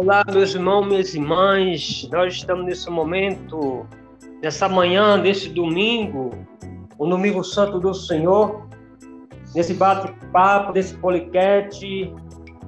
Olá, 0.00 0.24
meus 0.30 0.54
irmãos, 0.54 0.86
minhas 0.86 1.12
irmãs. 1.12 2.08
Nós 2.12 2.34
estamos 2.34 2.64
nesse 2.64 2.88
momento, 2.88 3.84
nessa 4.40 4.68
manhã, 4.68 5.16
nesse 5.16 5.48
domingo, 5.48 6.30
o 6.96 7.04
domingo 7.04 7.42
santo 7.42 7.80
do 7.80 7.92
Senhor, 7.92 8.68
nesse 9.56 9.74
bate-papo, 9.74 10.72
nesse 10.72 10.94
poliquete, 10.98 12.14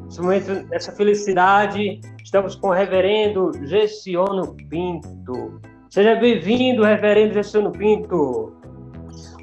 nesse 0.07 0.21
momento, 0.21 0.69
nessa 0.71 0.91
felicidade. 0.91 2.01
Estamos 2.21 2.57
com 2.57 2.67
o 2.67 2.73
reverendo 2.73 3.53
Gessiono 3.65 4.57
Pinto. 4.69 5.61
Seja 5.89 6.17
bem-vindo, 6.17 6.83
reverendo 6.83 7.35
Gessiono 7.35 7.71
Pinto. 7.71 8.53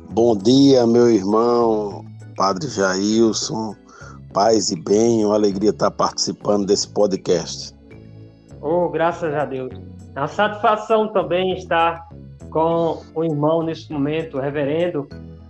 Bom 0.09 0.35
dia, 0.35 0.85
meu 0.85 1.09
irmão, 1.09 2.03
Padre 2.35 2.67
Jailson. 2.67 3.73
Paz 4.33 4.71
e 4.71 4.75
bem, 4.75 5.23
uma 5.23 5.35
alegria 5.35 5.69
estar 5.69 5.89
participando 5.89 6.65
desse 6.65 6.89
podcast. 6.89 7.76
Oh, 8.61 8.89
graças 8.89 9.33
a 9.33 9.45
Deus. 9.45 9.73
É 10.15 10.19
uma 10.19 10.27
satisfação 10.27 11.07
também 11.09 11.53
estar 11.53 12.07
com 12.49 13.01
o 13.13 13.23
irmão 13.23 13.61
nesse 13.61 13.91
momento, 13.91 14.39
reverendo. 14.39 15.07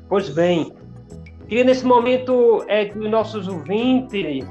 Pois 0.09 0.29
bem, 0.29 0.73
queria 1.47 1.63
nesse 1.63 1.85
momento 1.85 2.63
é 2.67 2.85
que 2.85 2.97
os 2.97 3.09
nossos 3.09 3.47
ouvintes, 3.47 4.45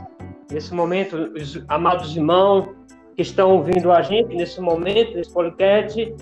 nesse 0.50 0.74
momento, 0.74 1.16
os 1.34 1.62
amados 1.68 2.16
irmãos 2.16 2.68
que 3.14 3.22
estão 3.22 3.52
ouvindo 3.52 3.92
a 3.92 4.02
gente 4.02 4.34
nesse 4.34 4.60
momento, 4.60 5.16
nesse 5.16 5.32
podcast, 5.32 6.14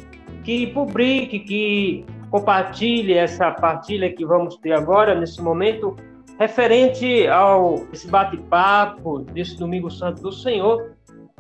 que 0.45 0.66
publique, 0.69 1.41
que 1.41 2.05
compartilhe 2.30 3.15
essa 3.15 3.51
partilha 3.51 4.12
que 4.12 4.24
vamos 4.24 4.57
ter 4.57 4.73
agora, 4.73 5.15
nesse 5.15 5.41
momento, 5.41 5.96
referente 6.38 7.27
ao 7.29 7.87
esse 7.93 8.09
bate-papo 8.09 9.21
desse 9.21 9.57
Domingo 9.57 9.91
Santo 9.91 10.21
do 10.23 10.32
Senhor. 10.32 10.93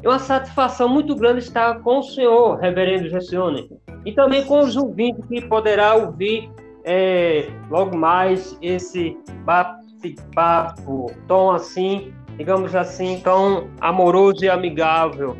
É 0.04 0.08
uma 0.08 0.18
satisfação 0.18 0.86
muito 0.86 1.16
grande 1.16 1.38
estar 1.38 1.80
com 1.80 2.00
o 2.00 2.02
senhor, 2.02 2.58
reverendo 2.58 3.08
Gessione, 3.08 3.70
e 4.04 4.12
também 4.12 4.44
com 4.44 4.60
os 4.60 4.76
ouvintes 4.76 5.24
que 5.24 5.40
poderá 5.40 5.94
ouvir 5.94 6.50
é, 6.84 7.48
logo 7.70 7.96
mais 7.96 8.54
esse 8.60 9.16
bate-papo 9.46 11.10
tão 11.26 11.52
assim, 11.52 12.12
digamos 12.36 12.74
assim, 12.74 13.18
tão 13.24 13.70
amoroso 13.80 14.44
e 14.44 14.50
amigável. 14.50 15.38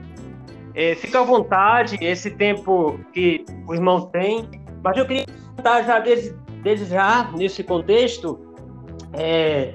É, 0.75 0.95
fica 0.95 1.21
à 1.21 1.25
vontade, 1.25 1.99
esse 2.01 2.31
tempo 2.31 2.99
que 3.13 3.45
o 3.69 3.75
irmão 3.75 4.07
tem, 4.07 4.49
mas 4.83 4.97
eu 4.97 5.05
queria 5.05 5.27
contar 5.55 5.83
já 5.83 5.99
desde, 5.99 6.35
desde 6.63 6.87
já, 6.87 7.31
nesse 7.37 7.63
contexto, 7.63 8.41
é, 9.13 9.75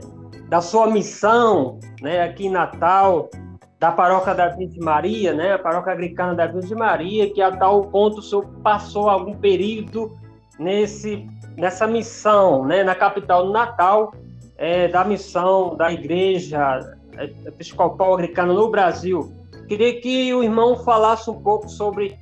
da 0.50 0.62
sua 0.62 0.88
missão 0.88 1.78
né, 2.02 2.24
aqui 2.24 2.48
em 2.48 2.50
Natal, 2.50 3.30
da 3.80 3.92
paróquia 3.92 4.36
da 4.36 4.50
Virgem 4.50 4.82
Maria, 4.82 5.34
né, 5.34 5.54
a 5.54 5.60
paróquia 5.60 5.94
agricana 5.94 6.36
da 6.36 6.46
Virgem 6.48 6.78
Maria, 6.78 7.32
que 7.34 7.42
a 7.42 7.56
tal 7.56 7.86
ponto 7.86 8.20
o 8.20 8.22
senhor 8.22 8.46
passou 8.62 9.10
algum 9.10 9.34
período 9.34 10.18
nesse, 10.60 11.26
nessa 11.56 11.88
missão, 11.88 12.66
né, 12.66 12.84
na 12.84 12.94
capital 12.94 13.46
do 13.48 13.54
Natal, 13.54 14.14
é, 14.58 14.90
da 14.90 15.06
missão 15.06 15.78
da 15.78 15.92
Igreja 15.92 16.82
Episcopal 17.46 18.16
Agricana 18.16 18.54
no 18.54 18.70
Brasil. 18.70 19.32
Queria 19.70 20.02
que 20.02 20.34
o 20.34 20.44
irmão 20.44 20.76
falasse 20.84 21.30
um 21.30 21.42
pouco 21.42 21.70
sobre. 21.70 22.18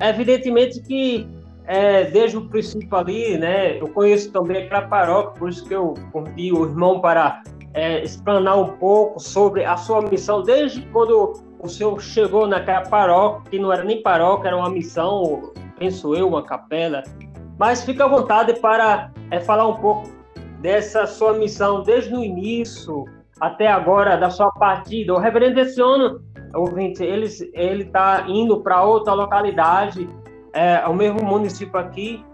Evidentemente 0.00 0.80
que 0.80 1.26
é, 1.64 2.04
desde 2.04 2.36
o 2.36 2.48
princípio 2.48 2.96
ali, 2.96 3.36
né, 3.38 3.80
eu 3.80 3.88
conheço 3.88 4.30
também 4.30 4.64
aquela 4.64 4.82
paróquia, 4.82 5.38
por 5.38 5.48
isso 5.48 5.66
que 5.66 5.74
eu 5.74 5.94
convidei 6.12 6.52
o 6.52 6.64
irmão 6.64 7.00
para 7.00 7.42
é, 7.74 8.02
explanar 8.02 8.58
um 8.58 8.76
pouco 8.76 9.18
sobre 9.20 9.64
a 9.64 9.76
sua 9.76 10.02
missão, 10.02 10.42
desde 10.42 10.82
quando 10.86 11.32
o 11.58 11.68
senhor 11.68 12.00
chegou 12.00 12.46
naquela 12.46 12.82
paróquia, 12.82 13.50
que 13.50 13.58
não 13.58 13.72
era 13.72 13.84
nem 13.84 14.02
paróquia, 14.02 14.48
era 14.48 14.56
uma 14.56 14.68
missão, 14.68 15.52
penso 15.78 16.14
eu, 16.14 16.28
uma 16.28 16.42
capela. 16.42 17.02
Mas 17.58 17.84
fica 17.84 18.04
à 18.04 18.08
vontade 18.08 18.54
para 18.60 19.10
é, 19.30 19.40
falar 19.40 19.66
um 19.68 19.76
pouco 19.76 20.08
dessa 20.60 21.06
sua 21.06 21.34
missão, 21.34 21.82
desde 21.82 22.14
o 22.14 22.22
início 22.22 23.04
até 23.40 23.66
agora, 23.68 24.16
da 24.16 24.30
sua 24.30 24.50
partida. 24.52 25.14
O 25.14 25.18
reverendo 25.18 25.60
Essiano, 25.60 26.20
ouvinte, 26.54 27.02
ele 27.02 27.26
está 27.26 28.24
indo 28.28 28.60
para 28.60 28.82
outra 28.82 29.14
localidade, 29.14 30.08
é, 30.52 30.86
o 30.86 30.94
mesmo 30.94 31.24
município 31.24 31.78
aqui, 31.78 32.24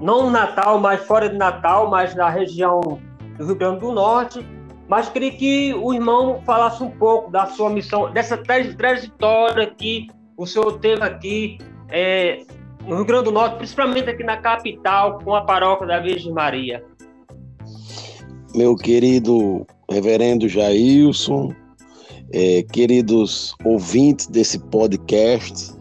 não 0.00 0.30
Natal, 0.30 0.78
mas 0.78 1.04
fora 1.04 1.28
de 1.28 1.36
Natal, 1.36 1.90
mas 1.90 2.14
na 2.14 2.28
região 2.28 2.80
do 3.38 3.46
Rio 3.46 3.54
Grande 3.54 3.80
do 3.80 3.92
Norte, 3.92 4.46
mas 4.88 5.08
queria 5.08 5.32
que 5.32 5.74
o 5.74 5.92
irmão 5.92 6.42
falasse 6.44 6.82
um 6.82 6.90
pouco 6.90 7.30
da 7.30 7.46
sua 7.46 7.70
missão, 7.70 8.12
dessa 8.12 8.36
trajetória 8.36 9.66
que 9.66 10.08
o 10.36 10.46
senhor 10.46 10.78
teve 10.78 11.02
aqui 11.02 11.58
é, 11.88 12.44
no 12.86 12.96
Rio 12.96 13.04
Grande 13.04 13.24
do 13.24 13.32
Norte, 13.32 13.56
principalmente 13.56 14.08
aqui 14.08 14.22
na 14.22 14.36
capital, 14.36 15.18
com 15.20 15.34
a 15.34 15.42
paróquia 15.42 15.86
da 15.86 15.98
Virgem 15.98 16.32
Maria. 16.32 16.84
Meu 18.54 18.76
querido 18.76 19.66
reverendo 19.90 20.48
Jailson, 20.48 21.52
é, 22.32 22.62
queridos 22.62 23.54
ouvintes 23.64 24.26
desse 24.26 24.58
podcast, 24.58 25.74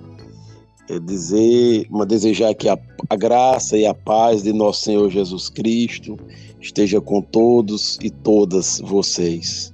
é 0.90 1.00
dizer, 1.00 1.88
desejar 2.08 2.54
que 2.54 2.70
a, 2.70 2.78
a 3.10 3.16
graça 3.16 3.78
e 3.78 3.86
a 3.86 3.94
paz 3.94 4.44
de 4.44 4.54
nosso 4.54 4.82
Senhor 4.82 5.10
Jesus 5.10 5.50
Cristo 5.50 6.18
esteja 6.66 7.00
com 7.00 7.22
todos 7.22 8.00
e 8.02 8.10
todas 8.10 8.82
vocês. 8.84 9.74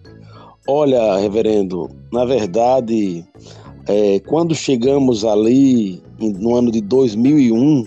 Olha, 0.68 1.18
reverendo, 1.18 1.90
na 2.12 2.26
verdade, 2.26 3.26
é, 3.88 4.20
quando 4.28 4.54
chegamos 4.54 5.24
ali 5.24 6.04
no 6.20 6.56
ano 6.56 6.70
de 6.70 6.82
2001, 6.82 7.86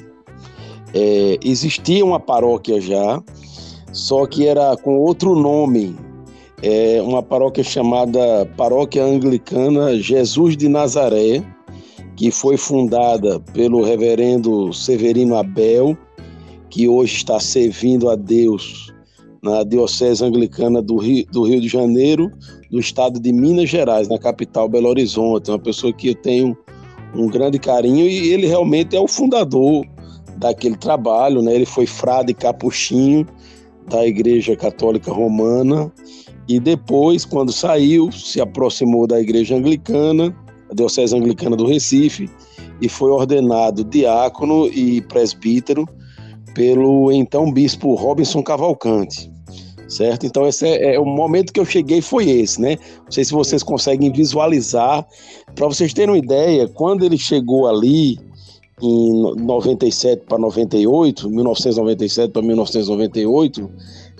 é, 0.94 1.38
existia 1.44 2.04
uma 2.04 2.18
paróquia 2.18 2.80
já, 2.80 3.22
só 3.92 4.26
que 4.26 4.46
era 4.46 4.74
com 4.76 4.96
outro 4.98 5.34
nome, 5.34 5.94
é, 6.62 7.00
uma 7.02 7.22
paróquia 7.22 7.62
chamada 7.62 8.46
Paróquia 8.56 9.04
Anglicana 9.04 9.96
Jesus 9.98 10.56
de 10.56 10.68
Nazaré, 10.68 11.44
que 12.16 12.30
foi 12.30 12.56
fundada 12.56 13.38
pelo 13.52 13.82
reverendo 13.82 14.72
Severino 14.72 15.36
Abel, 15.36 15.96
que 16.70 16.88
hoje 16.88 17.16
está 17.16 17.38
servindo 17.38 18.08
a 18.08 18.16
Deus 18.16 18.93
na 19.44 19.62
Diocese 19.62 20.24
Anglicana 20.24 20.80
do 20.80 20.96
Rio, 20.96 21.26
do 21.30 21.42
Rio 21.42 21.60
de 21.60 21.68
Janeiro, 21.68 22.32
do 22.70 22.80
estado 22.80 23.20
de 23.20 23.30
Minas 23.30 23.68
Gerais, 23.68 24.08
na 24.08 24.18
capital 24.18 24.70
Belo 24.70 24.88
Horizonte. 24.88 25.50
Uma 25.50 25.58
pessoa 25.58 25.92
que 25.92 26.08
eu 26.08 26.14
tenho 26.14 26.56
um 27.14 27.28
grande 27.28 27.58
carinho 27.58 28.06
e 28.06 28.32
ele 28.32 28.46
realmente 28.46 28.96
é 28.96 29.00
o 29.00 29.06
fundador 29.06 29.84
daquele 30.38 30.76
trabalho, 30.78 31.42
né? 31.42 31.54
Ele 31.54 31.66
foi 31.66 31.86
frade 31.86 32.32
capuchinho 32.32 33.26
da 33.86 34.06
Igreja 34.06 34.56
Católica 34.56 35.12
Romana 35.12 35.92
e 36.48 36.58
depois, 36.58 37.26
quando 37.26 37.52
saiu, 37.52 38.10
se 38.10 38.40
aproximou 38.40 39.06
da 39.06 39.20
Igreja 39.20 39.56
Anglicana, 39.56 40.34
a 40.70 40.74
Diocese 40.74 41.14
Anglicana 41.14 41.54
do 41.54 41.66
Recife, 41.66 42.30
e 42.80 42.88
foi 42.88 43.10
ordenado 43.10 43.84
diácono 43.84 44.68
e 44.68 45.02
presbítero 45.02 45.86
pelo 46.54 47.12
então 47.12 47.52
bispo 47.52 47.94
Robinson 47.94 48.42
Cavalcante 48.42 49.33
certo? 49.88 50.26
Então 50.26 50.46
esse 50.46 50.66
é, 50.66 50.94
é, 50.94 51.00
o 51.00 51.04
momento 51.04 51.52
que 51.52 51.60
eu 51.60 51.64
cheguei 51.64 52.00
foi 52.00 52.28
esse, 52.28 52.60
né? 52.60 52.76
Não 53.04 53.10
sei 53.10 53.24
se 53.24 53.32
vocês 53.32 53.62
conseguem 53.62 54.10
visualizar. 54.12 55.06
Para 55.54 55.66
vocês 55.66 55.92
terem 55.92 56.10
uma 56.10 56.18
ideia, 56.18 56.68
quando 56.68 57.04
ele 57.04 57.18
chegou 57.18 57.66
ali 57.66 58.18
em 58.82 59.36
97 59.36 60.24
para 60.26 60.38
98, 60.38 61.30
1997 61.30 62.32
para 62.32 62.42
1998, 62.42 63.70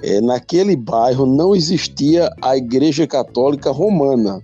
é, 0.02 0.20
naquele 0.20 0.76
bairro 0.76 1.26
não 1.26 1.54
existia 1.54 2.30
a 2.40 2.56
Igreja 2.56 3.06
Católica 3.06 3.70
Romana. 3.70 4.42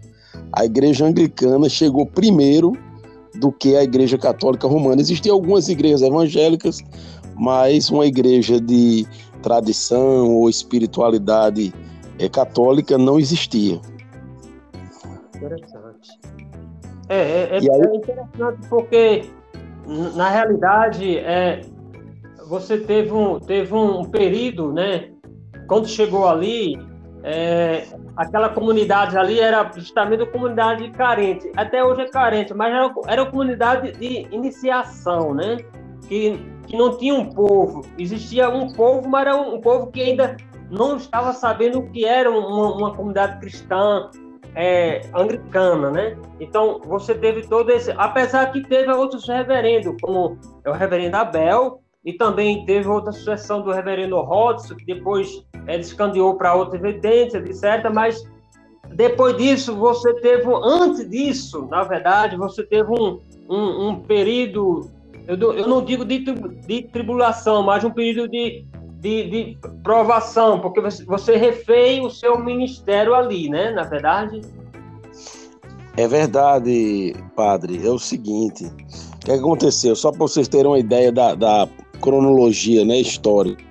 A 0.53 0.65
Igreja 0.65 1.06
Anglicana 1.06 1.69
chegou 1.69 2.06
primeiro 2.06 2.73
do 3.37 3.53
que 3.53 3.77
a 3.77 3.85
Igreja 3.85 4.19
Católica 4.19 4.67
Romana. 4.67 5.00
Existiam 5.00 5.35
algumas 5.35 5.69
igrejas 5.69 6.03
evangélicas, 6.03 6.81
mas 7.37 7.89
uma 7.91 8.06
igreja 8.06 8.61
de 8.61 9.06
tradição 9.43 10.29
ou 10.29 10.49
espiritualidade 10.49 11.73
é, 12.19 12.29
católica 12.29 12.97
não 12.99 13.19
existia. 13.19 13.81
Interessante. 15.35 16.19
É, 17.09 17.17
é, 17.19 17.49
é, 17.53 17.59
aí... 17.59 17.67
é 17.67 17.97
interessante 17.97 18.69
porque, 18.69 19.25
na 20.15 20.29
realidade, 20.29 21.19
é, 21.19 21.63
você 22.49 22.79
teve 22.79 23.13
um, 23.13 23.39
teve 23.41 23.75
um 23.75 24.05
período, 24.05 24.73
né? 24.73 25.11
Quando 25.67 25.89
chegou 25.89 26.29
ali, 26.29 26.77
é, 27.23 27.85
aquela 28.17 28.49
comunidade 28.49 29.17
ali 29.17 29.41
era 29.41 29.71
justamente 29.77 30.23
uma 30.23 30.31
comunidade 30.31 30.91
carente. 30.91 31.51
Até 31.57 31.83
hoje 31.85 32.03
é 32.03 32.09
carente, 32.09 32.53
mas 32.53 32.73
era, 32.73 32.93
era 33.07 33.23
uma 33.23 33.31
comunidade 33.31 33.93
de 33.93 34.27
iniciação, 34.31 35.35
né? 35.35 35.59
Que 36.09 36.39
que 36.71 36.77
não 36.77 36.97
tinha 36.97 37.15
um 37.15 37.29
povo. 37.29 37.83
Existia 37.99 38.49
um 38.49 38.73
povo, 38.73 39.09
mas 39.09 39.23
era 39.23 39.37
um, 39.37 39.61
povo 39.61 39.89
que 39.89 40.01
ainda 40.01 40.37
não 40.71 40.97
estava 40.97 41.33
sabendo 41.33 41.81
o 41.81 41.91
que 41.91 42.05
era 42.05 42.31
uma, 42.31 42.77
uma 42.77 42.95
comunidade 42.95 43.41
cristã, 43.41 44.09
é, 44.55 45.01
anglicana, 45.13 45.91
né? 45.91 46.17
Então, 46.39 46.81
você 46.85 47.13
teve 47.15 47.47
todo 47.49 47.71
esse. 47.71 47.93
Apesar 47.97 48.53
que 48.53 48.63
teve 48.63 48.91
outros 48.93 49.29
reverendos, 49.29 49.97
como 50.01 50.39
é 50.65 50.71
o 50.71 50.73
reverendo 50.73 51.17
Abel, 51.17 51.81
e 52.05 52.13
também 52.13 52.65
teve 52.65 52.89
outra 52.89 53.13
sucessão 53.13 53.63
do 53.63 53.73
reverendo 53.73 54.17
Hodson, 54.17 54.77
que 54.77 54.87
depois 54.87 55.45
ele 55.67 55.83
escandeou 55.83 56.37
para 56.37 56.55
outra 56.55 56.79
evidência, 56.79 57.39
etc. 57.39 57.91
Mas 57.93 58.25
depois 58.95 59.37
disso, 59.37 59.75
você 59.77 60.15
teve, 60.21 60.45
antes 60.63 61.09
disso, 61.09 61.67
na 61.69 61.83
verdade, 61.83 62.37
você 62.37 62.63
teve 62.63 62.91
um, 62.91 63.21
um, 63.49 63.89
um 63.89 64.01
período, 64.01 64.91
eu, 65.38 65.53
eu, 65.55 65.69
não 65.69 65.85
digo 65.85 66.05
de, 66.05 66.19
de 66.19 66.82
tribulação, 66.82 67.62
mas 67.62 67.85
um 67.85 67.91
período 67.91 68.29
de, 68.29 68.65
de, 69.00 69.31
de 69.31 69.59
provação, 69.85 70.59
porque 70.59 70.81
você, 70.81 71.37
refez 71.37 72.05
o 72.05 72.11
seu 72.11 72.37
ministério 72.43 73.15
ali, 73.15 73.49
né? 73.49 73.71
Na 73.71 73.85
verdade. 73.85 74.41
É 75.97 76.09
verdade, 76.09 77.15
padre. 77.37 77.87
É 77.87 77.91
o 77.91 77.99
seguinte: 77.99 78.65
o 78.65 79.19
que 79.25 79.31
aconteceu? 79.31 79.94
Só 79.94 80.11
para 80.11 80.19
vocês 80.19 80.49
terem 80.49 80.67
uma 80.67 80.79
ideia 80.81 81.12
da, 81.12 81.37
da 81.37 81.69
cronologia 82.00 82.85
né, 82.85 83.00
histórica. 83.00 83.65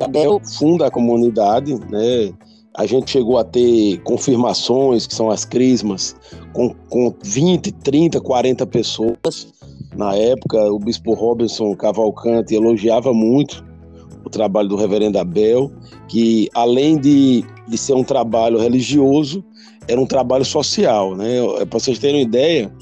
Abel 0.00 0.40
funda 0.58 0.86
a 0.86 0.90
comunidade, 0.90 1.74
né? 1.90 2.32
A 2.74 2.86
gente 2.86 3.10
chegou 3.10 3.36
a 3.36 3.44
ter 3.44 4.00
confirmações, 4.04 5.06
que 5.06 5.14
são 5.14 5.30
as 5.30 5.44
crismas, 5.44 6.14
com, 6.52 6.72
com 6.88 7.12
20, 7.22 7.72
30, 7.72 8.20
40 8.20 8.66
pessoas. 8.66 9.57
Na 9.98 10.14
época, 10.14 10.64
o 10.70 10.78
bispo 10.78 11.12
Robinson 11.12 11.74
Cavalcante 11.74 12.54
elogiava 12.54 13.12
muito 13.12 13.66
o 14.24 14.30
trabalho 14.30 14.68
do 14.68 14.76
reverendo 14.76 15.18
Abel, 15.18 15.72
que 16.06 16.48
além 16.54 16.96
de, 16.96 17.44
de 17.66 17.76
ser 17.76 17.94
um 17.94 18.04
trabalho 18.04 18.60
religioso, 18.60 19.44
era 19.88 20.00
um 20.00 20.06
trabalho 20.06 20.44
social. 20.44 21.16
Né? 21.16 21.38
É, 21.60 21.64
Para 21.64 21.80
vocês 21.80 21.98
terem 21.98 22.20
uma 22.20 22.28
ideia, 22.28 22.72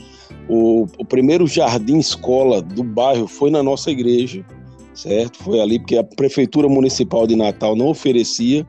o, 0.47 0.87
o 0.99 1.07
primeiro 1.07 1.47
jardim 1.47 1.97
escola 1.97 2.61
do 2.61 2.85
bairro 2.85 3.27
foi 3.27 3.51
na 3.51 3.63
nossa 3.63 3.91
igreja, 3.91 4.45
certo? 4.93 5.43
Foi 5.43 5.59
ali 5.59 5.79
porque 5.79 5.97
a 5.97 6.05
Prefeitura 6.05 6.69
Municipal 6.69 7.27
de 7.27 7.35
Natal 7.35 7.75
não 7.75 7.89
oferecia 7.89 8.67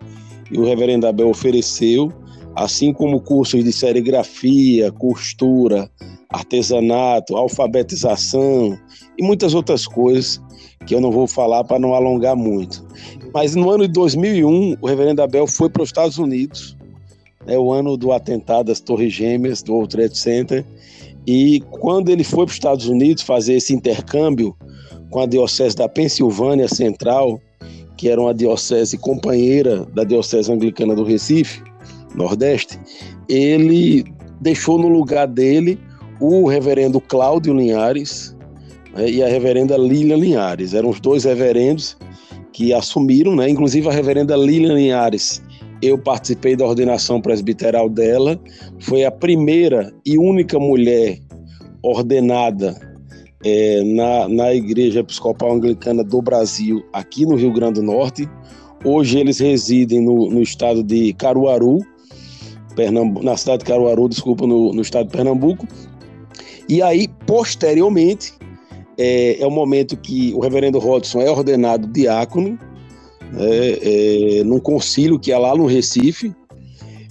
e 0.49 0.57
o 0.57 0.63
reverendo 0.63 1.05
Abel 1.05 1.29
ofereceu, 1.29 2.13
assim 2.55 2.93
como 2.93 3.19
cursos 3.19 3.61
de 3.61 3.73
serigrafia, 3.73 4.89
costura, 4.89 5.91
artesanato, 6.29 7.35
alfabetização 7.35 8.77
e 9.17 9.23
muitas 9.23 9.53
outras 9.53 9.87
coisas 9.87 10.41
que 10.85 10.95
eu 10.95 11.01
não 11.01 11.11
vou 11.11 11.27
falar 11.27 11.63
para 11.63 11.79
não 11.79 11.93
alongar 11.93 12.35
muito. 12.35 12.85
Mas 13.33 13.55
no 13.55 13.69
ano 13.69 13.87
de 13.87 13.93
2001, 13.93 14.77
o 14.81 14.87
reverendo 14.87 15.21
Abel 15.21 15.47
foi 15.47 15.69
para 15.69 15.83
os 15.83 15.89
Estados 15.89 16.17
Unidos, 16.17 16.77
é 17.45 17.57
o 17.57 17.71
ano 17.71 17.95
do 17.97 18.11
atentado 18.11 18.67
das 18.67 18.79
Torres 18.79 19.13
Gêmeas, 19.13 19.61
do 19.61 19.73
World 19.73 19.95
Trade 19.95 20.17
Center, 20.17 20.65
e 21.25 21.61
quando 21.71 22.09
ele 22.09 22.23
foi 22.23 22.45
para 22.45 22.51
os 22.51 22.55
Estados 22.55 22.87
Unidos 22.87 23.23
fazer 23.23 23.55
esse 23.55 23.73
intercâmbio 23.73 24.55
com 25.09 25.19
a 25.19 25.25
Diocese 25.25 25.75
da 25.75 25.89
Pensilvânia 25.89 26.67
Central, 26.67 27.41
que 27.97 28.09
era 28.09 28.21
uma 28.21 28.33
diocese 28.33 28.97
companheira 28.97 29.85
da 29.93 30.03
Diocese 30.03 30.51
Anglicana 30.51 30.95
do 30.95 31.03
Recife, 31.03 31.61
Nordeste, 32.15 32.79
ele 33.27 34.05
deixou 34.39 34.77
no 34.77 34.87
lugar 34.87 35.27
dele 35.27 35.79
o 36.19 36.47
reverendo 36.47 36.99
Cláudio 36.99 37.53
Linhares, 37.53 38.35
né, 38.93 39.09
e 39.09 39.23
a 39.23 39.27
reverenda 39.27 39.77
Lilian 39.77 40.17
Linhares. 40.17 40.73
Eram 40.73 40.89
os 40.89 40.99
dois 40.99 41.23
reverendos 41.23 41.97
que 42.51 42.73
assumiram, 42.73 43.35
né? 43.35 43.49
Inclusive 43.49 43.87
a 43.87 43.91
reverenda 43.91 44.35
Lilian 44.35 44.73
Linhares, 44.73 45.41
eu 45.81 45.97
participei 45.97 46.55
da 46.55 46.65
ordenação 46.65 47.21
presbiteral 47.21 47.87
dela, 47.87 48.39
foi 48.79 49.05
a 49.05 49.11
primeira 49.11 49.93
e 50.05 50.17
única 50.17 50.57
mulher 50.57 51.19
ordenada 51.83 52.75
é, 53.45 53.83
na, 53.83 54.27
na 54.27 54.53
Igreja 54.53 55.01
Episcopal 55.01 55.53
Anglicana 55.53 56.03
do 56.03 56.21
Brasil, 56.21 56.83
aqui 56.91 57.25
no 57.25 57.35
Rio 57.35 57.53
Grande 57.53 57.79
do 57.79 57.83
Norte. 57.83 58.27
Hoje 58.83 59.19
eles 59.19 59.39
residem 59.39 60.01
no, 60.01 60.29
no 60.29 60.41
estado 60.41 60.83
de 60.83 61.13
Caruaru, 61.13 61.79
Pernambu 62.75 63.23
na 63.23 63.35
cidade 63.35 63.59
de 63.59 63.65
Caruaru, 63.65 64.07
desculpa, 64.07 64.45
no, 64.45 64.73
no 64.73 64.81
estado 64.81 65.07
de 65.07 65.11
Pernambuco. 65.11 65.67
E 66.69 66.81
aí, 66.81 67.07
posteriormente, 67.25 68.33
é, 68.97 69.41
é 69.41 69.47
o 69.47 69.51
momento 69.51 69.95
que 69.95 70.33
o 70.33 70.39
reverendo 70.39 70.79
Rodson 70.79 71.21
é 71.21 71.29
ordenado 71.29 71.87
diácono, 71.87 72.59
é, 73.37 74.39
é, 74.39 74.43
num 74.43 74.59
concílio 74.59 75.19
que 75.19 75.31
é 75.31 75.37
lá 75.37 75.55
no 75.55 75.65
Recife. 75.65 76.33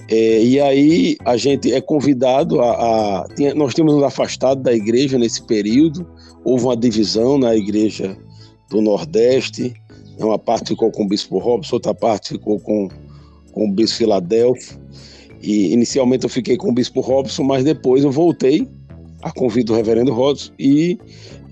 É, 0.08 0.42
e 0.42 0.60
aí 0.60 1.16
a 1.24 1.36
gente 1.36 1.72
é 1.72 1.80
convidado 1.80 2.60
a. 2.60 3.22
a 3.22 3.28
tinha, 3.34 3.54
nós 3.54 3.74
tínhamos 3.74 3.94
nos 3.94 4.04
afastado 4.04 4.62
da 4.62 4.72
igreja 4.72 5.18
nesse 5.18 5.42
período, 5.42 6.06
houve 6.44 6.64
uma 6.64 6.76
divisão 6.76 7.38
na 7.38 7.56
igreja 7.56 8.16
do 8.70 8.80
Nordeste, 8.80 9.74
uma 10.18 10.38
parte 10.38 10.68
ficou 10.68 10.92
com 10.92 11.04
o 11.04 11.08
bispo 11.08 11.38
Robson, 11.38 11.76
outra 11.76 11.94
parte 11.94 12.30
ficou 12.30 12.60
com, 12.60 12.88
com 13.52 13.68
o 13.68 13.72
bispo 13.72 13.98
Filadélfio. 13.98 14.78
E 15.42 15.72
inicialmente 15.72 16.24
eu 16.24 16.30
fiquei 16.30 16.56
com 16.56 16.70
o 16.70 16.72
bispo 16.72 17.00
Robson, 17.00 17.42
mas 17.42 17.64
depois 17.64 18.04
eu 18.04 18.10
voltei 18.10 18.66
a 19.26 19.32
convite 19.32 19.66
do 19.66 19.74
reverendo 19.74 20.12
Robson 20.12 20.52
e 20.58 20.98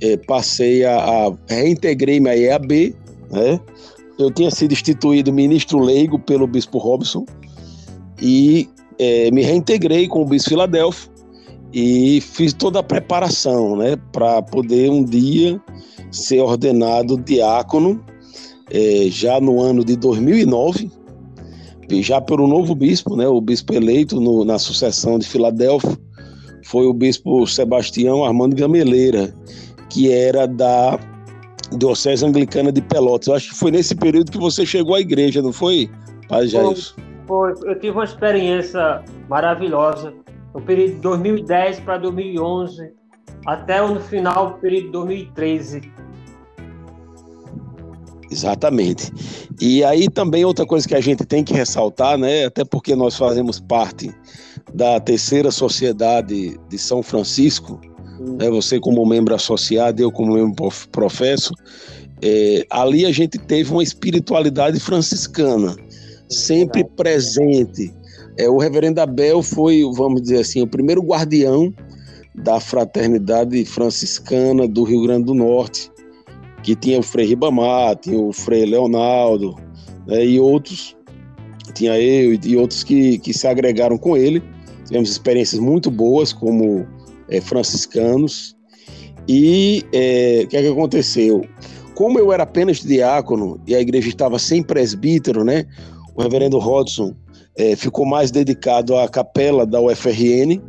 é, 0.00 0.17
passei 0.17 0.85
a, 0.85 0.97
a 0.97 1.32
reintegrei-me 1.49 2.31
à 2.31 2.37
EAB, 2.37 2.94
né? 3.31 3.61
Eu 4.17 4.31
tinha 4.31 4.50
sido 4.50 4.73
instituído 4.73 5.32
ministro 5.32 5.81
leigo 5.81 6.19
pelo 6.21 6.47
bispo 6.47 6.79
Robson 6.79 7.26
e 8.23 8.69
é, 8.97 9.29
me 9.32 9.43
reintegrei 9.43 10.06
com 10.06 10.23
o 10.23 10.25
bispo 10.25 10.50
Filadélfio 10.50 11.11
e 11.73 12.21
fiz 12.21 12.53
toda 12.53 12.79
a 12.79 12.82
preparação, 12.82 13.76
né, 13.76 13.97
para 14.12 14.41
poder 14.41 14.88
um 14.88 15.03
dia 15.03 15.61
ser 16.12 16.41
ordenado 16.41 17.17
diácono, 17.17 18.00
é, 18.71 19.09
já 19.11 19.41
no 19.41 19.61
ano 19.61 19.85
de 19.85 19.97
2009, 19.97 20.88
já 22.00 22.21
pelo 22.21 22.47
novo 22.47 22.76
bispo, 22.76 23.17
né, 23.17 23.26
o 23.26 23.41
bispo 23.41 23.75
eleito 23.75 24.21
no, 24.21 24.44
na 24.44 24.61
sucessão 24.61 25.19
de 25.19 25.26
Filadélfia, 25.26 25.99
foi 26.64 26.87
o 26.87 26.93
bispo 26.93 27.46
Sebastião 27.46 28.25
Armando 28.25 28.56
Gameleira, 28.56 29.34
que 29.90 30.12
era 30.12 30.46
da 30.46 30.99
Diocese 31.78 32.25
Anglicana 32.25 32.72
de 32.72 32.81
Pelotas. 32.81 33.28
Eu 33.28 33.34
acho 33.34 33.50
que 33.50 33.56
foi 33.56 33.70
nesse 33.70 33.94
período 33.94 34.32
que 34.32 34.38
você 34.38 34.64
chegou 34.66 34.94
à 34.94 35.00
igreja, 35.00 35.43
não 35.43 35.52
foi, 35.52 35.90
Padre 36.28 36.49
Jailson? 36.49 36.94
Foi, 37.26 37.55
foi. 37.55 37.70
Eu 37.70 37.78
tive 37.78 37.90
uma 37.90 38.04
experiência 38.04 39.02
maravilhosa 39.28 40.12
no 40.54 40.61
período 40.61 40.94
de 40.94 41.00
2010 41.00 41.80
para 41.80 41.99
2011, 41.99 42.92
até 43.47 43.80
no 43.80 44.00
final 44.00 44.52
do 44.52 44.59
período 44.59 44.87
de 44.87 44.92
2013. 44.92 45.92
Exatamente. 48.30 49.12
E 49.61 49.85
aí 49.85 50.09
também 50.09 50.44
outra 50.44 50.66
coisa 50.66 50.88
que 50.88 50.94
a 50.94 51.00
gente 51.00 51.25
tem 51.25 51.44
que 51.44 51.54
ressaltar, 51.54 52.18
né, 52.18 52.47
até 52.47 52.64
porque 52.64 52.97
nós 52.97 53.16
fazemos 53.16 53.61
parte 53.61 54.12
da 54.75 54.99
terceira 54.99 55.52
sociedade 55.52 56.59
de 56.69 56.78
São 56.78 57.00
Francisco, 57.00 57.81
né, 58.38 58.50
você 58.50 58.81
como 58.81 59.07
membro 59.07 59.33
associado, 59.33 60.02
eu 60.02 60.11
como 60.11 60.35
membro 60.35 60.69
professo, 60.90 61.54
é, 62.21 62.66
ali 62.69 63.07
a 63.07 63.12
gente 63.12 63.38
teve 63.38 63.71
uma 63.71 63.85
espiritualidade 63.85 64.81
franciscana, 64.81 65.76
sempre 66.28 66.83
presente. 66.83 67.95
É, 68.37 68.49
o 68.49 68.59
reverendo 68.59 69.00
Abel 69.00 69.43
foi, 69.43 69.83
vamos 69.95 70.23
dizer 70.23 70.40
assim, 70.40 70.61
o 70.61 70.66
primeiro 70.66 71.02
guardião 71.02 71.73
da 72.35 72.59
fraternidade 72.59 73.64
franciscana 73.64 74.66
do 74.66 74.83
Rio 74.83 75.02
Grande 75.02 75.26
do 75.26 75.35
Norte, 75.35 75.88
que 76.64 76.75
tinha 76.75 76.99
o 76.99 77.02
Frei 77.02 77.26
Ribamar, 77.26 77.95
tinha 77.97 78.19
o 78.19 78.33
Frei 78.33 78.66
Leonardo, 78.66 79.54
né, 80.04 80.25
e 80.26 80.40
outros, 80.40 80.97
tinha 81.75 81.97
eu 82.00 82.37
e 82.45 82.57
outros 82.57 82.83
que, 82.83 83.19
que 83.19 83.33
se 83.33 83.47
agregaram 83.47 83.97
com 83.97 84.16
ele. 84.16 84.43
Tivemos 84.85 85.11
experiências 85.11 85.61
muito 85.61 85.91
boas 85.91 86.33
como 86.33 86.87
é, 87.29 87.41
franciscanos. 87.41 88.57
E 89.29 89.85
é, 89.93 90.43
o 90.45 90.49
que, 90.49 90.57
é 90.57 90.62
que 90.62 90.69
aconteceu? 90.69 91.45
Como 91.95 92.19
eu 92.19 92.33
era 92.33 92.43
apenas 92.43 92.81
diácono 92.81 93.61
e 93.67 93.75
a 93.75 93.81
igreja 93.81 94.09
estava 94.09 94.38
sem 94.38 94.62
presbítero, 94.62 95.45
né? 95.45 95.64
O 96.14 96.23
reverendo 96.23 96.59
Rodson 96.59 97.14
é, 97.57 97.76
ficou 97.76 98.05
mais 98.05 98.31
dedicado 98.31 98.97
à 98.97 99.09
capela 99.09 99.64
da 99.64 99.81
UFRN, 99.81 100.61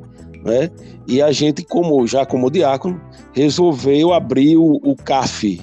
né? 0.44 0.70
E 1.08 1.22
a 1.22 1.32
gente, 1.32 1.64
como 1.64 2.06
já 2.08 2.26
como 2.26 2.50
diácono, 2.50 3.02
resolveu 3.34 4.14
abrir 4.14 4.58
o, 4.58 4.80
o 4.84 4.96
CAF, 4.96 5.62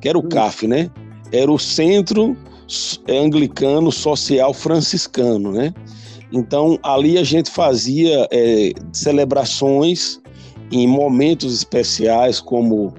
que 0.00 0.08
era 0.08 0.18
o 0.18 0.28
CAF, 0.28 0.66
né? 0.66 0.90
Era 1.30 1.50
o 1.50 1.58
Centro 1.58 2.36
Anglicano 3.08 3.92
Social 3.92 4.52
Franciscano, 4.52 5.52
né? 5.52 5.72
Então 6.32 6.78
ali 6.82 7.18
a 7.18 7.24
gente 7.24 7.50
fazia 7.50 8.26
é, 8.30 8.72
celebrações 8.92 10.20
em 10.70 10.86
momentos 10.86 11.54
especiais, 11.54 12.40
como, 12.40 12.94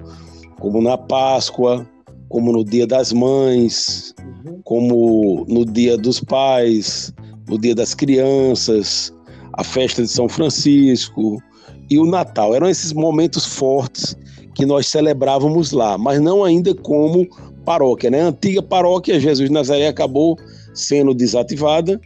como 0.60 0.80
na 0.80 0.96
Páscoa, 0.96 1.86
como 2.28 2.52
no 2.52 2.64
Dia 2.64 2.86
das 2.86 3.12
Mães, 3.12 4.14
uhum. 4.20 4.60
como 4.62 5.44
no 5.48 5.64
Dia 5.64 5.98
dos 5.98 6.20
Pais, 6.20 7.12
no 7.48 7.58
Dia 7.58 7.74
das 7.74 7.94
Crianças, 7.94 9.12
a 9.54 9.64
festa 9.64 10.02
de 10.02 10.08
São 10.08 10.28
Francisco 10.28 11.42
e 11.90 11.98
o 11.98 12.06
Natal. 12.06 12.54
Eram 12.54 12.68
esses 12.68 12.92
momentos 12.92 13.44
fortes 13.44 14.16
que 14.54 14.64
nós 14.64 14.86
celebrávamos 14.86 15.72
lá, 15.72 15.98
mas 15.98 16.20
não 16.20 16.44
ainda 16.44 16.72
como 16.74 17.26
paróquia. 17.64 18.10
Né? 18.10 18.22
A 18.22 18.28
antiga 18.28 18.62
paróquia 18.62 19.18
Jesus 19.18 19.48
de 19.48 19.54
Nazaré 19.54 19.88
acabou 19.88 20.38
sendo 20.72 21.12
desativada 21.12 22.00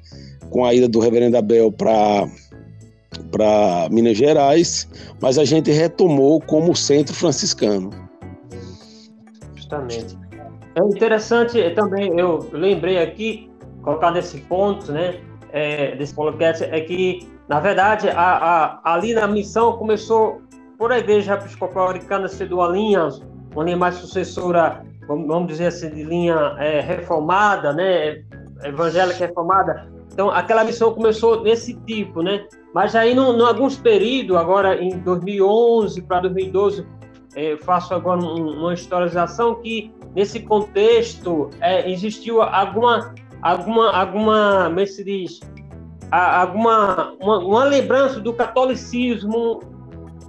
com 0.50 0.64
a 0.64 0.74
ida 0.74 0.88
do 0.88 0.98
reverendo 0.98 1.36
Abel 1.36 1.70
para 1.72 2.28
Minas 3.90 4.16
Gerais, 4.16 4.88
mas 5.20 5.38
a 5.38 5.44
gente 5.44 5.70
retomou 5.70 6.40
como 6.40 6.74
centro 6.74 7.14
franciscano. 7.14 7.90
Justamente. 9.54 10.18
É 10.74 10.80
interessante 10.80 11.70
também, 11.74 12.18
eu 12.18 12.48
lembrei 12.52 13.02
aqui, 13.02 13.50
colocar 13.82 14.10
nesse 14.12 14.38
ponto, 14.42 14.92
né, 14.92 15.20
é, 15.52 15.96
desse 15.96 16.14
podcast, 16.14 16.62
é 16.62 16.80
que, 16.80 17.28
na 17.48 17.58
verdade, 17.58 18.08
a, 18.10 18.80
a, 18.84 18.94
ali 18.94 19.12
na 19.12 19.26
missão 19.26 19.76
começou 19.76 20.40
por 20.78 20.92
a 20.92 20.98
Igreja 20.98 21.34
Episcopal 21.34 21.88
Americana 21.88 22.28
ser 22.28 22.52
uma 22.52 22.68
linha, 22.68 23.08
uma 23.52 23.64
linha 23.64 23.76
mais 23.76 23.96
sucessora, 23.96 24.84
vamos 25.08 25.48
dizer 25.48 25.66
assim, 25.66 25.90
de 25.90 26.04
linha 26.04 26.54
é, 26.58 26.80
reformada, 26.80 27.72
né, 27.72 28.22
evangélica 28.62 29.26
reformada. 29.26 29.97
Então, 30.18 30.30
aquela 30.30 30.64
missão 30.64 30.92
começou 30.92 31.44
nesse 31.44 31.74
tipo, 31.74 32.22
né? 32.22 32.44
Mas 32.74 32.96
aí, 32.96 33.12
em 33.14 33.40
alguns 33.40 33.76
períodos, 33.76 34.36
agora 34.36 34.82
em 34.82 34.98
2011 34.98 36.02
para 36.02 36.22
2012, 36.22 36.84
é, 37.36 37.56
faço 37.58 37.94
agora 37.94 38.20
um, 38.20 38.62
uma 38.62 38.74
historização 38.74 39.54
que, 39.62 39.92
nesse 40.16 40.40
contexto, 40.40 41.50
é, 41.60 41.88
existiu 41.88 42.42
alguma, 42.42 43.14
alguma, 43.42 43.92
alguma, 43.92 44.64
como 44.64 44.80
é 44.80 44.86
se 44.86 45.04
diz, 45.04 45.38
alguma, 46.10 47.12
uma, 47.20 47.38
uma 47.38 47.62
lembrança 47.62 48.18
do 48.18 48.32
catolicismo 48.32 49.60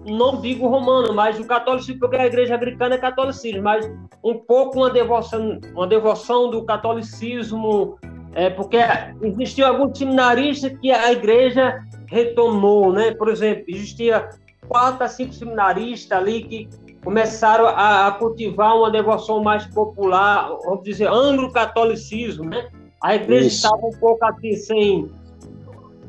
não 0.06 0.40
digo 0.40 0.68
romano, 0.68 1.14
mas 1.16 1.40
o 1.40 1.46
catolicismo, 1.46 2.00
porque 2.00 2.16
a 2.16 2.28
igreja 2.28 2.56
anglicana 2.56 2.94
é 2.94 2.98
catolicismo, 3.00 3.64
mas 3.64 3.92
um 4.24 4.36
pouco 4.36 4.78
uma 4.78 4.90
devoção, 4.92 5.60
uma 5.74 5.88
devoção 5.88 6.50
do 6.50 6.64
catolicismo, 6.64 7.98
é, 8.34 8.50
porque 8.50 8.78
existiam 9.22 9.70
alguns 9.70 9.98
seminaristas 9.98 10.78
que 10.80 10.92
a 10.92 11.12
igreja 11.12 11.84
retomou, 12.08 12.92
né? 12.92 13.12
Por 13.12 13.30
exemplo, 13.30 13.64
existia 13.68 14.30
quatro 14.68 15.04
a 15.04 15.08
cinco 15.08 15.34
seminaristas 15.34 16.18
ali 16.18 16.44
que 16.44 16.70
começaram 17.04 17.66
a, 17.68 18.08
a 18.08 18.12
cultivar 18.12 18.78
uma 18.78 18.92
devoção 18.92 19.42
mais 19.42 19.66
popular, 19.68 20.50
vamos 20.64 20.84
dizer, 20.84 21.08
anglo-catolicismo, 21.08 22.46
né? 22.46 22.68
A 23.02 23.16
igreja 23.16 23.48
Isso. 23.48 23.66
estava 23.66 23.86
um 23.86 23.98
pouco 24.00 24.24
assim, 24.26 24.56
sem, 24.56 25.12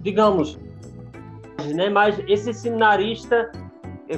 digamos, 0.01 0.59
né? 1.75 1.89
Mas 1.89 2.21
esse 2.27 2.53
seminarista 2.53 3.51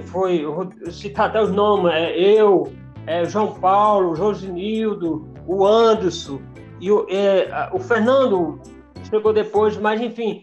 foi, 0.07 0.45
citar 0.91 1.29
até 1.29 1.43
os 1.43 1.51
nomes, 1.51 1.93
é, 1.93 2.19
eu, 2.19 2.73
é, 3.07 3.25
João 3.27 3.53
Paulo, 3.55 4.15
Josinildo, 4.15 5.29
o 5.47 5.67
Anderson, 5.67 6.41
e 6.83 6.91
o, 6.91 7.07
é, 7.09 7.71
o 7.73 7.79
Fernando 7.79 8.61
chegou 9.09 9.33
depois, 9.33 9.77
mas 9.77 10.01
enfim, 10.01 10.43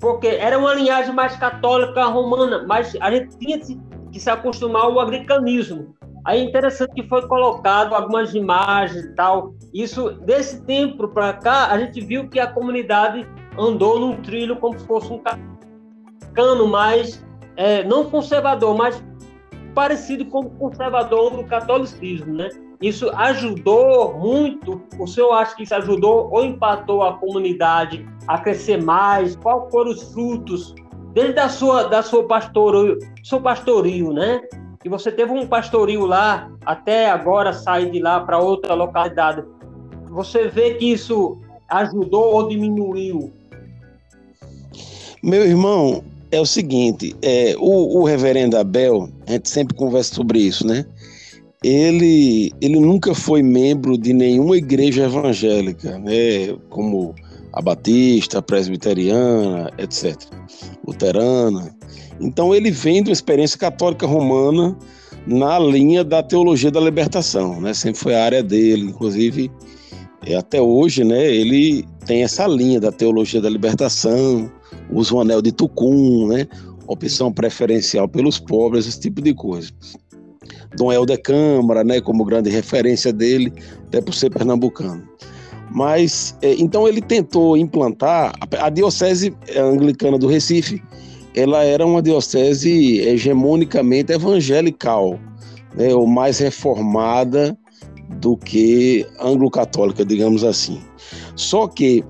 porque 0.00 0.26
era 0.26 0.58
uma 0.58 0.74
linhagem 0.74 1.14
mais 1.14 1.36
católica 1.36 2.04
romana, 2.06 2.64
mas 2.66 2.96
a 3.00 3.10
gente 3.12 3.38
tinha 3.38 3.58
que 3.60 4.18
se 4.18 4.28
acostumar 4.28 4.82
ao 4.82 4.98
anglicanismo. 4.98 5.94
Aí 6.24 6.40
é 6.40 6.42
interessante 6.42 6.94
que 6.94 7.08
foi 7.08 7.26
colocado 7.28 7.94
algumas 7.94 8.34
imagens 8.34 9.04
e 9.04 9.14
tal. 9.14 9.54
Isso, 9.72 10.10
desse 10.24 10.62
tempo 10.64 11.06
para 11.08 11.32
cá, 11.34 11.68
a 11.68 11.78
gente 11.78 12.00
viu 12.00 12.28
que 12.28 12.40
a 12.40 12.48
comunidade 12.48 13.24
andou 13.56 14.00
num 14.00 14.20
trilho 14.20 14.56
como 14.56 14.76
se 14.76 14.84
fosse 14.84 15.12
um 15.12 15.22
cano 16.34 16.66
mais 16.66 17.24
é, 17.56 17.84
não 17.84 18.10
conservador, 18.10 18.76
mas 18.76 19.02
parecido 19.74 20.26
com 20.26 20.40
o 20.40 20.50
conservador 20.50 21.36
do 21.36 21.44
catolicismo, 21.44 22.34
né? 22.34 22.48
Isso 22.80 23.10
ajudou 23.10 24.16
muito. 24.18 24.80
O 24.98 25.06
senhor 25.06 25.32
acha 25.32 25.56
que 25.56 25.64
isso 25.64 25.74
ajudou 25.74 26.28
ou 26.30 26.44
empatou 26.44 27.02
a 27.02 27.14
comunidade 27.14 28.08
a 28.26 28.38
crescer 28.38 28.80
mais? 28.80 29.34
Quais 29.36 29.70
foram 29.70 29.90
os 29.90 30.02
frutos 30.12 30.74
desde 31.12 31.40
a 31.40 31.48
sua 31.48 31.84
da 31.84 32.02
sua 32.02 32.24
pastorio, 32.24 32.98
seu 33.24 33.40
pastorio, 33.40 34.12
né? 34.12 34.42
Que 34.80 34.88
você 34.88 35.10
teve 35.10 35.32
um 35.32 35.46
pastorio 35.46 36.06
lá 36.06 36.50
até 36.64 37.10
agora 37.10 37.52
sair 37.52 37.90
de 37.90 38.00
lá 38.00 38.20
para 38.20 38.38
outra 38.38 38.74
localidade. 38.74 39.42
Você 40.10 40.46
vê 40.46 40.74
que 40.74 40.92
isso 40.92 41.38
ajudou 41.68 42.34
ou 42.34 42.48
diminuiu? 42.48 43.32
Meu 45.20 45.44
irmão, 45.44 46.04
é 46.30 46.40
o 46.40 46.46
seguinte, 46.46 47.16
é, 47.22 47.56
o, 47.58 47.98
o 47.98 48.04
reverendo 48.04 48.56
Abel, 48.56 49.08
a 49.26 49.32
gente 49.32 49.48
sempre 49.48 49.76
conversa 49.76 50.14
sobre 50.14 50.38
isso, 50.38 50.64
né? 50.64 50.86
Ele, 51.62 52.52
ele 52.60 52.78
nunca 52.78 53.14
foi 53.14 53.42
membro 53.42 53.98
de 53.98 54.12
nenhuma 54.12 54.56
igreja 54.56 55.04
evangélica, 55.04 55.98
né? 55.98 56.56
Como 56.68 57.14
a 57.52 57.60
Batista, 57.60 58.38
a 58.38 58.42
Presbiteriana, 58.42 59.70
etc. 59.78 60.16
Luterana. 60.86 61.74
Então 62.20 62.54
ele 62.54 62.70
vem 62.70 63.02
de 63.02 63.10
uma 63.10 63.12
experiência 63.12 63.58
católica 63.58 64.06
romana 64.06 64.76
na 65.26 65.58
linha 65.58 66.04
da 66.04 66.22
teologia 66.22 66.70
da 66.70 66.80
libertação, 66.80 67.60
né? 67.60 67.74
Sempre 67.74 68.00
foi 68.00 68.14
a 68.14 68.24
área 68.24 68.42
dele, 68.42 68.82
inclusive 68.82 69.50
é, 70.24 70.36
até 70.36 70.60
hoje, 70.60 71.02
né? 71.02 71.26
Ele 71.26 71.84
tem 72.06 72.22
essa 72.22 72.46
linha 72.46 72.80
da 72.80 72.92
teologia 72.92 73.40
da 73.40 73.50
libertação, 73.50 74.50
usa 74.90 75.14
o 75.14 75.20
anel 75.20 75.42
de 75.42 75.52
Tucum, 75.52 76.28
né? 76.28 76.46
Opção 76.86 77.32
preferencial 77.32 78.08
pelos 78.08 78.38
pobres, 78.38 78.86
esse 78.86 79.00
tipo 79.00 79.20
de 79.20 79.34
coisa. 79.34 79.70
Dom 80.76 80.92
Helder 80.92 81.20
Câmara, 81.22 81.82
né? 81.82 82.00
Como 82.00 82.24
grande 82.24 82.50
referência 82.50 83.12
dele, 83.12 83.52
até 83.86 84.00
por 84.00 84.14
ser 84.14 84.30
pernambucano. 84.30 85.02
Mas, 85.70 86.36
é, 86.42 86.54
então 86.54 86.88
ele 86.88 87.00
tentou 87.00 87.56
implantar, 87.56 88.32
a 88.58 88.70
diocese 88.70 89.34
anglicana 89.56 90.18
do 90.18 90.26
Recife, 90.26 90.82
ela 91.34 91.62
era 91.62 91.86
uma 91.86 92.02
diocese 92.02 93.00
hegemonicamente 93.00 94.12
evangelical, 94.12 95.18
né? 95.76 95.94
Ou 95.94 96.06
mais 96.06 96.38
reformada 96.38 97.56
do 98.20 98.36
que 98.36 99.06
anglo-católica, 99.20 100.04
digamos 100.04 100.42
assim. 100.42 100.80
Só 101.36 101.68
que 101.68 102.02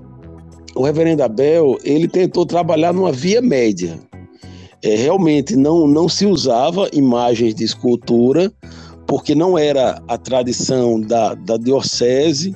o 0.75 0.83
reverendo 0.83 1.23
Abel, 1.23 1.77
ele 1.83 2.07
tentou 2.07 2.45
trabalhar 2.45 2.93
numa 2.93 3.11
via 3.11 3.41
média. 3.41 3.99
É, 4.81 4.95
realmente 4.95 5.55
não, 5.55 5.87
não 5.87 6.07
se 6.07 6.25
usava 6.25 6.89
imagens 6.93 7.53
de 7.53 7.63
escultura, 7.63 8.51
porque 9.05 9.35
não 9.35 9.57
era 9.57 10.01
a 10.07 10.17
tradição 10.17 11.01
da, 11.01 11.33
da 11.33 11.57
diocese 11.57 12.55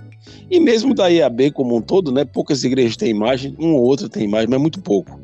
e 0.49 0.59
mesmo 0.59 0.93
da 0.93 1.07
IAB 1.07 1.51
como 1.51 1.75
um 1.75 1.81
todo, 1.81 2.11
né? 2.11 2.23
Poucas 2.23 2.63
igrejas 2.63 2.95
têm 2.95 3.09
imagem, 3.09 3.55
uma 3.57 3.73
ou 3.73 3.83
outra 3.83 4.07
tem 4.07 4.23
imagem, 4.23 4.47
mas 4.49 4.61
muito 4.61 4.81
pouco. 4.81 5.19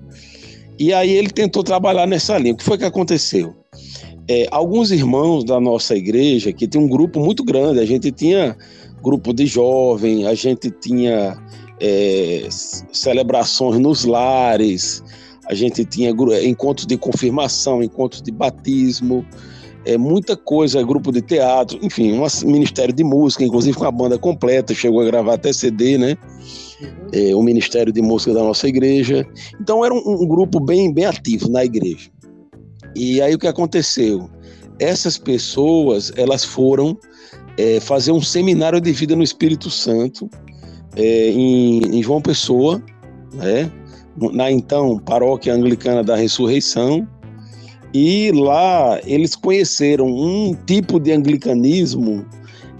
E 0.80 0.94
aí 0.94 1.12
ele 1.12 1.30
tentou 1.30 1.64
trabalhar 1.64 2.08
nessa 2.08 2.38
linha. 2.38 2.54
O 2.54 2.58
que 2.58 2.64
foi 2.64 2.78
que 2.78 2.86
aconteceu? 2.86 3.54
É, 4.28 4.48
alguns 4.50 4.92
irmãos 4.92 5.44
da 5.44 5.60
nossa 5.60 5.96
igreja, 5.96 6.54
que 6.54 6.68
tem 6.68 6.82
um 6.82 6.88
grupo 6.88 7.20
muito 7.20 7.44
grande, 7.44 7.80
a 7.80 7.86
gente 7.86 8.12
tinha 8.12 8.58
grupo 9.02 9.34
de 9.34 9.46
jovem, 9.46 10.26
a 10.26 10.34
gente 10.34 10.72
tinha 10.72 11.38
é, 11.80 12.48
celebrações 12.50 13.80
nos 13.80 14.06
lares, 14.06 15.04
a 15.50 15.54
gente 15.54 15.84
tinha 15.84 16.12
encontros 16.44 16.86
de 16.86 16.98
confirmação, 16.98 17.82
encontros 17.82 18.22
de 18.22 18.32
batismo, 18.32 19.26
é, 19.86 19.98
muita 19.98 20.38
coisa, 20.38 20.84
grupo 20.84 21.12
de 21.12 21.22
teatro, 21.22 21.80
enfim, 21.82 22.14
um 22.14 22.26
ministério 22.46 22.94
de 22.94 23.04
música, 23.04 23.44
inclusive 23.44 23.76
com 23.76 23.86
a 23.86 23.92
banda 23.92 24.18
completa, 24.18 24.74
chegou 24.74 25.02
a 25.02 25.06
gravar 25.06 25.34
até 25.34 25.52
CD, 25.52 25.98
né? 25.98 26.16
É, 27.12 27.34
o 27.34 27.42
Ministério 27.42 27.92
de 27.92 28.02
Música 28.02 28.34
da 28.34 28.44
nossa 28.44 28.68
igreja. 28.68 29.26
Então 29.60 29.84
era 29.84 29.94
um, 29.94 30.24
um 30.24 30.28
grupo 30.28 30.60
bem, 30.60 30.94
bem 30.94 31.06
ativo 31.06 31.50
na 31.50 31.66
igreja. 31.66 32.10
E 32.96 33.22
aí 33.22 33.34
o 33.34 33.40
que 33.40 33.48
aconteceu? 33.48 34.30
Essas 34.80 35.18
pessoas, 35.18 36.12
elas 36.16 36.44
foram 36.44 36.98
é, 37.58 37.80
fazer 37.80 38.12
um 38.12 38.22
seminário 38.22 38.80
de 38.80 38.92
vida 38.92 39.16
no 39.16 39.24
Espírito 39.24 39.70
Santo 39.70 40.30
é, 40.96 41.32
em, 41.32 41.98
em, 41.98 42.04
João 42.04 42.22
Pessoa, 42.22 42.82
né? 43.34 43.72
Na 44.18 44.52
então 44.52 45.00
paróquia 45.00 45.54
anglicana 45.54 46.04
da 46.04 46.16
Ressurreição, 46.16 47.08
e 47.94 48.32
lá 48.32 49.00
eles 49.06 49.36
conheceram 49.36 50.06
um 50.08 50.56
tipo 50.66 51.00
de 51.00 51.12
anglicanismo 51.12 52.26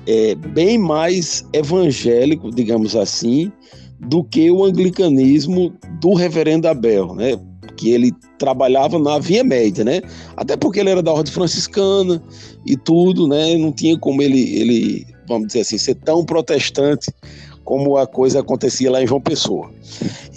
é, 0.06 0.36
bem 0.36 0.78
mais 0.78 1.46
evangélico, 1.54 2.52
digamos 2.52 2.96
assim, 2.96 3.52
do 4.00 4.24
que 4.24 4.50
o 4.52 4.64
anglicanismo 4.64 5.74
do 6.00 6.14
reverendo 6.14 6.68
Abel, 6.68 7.16
né? 7.16 7.40
que 7.80 7.92
ele 7.92 8.12
trabalhava 8.38 9.00
na 9.00 9.20
via 9.20 9.42
média, 9.42 9.86
né? 9.86 10.02
Até 10.36 10.58
porque 10.58 10.82
ele 10.82 10.90
era 10.90 11.02
da 11.02 11.14
ordem 11.14 11.32
franciscana 11.32 12.22
e 12.66 12.76
tudo, 12.76 13.26
né? 13.26 13.56
Não 13.56 13.72
tinha 13.72 13.98
como 13.98 14.22
ele, 14.22 14.42
ele, 14.60 15.08
vamos 15.26 15.48
dizer 15.48 15.62
assim, 15.62 15.78
ser 15.78 15.96
tão 15.96 16.26
protestante 16.26 17.10
como 17.64 17.98
a 17.98 18.08
coisa 18.08 18.40
acontecia 18.40 18.92
lá 18.92 19.02
em 19.02 19.08
João 19.08 19.22
Pessoa. 19.22 19.72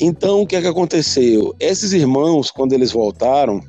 Então, 0.01 0.43
o 0.43 0.47
que 0.47 0.57
é 0.57 0.61
que 0.61 0.67
aconteceu? 0.67 1.55
Esses 1.59 1.93
irmãos, 1.93 2.51
quando 2.51 2.73
eles 2.73 2.93
voltaram, 2.93 3.61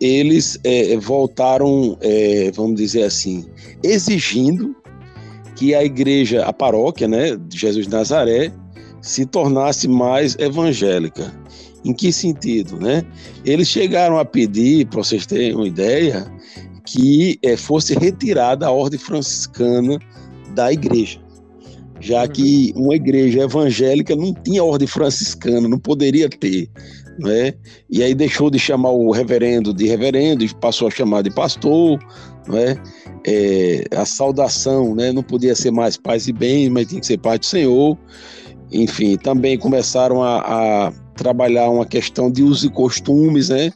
eles 0.00 0.58
é, 0.64 0.96
voltaram, 0.96 1.96
é, 2.00 2.50
vamos 2.52 2.76
dizer 2.76 3.04
assim, 3.04 3.44
exigindo 3.82 4.74
que 5.54 5.74
a 5.74 5.84
igreja, 5.84 6.44
a 6.44 6.52
paróquia, 6.52 7.06
né, 7.06 7.36
de 7.36 7.56
Jesus 7.56 7.86
de 7.86 7.92
Nazaré, 7.92 8.52
se 9.00 9.24
tornasse 9.24 9.86
mais 9.86 10.36
evangélica. 10.38 11.32
Em 11.84 11.92
que 11.92 12.12
sentido, 12.12 12.78
né? 12.78 13.04
Eles 13.44 13.66
chegaram 13.66 14.16
a 14.16 14.24
pedir, 14.24 14.86
para 14.86 15.02
vocês 15.02 15.26
terem 15.26 15.54
uma 15.54 15.66
ideia, 15.66 16.26
que 16.84 17.38
é, 17.42 17.56
fosse 17.56 17.94
retirada 17.94 18.66
a 18.66 18.70
ordem 18.70 18.98
franciscana 18.98 19.98
da 20.54 20.72
igreja, 20.72 21.20
já 22.02 22.26
que 22.26 22.72
uma 22.74 22.96
igreja 22.96 23.42
evangélica 23.42 24.16
não 24.16 24.34
tinha 24.34 24.62
ordem 24.62 24.88
franciscana, 24.88 25.68
não 25.68 25.78
poderia 25.78 26.28
ter, 26.28 26.68
né? 27.20 27.54
E 27.88 28.02
aí 28.02 28.12
deixou 28.12 28.50
de 28.50 28.58
chamar 28.58 28.90
o 28.90 29.12
reverendo 29.12 29.72
de 29.72 29.86
reverendo 29.86 30.44
passou 30.56 30.88
a 30.88 30.90
chamar 30.90 31.22
de 31.22 31.30
pastor, 31.30 32.00
né? 32.48 32.76
É, 33.24 33.84
a 33.96 34.04
saudação, 34.04 34.96
né? 34.96 35.12
Não 35.12 35.22
podia 35.22 35.54
ser 35.54 35.70
mais 35.70 35.96
paz 35.96 36.26
e 36.26 36.32
bem, 36.32 36.68
mas 36.68 36.88
tinha 36.88 37.00
que 37.00 37.06
ser 37.06 37.18
paz 37.18 37.38
do 37.38 37.46
Senhor. 37.46 37.96
Enfim, 38.72 39.16
também 39.16 39.56
começaram 39.56 40.24
a, 40.24 40.40
a 40.40 40.92
trabalhar 41.14 41.70
uma 41.70 41.86
questão 41.86 42.32
de 42.32 42.42
usos 42.42 42.64
e 42.64 42.70
costumes, 42.70 43.48
né? 43.48 43.70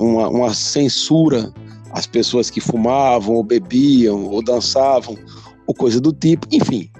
Uma, 0.00 0.28
uma 0.28 0.52
censura 0.52 1.52
às 1.92 2.08
pessoas 2.08 2.50
que 2.50 2.60
fumavam, 2.60 3.36
ou 3.36 3.44
bebiam, 3.44 4.24
ou 4.24 4.42
dançavam, 4.42 5.16
ou 5.64 5.72
coisa 5.72 6.00
do 6.00 6.12
tipo. 6.12 6.48
Enfim, 6.50 6.90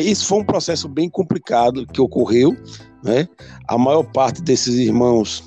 isso 0.00 0.26
foi 0.26 0.38
um 0.38 0.44
processo 0.44 0.88
bem 0.88 1.08
complicado 1.08 1.86
que 1.86 2.00
ocorreu, 2.00 2.56
né? 3.02 3.28
A 3.68 3.78
maior 3.78 4.02
parte 4.04 4.42
desses 4.42 4.74
irmãos, 4.74 5.42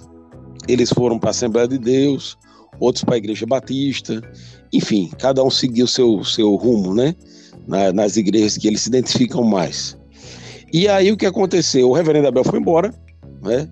eles 0.68 0.89
foram 0.89 1.20
para 1.20 1.29
a 1.29 1.32
Assembleia 1.32 1.68
de 1.68 1.77
Deus, 1.77 2.38
outros 2.79 3.03
para 3.03 3.15
a 3.15 3.18
Igreja 3.18 3.46
Batista, 3.46 4.22
enfim, 4.72 5.10
cada 5.20 5.44
um 5.44 5.50
seguiu 5.50 5.88
seu 5.88 6.24
seu 6.24 6.56
rumo, 6.56 6.94
né? 6.94 7.15
nas 7.94 8.18
igrejas 8.18 8.58
que 8.58 8.68
eles 8.68 8.82
se 8.82 8.89
identificam 8.89 9.44
mais. 9.44 9.98
E 10.74 10.88
aí 10.88 11.12
o 11.12 11.18
que 11.18 11.25
aconteceu? 11.25 11.89
O 11.89 11.94
reverendo 11.94 12.27
Abel 12.27 12.44
foi 12.44 12.60
embora, 12.60 12.94
né? 13.44 13.70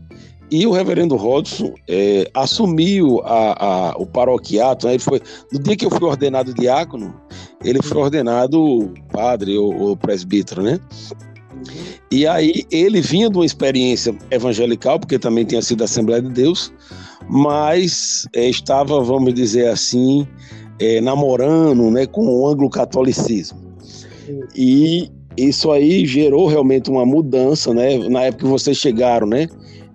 E 0.50 0.66
o 0.66 0.72
reverendo 0.72 1.16
Rodson 1.16 1.74
é, 1.90 2.30
assumiu 2.34 3.22
a, 3.26 3.66
a, 3.66 3.98
o 3.98 4.06
paroquiato. 4.06 4.88
Né? 4.88 4.94
Ele 4.94 5.04
foi, 5.04 5.22
no 5.52 5.60
dia 5.60 5.76
que 5.76 5.86
eu 5.86 5.90
fui 5.90 6.08
ordenado 6.08 6.54
diácono, 6.54 7.14
ele 7.64 7.82
foi 7.82 8.02
ordenado 8.02 8.94
padre 9.12 9.58
ou, 9.58 9.76
ou 9.76 9.98
presbítero, 9.98 10.62
né? 10.62 10.80
E 12.10 12.26
aí 12.26 12.64
ele 12.72 13.02
vinha 13.02 13.30
de 13.30 13.38
uma 13.38 13.46
experiência 13.46 14.16
evangelical, 14.32 15.00
porque 15.00 15.20
também 15.20 15.44
tinha 15.44 15.62
sido 15.62 15.84
Assembleia 15.84 16.22
de 16.22 16.30
Deus, 16.30 16.72
mas 17.28 18.26
é, 18.34 18.48
estava, 18.48 19.02
vamos 19.02 19.34
dizer 19.34 19.68
assim, 19.68 20.26
é, 20.80 21.02
namorando 21.02 21.92
né, 21.92 22.06
com 22.06 22.26
o 22.26 22.48
anglo-catolicismo. 22.48 23.60
E 24.56 25.10
isso 25.36 25.72
aí 25.72 26.06
gerou 26.06 26.48
realmente 26.48 26.90
uma 26.90 27.06
mudança, 27.06 27.74
né? 27.74 27.98
Na 28.10 28.24
época 28.24 28.46
que 28.46 28.50
vocês 28.50 28.78
chegaram, 28.78 29.28
né? 29.28 29.48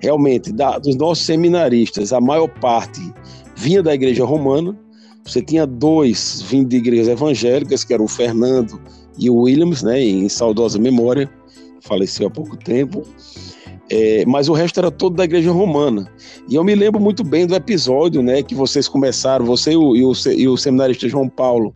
Realmente, 0.03 0.53
da, 0.53 0.79
dos 0.79 0.97
nossos 0.97 1.25
seminaristas, 1.25 2.13
a 2.13 2.21
maior 2.21 2.49
parte 2.49 3.01
vinha 3.55 3.81
da 3.81 3.95
igreja 3.95 4.25
romana. 4.25 4.77
Você 5.25 5.41
tinha 5.41 5.65
dois 5.65 6.43
vindo 6.43 6.69
de 6.69 6.79
igrejas 6.79 7.07
evangélicas, 7.07 7.85
que 7.85 7.95
eram 7.95 8.07
o 8.07 8.09
Fernando 8.09 8.81
e 9.17 9.31
o 9.31 9.43
Williams, 9.43 9.85
né? 9.85 10.03
Em 10.03 10.29
saudosa 10.29 10.77
memória, 10.77 11.31
faleceu 11.81 12.27
há 12.27 12.31
pouco 12.31 12.57
tempo. 12.57 13.03
É, 13.89 14.25
mas 14.27 14.49
o 14.49 14.53
resto 14.53 14.81
era 14.81 14.91
todo 14.91 15.15
da 15.15 15.25
igreja 15.25 15.53
romana. 15.53 16.11
E 16.49 16.57
eu 16.57 16.65
me 16.65 16.75
lembro 16.75 17.01
muito 17.01 17.23
bem 17.23 17.47
do 17.47 17.55
episódio, 17.55 18.23
né? 18.25 18.43
Que 18.43 18.57
vocês 18.57 18.89
começaram, 18.89 19.45
você 19.45 19.73
e 19.73 19.77
o, 19.77 19.95
e 19.95 20.05
o, 20.05 20.13
e 20.37 20.49
o 20.49 20.57
seminarista 20.57 21.09
João 21.09 21.29
Paulo 21.29 21.73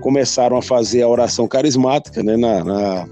começaram 0.00 0.56
a 0.56 0.62
fazer 0.62 1.02
a 1.02 1.08
oração 1.08 1.46
carismática 1.46 2.24
né, 2.24 2.36
na, 2.36 2.64
na, 2.64 3.08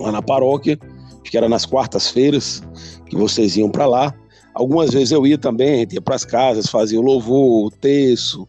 lá 0.00 0.12
na 0.12 0.22
paróquia, 0.22 0.78
que 1.24 1.36
era 1.36 1.48
nas 1.48 1.66
quartas-feiras 1.66 2.62
que 3.08 3.16
vocês 3.16 3.56
iam 3.56 3.70
para 3.70 3.86
lá. 3.86 4.14
Algumas 4.54 4.90
vezes 4.90 5.12
eu 5.12 5.26
ia 5.26 5.38
também, 5.38 5.86
ia 5.90 6.00
para 6.00 6.16
as 6.16 6.24
casas, 6.24 6.66
fazia 6.66 6.98
o 6.98 7.02
louvor, 7.02 7.66
o 7.66 7.70
terço, 7.70 8.46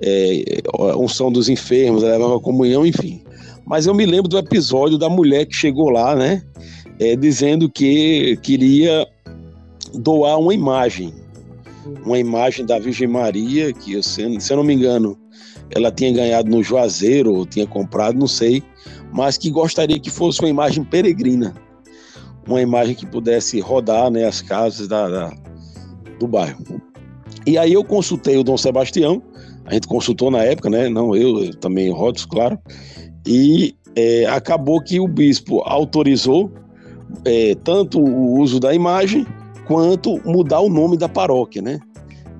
é, 0.00 0.60
a 0.74 0.96
unção 0.96 1.30
dos 1.30 1.48
enfermos, 1.48 2.02
levava 2.02 2.36
a 2.36 2.40
comunhão, 2.40 2.84
enfim. 2.84 3.22
Mas 3.64 3.86
eu 3.86 3.94
me 3.94 4.04
lembro 4.04 4.28
do 4.28 4.38
episódio 4.38 4.98
da 4.98 5.08
mulher 5.08 5.46
que 5.46 5.54
chegou 5.54 5.88
lá, 5.88 6.16
né, 6.16 6.42
é, 6.98 7.14
dizendo 7.14 7.70
que 7.70 8.36
queria 8.42 9.06
doar 9.94 10.38
uma 10.38 10.52
imagem, 10.52 11.14
uma 12.04 12.18
imagem 12.18 12.66
da 12.66 12.78
Virgem 12.78 13.06
Maria, 13.06 13.72
que, 13.72 14.02
se, 14.02 14.40
se 14.40 14.52
eu 14.52 14.56
não 14.56 14.64
me 14.64 14.74
engano, 14.74 15.16
ela 15.70 15.90
tinha 15.90 16.12
ganhado 16.12 16.50
no 16.50 16.62
Juazeiro, 16.62 17.34
ou 17.34 17.46
tinha 17.46 17.66
comprado, 17.66 18.18
não 18.18 18.26
sei, 18.26 18.62
mas 19.12 19.38
que 19.38 19.50
gostaria 19.50 19.98
que 19.98 20.10
fosse 20.10 20.40
uma 20.40 20.48
imagem 20.48 20.84
peregrina, 20.84 21.54
uma 22.46 22.60
imagem 22.60 22.94
que 22.94 23.06
pudesse 23.06 23.60
rodar 23.60 24.10
né, 24.10 24.24
as 24.24 24.42
casas 24.42 24.88
da, 24.88 25.08
da, 25.08 25.32
do 26.18 26.26
bairro. 26.26 26.62
E 27.46 27.58
aí 27.58 27.72
eu 27.72 27.84
consultei 27.84 28.36
o 28.36 28.44
Dom 28.44 28.56
Sebastião, 28.56 29.22
a 29.64 29.74
gente 29.74 29.86
consultou 29.86 30.30
na 30.30 30.42
época, 30.42 30.68
né? 30.68 30.88
Não 30.88 31.14
eu, 31.14 31.44
eu 31.44 31.54
também 31.56 31.90
Rodos, 31.90 32.24
claro, 32.24 32.58
e 33.26 33.74
é, 33.94 34.26
acabou 34.26 34.80
que 34.80 34.98
o 34.98 35.06
bispo 35.06 35.60
autorizou 35.64 36.50
é, 37.24 37.54
tanto 37.62 38.00
o 38.00 38.40
uso 38.40 38.58
da 38.58 38.74
imagem 38.74 39.26
quanto 39.66 40.20
mudar 40.24 40.60
o 40.60 40.68
nome 40.68 40.96
da 40.96 41.08
paróquia, 41.08 41.62
né? 41.62 41.80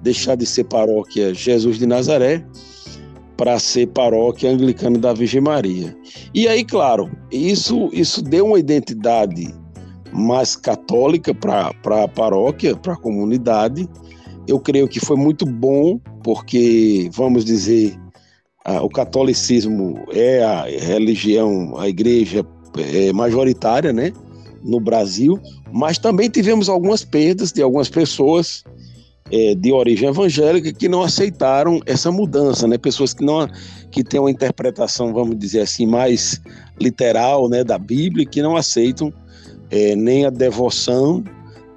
Deixar 0.02 0.34
de 0.34 0.44
ser 0.44 0.64
paróquia 0.64 1.32
Jesus 1.32 1.78
de 1.78 1.86
Nazaré 1.86 2.44
para 3.36 3.58
ser 3.58 3.88
paróquia 3.88 4.50
anglicana 4.50 4.98
da 4.98 5.12
Virgem 5.12 5.40
Maria. 5.40 5.96
E 6.34 6.46
aí, 6.48 6.64
claro, 6.64 7.10
isso, 7.30 7.88
isso 7.92 8.22
deu 8.22 8.46
uma 8.46 8.58
identidade 8.58 9.52
mais 10.12 10.54
católica 10.56 11.34
para 11.34 11.72
a 12.04 12.08
paróquia, 12.08 12.76
para 12.76 12.94
a 12.94 12.96
comunidade. 12.96 13.88
Eu 14.46 14.60
creio 14.60 14.88
que 14.88 15.00
foi 15.00 15.16
muito 15.16 15.46
bom, 15.46 15.98
porque, 16.22 17.08
vamos 17.12 17.44
dizer, 17.44 17.98
a, 18.64 18.82
o 18.82 18.88
catolicismo 18.88 20.04
é 20.12 20.42
a 20.42 20.64
religião, 20.64 21.76
a 21.78 21.88
igreja 21.88 22.44
é 22.76 23.12
majoritária, 23.12 23.92
né, 23.92 24.12
no 24.62 24.80
Brasil, 24.80 25.38
mas 25.72 25.98
também 25.98 26.28
tivemos 26.28 26.68
algumas 26.68 27.04
perdas 27.04 27.52
de 27.52 27.62
algumas 27.62 27.88
pessoas 27.88 28.64
é, 29.30 29.54
de 29.54 29.72
origem 29.72 30.08
evangélica 30.08 30.72
que 30.72 30.88
não 30.88 31.02
aceitaram 31.02 31.80
essa 31.86 32.12
mudança, 32.12 32.68
né? 32.68 32.76
Pessoas 32.76 33.14
que 33.14 33.24
não 33.24 33.48
que 33.90 34.04
têm 34.04 34.20
uma 34.20 34.30
interpretação, 34.30 35.12
vamos 35.12 35.38
dizer 35.38 35.60
assim, 35.60 35.86
mais 35.86 36.40
literal, 36.80 37.48
né, 37.48 37.64
da 37.64 37.78
Bíblia, 37.78 38.26
que 38.26 38.42
não 38.42 38.56
aceitam 38.56 39.12
é, 39.72 39.96
nem 39.96 40.26
a 40.26 40.30
devoção, 40.30 41.24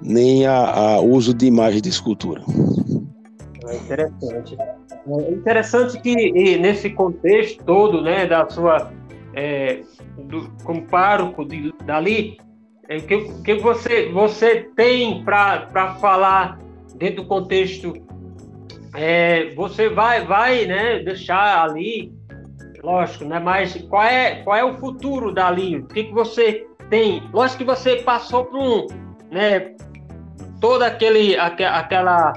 nem 0.02 0.46
a, 0.46 1.00
uso 1.00 1.32
de 1.32 1.46
imagem 1.46 1.80
de 1.80 1.88
escultura. 1.88 2.42
É 3.66 3.76
interessante. 3.76 4.56
É 5.08 5.30
interessante 5.32 6.00
que 6.00 6.58
nesse 6.58 6.90
contexto 6.90 7.64
todo, 7.64 8.02
né, 8.02 8.26
da 8.26 8.48
sua 8.48 8.92
é, 9.34 9.80
do, 10.18 10.50
como 10.62 10.82
pároco 10.82 11.44
de, 11.44 11.72
dali, 11.84 12.36
é, 12.88 13.00
que, 13.00 13.32
que 13.42 13.54
você 13.54 14.10
você 14.12 14.68
tem 14.76 15.24
para 15.24 15.96
falar 16.00 16.60
dentro 16.96 17.22
do 17.22 17.28
contexto, 17.28 17.94
é, 18.94 19.54
você 19.54 19.88
vai, 19.88 20.24
vai 20.24 20.66
né, 20.66 20.98
deixar 21.00 21.62
ali, 21.62 22.12
lógico, 22.82 23.24
né, 23.24 23.38
mas 23.38 23.74
qual 23.88 24.04
é, 24.04 24.42
qual 24.42 24.56
é 24.56 24.64
o 24.64 24.78
futuro 24.78 25.32
dali? 25.32 25.78
O 25.78 25.86
que, 25.86 26.04
que 26.04 26.12
você 26.12 26.66
tem? 26.88 27.22
Lógico 27.32 27.58
que 27.58 27.64
você 27.64 27.96
passou 27.96 28.44
por 28.44 28.58
um, 28.58 28.86
né, 29.30 29.74
toda 30.60 30.86
aquele, 30.86 31.36
aquela, 31.38 32.32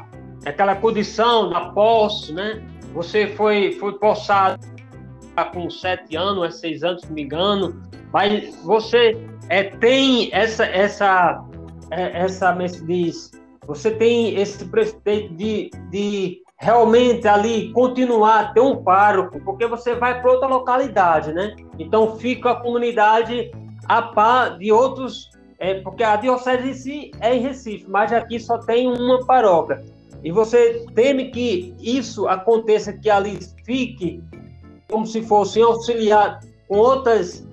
aquela 0.46 0.76
condição 0.76 1.50
da 1.50 1.70
posse, 1.72 2.34
né? 2.34 2.62
Você 2.94 3.28
foi, 3.28 3.74
foi 3.74 3.94
possado 3.94 4.60
com 5.54 5.70
sete 5.70 6.18
anos, 6.18 6.46
é 6.46 6.52
seis 6.52 6.84
anos, 6.84 7.02
se 7.02 7.08
não 7.08 7.16
me 7.16 7.24
engano, 7.24 7.82
mas 8.12 8.56
você 8.64 9.18
é, 9.48 9.64
tem 9.64 10.30
essa, 10.34 10.66
essa, 10.66 11.44
é, 11.92 12.24
essa, 12.24 12.68
se 12.68 12.86
diz, 12.86 13.32
você 13.66 13.92
tem 13.92 14.36
esse 14.38 14.66
preceito 14.66 15.34
de, 15.36 15.70
de 15.90 16.42
realmente 16.58 17.28
ali 17.28 17.72
continuar, 17.72 18.54
ter 18.54 18.60
um 18.60 18.84
pároco, 18.84 19.40
porque 19.42 19.66
você 19.66 19.96
vai 19.96 20.22
para 20.22 20.32
outra 20.32 20.48
localidade, 20.48 21.32
né? 21.32 21.56
Então 21.78 22.18
fica 22.18 22.52
a 22.52 22.56
comunidade 22.56 23.50
a 23.90 24.02
par 24.04 24.58
de 24.58 24.72
outros, 24.72 25.32
é, 25.58 25.82
porque 25.82 26.04
a 26.04 26.16
diocese 26.16 26.70
em 26.70 26.74
si 26.74 27.12
é 27.20 27.36
em 27.36 27.42
Recife, 27.42 27.86
mas 27.90 28.14
aqui 28.14 28.40
só 28.40 28.60
tem 28.60 28.88
uma 28.88 29.26
paróquia. 29.26 29.84
E 30.24 30.32
você 30.32 30.86
teme 30.94 31.32
que 31.32 31.74
isso 31.82 32.28
aconteça, 32.28 32.94
que 32.94 33.10
ali 33.10 33.40
fique 33.66 34.24
como 34.90 35.06
se 35.06 35.22
fosse 35.24 35.62
auxiliar 35.62 36.40
com 36.68 36.78
outras 36.78 37.48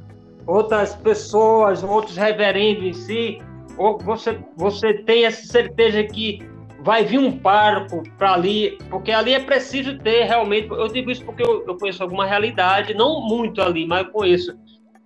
outras 0.47 0.95
pessoas, 0.95 1.83
outros 1.83 2.17
reverendos 2.17 2.85
em 2.85 2.93
si, 2.93 3.39
ou 3.77 3.99
você, 3.99 4.39
você 4.57 4.95
tem 5.03 5.25
essa 5.25 5.45
certeza 5.45 6.05
que 6.05 6.39
vai 6.83 7.05
vir 7.05 7.19
um 7.19 7.37
parco 7.37 8.05
para 8.17 8.35
ali, 8.35 8.79
porque 8.89 9.11
ali 9.11 9.35
é 9.35 9.41
preciso 9.41 9.99
ter 9.99 10.25
realmente. 10.25 10.71
Eu 10.71 10.87
digo 10.87 11.11
isso 11.11 11.25
porque 11.25 11.43
eu, 11.43 11.65
eu, 11.67 11.77
conheço 11.77 12.01
alguma 12.01 12.25
realidade, 12.25 12.95
não 12.95 13.21
muito 13.27 13.61
ali, 13.61 13.85
mas 13.85 14.07
eu 14.07 14.13
conheço 14.13 14.57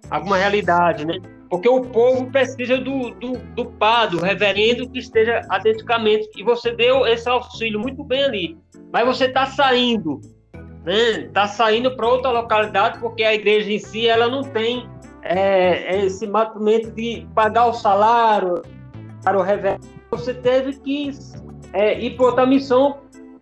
alguma 0.09 0.37
realidade, 0.37 1.05
né? 1.05 1.15
Porque 1.49 1.69
o 1.69 1.83
povo 1.83 2.31
precisa 2.31 2.79
do, 2.79 3.11
do, 3.15 3.33
do 3.55 3.65
padre, 3.65 4.17
do 4.17 4.25
reverendo 4.25 4.89
que 4.89 5.01
esteja 5.01 5.41
atenticamente. 5.49 6.29
E 6.37 6.45
você 6.45 6.71
deu 6.73 7.07
esse 7.07 7.29
auxílio 7.29 7.81
muito 7.81 8.05
bem 8.05 8.23
ali. 8.23 8.59
Mas 8.93 9.05
você 9.05 9.25
está 9.25 9.47
saindo, 9.47 10.21
né? 10.85 11.23
Está 11.23 11.49
saindo 11.49 11.97
para 11.97 12.07
outra 12.07 12.31
localidade 12.31 13.01
porque 13.01 13.25
a 13.25 13.35
igreja 13.35 13.73
em 13.73 13.79
si 13.81 14.07
ela 14.07 14.29
não 14.29 14.43
tem 14.43 14.89
é, 15.23 16.05
esse 16.05 16.27
matumento 16.27 16.93
de 16.93 17.27
pagar 17.35 17.67
o 17.67 17.73
salário 17.73 18.63
para 19.25 19.37
o 19.37 19.43
reverendo. 19.43 19.87
Você 20.13 20.33
teve 20.33 20.75
que 20.81 21.11
é, 21.73 21.99
ir 22.01 22.17
para 22.17 22.27
outra 22.27 22.47
missão 22.47 22.99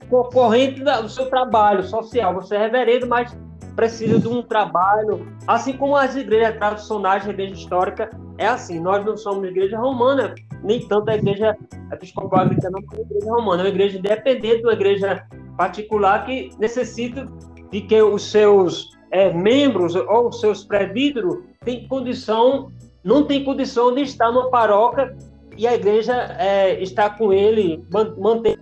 concorrente 0.08 0.82
do 0.82 1.08
seu 1.08 1.26
trabalho 1.28 1.82
social. 1.82 2.34
Você 2.34 2.56
é 2.56 2.58
reverendo, 2.58 3.06
mas 3.06 3.36
precisa 3.78 4.18
de 4.18 4.26
um 4.26 4.42
trabalho, 4.42 5.24
assim 5.46 5.72
como 5.72 5.94
as 5.94 6.16
igrejas 6.16 6.56
tradicionais, 6.56 7.24
a 7.24 7.30
igreja 7.30 7.54
histórica, 7.54 8.10
é 8.36 8.44
assim. 8.44 8.80
Nós 8.80 9.04
não 9.04 9.16
somos 9.16 9.48
igreja 9.48 9.78
romana, 9.78 10.34
nem 10.64 10.80
tanto 10.88 11.08
a 11.08 11.14
igreja 11.14 11.56
episcopal 11.92 12.40
anglicana 12.40 12.82
como 12.82 13.00
a 13.00 13.04
igreja 13.04 13.30
romana. 13.30 13.62
É 13.62 13.66
uma 13.66 13.68
igreja 13.68 13.98
independente, 13.98 14.64
uma 14.64 14.72
igreja 14.72 15.24
particular 15.56 16.26
que 16.26 16.50
necessita 16.58 17.28
de 17.70 17.82
que 17.82 18.02
os 18.02 18.28
seus 18.28 18.98
é, 19.12 19.32
membros 19.32 19.94
ou 19.94 20.26
os 20.26 20.40
seus 20.40 20.64
presbíteros 20.64 21.38
tenham 21.64 21.86
condição, 21.86 22.72
não 23.04 23.26
tem 23.26 23.44
condição 23.44 23.94
de 23.94 24.02
estar 24.02 24.32
numa 24.32 24.50
paróquia 24.50 25.16
e 25.56 25.68
a 25.68 25.74
igreja 25.76 26.14
é, 26.36 26.82
está 26.82 27.10
com 27.10 27.32
ele, 27.32 27.80
mantém 28.18 28.58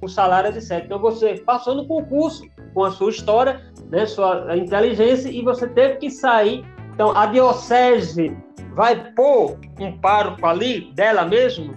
o 0.00 0.08
salário, 0.08 0.48
etc. 0.48 0.82
Então 0.82 0.98
você 0.98 1.34
passou 1.34 1.74
no 1.74 1.86
concurso 1.86 2.42
com 2.74 2.84
a 2.84 2.90
sua 2.90 3.10
história, 3.10 3.60
né, 3.90 4.04
sua 4.04 4.56
inteligência, 4.56 5.30
e 5.30 5.42
você 5.42 5.66
teve 5.68 5.96
que 5.96 6.10
sair. 6.10 6.64
Então, 6.92 7.16
a 7.16 7.26
diocese 7.26 8.36
vai 8.74 9.12
pôr 9.14 9.56
um 9.80 9.98
pároco 9.98 10.44
ali 10.46 10.92
dela 10.94 11.24
mesmo? 11.24 11.72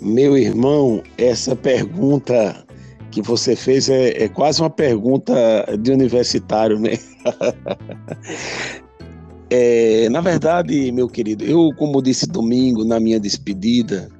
Meu 0.00 0.36
irmão, 0.36 1.02
essa 1.16 1.54
pergunta 1.54 2.64
que 3.10 3.22
você 3.22 3.56
fez 3.56 3.88
é, 3.88 4.24
é 4.24 4.28
quase 4.28 4.60
uma 4.60 4.70
pergunta 4.70 5.34
de 5.78 5.90
universitário, 5.90 6.78
né? 6.78 6.98
é, 9.48 10.08
na 10.10 10.20
verdade, 10.20 10.92
meu 10.92 11.08
querido, 11.08 11.44
eu, 11.44 11.70
como 11.78 12.02
disse 12.02 12.26
domingo 12.26 12.84
na 12.84 13.00
minha 13.00 13.18
despedida, 13.18 14.10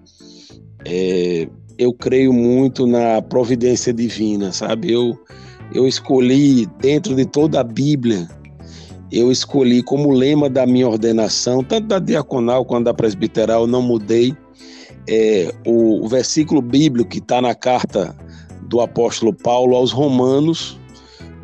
é, 0.87 1.47
eu 1.79 1.93
creio 1.93 2.33
muito 2.33 2.87
na 2.87 3.21
providência 3.21 3.93
divina, 3.93 4.53
sabe? 4.53 4.93
Eu, 4.93 5.19
eu 5.73 5.87
escolhi, 5.87 6.67
dentro 6.81 7.15
de 7.15 7.25
toda 7.25 7.61
a 7.61 7.65
Bíblia, 7.65 8.29
eu 9.13 9.31
escolhi 9.31 9.83
como 9.83 10.11
lema 10.11 10.49
da 10.49 10.67
minha 10.67 10.89
ordenação, 10.89 11.63
tanto 11.63 11.89
da 11.89 11.99
diaconal 11.99 12.65
quanto 12.65 12.85
da 12.85 12.95
presbiteral, 12.95 13.67
não 13.67 13.83
mudei. 13.83 14.35
É, 15.09 15.55
o, 15.65 16.05
o 16.05 16.09
versículo 16.09 16.61
bíblico 16.61 17.11
que 17.11 17.19
está 17.19 17.41
na 17.41 17.55
carta 17.55 18.17
do 18.63 18.81
apóstolo 18.81 19.33
Paulo 19.33 19.77
aos 19.77 19.93
Romanos, 19.93 20.79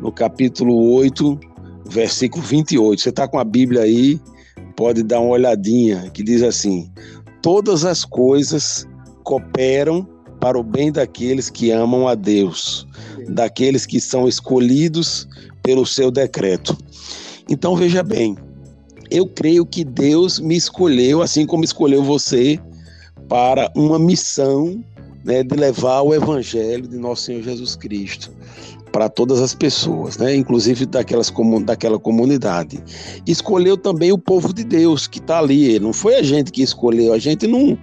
no 0.01 0.11
capítulo 0.11 0.93
8, 0.95 1.39
versículo 1.85 2.43
28. 2.43 3.01
Você 3.01 3.09
está 3.09 3.27
com 3.27 3.39
a 3.39 3.43
Bíblia 3.43 3.83
aí, 3.83 4.19
pode 4.75 5.03
dar 5.03 5.21
uma 5.21 5.31
olhadinha, 5.31 6.09
que 6.13 6.21
diz 6.21 6.43
assim: 6.43 6.91
Todas 7.41 7.85
as 7.85 8.03
coisas 8.03 8.85
cooperam 9.23 10.05
para 10.43 10.59
o 10.59 10.63
bem 10.63 10.91
daqueles 10.91 11.49
que 11.49 11.71
amam 11.71 12.05
a 12.05 12.15
Deus, 12.15 12.85
daqueles 13.29 13.85
que 13.85 14.01
são 14.01 14.27
escolhidos 14.27 15.25
pelo 15.61 15.85
seu 15.85 16.11
decreto. 16.11 16.77
Então 17.49 17.77
veja 17.77 18.03
bem, 18.03 18.35
eu 19.09 19.25
creio 19.25 19.65
que 19.65 19.85
Deus 19.85 20.41
me 20.41 20.57
escolheu, 20.57 21.21
assim 21.21 21.45
como 21.45 21.63
escolheu 21.63 22.03
você, 22.03 22.59
para 23.29 23.71
uma 23.73 23.97
missão 23.97 24.83
né, 25.23 25.43
de 25.43 25.55
levar 25.55 26.01
o 26.01 26.13
evangelho 26.13 26.89
de 26.89 26.97
nosso 26.97 27.21
Senhor 27.21 27.41
Jesus 27.41 27.77
Cristo 27.77 28.29
para 28.91 29.07
todas 29.07 29.39
as 29.39 29.55
pessoas, 29.55 30.17
né, 30.17 30.35
inclusive 30.35 30.85
daquelas, 30.85 31.31
daquela 31.63 31.97
comunidade. 31.97 32.83
Escolheu 33.25 33.77
também 33.77 34.11
o 34.11 34.17
povo 34.17 34.53
de 34.53 34.65
Deus 34.65 35.07
que 35.07 35.19
está 35.19 35.39
ali. 35.39 35.79
Não 35.79 35.93
foi 35.93 36.15
a 36.15 36.21
gente 36.21 36.51
que 36.51 36.61
escolheu, 36.61 37.13
a 37.13 37.17
gente 37.17 37.47
não 37.47 37.77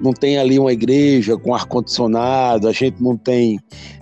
não 0.00 0.12
tem 0.12 0.38
ali 0.38 0.58
uma 0.58 0.72
igreja 0.72 1.36
com 1.36 1.54
ar-condicionado, 1.54 2.68
a 2.68 2.72
gente 2.72 3.02
não 3.02 3.16
tem, 3.16 3.58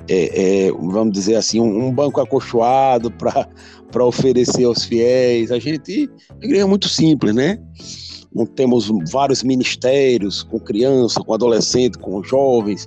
é, 0.09 0.67
é, 0.67 0.73
vamos 0.73 1.13
dizer 1.13 1.37
assim, 1.37 1.61
um, 1.61 1.87
um 1.87 1.93
banco 1.93 2.21
acolchoado 2.21 3.11
para 3.11 4.05
oferecer 4.05 4.65
aos 4.65 4.85
fiéis. 4.85 5.51
A 5.51 5.59
gente, 5.59 6.11
a 6.31 6.45
igreja 6.45 6.63
é 6.63 6.67
muito 6.67 6.89
simples, 6.89 7.35
né? 7.35 7.59
Não 8.35 8.45
temos 8.45 8.91
vários 9.11 9.43
ministérios 9.43 10.43
com 10.43 10.61
criança, 10.61 11.21
com 11.21 11.33
adolescente, 11.33 11.99
com 11.99 12.23
jovens, 12.23 12.87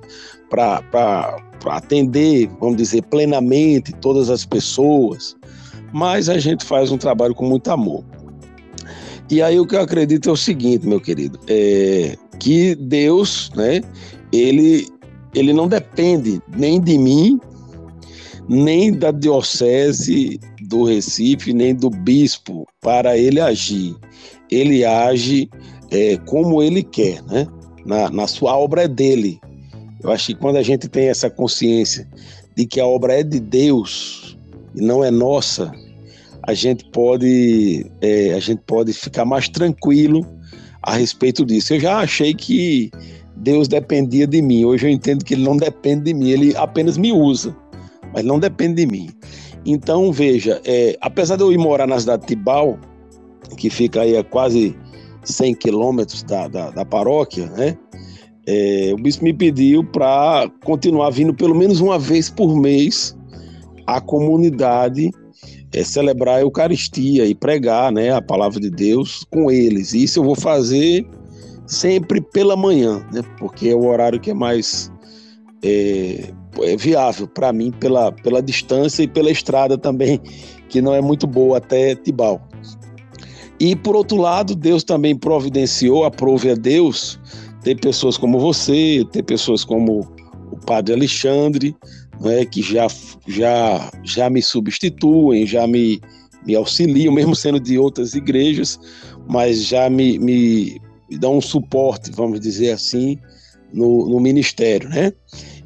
para 0.50 1.38
atender, 1.66 2.50
vamos 2.60 2.78
dizer, 2.78 3.02
plenamente 3.04 3.92
todas 3.94 4.30
as 4.30 4.46
pessoas, 4.46 5.36
mas 5.92 6.30
a 6.30 6.38
gente 6.38 6.64
faz 6.64 6.92
um 6.92 6.98
trabalho 6.98 7.34
com 7.34 7.48
muito 7.48 7.70
amor. 7.72 8.04
E 9.30 9.42
aí 9.42 9.60
o 9.60 9.66
que 9.66 9.76
eu 9.76 9.82
acredito 9.82 10.30
é 10.30 10.32
o 10.32 10.38
seguinte, 10.38 10.88
meu 10.88 11.00
querido, 11.00 11.40
é, 11.48 12.18
que 12.40 12.76
Deus, 12.76 13.52
né, 13.56 13.82
ele, 14.32 14.88
ele 15.36 15.54
não 15.54 15.68
depende 15.68 16.42
nem 16.56 16.82
de 16.82 16.98
mim, 16.98 17.40
nem 18.48 18.92
da 18.92 19.12
diocese 19.12 20.40
do 20.68 20.84
Recife, 20.84 21.54
nem 21.54 21.76
do 21.76 21.90
bispo 21.90 22.68
para 22.82 23.18
ele 23.18 23.40
agir. 23.40 23.96
Ele 24.50 24.84
age 24.84 25.50
é, 25.92 26.18
como 26.26 26.62
ele 26.64 26.82
quer, 26.82 27.22
né? 27.24 27.48
Na, 27.86 28.10
na 28.10 28.28
sua 28.28 28.58
obra 28.58 28.84
é 28.84 28.88
dele. 28.88 29.40
Eu 30.02 30.12
acho 30.12 30.28
que 30.28 30.36
quando 30.36 30.58
a 30.58 30.64
gente 30.64 30.88
tem 30.88 31.10
essa 31.10 31.30
consciência 31.30 32.08
de 32.56 32.66
que 32.66 32.80
a 32.80 32.86
obra 32.86 33.20
é 33.20 33.24
de 33.24 33.40
Deus 33.40 34.38
e 34.76 34.82
não 34.82 35.04
é 35.04 35.12
nossa, 35.12 35.72
a 36.44 36.54
gente 36.54 36.86
pode, 36.92 37.86
é, 38.02 38.34
a 38.34 38.40
gente 38.40 38.62
pode 38.66 38.94
ficar 38.94 39.26
mais 39.26 39.48
tranquilo 39.50 40.26
a 40.90 40.94
respeito 40.94 41.46
disso. 41.46 41.76
Eu 41.76 41.80
já 41.80 42.00
achei 42.00 42.34
que 42.34 42.90
Deus 43.38 43.68
dependia 43.68 44.26
de 44.26 44.42
mim. 44.42 44.66
Hoje 44.66 44.88
eu 44.88 44.90
entendo 44.90 45.24
que 45.24 45.36
ele 45.36 45.44
não 45.44 45.56
depende 45.56 46.06
de 46.06 46.14
mim, 46.14 46.30
ele 46.30 46.56
apenas 46.58 46.98
me 46.98 47.12
usa, 47.12 47.56
mas 48.12 48.26
não 48.26 48.40
depende 48.40 48.86
de 48.86 48.92
mim. 48.92 49.10
Então, 49.66 50.12
veja, 50.12 50.60
é, 50.66 50.98
apesar 51.00 51.36
de 51.36 51.44
eu 51.44 51.52
ir 51.52 51.58
morar 51.60 51.86
na 51.86 52.00
cidade 52.00 52.22
de 52.22 52.30
Tibau, 52.30 52.80
que 53.56 53.70
fica 53.70 54.02
aí 54.02 54.18
a 54.18 54.24
quase 54.24 54.76
100 55.24 55.56
quilômetros 55.56 56.24
da, 56.24 56.48
da, 56.48 56.72
da, 56.72 56.86
paróquia, 56.86 57.46
né? 57.52 57.78
É, 58.48 58.92
o 58.94 59.02
bispo 59.02 59.24
me 59.24 59.34
pediu 59.34 59.84
para 59.84 60.50
continuar 60.64 61.12
vindo 61.12 61.36
pelo 61.36 61.54
menos 61.54 61.82
uma 61.82 62.00
vez 62.00 62.32
por 62.32 62.56
mês 62.56 63.16
à 63.86 64.02
comunidade 64.02 65.12
é 65.74 65.84
celebrar 65.84 66.38
a 66.38 66.42
Eucaristia 66.42 67.26
e 67.26 67.36
pregar 67.36 67.92
né, 67.92 68.12
a 68.12 68.22
palavra 68.22 68.60
de 68.60 68.70
Deus 68.70 69.26
com 69.32 69.52
eles. 69.52 69.94
Isso 69.94 70.20
eu 70.20 70.24
vou 70.24 70.36
fazer 70.36 71.06
sempre 71.68 72.20
pela 72.20 72.56
manhã, 72.56 73.06
né, 73.14 73.22
porque 73.38 73.70
é 73.70 73.76
o 73.76 73.86
horário 73.86 74.20
que 74.20 74.32
é 74.32 74.34
mais 74.34 74.92
é, 75.64 76.32
é 76.62 76.78
viável 76.78 77.28
para 77.28 77.54
mim 77.54 77.72
pela, 77.72 78.12
pela 78.12 78.42
distância 78.42 79.04
e 79.04 79.08
pela 79.08 79.30
estrada 79.30 79.78
também, 79.78 80.20
que 80.70 80.82
não 80.82 80.94
é 80.94 81.02
muito 81.02 81.28
boa 81.28 81.58
até 81.58 81.96
Tibau. 81.96 82.42
E 83.60 83.76
por 83.76 83.96
outro 83.96 84.18
lado, 84.18 84.56
Deus 84.56 84.84
também 84.84 85.16
providenciou, 85.16 86.06
aprove 86.06 86.50
a 86.50 86.56
Deus, 86.56 87.20
ter 87.62 87.76
pessoas 87.76 88.18
como 88.18 88.40
você, 88.40 89.06
ter 89.12 89.24
pessoas 89.24 89.66
como 89.66 90.08
o 90.52 90.58
Padre 90.66 90.94
Alexandre, 90.94 91.76
né, 92.20 92.46
que 92.46 92.62
já, 92.62 92.88
já, 93.28 93.92
já 94.04 94.30
me 94.30 94.42
substituem, 94.42 95.46
já 95.46 95.66
me, 95.66 96.02
me 96.46 96.56
auxiliam, 96.56 97.12
mesmo 97.14 97.36
sendo 97.36 97.60
de 97.60 97.78
outras 97.78 98.14
igrejas, 98.14 98.80
mas 99.28 99.66
já 99.66 99.90
me, 99.90 100.20
me, 100.20 100.82
me 101.10 101.18
dão 101.18 101.38
um 101.38 101.42
suporte, 101.42 102.12
vamos 102.12 102.40
dizer 102.40 102.72
assim, 102.72 103.18
no, 103.74 104.08
no 104.10 104.20
ministério, 104.20 104.90
né? 104.90 105.14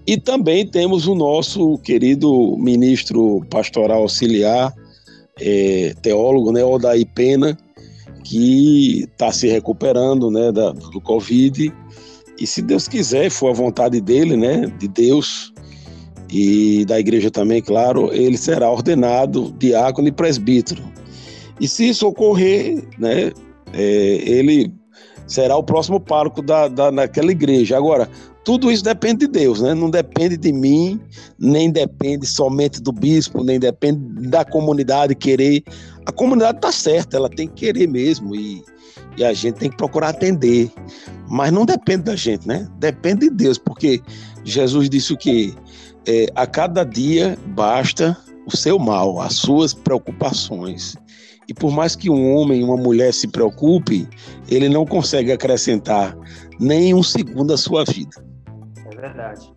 E 0.06 0.18
também 0.18 0.68
temos 0.68 1.08
o 1.08 1.16
nosso 1.16 1.78
querido 1.78 2.58
ministro 2.58 3.42
pastoral 3.50 4.02
auxiliar, 4.02 4.74
é, 5.40 5.94
teólogo, 6.02 6.52
né, 6.52 6.64
Odaí 6.64 7.06
Pena, 7.06 7.58
que 8.24 9.04
está 9.04 9.32
se 9.32 9.48
recuperando, 9.48 10.30
né, 10.30 10.52
da, 10.52 10.72
do 10.72 11.00
Covid. 11.00 11.74
E 12.38 12.46
se 12.46 12.62
Deus 12.62 12.88
quiser, 12.88 13.30
for 13.30 13.50
a 13.50 13.54
vontade 13.54 14.02
dele, 14.02 14.36
né, 14.36 14.66
de 14.78 14.90
Deus, 14.90 15.54
e 16.34 16.84
da 16.86 17.00
igreja 17.00 17.30
também, 17.30 17.62
claro, 17.62 18.12
ele 18.12 18.38
será 18.38 18.68
ordenado 18.68 19.54
diácono 19.60 20.08
e 20.08 20.12
presbítero. 20.12 20.82
E 21.62 21.68
se 21.68 21.88
isso 21.88 22.08
ocorrer, 22.08 22.84
né, 22.98 23.32
é, 23.72 23.84
ele 24.26 24.74
será 25.28 25.56
o 25.56 25.64
próximo 25.64 26.00
pároco 26.00 26.42
da, 26.42 26.68
da, 26.68 26.90
daquela 26.90 27.32
igreja. 27.32 27.78
Agora, 27.78 28.10
tudo 28.44 28.72
isso 28.72 28.84
depende 28.84 29.28
de 29.28 29.28
Deus, 29.28 29.62
né? 29.62 29.76
Não 29.76 29.92
depende 29.92 30.36
de 30.36 30.52
mim, 30.52 31.00
nem 31.38 31.70
depende 31.72 32.26
somente 32.26 32.82
do 32.82 32.92
bispo, 32.92 33.44
nem 33.44 33.60
depende 33.60 34.00
da 34.28 34.44
comunidade 34.44 35.14
querer. 35.14 35.64
A 36.04 36.12
comunidade 36.12 36.58
está 36.58 36.72
certa, 36.72 37.16
ela 37.16 37.30
tem 37.30 37.48
que 37.48 37.66
querer 37.66 37.88
mesmo 37.88 38.36
e, 38.36 38.64
e 39.18 39.24
a 39.24 39.34
gente 39.34 39.60
tem 39.60 39.70
que 39.70 39.78
procurar 39.78 40.10
atender. 40.10 40.72
Mas 41.30 41.52
não 41.52 41.64
depende 41.64 42.06
da 42.06 42.16
gente, 42.16 42.48
né? 42.48 42.68
Depende 42.80 43.30
de 43.30 43.36
Deus, 43.36 43.60
porque 43.60 44.02
Jesus 44.44 44.90
disse 44.90 45.14
o 45.14 45.18
que 45.18 45.54
é, 46.08 46.26
a 46.36 46.46
cada 46.46 46.84
dia 46.84 47.38
basta 47.48 48.18
o 48.46 48.56
seu 48.56 48.78
mal, 48.78 49.20
as 49.22 49.36
suas 49.36 49.74
preocupações. 49.74 50.96
E 51.48 51.54
por 51.54 51.72
mais 51.72 51.96
que 51.96 52.10
um 52.10 52.36
homem 52.36 52.62
e 52.62 52.64
uma 52.64 52.78
mulher 52.78 53.14
se 53.14 53.28
preocupe, 53.28 54.08
ele 54.50 54.70
não 54.70 54.86
consegue 54.86 55.32
acrescentar 55.32 56.18
nem 56.60 56.94
um 56.94 57.04
segundo 57.04 57.54
à 57.54 57.58
sua 57.58 57.84
vida. 57.84 58.24
É 58.86 58.96
verdade. 58.96 59.52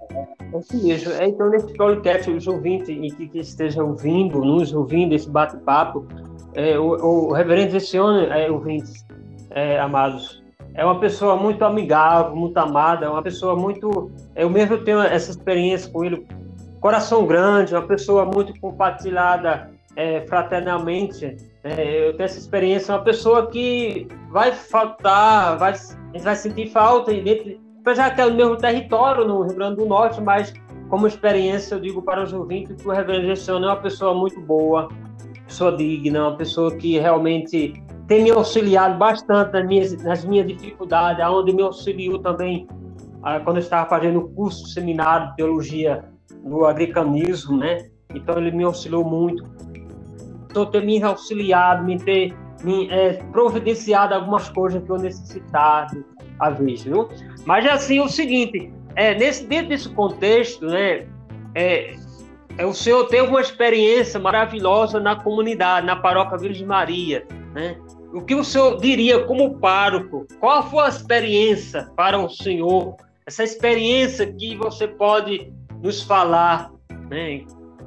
É 0.53 0.59
isso 0.59 0.85
mesmo. 0.85 1.13
É, 1.13 1.29
então, 1.29 1.51
nesse 1.51 1.73
podcast, 1.75 2.31
os 2.31 2.47
ouvintes 2.47 3.15
que, 3.15 3.29
que 3.29 3.39
esteja 3.39 3.85
ouvindo, 3.85 4.41
nos 4.41 4.73
ouvindo, 4.73 5.15
esse 5.15 5.29
bate-papo, 5.29 6.07
é, 6.55 6.79
o, 6.79 7.29
o, 7.29 7.33
reverendo 7.33 7.73
Vessione, 7.73 8.27
é, 8.27 8.51
ouvintes, 8.51 9.05
é, 9.51 9.79
amados, 9.79 10.43
é 10.77 10.85
uma 10.85 11.01
pessoa 11.01 11.37
muito 11.37 11.65
amigável, 11.65 12.37
muito 12.37 12.57
amada, 12.59 13.07
é 13.07 13.09
uma 13.09 13.23
pessoa 13.23 13.57
muito. 13.57 14.11
Eu 14.35 14.51
mesmo 14.51 14.77
tenho 14.79 15.01
essa 15.01 15.31
experiência 15.31 15.91
com 15.91 16.05
ele, 16.05 16.27
coração 16.81 17.27
grande, 17.27 17.75
uma 17.75 17.87
pessoa 17.87 18.27
muito 18.27 18.59
compartilhada 18.61 19.71
é, 19.97 20.21
fraternalmente. 20.27 21.35
É, 21.65 22.09
eu 22.09 22.13
tenho 22.13 22.27
essa 22.27 22.39
experiência, 22.39 22.95
uma 22.95 23.03
pessoa 23.03 23.51
que 23.51 24.07
vai 24.31 24.53
faltar, 24.53 25.59
vai, 25.59 25.73
a 25.73 25.75
gente 25.75 26.23
vai 26.23 26.37
sentir 26.37 26.71
falta, 26.71 27.13
dentro, 27.13 27.59
apesar 27.81 28.15
que 28.15 28.21
é 28.21 28.27
o 28.27 28.35
mesmo 28.35 28.57
território 28.57 29.27
no 29.27 29.43
Rio 29.43 29.55
Grande 29.55 29.77
do 29.77 29.87
Norte, 29.87 30.21
mas 30.21 30.53
como 30.91 31.07
experiência 31.07 31.75
eu 31.75 31.81
digo 31.81 32.03
para 32.03 32.23
os 32.23 32.33
ouvintes 32.35 32.77
que 32.81 32.87
o 32.87 32.93
Reverendo 32.93 33.27
Gestione 33.27 33.65
é 33.65 33.69
uma 33.69 33.77
pessoa 33.77 34.15
muito 34.15 34.39
boa, 34.43 34.89
pessoa 35.47 35.75
digna, 35.75 36.29
uma 36.29 36.37
pessoa 36.37 36.77
que 36.77 36.99
realmente 36.99 37.83
tem 38.07 38.23
me 38.23 38.31
auxiliado 38.31 38.97
bastante 38.97 39.53
nas 39.53 39.67
minhas, 39.67 40.03
nas 40.03 40.25
minhas 40.25 40.47
dificuldades, 40.47 41.23
aonde 41.23 41.53
me 41.53 41.63
auxiliou 41.63 42.19
também 42.19 42.67
ah, 43.23 43.41
quando 43.41 43.57
eu 43.57 43.63
estava 43.63 43.89
fazendo 43.89 44.21
o 44.21 44.29
curso 44.29 44.67
seminário 44.69 45.31
de 45.31 45.37
teologia 45.37 46.05
no 46.45 46.65
agricanismo, 46.65 47.57
né? 47.57 47.89
Então 48.15 48.39
ele 48.39 48.53
me 48.53 48.65
auxiliou 48.65 49.05
muito 49.05 49.45
por 50.55 50.67
ter 50.67 50.85
me 50.85 51.03
auxiliado, 51.03 51.85
me 51.85 51.99
ter 51.99 52.35
me, 52.63 52.89
é, 52.91 53.15
providenciado 53.33 54.15
algumas 54.15 54.49
coisas 54.49 54.83
que 54.83 54.91
eu 54.91 54.97
necessitava 54.97 55.91
a 56.39 56.51
vez, 56.51 56.85
viu? 56.85 57.09
Mas 57.45 57.67
assim, 57.67 58.01
o 58.01 58.09
seguinte, 58.09 58.73
é, 58.95 59.15
nesse, 59.15 59.47
dentro 59.47 59.69
desse 59.69 59.89
contexto, 59.89 60.65
né, 60.67 61.07
é, 61.55 61.97
é, 62.59 62.65
o 62.65 62.73
senhor 62.73 63.05
teve 63.09 63.29
uma 63.29 63.41
experiência 63.41 64.19
maravilhosa 64.19 64.99
na 65.01 65.17
comunidade, 65.17 65.87
na 65.87 65.97
paróquia 65.97 66.39
Virgem 66.39 66.67
Maria, 66.67 67.27
né? 67.53 67.77
O 68.17 68.23
que 68.23 68.35
o 68.35 68.43
senhor 68.43 68.81
diria 68.81 69.25
como 69.25 69.59
pároco? 69.59 70.27
Qual 70.41 70.63
foi 70.71 70.87
a 70.87 70.89
experiência 70.89 71.91
para 71.95 72.19
o 72.19 72.31
senhor? 72.31 72.97
Essa 73.27 73.45
experiência 73.45 74.33
que 74.33 74.57
você 74.57 74.89
pode 74.89 75.53
nos 75.83 76.01
falar, 76.01 76.73
né? 77.11 77.45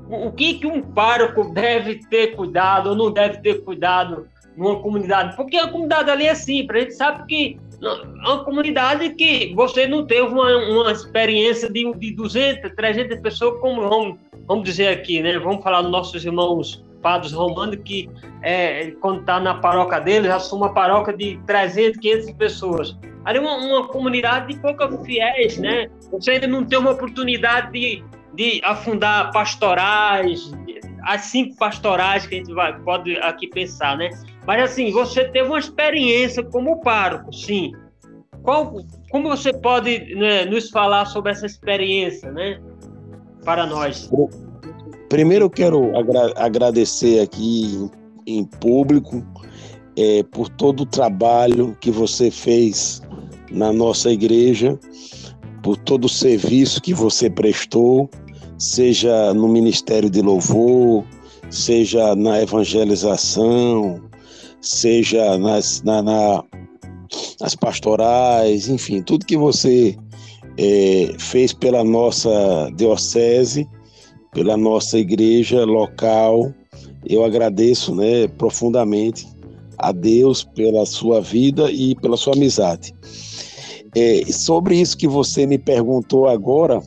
o 0.07 0.31
que, 0.31 0.59
que 0.59 0.67
um 0.67 0.83
pároco 0.83 1.51
deve 1.51 2.01
ter 2.11 2.35
cuidado 2.35 2.91
ou 2.91 2.95
não 2.95 3.11
deve 3.11 3.39
ter 3.39 3.63
cuidado 3.63 4.27
numa 4.55 4.79
comunidade? 4.79 5.35
Porque 5.35 5.57
a 5.57 5.67
comunidade 5.67 6.11
ali 6.11 6.27
é 6.27 6.35
simples, 6.35 6.77
a 6.77 6.83
gente 6.83 6.95
sabe 6.95 7.25
que 7.25 7.59
é 7.81 8.27
uma 8.29 8.43
comunidade 8.43 9.09
que 9.15 9.51
você 9.55 9.87
não 9.87 10.05
teve 10.05 10.27
uma, 10.27 10.57
uma 10.57 10.91
experiência 10.91 11.71
de, 11.71 11.91
de 11.95 12.11
200, 12.11 12.71
300 12.75 13.19
pessoas, 13.19 13.59
como 13.59 13.89
vamos, 13.89 14.19
vamos 14.45 14.63
dizer 14.63 14.89
aqui, 14.89 15.23
né? 15.23 15.39
Vamos 15.39 15.63
falar 15.63 15.81
dos 15.81 15.91
nossos 15.91 16.23
irmãos 16.23 16.87
padres 17.01 17.31
romanos, 17.31 17.77
que 17.83 18.09
é, 18.41 18.91
quando 19.01 19.21
está 19.21 19.39
na 19.39 19.55
paróquia 19.55 19.99
deles, 19.99 20.29
assume 20.29 20.63
uma 20.63 20.73
paróquia 20.73 21.15
de 21.15 21.39
300, 21.45 21.99
500 21.99 22.31
pessoas. 22.33 22.97
Ali 23.25 23.37
é 23.37 23.41
uma, 23.41 23.55
uma 23.57 23.87
comunidade 23.87 24.53
de 24.53 24.59
poucos 24.59 25.05
fiéis, 25.05 25.57
né? 25.57 25.89
Você 26.11 26.31
ainda 26.31 26.47
não 26.47 26.65
tem 26.65 26.79
uma 26.79 26.91
oportunidade 26.91 27.71
de 27.71 28.03
de 28.33 28.61
afundar 28.63 29.31
pastorais, 29.31 30.51
as 31.03 31.21
cinco 31.23 31.57
pastorais 31.57 32.25
que 32.25 32.35
a 32.35 32.37
gente 32.37 32.53
vai, 32.53 32.77
pode 32.81 33.17
aqui 33.17 33.47
pensar, 33.47 33.97
né? 33.97 34.09
Mas 34.45 34.71
assim, 34.71 34.91
você 34.91 35.25
teve 35.25 35.47
uma 35.47 35.59
experiência 35.59 36.43
como 36.43 36.81
pároco, 36.81 37.33
sim. 37.33 37.73
Qual, 38.41 38.73
como 39.11 39.29
você 39.29 39.51
pode 39.51 40.15
né, 40.15 40.45
nos 40.45 40.69
falar 40.69 41.05
sobre 41.05 41.31
essa 41.31 41.45
experiência, 41.45 42.31
né? 42.31 42.61
Para 43.43 43.65
nós. 43.65 44.09
Primeiro 45.09 45.45
eu 45.45 45.49
quero 45.49 45.97
agra 45.97 46.33
agradecer 46.37 47.19
aqui 47.19 47.89
em 48.25 48.45
público 48.45 49.25
é, 49.97 50.23
por 50.23 50.47
todo 50.49 50.81
o 50.81 50.85
trabalho 50.85 51.75
que 51.81 51.91
você 51.91 52.29
fez 52.29 53.01
na 53.51 53.73
nossa 53.73 54.11
igreja 54.11 54.79
por 55.61 55.77
todo 55.77 56.05
o 56.05 56.09
serviço 56.09 56.81
que 56.81 56.93
você 56.93 57.29
prestou, 57.29 58.09
seja 58.57 59.33
no 59.33 59.47
Ministério 59.47 60.09
de 60.09 60.21
Louvor, 60.21 61.03
seja 61.49 62.15
na 62.15 62.41
evangelização, 62.41 64.01
seja 64.61 65.37
nas, 65.37 65.81
na, 65.83 66.01
na, 66.01 66.43
nas 67.39 67.55
pastorais, 67.55 68.67
enfim, 68.67 69.01
tudo 69.01 69.25
que 69.25 69.37
você 69.37 69.95
é, 70.57 71.13
fez 71.17 71.53
pela 71.53 71.83
nossa 71.83 72.29
diocese, 72.75 73.67
pela 74.31 74.55
nossa 74.57 74.97
igreja 74.97 75.65
local. 75.65 76.53
Eu 77.05 77.23
agradeço 77.23 77.95
né, 77.95 78.27
profundamente 78.27 79.27
a 79.77 79.91
Deus 79.91 80.43
pela 80.43 80.85
sua 80.85 81.21
vida 81.21 81.71
e 81.71 81.95
pela 81.95 82.17
sua 82.17 82.33
amizade. 82.33 82.93
É, 83.95 84.23
sobre 84.31 84.79
isso 84.79 84.97
que 84.97 85.07
você 85.07 85.47
me 85.47 85.57
perguntou 85.57 86.27
agora, 86.27 86.81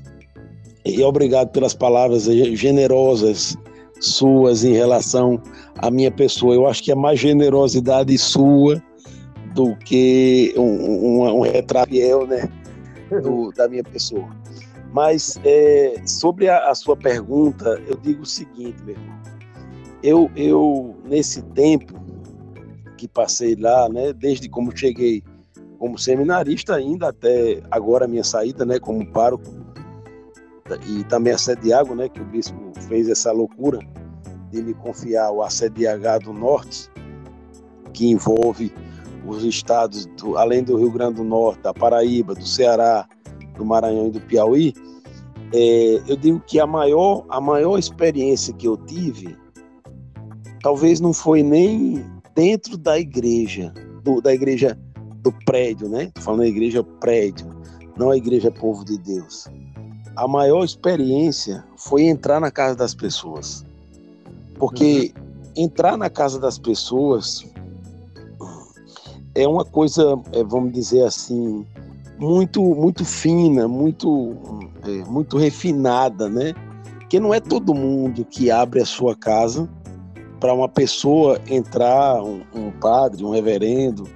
e 0.84 1.02
obrigado 1.02 1.50
pelas 1.50 1.74
palavras 1.74 2.24
generosas 2.24 3.56
suas 4.00 4.64
em 4.64 4.72
relação 4.72 5.40
à 5.78 5.90
minha 5.90 6.10
pessoa. 6.10 6.54
Eu 6.54 6.66
acho 6.66 6.82
que 6.82 6.92
é 6.92 6.94
mais 6.94 7.20
generosidade 7.20 8.16
sua 8.18 8.82
do 9.54 9.76
que 9.76 10.52
um, 10.56 11.22
um, 11.22 11.38
um 11.38 11.40
retrato 11.40 11.90
fiel 11.90 12.26
né, 12.26 12.48
do, 13.22 13.52
da 13.52 13.68
minha 13.68 13.84
pessoa. 13.84 14.28
Mas 14.92 15.40
é, 15.42 16.02
sobre 16.06 16.48
a, 16.48 16.70
a, 16.70 16.74
sua 16.74 16.96
pergunta, 16.96 17.80
eu 17.88 17.96
digo 17.96 18.22
o 18.22 18.26
seguinte, 18.26 18.82
meu 18.84 18.94
irmão. 18.94 19.22
Eu, 20.02 20.30
eu, 20.36 20.96
nesse 21.04 21.40
tempo 21.40 21.94
que 22.98 23.08
passei 23.08 23.56
lá, 23.56 23.88
né, 23.88 24.12
desde 24.12 24.48
como 24.48 24.76
cheguei 24.76 25.22
como 25.78 25.98
seminarista 25.98 26.76
ainda 26.76 27.08
até 27.08 27.60
agora 27.70 28.04
a 28.04 28.08
minha 28.08 28.22
saída, 28.22 28.64
né, 28.64 28.78
como 28.78 29.04
pároco 29.04 29.42
e 30.86 31.02
também 31.04 31.32
assediago, 31.32 31.94
né, 31.94 32.08
que 32.08 32.20
o 32.20 32.24
bispo 32.24 32.56
fez 32.86 33.08
essa 33.08 33.32
loucura 33.32 33.80
de 34.50 34.62
me 34.62 34.74
confiar 34.74 35.30
o 35.30 35.42
ACDH 35.42 36.24
do 36.24 36.32
Norte, 36.32 36.88
que 37.92 38.06
envolve 38.06 38.72
os 39.26 39.42
estados 39.42 40.06
do, 40.06 40.36
além 40.36 40.62
do 40.62 40.76
Rio 40.76 40.90
Grande 40.90 41.14
do 41.14 41.24
Norte, 41.24 41.62
da 41.62 41.72
Paraíba, 41.72 42.34
do 42.34 42.46
Ceará, 42.46 43.08
do 43.62 43.64
Maranhão 43.64 44.08
e 44.08 44.10
do 44.10 44.20
Piauí. 44.20 44.74
É, 45.54 46.02
eu 46.08 46.16
digo 46.16 46.40
que 46.40 46.58
a 46.58 46.66
maior 46.66 47.24
a 47.28 47.40
maior 47.40 47.78
experiência 47.78 48.52
que 48.54 48.66
eu 48.66 48.76
tive 48.76 49.36
talvez 50.62 51.00
não 51.00 51.12
foi 51.12 51.42
nem 51.42 52.04
dentro 52.34 52.76
da 52.76 52.98
igreja, 52.98 53.72
do, 54.02 54.20
da 54.20 54.32
igreja 54.32 54.78
do 55.22 55.32
prédio, 55.44 55.88
né? 55.88 56.10
Tô 56.14 56.20
falando 56.20 56.40
da 56.40 56.48
igreja 56.48 56.82
prédio, 56.82 57.46
não 57.96 58.10
a 58.10 58.16
igreja 58.16 58.50
povo 58.50 58.84
de 58.84 58.98
Deus. 58.98 59.46
A 60.16 60.26
maior 60.26 60.64
experiência 60.64 61.64
foi 61.76 62.04
entrar 62.04 62.40
na 62.40 62.50
casa 62.50 62.76
das 62.76 62.94
pessoas. 62.94 63.64
Porque 64.58 65.12
uhum. 65.16 65.52
entrar 65.64 65.96
na 65.96 66.08
casa 66.08 66.38
das 66.38 66.58
pessoas 66.58 67.44
é 69.34 69.46
uma 69.48 69.64
coisa, 69.64 70.20
é, 70.32 70.44
vamos 70.44 70.72
dizer 70.72 71.04
assim, 71.04 71.66
muito 72.22 72.62
muito 72.62 73.04
fina, 73.04 73.66
muito 73.66 74.36
é, 74.86 75.04
muito 75.10 75.36
refinada, 75.36 76.28
né? 76.28 76.54
Que 77.08 77.18
não 77.18 77.34
é 77.34 77.40
todo 77.40 77.74
mundo 77.74 78.24
que 78.24 78.50
abre 78.50 78.80
a 78.80 78.86
sua 78.86 79.16
casa 79.16 79.68
para 80.38 80.54
uma 80.54 80.68
pessoa 80.68 81.40
entrar, 81.48 82.22
um, 82.22 82.42
um 82.54 82.70
padre, 82.70 83.24
um 83.24 83.30
reverendo, 83.30 84.08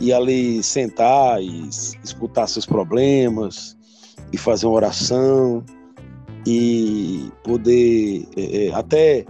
e 0.00 0.12
ali 0.12 0.62
sentar 0.62 1.40
e 1.40 1.68
escutar 2.02 2.46
seus 2.48 2.66
problemas 2.66 3.76
e 4.32 4.36
fazer 4.36 4.66
uma 4.66 4.74
oração 4.74 5.64
e 6.46 7.30
poder 7.42 8.26
é, 8.36 8.66
é, 8.66 8.74
até 8.74 9.24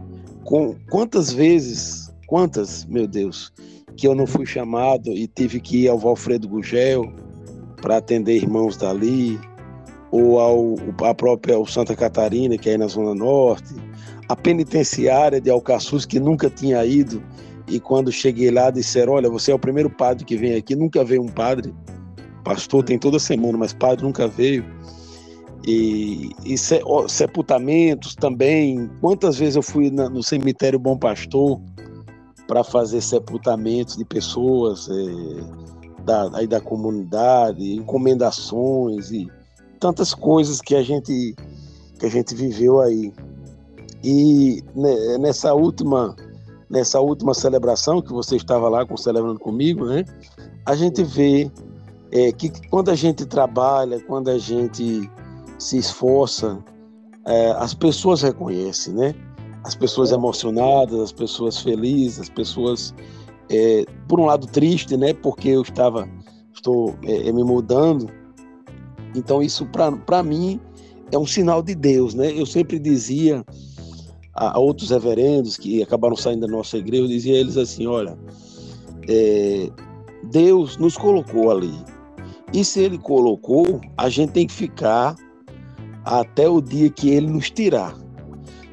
com 0.45 0.75
quantas 0.91 1.31
vezes 1.31 2.13
quantas, 2.27 2.85
meu 2.87 3.07
Deus, 3.07 3.53
que 3.97 4.09
eu 4.09 4.15
não 4.15 4.27
fui 4.27 4.47
chamado 4.47 5.13
e 5.13 5.27
tive 5.29 5.61
que 5.61 5.85
ir 5.85 5.89
ao 5.89 5.99
Valfredo 5.99 6.49
Gugel 6.49 7.13
para 7.85 7.99
atender 7.99 8.37
irmãos 8.37 8.79
dali, 8.79 9.39
ou 10.11 10.41
ao 10.41 10.75
a 11.03 11.15
própria 11.15 11.55
ao 11.55 11.67
Santa 11.67 11.95
Catarina, 11.95 12.57
que 12.57 12.71
é 12.71 12.79
na 12.79 12.87
Zona 12.87 13.15
Norte, 13.15 13.75
a 14.27 14.35
penitenciária 14.35 15.39
de 15.39 15.51
Alcaçuz, 15.51 16.07
que 16.07 16.19
nunca 16.19 16.49
tinha 16.49 16.83
ido, 16.87 17.23
e 17.69 17.79
quando 17.79 18.11
cheguei 18.11 18.51
lá 18.51 18.71
disseram, 18.71 19.13
olha, 19.13 19.29
você 19.29 19.53
é 19.53 19.55
o 19.55 19.59
primeiro 19.59 19.91
padre 19.91 20.25
que 20.25 20.35
vem 20.35 20.55
aqui, 20.55 20.75
nunca 20.75 21.05
veio 21.05 21.23
um 21.23 21.29
padre, 21.29 21.75
pastor 22.43 22.83
tem 22.83 22.99
toda 22.99 23.19
semana, 23.19 23.59
mas 23.59 23.75
padre 23.75 24.03
nunca 24.03 24.27
veio. 24.27 24.65
E, 25.67 26.31
e 26.45 26.57
sepultamentos 27.09 28.15
também. 28.15 28.91
Quantas 29.01 29.39
vezes 29.39 29.57
eu 29.57 29.63
fui 29.63 29.91
na, 29.91 30.11
no 30.11 30.23
cemitério 30.23 30.79
Bom 30.79 30.97
Pastor 30.97 31.59
para 32.47 32.63
fazer 32.63 33.01
sepultamentos 33.01 33.97
de 33.97 34.05
pessoas 34.05 34.91
é, 34.91 35.84
da, 36.05 36.31
aí 36.37 36.47
da 36.47 36.61
comunidade, 36.61 37.75
encomendações 37.75 39.11
e 39.11 39.31
tantas 39.81 40.15
coisas 40.15 40.61
que 40.61 40.75
a 40.75 40.83
gente 40.83 41.35
que 41.99 42.07
a 42.07 42.11
gente 42.11 42.35
viveu 42.35 42.81
aí. 42.81 43.13
E 44.03 44.63
nessa 45.19 45.55
última 45.55 46.15
nessa 46.69 47.01
última 47.01 47.35
celebração 47.35 48.03
que 48.03 48.13
você 48.13 48.37
estava 48.37 48.69
lá 48.69 48.87
celebrando 48.97 49.39
comigo, 49.39 49.87
né? 49.87 50.05
A 50.67 50.75
gente 50.75 51.03
vê 51.05 51.51
é, 52.11 52.33
que 52.33 52.51
quando 52.69 52.91
a 52.91 52.95
gente 52.95 53.25
trabalha, 53.27 54.01
quando 54.01 54.29
a 54.31 54.39
gente 54.39 55.11
se 55.59 55.79
esforça, 55.79 56.59
é, 57.27 57.51
as 57.53 57.75
pessoas 57.75 58.23
reconhecem, 58.23 58.95
né? 58.95 59.15
As 59.63 59.75
pessoas 59.75 60.13
emocionadas, 60.13 61.01
as 61.01 61.13
pessoas 61.13 61.59
felizes, 61.59 62.21
as 62.21 62.29
pessoas, 62.29 62.95
é, 63.51 63.85
por 64.09 64.21
um 64.21 64.27
lado, 64.27 64.47
triste, 64.47 64.97
né? 64.97 65.13
Porque 65.15 65.49
eu 65.49 65.63
estava, 65.63 66.09
estou 66.53 66.97
é, 67.03 67.31
me 67.33 67.45
mudando. 67.45 68.09
Então 69.15 69.43
isso 69.43 69.67
para 69.67 70.23
mim 70.23 70.61
é 71.13 71.19
um 71.19 71.27
sinal 71.27 71.63
de 71.63 71.75
Deus, 71.75 72.15
né? 72.15 72.33
Eu 72.33 72.47
sempre 72.47 72.79
dizia 72.79 73.45
a, 74.35 74.57
a 74.57 74.59
outros 74.59 74.91
reverendos 74.91 75.57
que 75.57 75.83
acabaram 75.83 76.17
saindo 76.17 76.47
da 76.47 76.49
nossa 76.49 76.79
igreja, 76.79 77.05
eu 77.05 77.09
dizia 77.09 77.35
a 77.35 77.39
eles 77.39 77.57
assim, 77.57 77.87
olha, 77.87 78.19
é, 79.09 79.71
Deus 80.25 80.77
nos 80.77 80.97
colocou 80.97 81.51
ali. 81.51 81.75
E 82.53 82.65
se 82.65 82.81
ele 82.81 82.99
colocou, 82.99 83.81
a 83.97 84.09
gente 84.09 84.33
tem 84.33 84.47
que 84.47 84.53
ficar 84.53 85.17
até 86.05 86.49
o 86.49 86.61
dia 86.61 86.91
que 86.91 87.11
ele 87.11 87.27
nos 87.27 87.51
tirar. 87.51 87.97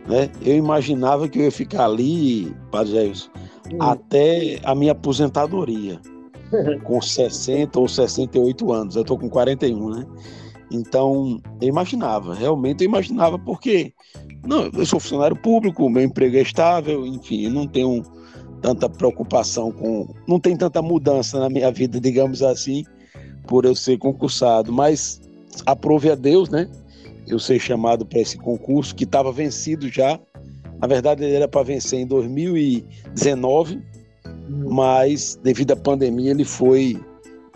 Né? 0.07 0.29
Eu 0.41 0.55
imaginava 0.55 1.27
que 1.27 1.39
eu 1.39 1.43
ia 1.43 1.51
ficar 1.51 1.85
ali, 1.85 2.55
Padre 2.71 2.93
Jairson, 2.93 3.29
hum. 3.73 3.77
até 3.79 4.59
a 4.63 4.75
minha 4.75 4.91
aposentadoria, 4.91 5.99
com 6.83 7.01
60 7.01 7.79
ou 7.79 7.87
68 7.87 8.71
anos. 8.71 8.95
Eu 8.95 9.01
estou 9.01 9.17
com 9.17 9.29
41, 9.29 9.89
né? 9.89 10.05
Então, 10.71 11.41
eu 11.61 11.67
imaginava, 11.67 12.33
realmente 12.33 12.83
eu 12.83 12.89
imaginava, 12.89 13.37
porque 13.37 13.93
não, 14.45 14.69
eu 14.73 14.85
sou 14.85 14.99
funcionário 14.99 15.35
público, 15.35 15.89
meu 15.89 16.03
emprego 16.03 16.37
é 16.37 16.41
estável, 16.41 17.05
enfim, 17.05 17.45
eu 17.45 17.51
não 17.51 17.67
tenho 17.67 18.03
tanta 18.61 18.87
preocupação 18.87 19.71
com. 19.71 20.07
Não 20.27 20.39
tem 20.39 20.55
tanta 20.55 20.81
mudança 20.81 21.39
na 21.39 21.49
minha 21.49 21.71
vida, 21.71 21.99
digamos 22.01 22.41
assim, 22.41 22.85
por 23.47 23.65
eu 23.65 23.75
ser 23.75 23.97
concursado. 23.97 24.71
Mas 24.71 25.21
aprove 25.65 26.09
a 26.09 26.15
Deus, 26.15 26.49
né? 26.49 26.69
eu 27.27 27.39
ser 27.39 27.59
chamado 27.59 28.05
para 28.05 28.19
esse 28.19 28.37
concurso 28.37 28.95
que 28.95 29.03
estava 29.03 29.31
vencido 29.31 29.87
já. 29.89 30.19
Na 30.81 30.87
verdade, 30.87 31.23
ele 31.23 31.35
era 31.35 31.47
para 31.47 31.63
vencer 31.63 31.99
em 31.99 32.07
2019, 32.07 33.75
hum. 34.25 34.73
mas 34.73 35.39
devido 35.43 35.71
à 35.71 35.75
pandemia 35.75 36.31
ele 36.31 36.43
foi 36.43 36.99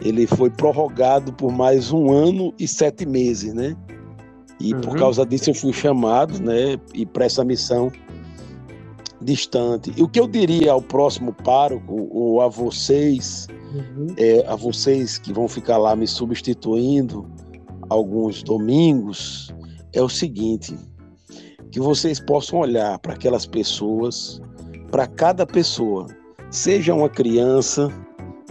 ele 0.01 0.27
foi 0.27 0.49
prorrogado 0.49 1.31
por 1.33 1.51
mais 1.51 1.91
um 1.91 2.11
ano 2.11 2.53
e 2.59 2.67
sete 2.67 3.05
meses, 3.05 3.53
né? 3.53 3.75
E 4.59 4.73
uhum. 4.73 4.81
por 4.81 4.97
causa 4.97 5.25
disso 5.25 5.49
eu 5.49 5.53
fui 5.53 5.73
chamado, 5.73 6.39
né? 6.41 6.77
E 6.93 7.05
para 7.05 7.25
essa 7.25 7.43
missão 7.43 7.91
distante. 9.21 9.91
E 9.95 10.03
o 10.03 10.07
que 10.07 10.19
eu 10.19 10.27
diria 10.27 10.71
ao 10.71 10.81
próximo 10.81 11.33
pároco 11.33 12.07
ou 12.11 12.41
a 12.41 12.47
vocês, 12.47 13.47
uhum. 13.73 14.07
é, 14.17 14.45
a 14.47 14.55
vocês 14.55 15.17
que 15.17 15.33
vão 15.33 15.47
ficar 15.47 15.77
lá 15.77 15.95
me 15.95 16.07
substituindo 16.07 17.25
alguns 17.89 18.43
domingos, 18.43 19.53
é 19.93 20.01
o 20.01 20.09
seguinte: 20.09 20.75
que 21.75 21.79
vocês 21.81 22.21
possam 22.21 22.59
olhar 22.59 22.97
para 22.99 23.15
aquelas 23.15 23.45
pessoas, 23.45 24.41
para 24.91 25.05
cada 25.05 25.45
pessoa, 25.45 26.07
seja 26.49 26.95
uma 26.95 27.09
criança, 27.09 27.89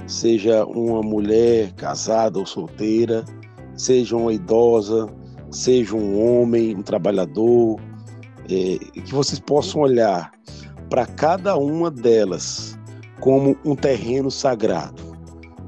seja 0.06 0.66
uma 0.66 1.00
mulher 1.00 1.72
casada 1.72 2.38
ou 2.38 2.44
solteira, 2.44 3.24
seja 3.74 4.14
uma 4.14 4.30
idosa, 4.30 5.08
seja 5.50 5.96
um 5.96 6.22
homem, 6.22 6.76
um 6.76 6.82
trabalhador, 6.82 7.80
é, 8.42 8.76
que 9.00 9.14
vocês 9.14 9.40
possam 9.40 9.80
olhar 9.80 10.30
para 10.90 11.06
cada 11.06 11.56
uma 11.56 11.90
delas 11.90 12.78
como 13.20 13.56
um 13.64 13.74
terreno 13.74 14.30
sagrado, 14.30 15.02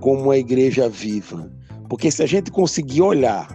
como 0.03 0.25
uma 0.25 0.37
igreja 0.37 0.91
viva. 0.91 1.51
Porque 1.89 2.11
se 2.11 2.23
a 2.23 2.27
gente 2.27 2.51
conseguir 2.51 3.01
olhar 3.01 3.49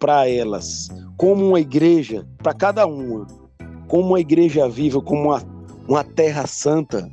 para 0.00 0.28
elas 0.28 0.88
como 1.16 1.48
uma 1.48 1.60
igreja, 1.60 2.26
para 2.38 2.52
cada 2.52 2.86
uma, 2.86 3.26
como 3.88 4.08
uma 4.08 4.20
igreja 4.20 4.68
viva, 4.68 5.00
como 5.00 5.30
uma, 5.30 5.42
uma 5.88 6.04
terra 6.04 6.46
santa, 6.46 7.10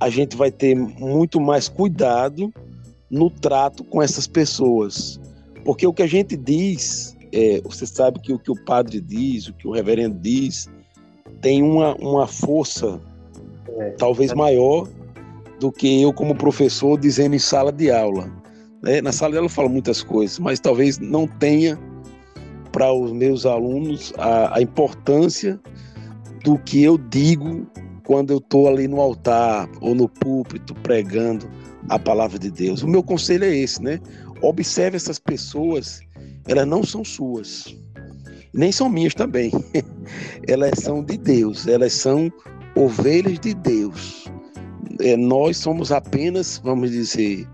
a 0.00 0.08
gente 0.08 0.36
vai 0.36 0.50
ter 0.50 0.74
muito 0.74 1.40
mais 1.40 1.68
cuidado 1.68 2.52
no 3.10 3.30
trato 3.30 3.84
com 3.84 4.02
essas 4.02 4.26
pessoas. 4.26 5.20
Porque 5.64 5.86
o 5.86 5.92
que 5.92 6.02
a 6.02 6.06
gente 6.06 6.36
diz, 6.36 7.16
é, 7.32 7.60
você 7.62 7.86
sabe 7.86 8.20
que 8.20 8.32
o 8.32 8.38
que 8.38 8.50
o 8.50 8.64
padre 8.64 9.00
diz, 9.00 9.48
o 9.48 9.52
que 9.52 9.68
o 9.68 9.72
reverendo 9.72 10.18
diz, 10.18 10.68
tem 11.40 11.62
uma, 11.62 11.94
uma 11.96 12.26
força 12.26 13.00
é, 13.78 13.90
talvez 13.90 14.32
é. 14.32 14.34
maior 14.34 14.88
do 15.60 15.70
que 15.70 16.02
eu, 16.02 16.12
como 16.12 16.34
professor, 16.34 16.98
dizendo 16.98 17.36
em 17.36 17.38
sala 17.38 17.70
de 17.70 17.90
aula. 17.90 18.32
Né? 18.82 19.00
Na 19.00 19.12
sala 19.12 19.32
de 19.32 19.38
aula 19.38 19.46
eu 19.46 19.52
falo 19.52 19.68
muitas 19.68 20.02
coisas, 20.02 20.38
mas 20.38 20.58
talvez 20.58 20.98
não 20.98 21.26
tenha 21.26 21.78
para 22.72 22.92
os 22.92 23.12
meus 23.12 23.46
alunos 23.46 24.12
a, 24.18 24.56
a 24.56 24.62
importância 24.62 25.60
do 26.42 26.58
que 26.58 26.82
eu 26.82 26.98
digo 26.98 27.66
quando 28.04 28.32
eu 28.32 28.38
estou 28.38 28.68
ali 28.68 28.88
no 28.88 29.00
altar 29.00 29.68
ou 29.80 29.94
no 29.94 30.08
púlpito 30.08 30.74
pregando 30.76 31.48
a 31.88 31.98
palavra 31.98 32.38
de 32.38 32.50
Deus. 32.50 32.82
O 32.82 32.88
meu 32.88 33.02
conselho 33.02 33.44
é 33.44 33.56
esse, 33.56 33.82
né? 33.82 34.00
Observe 34.40 34.96
essas 34.96 35.18
pessoas, 35.18 36.00
elas 36.48 36.66
não 36.66 36.82
são 36.82 37.04
suas, 37.04 37.76
nem 38.52 38.72
são 38.72 38.88
minhas 38.88 39.14
também. 39.14 39.52
elas 40.48 40.80
são 40.80 41.04
de 41.04 41.16
Deus, 41.16 41.66
elas 41.66 41.92
são 41.92 42.32
ovelhas 42.74 43.38
de 43.38 43.54
Deus. 43.54 44.30
É, 45.00 45.16
nós 45.16 45.56
somos 45.56 45.92
apenas, 45.92 46.60
vamos 46.62 46.90
dizer, 46.90 47.46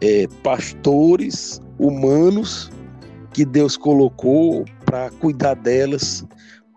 é, 0.00 0.26
pastores 0.42 1.60
humanos 1.78 2.70
que 3.38 3.44
Deus 3.44 3.76
colocou 3.76 4.64
para 4.84 5.10
cuidar 5.10 5.54
delas, 5.54 6.26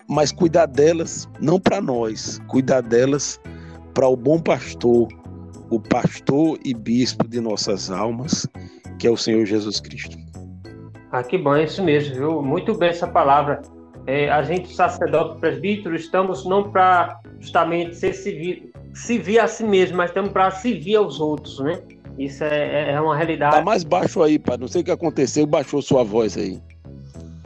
mas 0.08 0.32
cuidar 0.32 0.68
delas 0.68 1.28
não 1.40 1.60
para 1.60 1.82
nós, 1.82 2.40
cuidar 2.48 2.82
delas 2.82 3.42
para 3.96 4.08
o 4.08 4.16
bom 4.16 4.40
pastor, 4.40 5.08
o 5.72 5.80
pastor 5.80 6.60
e 6.64 6.76
bispo 6.76 7.28
de 7.28 7.42
nossas 7.42 7.90
almas, 7.90 8.48
que 9.00 9.08
é 9.08 9.10
o 9.10 9.18
Senhor 9.18 9.44
Jesus 9.44 9.80
Cristo. 9.80 10.16
Ah, 11.12 11.24
que 11.24 11.36
bom, 11.36 11.56
é 11.56 11.64
isso 11.64 11.84
mesmo, 11.84 12.14
viu? 12.14 12.44
Muito 12.44 12.76
bem 12.76 12.90
essa 12.90 13.08
palavra. 13.08 13.64
É, 14.06 14.30
a 14.30 14.44
gente, 14.44 14.72
sacerdote 14.72 15.40
presbítero, 15.40 15.96
estamos 15.96 16.46
não 16.46 16.70
para 16.70 17.20
justamente 17.40 17.96
ser 17.96 18.14
civil, 18.14 18.72
servir 18.94 19.40
a 19.40 19.48
si 19.48 19.64
mesmo, 19.64 19.98
mas 19.98 20.12
estamos 20.12 20.32
para 20.32 20.52
servir 20.52 20.96
aos 20.98 21.20
outros, 21.20 21.60
né? 21.60 21.82
Isso 22.22 22.44
é, 22.44 22.90
é, 22.90 22.92
é 22.92 23.02
uma 23.02 23.16
realidade. 23.16 23.56
Tá 23.56 23.64
mais 23.64 23.84
baixo 23.84 24.22
aí, 24.22 24.38
pai. 24.38 24.56
Não 24.56 24.68
sei 24.68 24.82
o 24.82 24.84
que 24.84 24.92
aconteceu, 24.92 25.44
baixou 25.48 25.82
sua 25.82 26.04
voz 26.04 26.38
aí. 26.38 26.62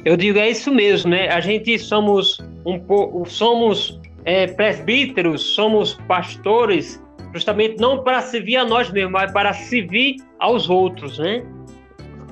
Eu 0.04 0.18
digo, 0.18 0.38
é 0.38 0.50
isso 0.50 0.70
mesmo, 0.70 1.12
né? 1.12 1.30
A 1.30 1.40
gente 1.40 1.80
somos 1.80 2.44
um 2.66 2.78
pouco, 2.78 3.26
somos 3.26 4.02
é, 4.26 4.48
presbíteros, 4.48 5.42
somos 5.56 5.94
pastores, 6.10 7.02
justamente 7.34 7.80
não 7.80 8.04
para 8.04 8.22
servir 8.22 8.58
a 8.58 8.66
nós 8.66 8.92
mesmos, 8.92 9.14
mas 9.14 9.32
para 9.32 9.54
servir 9.54 10.18
aos 10.40 10.70
outros, 10.70 11.20
né? 11.20 11.46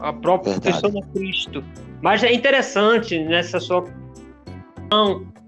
A 0.02 0.12
própria 0.12 0.60
pessoa 0.60 0.92
de 0.92 1.02
Cristo. 1.14 1.64
Mas 2.02 2.24
é 2.24 2.34
interessante 2.34 3.18
nessa 3.24 3.58
sua 3.58 3.86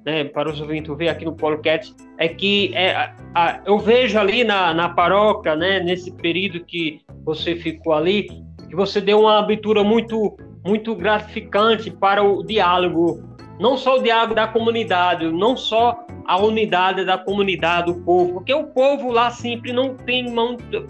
né, 0.05 0.23
para 0.25 0.49
os 0.49 0.61
ouvintes 0.61 0.95
ver 0.95 1.09
aqui 1.09 1.25
no 1.25 1.35
podcast, 1.35 1.93
é 2.17 2.27
que 2.27 2.71
é, 2.75 2.95
a, 2.95 3.13
a, 3.33 3.61
eu 3.65 3.79
vejo 3.79 4.19
ali 4.19 4.43
na, 4.43 4.73
na 4.73 4.89
paróquia, 4.89 5.55
né, 5.55 5.79
nesse 5.79 6.11
período 6.11 6.63
que 6.63 7.01
você 7.23 7.55
ficou 7.55 7.93
ali, 7.93 8.27
que 8.69 8.75
você 8.75 9.01
deu 9.01 9.21
uma 9.21 9.39
abertura 9.39 9.83
muito, 9.83 10.37
muito 10.63 10.95
gratificante 10.95 11.89
para 11.89 12.23
o 12.23 12.43
diálogo, 12.43 13.23
não 13.59 13.75
só 13.77 13.97
o 13.97 14.03
diálogo 14.03 14.35
da 14.35 14.47
comunidade, 14.47 15.25
não 15.31 15.57
só 15.57 16.05
a 16.27 16.39
unidade 16.39 17.05
da 17.05 17.17
comunidade, 17.17 17.91
do 17.91 18.01
povo, 18.01 18.33
porque 18.33 18.53
o 18.53 18.65
povo 18.65 19.11
lá 19.11 19.29
sempre 19.29 19.71
não 19.71 19.95
tem 19.95 20.25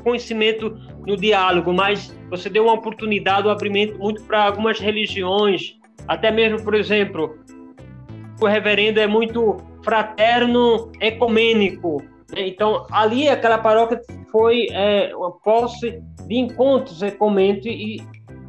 conhecimento 0.03 0.77
no 1.05 1.15
diálogo, 1.15 1.73
mas 1.73 2.17
você 2.29 2.49
deu 2.49 2.63
uma 2.63 2.73
oportunidade, 2.73 3.47
um 3.47 3.51
abrimento 3.51 3.97
muito 3.99 4.23
para 4.23 4.45
algumas 4.45 4.79
religiões, 4.79 5.77
até 6.07 6.31
mesmo, 6.31 6.63
por 6.63 6.73
exemplo, 6.73 7.37
o 8.41 8.45
reverendo 8.45 8.99
é 8.99 9.07
muito 9.07 9.57
fraterno, 9.83 10.91
ecumênico. 10.99 12.01
Né? 12.31 12.47
Então, 12.47 12.85
ali 12.91 13.29
aquela 13.29 13.57
paróquia 13.57 14.01
foi 14.31 14.67
é, 14.71 15.15
uma 15.15 15.31
posse 15.31 16.01
de 16.27 16.35
encontros 16.35 17.01
ecumênicos 17.01 17.67
e 17.67 18.03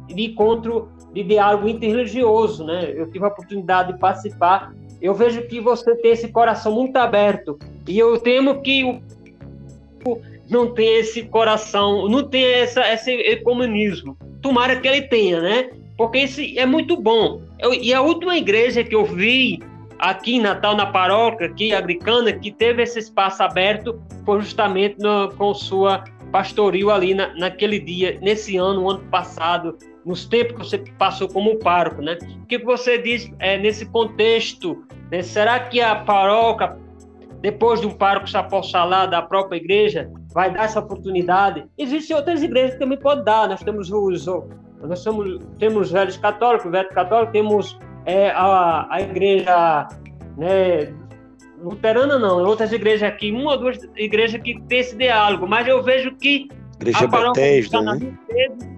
de 0.07 0.25
encontro 0.25 0.89
de 1.13 1.23
diálogo 1.23 1.67
interreligioso, 1.67 2.65
né? 2.65 2.91
Eu 2.95 3.09
tive 3.11 3.25
a 3.25 3.27
oportunidade 3.27 3.93
de 3.93 3.99
participar. 3.99 4.73
Eu 5.01 5.13
vejo 5.13 5.43
que 5.47 5.59
você 5.59 5.95
tem 5.95 6.11
esse 6.11 6.27
coração 6.29 6.71
muito 6.73 6.97
aberto 6.97 7.57
e 7.87 7.97
eu 7.97 8.17
temo 8.19 8.61
que 8.61 8.83
o 8.83 9.01
não 10.49 10.73
tem 10.73 10.99
esse 10.99 11.23
coração, 11.23 12.07
não 12.07 12.23
tem 12.23 12.43
essa, 12.43 12.81
esse 12.93 13.11
ecumenismo. 13.11 14.17
Tomara 14.41 14.79
que 14.79 14.87
ele 14.87 15.01
tenha, 15.01 15.41
né? 15.41 15.69
Porque 15.97 16.19
isso 16.19 16.41
é 16.55 16.65
muito 16.65 16.95
bom. 16.95 17.41
Eu, 17.59 17.73
e 17.73 17.93
a 17.93 18.01
última 18.01 18.37
igreja 18.37 18.83
que 18.83 18.95
eu 18.95 19.03
vi 19.03 19.59
aqui 19.99 20.35
em 20.35 20.41
Natal, 20.41 20.75
na 20.75 20.85
paróquia, 20.85 21.47
aqui 21.47 21.73
agricana, 21.73 22.31
que 22.33 22.51
teve 22.51 22.83
esse 22.83 22.99
espaço 22.99 23.41
aberto, 23.43 24.01
foi 24.25 24.41
justamente 24.41 24.97
no, 24.99 25.29
com 25.35 25.53
sua 25.53 26.03
pastoril 26.31 26.91
ali 26.91 27.13
na, 27.13 27.33
naquele 27.35 27.79
dia, 27.79 28.19
nesse 28.21 28.57
ano, 28.57 28.89
ano 28.89 29.03
passado, 29.09 29.77
nos 30.05 30.25
tempos 30.25 30.53
que 30.53 30.59
você 30.59 30.91
passou 30.97 31.27
como 31.27 31.57
pároco, 31.59 32.01
né? 32.01 32.17
O 32.43 32.45
que 32.45 32.57
você 32.57 32.97
diz 32.97 33.31
é, 33.39 33.57
nesse 33.57 33.85
contexto? 33.85 34.85
Né? 35.11 35.21
Será 35.21 35.59
que 35.59 35.81
a 35.81 35.95
paróquia, 35.95 36.77
depois 37.41 37.81
de 37.81 37.87
um 37.87 37.91
pároco 37.91 38.29
se 38.29 38.37
apossar 38.37 38.87
lá 38.87 39.05
da 39.05 39.21
própria 39.21 39.57
igreja, 39.57 40.09
vai 40.33 40.51
dar 40.51 40.63
essa 40.63 40.79
oportunidade? 40.79 41.65
Existem 41.77 42.15
outras 42.15 42.41
igrejas 42.41 42.73
que 42.73 42.79
também 42.79 42.97
podem 42.97 43.23
dar. 43.23 43.49
Nós 43.49 43.61
temos 43.61 43.91
os, 43.91 44.25
nós 44.81 44.99
somos, 44.99 45.39
temos 45.59 45.91
velhos 45.91 46.17
católicos, 46.17 46.71
velho 46.71 46.89
católico, 46.89 47.31
temos 47.31 47.77
é, 48.07 48.29
a, 48.29 48.87
a 48.89 49.01
igreja 49.01 49.87
né, 50.37 50.93
luterana 51.61 52.17
não, 52.17 52.41
outras 52.43 52.71
igrejas 52.71 53.09
aqui, 53.09 53.31
uma 53.31 53.51
ou 53.51 53.57
duas 53.57 53.77
igrejas 53.97 54.41
que 54.41 54.59
tem 54.61 54.79
esse 54.79 54.95
diálogo, 54.95 55.45
mas 55.45 55.67
eu 55.67 55.83
vejo 55.83 56.15
que 56.15 56.47
Igreja 56.77 57.05
a 57.05 57.07
Bethesda, 57.07 57.81
né? 57.81 58.17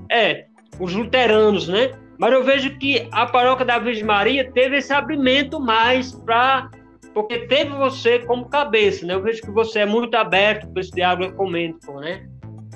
é, 0.10 0.46
os 0.80 0.94
luteranos, 0.94 1.68
né? 1.68 1.92
Mas 2.18 2.34
eu 2.34 2.44
vejo 2.44 2.78
que 2.78 3.08
a 3.12 3.26
paróquia 3.26 3.66
da 3.66 3.78
Virgem 3.78 4.04
Maria 4.04 4.50
teve 4.52 4.78
esse 4.78 4.92
abrimento 4.92 5.60
mais 5.60 6.12
para 6.12 6.70
porque 7.14 7.40
teve 7.48 7.72
você 7.72 8.20
como 8.20 8.50
cabeça, 8.50 9.06
né? 9.06 9.14
Eu 9.14 9.22
vejo 9.22 9.42
que 9.42 9.52
você 9.52 9.80
é 9.80 9.86
muito 9.86 10.16
aberto 10.16 10.68
para 10.70 10.82
esse 10.82 10.92
diálogo 10.92 11.26
ecumênico, 11.26 12.00
né? 12.00 12.26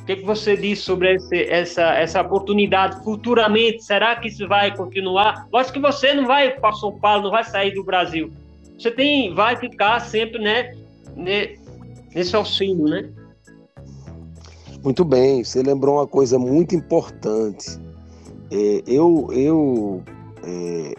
O 0.04 0.06
que, 0.06 0.18
que 0.18 0.26
você 0.26 0.58
diz 0.58 0.80
sobre 0.80 1.16
esse, 1.16 1.44
essa, 1.44 1.94
essa 1.94 2.22
oportunidade 2.22 3.02
futuramente? 3.06 3.86
Será 3.86 4.18
que 4.18 4.28
isso 4.28 4.46
vai 4.50 4.76
continuar? 4.76 5.48
Lógico 5.50 5.76
que 5.76 5.80
você 5.80 6.14
não 6.14 6.28
vai 6.28 6.52
para 6.52 6.74
São 6.74 6.92
Paulo, 7.00 7.24
não 7.24 7.32
vai 7.32 7.46
sair 7.46 7.74
do 7.74 7.86
Brasil. 7.86 8.30
Você 8.78 8.92
tem, 8.92 9.34
vai 9.34 9.56
ficar 9.56 10.02
sempre, 10.02 10.40
né, 10.40 10.74
nesse 11.16 12.36
auxílio, 12.36 12.84
né? 12.84 13.10
Muito 14.84 15.06
bem, 15.06 15.42
você 15.42 15.64
lembrou 15.64 15.96
uma 15.96 16.08
coisa 16.08 16.38
muito 16.38 16.76
importante. 16.76 17.80
É, 18.52 18.84
eu, 18.86 19.30
eu 19.32 20.04
é, 20.44 20.94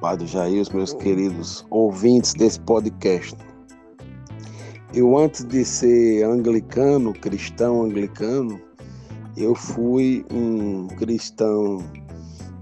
Padre 0.00 0.26
Jair, 0.26 0.60
os 0.60 0.70
meus 0.70 0.92
queridos 0.92 1.64
ouvintes 1.70 2.34
desse 2.34 2.58
podcast, 2.58 3.36
eu 4.96 5.14
antes 5.18 5.44
de 5.44 5.62
ser 5.62 6.24
anglicano, 6.24 7.12
cristão 7.12 7.82
anglicano, 7.82 8.58
eu 9.36 9.54
fui 9.54 10.24
um 10.32 10.88
cristão 10.88 11.84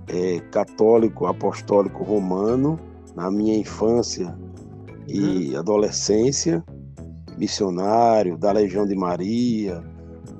é, 0.08 0.40
católico 0.50 1.26
apostólico 1.26 2.02
romano 2.02 2.76
na 3.14 3.30
minha 3.30 3.56
infância 3.56 4.36
e 5.06 5.52
uhum. 5.52 5.60
adolescência, 5.60 6.64
missionário 7.38 8.36
da 8.36 8.50
Legião 8.50 8.84
de 8.84 8.96
Maria, 8.96 9.80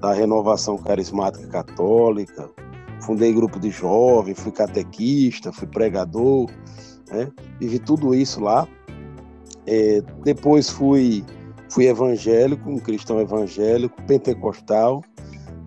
da 0.01 0.13
Renovação 0.13 0.77
Carismática 0.77 1.47
Católica, 1.47 2.51
fundei 3.03 3.33
grupo 3.33 3.61
de 3.61 3.71
jovens, 3.71 4.41
fui 4.41 4.51
catequista, 4.51 5.53
fui 5.53 5.69
pregador, 5.69 6.51
né? 7.09 7.31
vivi 7.61 7.79
tudo 7.79 8.13
isso 8.17 8.41
lá. 8.41 8.67
É, 9.65 10.03
depois 10.25 10.69
fui 10.69 11.25
Fui 11.75 11.89
evangélico, 11.89 12.71
um 12.71 12.79
cristão 12.79 13.21
evangélico, 13.21 14.01
pentecostal, 14.05 15.03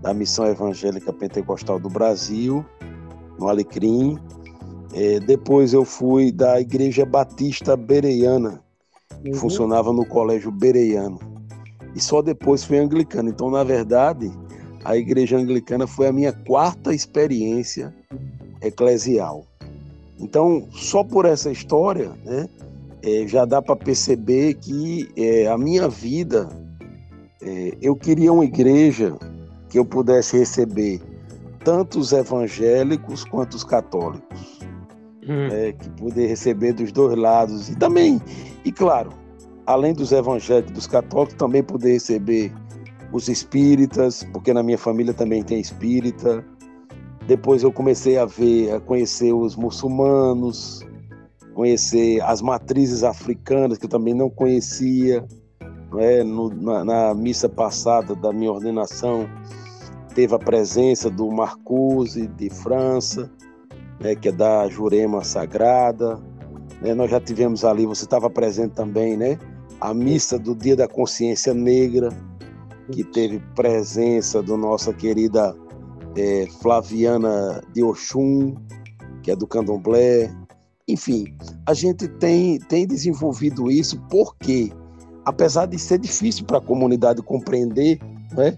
da 0.02 0.14
Missão 0.14 0.48
Evangélica 0.48 1.12
Pentecostal 1.12 1.82
do 1.82 1.90
Brasil, 1.90 2.64
no 3.38 3.50
Alecrim. 3.50 4.18
É, 4.94 5.20
depois 5.20 5.74
eu 5.74 5.84
fui 5.84 6.32
da 6.32 6.62
Igreja 6.62 7.06
Batista 7.06 7.76
Bereiana, 7.76 8.64
que 9.22 9.32
uhum. 9.32 9.36
funcionava 9.36 9.92
no 9.92 10.06
Colégio 10.06 10.50
Bereiano. 10.50 11.20
E 11.94 12.00
só 12.00 12.22
depois 12.22 12.64
fui 12.64 12.78
anglicano. 12.78 13.28
Então, 13.28 13.52
na 13.52 13.66
verdade, 13.66 14.32
a 14.86 14.96
Igreja 14.96 15.36
Anglicana 15.38 15.86
foi 15.86 16.08
a 16.08 16.14
minha 16.14 16.32
quarta 16.32 16.94
experiência 16.94 17.94
eclesial. 18.62 19.46
Então, 20.18 20.70
só 20.72 21.04
por 21.04 21.26
essa 21.26 21.52
história, 21.52 22.14
né, 22.24 22.48
é, 23.08 23.26
já 23.26 23.46
dá 23.46 23.62
para 23.62 23.76
perceber 23.76 24.56
que 24.56 25.10
é, 25.16 25.48
a 25.48 25.58
minha 25.58 25.88
vida, 25.88 26.50
é, 27.42 27.78
eu 27.82 27.96
queria 27.96 28.34
uma 28.34 28.44
igreja 28.44 29.16
que 29.70 29.80
eu 29.80 29.86
pudesse 29.86 30.38
receber 30.38 31.02
tanto 31.64 32.00
os 32.00 32.12
evangélicos 32.12 33.24
quanto 33.24 33.56
os 33.56 33.64
católicos, 33.64 34.60
hum. 35.24 35.48
É, 35.52 35.72
que 35.72 35.90
poder 35.92 36.28
receber 36.28 36.74
dos 36.74 36.92
dois 36.92 37.18
lados 37.18 37.70
e 37.70 37.76
também, 37.78 38.22
e 38.66 38.72
claro, 38.74 39.12
além 39.66 39.94
dos 39.94 40.12
evangélicos 40.12 40.72
e 40.72 40.74
dos 40.74 40.88
católicos, 40.88 41.36
também 41.36 41.64
poder 41.64 41.94
receber 41.94 42.54
os 43.14 43.30
espíritas, 43.30 44.28
porque 44.34 44.54
na 44.54 44.62
minha 44.62 44.78
família 44.78 45.14
também 45.14 45.42
tem 45.42 45.62
espírita. 45.62 46.44
Depois 47.26 47.64
eu 47.64 47.72
comecei 47.72 48.18
a 48.18 48.26
ver, 48.26 48.74
a 48.74 48.80
conhecer 48.82 49.34
os 49.34 49.56
muçulmanos, 49.56 50.86
conhecer 51.58 52.22
as 52.22 52.40
matrizes 52.40 53.04
africanas, 53.04 53.80
que 53.80 53.86
eu 53.86 53.90
também 53.90 54.14
não 54.14 54.30
conhecia. 54.30 55.26
Né? 55.92 56.24
No, 56.24 56.50
na, 56.50 56.86
na, 56.86 57.16
missa 57.16 57.50
passada 57.50 58.16
da 58.16 58.32
minha 58.32 58.52
ordenação, 58.52 59.28
teve 60.14 60.36
a 60.36 60.38
presença 60.38 61.10
do 61.10 61.32
Marcuse, 61.32 62.28
de 62.28 62.52
França, 62.52 63.32
né? 64.00 64.14
que 64.14 64.30
é 64.30 64.32
da 64.32 64.70
Jurema 64.70 65.24
Sagrada. 65.24 66.22
Né? 66.80 66.94
Nós 66.94 67.10
já 67.10 67.20
tivemos 67.20 67.66
ali, 67.66 67.88
você 67.88 68.04
estava 68.04 68.30
presente 68.30 68.76
também, 68.76 69.18
né? 69.18 69.40
A 69.82 69.96
missa 69.96 70.38
do 70.38 70.56
Dia 70.56 70.76
da 70.76 70.88
Consciência 70.88 71.56
Negra, 71.56 72.10
que 72.92 73.04
teve 73.04 73.40
presença 73.56 74.44
do 74.44 74.58
nossa 74.58 74.94
querida 74.94 75.56
é, 76.16 76.46
Flaviana 76.62 77.64
de 77.74 77.84
Oxum, 77.84 78.54
que 79.24 79.32
é 79.32 79.36
do 79.36 79.48
Candomblé, 79.48 80.32
enfim, 80.88 81.34
a 81.66 81.74
gente 81.74 82.08
tem, 82.08 82.60
tem 82.60 82.88
desenvolvido 82.88 83.70
isso 83.70 84.00
porque, 84.10 84.72
apesar 85.26 85.66
de 85.66 85.78
ser 85.78 86.00
difícil 86.00 86.46
para 86.46 86.60
a 86.60 86.62
comunidade 86.62 87.22
compreender, 87.22 88.00
né? 88.32 88.58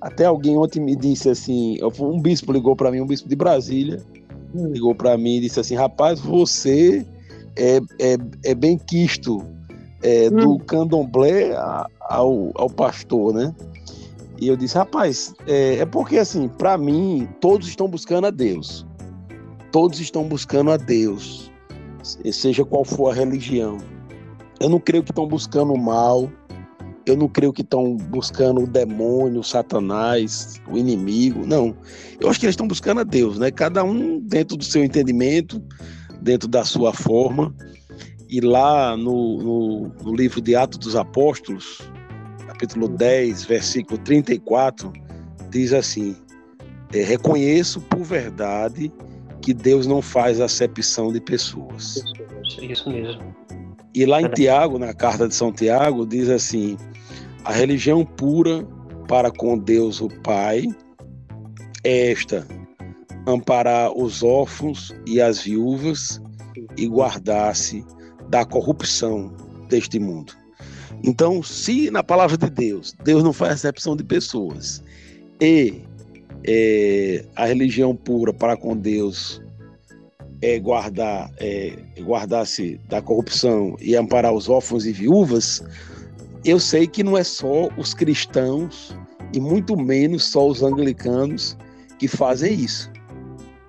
Até 0.00 0.24
alguém 0.24 0.56
ontem 0.56 0.80
me 0.80 0.96
disse 0.96 1.28
assim, 1.28 1.78
um 2.00 2.20
bispo 2.20 2.52
ligou 2.52 2.74
para 2.74 2.90
mim, 2.90 3.00
um 3.00 3.06
bispo 3.06 3.28
de 3.28 3.36
Brasília, 3.36 4.02
ligou 4.54 4.94
para 4.94 5.18
mim 5.18 5.36
e 5.36 5.40
disse 5.40 5.60
assim, 5.60 5.74
rapaz, 5.74 6.18
você 6.20 7.04
é, 7.56 7.78
é, 8.00 8.16
é 8.44 8.54
bem 8.54 8.78
quisto 8.78 9.44
é, 10.02 10.28
hum. 10.28 10.36
do 10.36 10.58
candomblé 10.60 11.54
ao, 12.00 12.52
ao 12.54 12.70
pastor, 12.70 13.34
né? 13.34 13.54
E 14.38 14.48
eu 14.48 14.56
disse, 14.56 14.76
rapaz, 14.76 15.34
é, 15.46 15.76
é 15.76 15.86
porque 15.86 16.18
assim, 16.18 16.48
para 16.48 16.78
mim, 16.78 17.28
todos 17.40 17.68
estão 17.68 17.88
buscando 17.88 18.26
a 18.26 18.30
Deus. 18.30 18.86
Todos 19.72 19.98
estão 20.00 20.24
buscando 20.24 20.70
a 20.70 20.76
Deus 20.76 21.45
seja 22.32 22.64
qual 22.64 22.84
for 22.84 23.10
a 23.10 23.14
religião. 23.14 23.78
Eu 24.60 24.68
não 24.68 24.80
creio 24.80 25.02
que 25.02 25.10
estão 25.10 25.26
buscando 25.26 25.72
o 25.72 25.78
mal, 25.78 26.30
eu 27.06 27.16
não 27.16 27.28
creio 27.28 27.52
que 27.52 27.62
estão 27.62 27.96
buscando 27.96 28.62
o 28.62 28.66
demônio, 28.66 29.40
o 29.40 29.44
satanás, 29.44 30.60
o 30.68 30.76
inimigo, 30.76 31.46
não. 31.46 31.76
Eu 32.20 32.28
acho 32.28 32.40
que 32.40 32.46
eles 32.46 32.54
estão 32.54 32.66
buscando 32.66 33.00
a 33.00 33.04
Deus, 33.04 33.38
né? 33.38 33.50
Cada 33.50 33.84
um 33.84 34.18
dentro 34.18 34.56
do 34.56 34.64
seu 34.64 34.82
entendimento, 34.82 35.62
dentro 36.20 36.48
da 36.48 36.64
sua 36.64 36.92
forma. 36.92 37.54
E 38.28 38.40
lá 38.40 38.96
no, 38.96 39.38
no, 39.38 39.88
no 40.02 40.16
livro 40.16 40.40
de 40.40 40.56
Atos 40.56 40.78
dos 40.78 40.96
Apóstolos, 40.96 41.80
capítulo 42.48 42.88
10, 42.88 43.44
versículo 43.44 43.98
34, 43.98 44.92
diz 45.48 45.72
assim: 45.72 46.16
é, 46.92 47.04
Reconheço 47.04 47.80
por 47.82 48.02
verdade 48.02 48.92
que 49.42 49.54
Deus 49.54 49.86
não 49.86 50.02
faz 50.02 50.40
acepção 50.40 51.12
de 51.12 51.20
pessoas. 51.20 52.02
Isso 52.60 52.88
mesmo. 52.90 53.22
E 53.94 54.04
lá 54.04 54.20
em 54.20 54.28
Tiago, 54.28 54.78
na 54.78 54.92
carta 54.92 55.26
de 55.26 55.34
São 55.34 55.52
Tiago, 55.52 56.06
diz 56.06 56.28
assim: 56.28 56.76
a 57.44 57.52
religião 57.52 58.04
pura 58.04 58.66
para 59.08 59.30
com 59.30 59.56
Deus 59.56 60.00
o 60.00 60.08
Pai 60.22 60.66
é 61.84 62.12
esta: 62.12 62.46
amparar 63.26 63.92
os 63.96 64.22
órfãos 64.22 64.94
e 65.06 65.20
as 65.20 65.40
viúvas 65.42 66.20
e 66.76 66.86
guardar-se 66.86 67.84
da 68.28 68.44
corrupção 68.44 69.32
deste 69.68 69.98
mundo. 69.98 70.32
Então, 71.04 71.42
se 71.42 71.90
na 71.90 72.02
palavra 72.02 72.36
de 72.36 72.50
Deus, 72.50 72.94
Deus 73.04 73.22
não 73.22 73.32
faz 73.32 73.52
acepção 73.52 73.96
de 73.96 74.04
pessoas 74.04 74.82
e 75.40 75.82
é, 76.46 77.24
a 77.34 77.44
religião 77.46 77.94
pura 77.94 78.32
para 78.32 78.56
com 78.56 78.76
Deus 78.76 79.42
é 80.40 80.58
guardar 80.58 81.30
é, 81.38 81.76
guardar-se 82.00 82.80
da 82.88 83.02
corrupção 83.02 83.76
e 83.80 83.96
amparar 83.96 84.32
os 84.32 84.48
órfãos 84.48 84.86
e 84.86 84.92
viúvas, 84.92 85.62
eu 86.44 86.60
sei 86.60 86.86
que 86.86 87.02
não 87.02 87.16
é 87.16 87.24
só 87.24 87.68
os 87.76 87.94
cristãos 87.94 88.96
e 89.32 89.40
muito 89.40 89.76
menos 89.76 90.24
só 90.24 90.46
os 90.46 90.62
anglicanos 90.62 91.56
que 91.98 92.06
fazem 92.06 92.54
isso. 92.54 92.90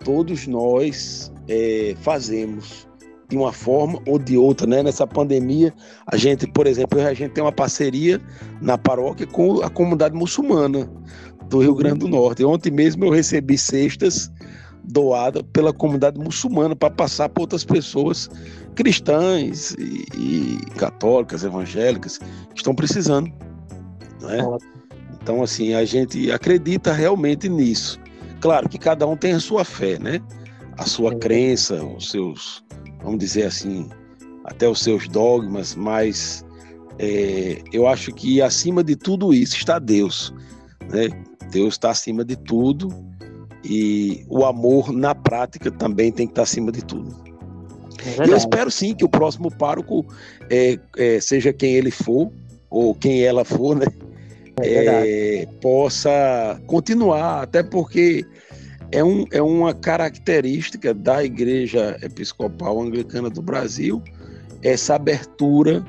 Todos 0.04 0.46
nós 0.46 1.32
é, 1.48 1.96
fazemos 2.02 2.88
de 3.30 3.36
uma 3.36 3.52
forma 3.52 4.02
ou 4.06 4.18
de 4.20 4.38
outra, 4.38 4.68
né? 4.68 4.84
Nessa 4.84 5.06
pandemia, 5.06 5.74
a 6.06 6.16
gente, 6.16 6.48
por 6.48 6.66
exemplo, 6.66 7.02
a 7.02 7.14
gente 7.14 7.34
tem 7.34 7.44
uma 7.44 7.52
parceria 7.52 8.22
na 8.62 8.78
paróquia 8.78 9.28
com 9.28 9.62
a 9.62 9.70
comunidade 9.70 10.16
muçulmana 10.16 10.90
do 11.50 11.60
Rio 11.60 11.76
Grande 11.76 12.00
do 12.00 12.08
Norte. 12.08 12.44
Ontem 12.44 12.72
mesmo 12.72 13.06
eu 13.06 13.12
recebi 13.12 13.58
cestas 13.58 14.32
doadas 14.84 15.44
pela 15.54 15.74
comunidade 15.74 16.20
muçulmana 16.20 16.76
para 16.76 16.90
passar 16.90 17.30
para 17.30 17.42
outras 17.42 17.64
pessoas 17.66 18.30
cristãs 18.76 19.72
e, 19.72 20.06
e, 20.16 20.58
católicas, 20.78 21.44
evangélicas 21.44 22.18
que 22.18 22.58
estão 22.58 22.74
precisando, 22.74 23.30
né? 24.22 24.38
Então 25.22 25.44
assim 25.44 25.74
a 25.74 25.84
gente 25.84 26.32
acredita 26.32 26.94
realmente 26.94 27.50
nisso. 27.50 28.00
Claro 28.40 28.70
que 28.70 28.78
cada 28.78 29.06
um 29.06 29.18
tem 29.18 29.34
a 29.34 29.40
sua 29.40 29.66
fé, 29.66 30.00
né? 30.00 30.22
A 30.78 30.86
sua 30.86 31.16
crença, 31.16 31.84
os 31.84 32.12
seus, 32.12 32.64
vamos 33.04 33.20
dizer 33.20 33.48
assim, 33.48 33.90
até 34.46 34.70
os 34.70 34.80
seus 34.80 35.08
dogmas, 35.08 35.76
mas 35.76 36.46
é, 37.00 37.62
eu 37.74 37.88
acho 37.88 38.14
que 38.14 38.42
acima 38.42 38.84
de 38.84 38.96
tudo 38.96 39.34
isso 39.34 39.58
está 39.58 39.80
Deus, 39.80 40.34
né? 40.90 41.10
Deus 41.52 41.76
está 41.76 41.92
acima 41.92 42.24
de 42.24 42.36
tudo 42.36 42.90
e 43.64 44.26
o 44.30 44.46
amor 44.46 44.92
na 44.92 45.14
prática 45.14 45.72
também 45.72 46.12
tem 46.12 46.28
que 46.28 46.32
estar 46.32 46.44
acima 46.44 46.72
de 46.72 46.84
tudo. 46.84 47.16
É 48.20 48.30
eu 48.30 48.36
espero 48.36 48.70
sim 48.72 48.94
que 48.94 49.04
o 49.04 49.10
próximo 49.10 49.52
pároco, 49.52 50.06
é, 50.50 50.80
é, 50.98 51.20
seja 51.20 51.52
quem 51.52 51.74
ele 51.74 51.92
for, 51.92 52.32
ou 52.70 52.94
quem 52.94 53.24
ela 53.24 53.44
for, 53.44 53.76
né? 53.76 53.86
É, 54.62 55.42
é 55.42 55.46
possa 55.62 56.60
continuar, 56.66 57.44
até 57.44 57.62
porque 57.62 58.26
é, 58.92 59.04
um, 59.04 59.26
é 59.32 59.42
uma 59.42 59.74
característica 59.74 60.94
da 60.94 61.24
Igreja 61.24 61.98
Episcopal 62.02 62.82
Anglicana 62.82 63.30
do 63.30 63.42
Brasil 63.42 64.02
essa 64.64 64.96
abertura 64.96 65.86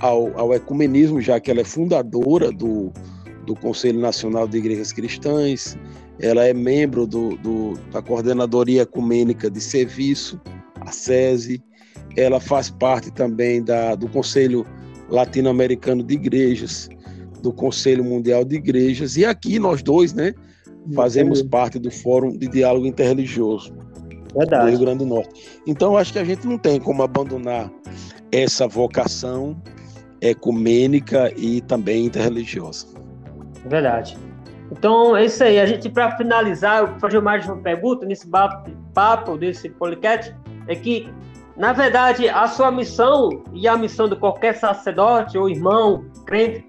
ao, 0.00 0.38
ao 0.38 0.54
ecumenismo, 0.54 1.20
já 1.20 1.40
que 1.40 1.50
ela 1.50 1.60
é 1.60 1.64
fundadora 1.64 2.52
do, 2.52 2.92
do 3.46 3.54
Conselho 3.54 4.00
Nacional 4.00 4.46
de 4.46 4.58
Igrejas 4.58 4.92
Cristãs, 4.92 5.76
ela 6.20 6.44
é 6.44 6.54
membro 6.54 7.06
do, 7.06 7.36
do, 7.38 7.74
da 7.90 8.00
Coordenadoria 8.00 8.82
Ecumênica 8.82 9.50
de 9.50 9.60
Serviço, 9.60 10.40
a 10.80 10.92
SESI, 10.92 11.62
ela 12.16 12.40
faz 12.40 12.70
parte 12.70 13.10
também 13.10 13.62
da, 13.62 13.94
do 13.94 14.08
Conselho 14.08 14.66
Latino-Americano 15.08 16.02
de 16.02 16.14
Igrejas, 16.14 16.88
do 17.42 17.52
Conselho 17.52 18.04
Mundial 18.04 18.44
de 18.44 18.56
Igrejas, 18.56 19.16
e 19.16 19.24
aqui 19.24 19.58
nós 19.58 19.82
dois, 19.82 20.12
né, 20.12 20.34
fazemos 20.94 21.42
parte 21.42 21.78
do 21.78 21.90
Fórum 21.90 22.36
de 22.36 22.48
Diálogo 22.48 22.86
Interreligioso 22.86 23.72
Verdade. 24.34 24.64
do 24.64 24.70
Rio 24.70 24.78
Grande 24.78 24.98
do 24.98 25.06
Norte. 25.06 25.60
Então, 25.66 25.96
acho 25.96 26.12
que 26.12 26.18
a 26.18 26.24
gente 26.24 26.46
não 26.46 26.58
tem 26.58 26.80
como 26.80 27.02
abandonar 27.02 27.70
essa 28.30 28.66
vocação 28.66 29.60
ecumênica 30.20 31.32
e 31.36 31.60
também 31.62 32.06
interreligiosa. 32.06 32.86
Verdade. 33.66 34.16
Então, 34.70 35.16
é 35.16 35.26
isso 35.26 35.44
aí. 35.44 35.60
A 35.60 35.66
gente, 35.66 35.88
para 35.90 36.16
finalizar, 36.16 36.80
eu 36.80 36.86
vou 36.88 36.98
fazer 36.98 37.20
mais 37.20 37.46
uma 37.46 37.58
pergunta 37.58 38.06
nesse 38.06 38.26
papo 38.94 39.36
desse 39.36 39.68
podcast, 39.68 40.34
é 40.66 40.74
que, 40.74 41.12
na 41.56 41.72
verdade, 41.72 42.28
a 42.28 42.46
sua 42.46 42.70
missão 42.70 43.42
e 43.52 43.68
a 43.68 43.76
missão 43.76 44.08
de 44.08 44.16
qualquer 44.16 44.56
sacerdote 44.56 45.36
ou 45.36 45.48
irmão, 45.48 46.06
crente, 46.24 46.64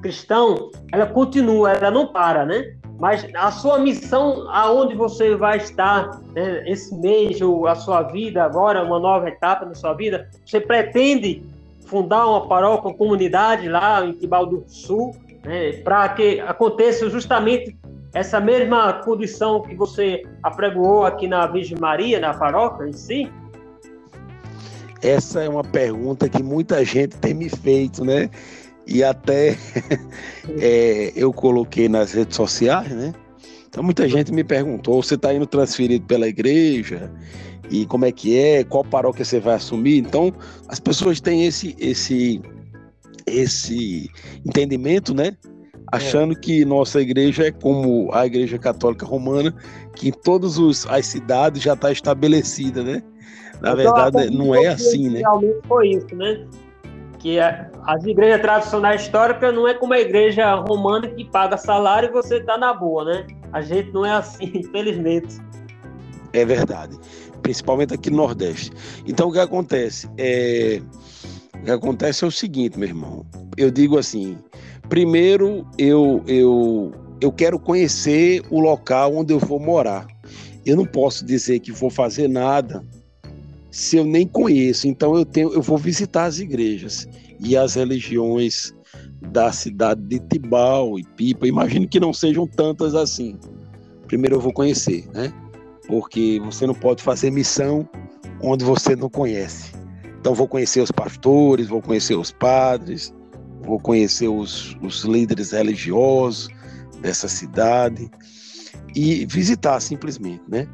cristão, 0.00 0.70
ela 0.92 1.06
continua, 1.06 1.72
ela 1.72 1.90
não 1.90 2.06
para, 2.06 2.46
né? 2.46 2.74
Mas 2.98 3.26
a 3.34 3.50
sua 3.50 3.78
missão, 3.78 4.46
aonde 4.50 4.94
você 4.94 5.34
vai 5.34 5.56
estar 5.56 6.20
né, 6.34 6.62
esse 6.70 6.94
mês 6.94 7.40
ou 7.40 7.66
a 7.66 7.74
sua 7.74 8.02
vida 8.02 8.44
agora, 8.44 8.84
uma 8.84 8.98
nova 8.98 9.28
etapa 9.28 9.64
na 9.64 9.74
sua 9.74 9.94
vida, 9.94 10.28
você 10.44 10.60
pretende 10.60 11.42
fundar 11.86 12.26
uma 12.26 12.46
paróquia, 12.46 12.90
uma 12.90 12.96
comunidade 12.96 13.68
lá 13.68 14.04
em 14.04 14.12
Tibau 14.12 14.44
do 14.44 14.62
Sul, 14.68 15.16
né, 15.44 15.72
para 15.84 16.08
que 16.10 16.40
aconteça 16.40 17.08
justamente 17.08 17.76
essa 18.12 18.40
mesma 18.40 18.92
condição 19.04 19.62
que 19.62 19.74
você 19.74 20.22
apregoou 20.42 21.04
aqui 21.04 21.28
na 21.28 21.46
Virgem 21.46 21.78
Maria, 21.78 22.18
na 22.18 22.34
paróquia 22.34 22.88
em 22.88 22.92
si? 22.92 23.30
Essa 25.02 25.44
é 25.44 25.48
uma 25.48 25.64
pergunta 25.64 26.28
que 26.28 26.42
muita 26.42 26.84
gente 26.84 27.16
tem 27.16 27.32
me 27.32 27.48
feito, 27.48 28.04
né? 28.04 28.28
E 28.86 29.02
até 29.04 29.56
é, 30.60 31.12
eu 31.14 31.32
coloquei 31.32 31.88
nas 31.88 32.12
redes 32.12 32.36
sociais, 32.36 32.90
né? 32.90 33.14
Então 33.68 33.82
muita 33.82 34.08
gente 34.08 34.32
me 34.32 34.42
perguntou: 34.42 35.02
você 35.02 35.14
está 35.14 35.32
indo 35.32 35.46
transferido 35.46 36.04
pela 36.04 36.26
igreja? 36.26 37.10
E 37.70 37.86
como 37.86 38.04
é 38.04 38.10
que 38.10 38.36
é? 38.36 38.64
Qual 38.64 38.84
paróquia 38.84 39.24
você 39.24 39.38
vai 39.38 39.54
assumir? 39.54 39.98
Então 39.98 40.34
as 40.68 40.80
pessoas 40.80 41.20
têm 41.20 41.46
esse, 41.46 41.76
esse 41.78 42.42
esse 43.30 44.10
entendimento, 44.46 45.14
né? 45.14 45.36
Achando 45.92 46.32
é. 46.32 46.36
que 46.36 46.64
nossa 46.64 47.00
igreja 47.00 47.46
é 47.46 47.50
como 47.50 48.10
a 48.12 48.24
igreja 48.24 48.58
católica 48.58 49.04
romana, 49.04 49.52
que 49.96 50.08
em 50.08 50.12
todas 50.12 50.58
as 50.86 51.06
cidades 51.06 51.62
já 51.62 51.74
está 51.74 51.90
estabelecida, 51.90 52.82
né? 52.82 53.02
Na 53.60 53.72
então, 53.72 53.76
verdade, 53.76 54.30
não 54.30 54.54
é 54.54 54.68
assim, 54.68 55.08
né? 55.10 55.20
Realmente 55.20 55.58
foi 55.66 55.88
isso, 55.88 56.14
né? 56.14 56.46
Que 57.18 57.38
as 57.38 58.04
igrejas 58.04 58.40
tradicionais 58.40 59.02
históricas 59.02 59.54
não 59.54 59.68
é 59.68 59.74
como 59.74 59.92
a 59.92 60.00
igreja 60.00 60.54
romana 60.54 61.08
que 61.08 61.24
paga 61.24 61.56
salário 61.56 62.08
e 62.08 62.12
você 62.12 62.36
está 62.36 62.56
na 62.56 62.72
boa, 62.72 63.04
né? 63.04 63.26
A 63.52 63.60
gente 63.60 63.92
não 63.92 64.06
é 64.06 64.12
assim, 64.12 64.50
infelizmente. 64.54 65.38
É 66.32 66.44
verdade. 66.44 66.96
Principalmente 67.42 67.92
aqui 67.92 68.10
no 68.10 68.18
Nordeste. 68.18 68.70
Então, 69.06 69.28
o 69.28 69.32
que 69.32 69.40
acontece? 69.40 70.08
É 70.16 70.80
o 71.60 71.64
que 71.64 71.70
acontece 71.70 72.24
é 72.24 72.26
o 72.26 72.30
seguinte, 72.30 72.78
meu 72.78 72.88
irmão. 72.88 73.26
Eu 73.56 73.70
digo 73.70 73.98
assim: 73.98 74.38
primeiro, 74.88 75.66
eu, 75.76 76.22
eu, 76.26 76.92
eu 77.20 77.30
quero 77.30 77.58
conhecer 77.58 78.42
o 78.50 78.60
local 78.60 79.14
onde 79.14 79.32
eu 79.32 79.38
vou 79.38 79.60
morar. 79.60 80.06
Eu 80.64 80.76
não 80.76 80.86
posso 80.86 81.24
dizer 81.24 81.60
que 81.60 81.70
vou 81.70 81.90
fazer 81.90 82.28
nada 82.28 82.84
se 83.70 83.96
eu 83.96 84.04
nem 84.04 84.26
conheço. 84.26 84.88
Então 84.88 85.14
eu 85.14 85.24
tenho, 85.24 85.52
eu 85.52 85.62
vou 85.62 85.76
visitar 85.76 86.24
as 86.24 86.38
igrejas 86.38 87.06
e 87.38 87.56
as 87.56 87.74
religiões 87.74 88.74
da 89.30 89.52
cidade 89.52 90.00
de 90.02 90.18
Tibau 90.18 90.98
e 90.98 91.04
Pipa. 91.04 91.46
Imagino 91.46 91.86
que 91.86 92.00
não 92.00 92.12
sejam 92.12 92.46
tantas 92.46 92.94
assim. 92.94 93.38
Primeiro 94.06 94.36
eu 94.36 94.40
vou 94.40 94.52
conhecer, 94.52 95.06
né? 95.12 95.32
Porque 95.86 96.40
você 96.42 96.66
não 96.66 96.74
pode 96.74 97.02
fazer 97.02 97.30
missão 97.30 97.88
onde 98.42 98.64
você 98.64 98.96
não 98.96 99.10
conhece. 99.10 99.69
Então 100.20 100.34
vou 100.34 100.46
conhecer 100.46 100.80
os 100.80 100.90
pastores, 100.90 101.66
vou 101.66 101.80
conhecer 101.80 102.14
os 102.14 102.30
padres, 102.30 103.14
vou 103.62 103.80
conhecer 103.80 104.28
os, 104.28 104.76
os 104.82 105.04
líderes 105.04 105.52
religiosos 105.52 106.48
dessa 107.00 107.26
cidade 107.26 108.10
e 108.94 109.24
visitar 109.26 109.80
simplesmente, 109.80 110.42
né? 110.46 110.68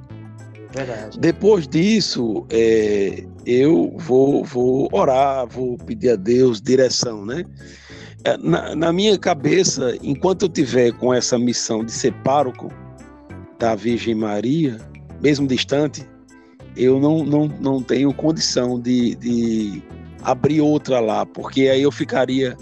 Verdade. 0.72 1.18
Depois 1.18 1.66
disso, 1.66 2.44
é, 2.50 3.24
eu 3.46 3.94
vou, 3.98 4.44
vou 4.44 4.88
orar, 4.92 5.46
vou 5.46 5.78
pedir 5.78 6.10
a 6.10 6.16
Deus 6.16 6.60
direção, 6.60 7.24
né? 7.24 7.44
É, 8.24 8.36
na, 8.38 8.74
na, 8.74 8.92
minha 8.92 9.16
cabeça, 9.16 9.96
enquanto 10.02 10.42
eu 10.42 10.48
tiver 10.48 10.92
com 10.92 11.14
essa 11.14 11.38
missão 11.38 11.84
de 11.84 11.92
ser 11.92 12.12
pároco 12.24 12.68
da 13.58 13.76
Virgem 13.76 14.14
Maria, 14.14 14.78
mesmo 15.22 15.46
distante, 15.46 16.04
eu 16.76 17.00
não, 17.00 17.24
não, 17.24 17.48
não 17.48 17.82
tenho 17.82 18.12
condição 18.12 18.78
de, 18.78 19.14
de 19.16 19.82
abrir 20.22 20.60
outra 20.60 21.00
lá, 21.00 21.24
porque 21.24 21.68
aí 21.68 21.82
eu 21.82 21.90
ficaria 21.90 22.56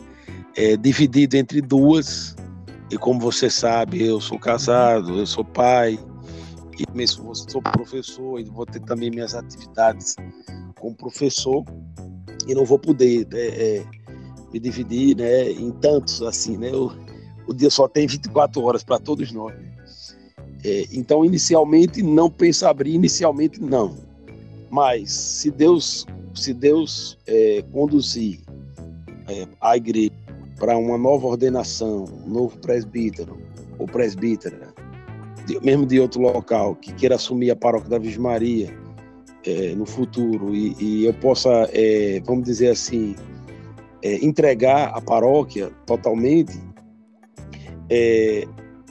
é, 0.57 0.77
dividido 0.77 1.37
entre 1.37 1.61
duas. 1.61 2.37
E 2.91 2.97
como 2.97 3.19
você 3.19 3.51
sabe, 3.51 4.07
eu 4.07 4.21
sou 4.21 4.39
casado, 4.39 5.19
eu 5.19 5.27
sou 5.27 5.45
pai, 5.45 5.99
e 6.79 6.97
mesmo 6.97 7.35
sou 7.35 7.61
professor, 7.61 8.39
e 8.39 8.45
vou 8.45 8.67
ter 8.67 8.81
também 8.81 9.11
minhas 9.11 9.35
atividades 9.35 10.17
como 10.79 10.95
professor. 10.95 11.65
e 12.47 12.55
não 12.55 12.65
vou 12.65 12.79
poder 12.79 13.27
né, 13.33 13.41
é, 13.41 13.85
me 14.53 14.61
dividir 14.61 15.17
né, 15.17 15.51
em 15.51 15.73
tantos 15.73 16.23
assim, 16.23 16.57
né? 16.57 16.71
O, 16.71 16.93
o 17.49 17.55
dia 17.55 17.71
só 17.71 17.89
tem 17.89 18.07
24 18.07 18.62
horas 18.62 18.85
para 18.85 18.99
todos 18.99 19.33
nós. 19.33 19.55
Né? 19.55 19.74
É, 20.65 20.87
então, 20.93 21.25
inicialmente 21.25 22.03
não 22.03 22.31
penso 22.31 22.67
abrir, 22.67 22.95
inicialmente 22.95 23.61
não. 23.62 23.97
Mas 24.71 25.12
se 25.12 25.51
Deus, 25.51 26.07
se 26.35 26.55
Deus 26.55 27.19
é, 27.27 27.62
conduzir 27.71 28.41
é, 29.29 29.47
a 29.61 29.77
igreja 29.77 30.12
para 30.59 30.77
uma 30.79 30.97
nova 30.97 31.27
ordenação, 31.27 32.05
um 32.27 32.31
novo 32.31 32.59
presbítero 32.59 33.39
ou 33.79 33.87
presbítera, 33.87 34.73
mesmo 35.62 35.85
de 35.85 36.01
outro 36.01 36.23
local, 36.23 36.75
que 36.77 36.93
queira 36.95 37.17
assumir 37.17 37.51
a 37.51 37.57
paróquia 37.57 37.91
da 37.91 37.99
Virgem 37.99 38.21
Maria 38.21 38.75
é, 39.45 39.75
no 39.75 39.85
futuro 39.85 40.55
e, 40.55 40.75
e 40.81 41.05
eu 41.05 41.15
possa, 41.15 41.69
é, 41.73 42.23
vamos 42.25 42.45
dizer 42.45 42.71
assim, 42.71 43.15
é, 44.03 44.25
entregar 44.25 44.89
a 44.97 45.01
paróquia 45.01 45.71
totalmente, 45.87 46.59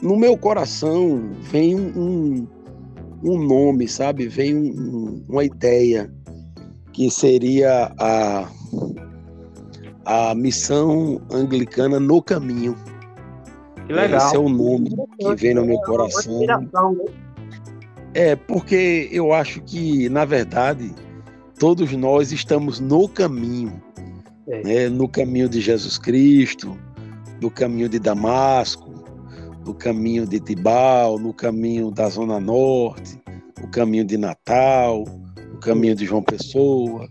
no 0.03 0.17
meu 0.17 0.37
coração 0.37 1.31
vem 1.39 1.75
um, 1.75 2.45
um 3.23 3.41
nome, 3.41 3.87
sabe? 3.87 4.27
Vem 4.27 4.53
um, 4.53 5.23
uma 5.29 5.45
ideia 5.45 6.13
que 6.91 7.09
seria 7.09 7.89
a, 7.97 8.49
a 10.05 10.35
missão 10.35 11.21
anglicana 11.31 12.01
no 12.01 12.21
caminho. 12.21 12.75
Que 13.87 13.93
legal. 13.93 14.27
Esse 14.27 14.35
é 14.35 14.39
o 14.39 14.49
nome 14.49 14.93
que 15.17 15.35
vem 15.35 15.53
no 15.53 15.65
meu 15.65 15.79
coração. 15.79 16.41
É, 18.13 18.35
porque 18.35 19.09
eu 19.11 19.33
acho 19.33 19.61
que, 19.61 20.09
na 20.09 20.25
verdade, 20.25 20.93
todos 21.57 21.93
nós 21.93 22.33
estamos 22.33 22.81
no 22.81 23.07
caminho. 23.07 23.81
É. 24.47 24.63
Né? 24.63 24.89
No 24.89 25.07
caminho 25.07 25.47
de 25.47 25.61
Jesus 25.61 25.97
Cristo, 25.97 26.77
no 27.41 27.49
caminho 27.49 27.87
de 27.87 27.99
Damasco, 27.99 28.92
no 29.65 29.73
caminho 29.73 30.27
de 30.27 30.39
Tibau, 30.39 31.17
no 31.17 31.33
caminho 31.33 31.91
da 31.91 32.09
Zona 32.09 32.39
Norte, 32.39 33.19
no 33.61 33.69
caminho 33.69 34.05
de 34.05 34.17
Natal, 34.17 35.05
no 35.51 35.59
caminho 35.59 35.95
de 35.95 36.05
João 36.05 36.21
Pessoa, 36.21 37.09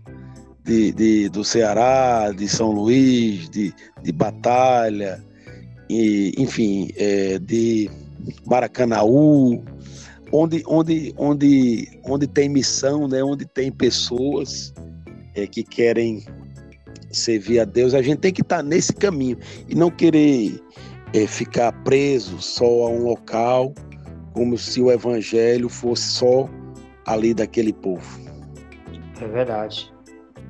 de, 0.63 0.91
de 0.91 1.29
do 1.29 1.43
Ceará, 1.43 2.31
de 2.31 2.47
São 2.47 2.71
Luís, 2.71 3.49
de, 3.49 3.73
de 4.01 4.11
Batalha, 4.11 5.23
e, 5.89 6.33
enfim, 6.37 6.89
é, 6.95 7.37
de 7.39 7.89
Maracanaú, 8.45 9.63
onde, 10.31 10.63
onde, 10.67 11.13
onde, 11.17 11.99
onde 12.03 12.27
tem 12.27 12.49
missão, 12.49 13.07
né, 13.07 13.23
onde 13.23 13.45
tem 13.45 13.71
pessoas 13.71 14.73
é, 15.35 15.45
que 15.45 15.63
querem 15.63 16.23
servir 17.11 17.59
a 17.59 17.65
Deus, 17.65 17.93
a 17.93 18.01
gente 18.01 18.19
tem 18.19 18.33
que 18.33 18.41
estar 18.41 18.57
tá 18.57 18.63
nesse 18.63 18.93
caminho 18.93 19.37
e 19.67 19.75
não 19.75 19.91
querer 19.91 20.59
é, 21.13 21.27
ficar 21.27 21.71
preso 21.83 22.41
só 22.41 22.65
a 22.65 22.89
um 22.89 23.03
local, 23.03 23.73
como 24.33 24.57
se 24.57 24.81
o 24.81 24.91
evangelho 24.91 25.69
fosse 25.69 26.03
só 26.03 26.49
ali 27.05 27.33
daquele 27.33 27.71
povo. 27.71 28.19
É 29.21 29.27
verdade. 29.27 29.93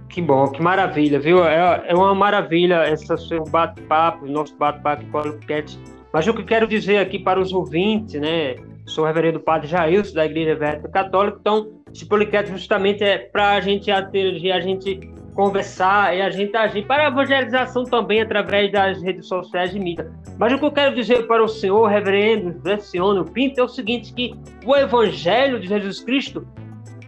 Que 0.09 0.21
bom, 0.21 0.47
que 0.47 0.61
maravilha, 0.61 1.19
viu? 1.19 1.43
É, 1.43 1.85
é 1.87 1.95
uma 1.95 2.13
maravilha 2.13 2.87
esse 2.91 3.05
seu 3.17 3.43
bate-papo, 3.43 4.25
nosso 4.27 4.55
bate-papo 4.57 5.03
podcast. 5.07 5.79
Mas 6.13 6.27
o 6.27 6.33
que 6.33 6.41
eu 6.41 6.45
quero 6.45 6.67
dizer 6.67 6.99
aqui 6.99 7.17
para 7.17 7.39
os 7.39 7.51
ouvintes, 7.51 8.21
né? 8.21 8.55
Sou 8.85 9.03
o 9.03 9.07
reverendo 9.07 9.39
Padre 9.39 9.67
Jailson, 9.67 10.13
da 10.13 10.25
Igreja 10.25 10.51
Evangélica 10.51 10.89
Católica, 10.89 11.37
então 11.39 11.71
esse 11.91 12.05
podcast 12.05 12.51
justamente 12.51 13.03
é 13.03 13.17
para 13.17 13.55
a 13.55 13.61
gente 13.61 13.89
atingir, 13.89 14.51
a 14.51 14.59
gente 14.59 14.99
conversar 15.33 16.15
e 16.15 16.21
a 16.21 16.29
gente 16.29 16.55
agir 16.55 16.85
para 16.85 17.03
a 17.03 17.07
evangelização 17.07 17.83
também 17.83 18.21
através 18.21 18.71
das 18.71 19.01
redes 19.01 19.27
sociais 19.27 19.71
de 19.71 19.79
mídia. 19.79 20.11
Mas 20.37 20.53
o 20.53 20.59
que 20.59 20.65
eu 20.65 20.71
quero 20.71 20.95
dizer 20.95 21.27
para 21.27 21.43
o 21.43 21.47
senhor, 21.47 21.87
reverendo 21.87 22.59
Vercione 22.61 23.23
Pinto, 23.31 23.59
é 23.59 23.63
o 23.63 23.67
seguinte, 23.67 24.13
que 24.13 24.33
o 24.65 24.75
evangelho 24.75 25.59
de 25.59 25.67
Jesus 25.67 25.99
Cristo, 25.99 26.47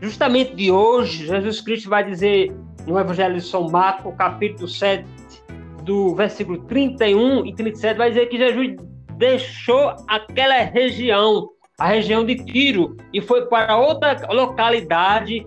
justamente 0.01 0.55
de 0.55 0.71
hoje, 0.71 1.28
Jesus 1.28 1.61
Cristo 1.61 1.89
vai 1.89 2.03
dizer 2.03 2.55
no 2.86 2.99
evangelho 2.99 3.36
de 3.36 3.41
São 3.41 3.69
Marcos, 3.69 4.13
capítulo 4.17 4.67
7, 4.67 5.05
do 5.84 6.15
versículo 6.15 6.57
31 6.63 7.45
e 7.45 7.53
37, 7.53 7.97
vai 7.97 8.09
dizer 8.09 8.28
que 8.28 8.38
Jesus 8.38 8.76
deixou 9.17 9.95
aquela 10.07 10.61
região, 10.63 11.49
a 11.80 11.88
região 11.88 12.26
de 12.26 12.36
Tiro, 12.43 12.97
e 13.13 13.21
foi 13.21 13.45
para 13.45 13.78
outra 13.78 14.17
localidade 14.32 15.45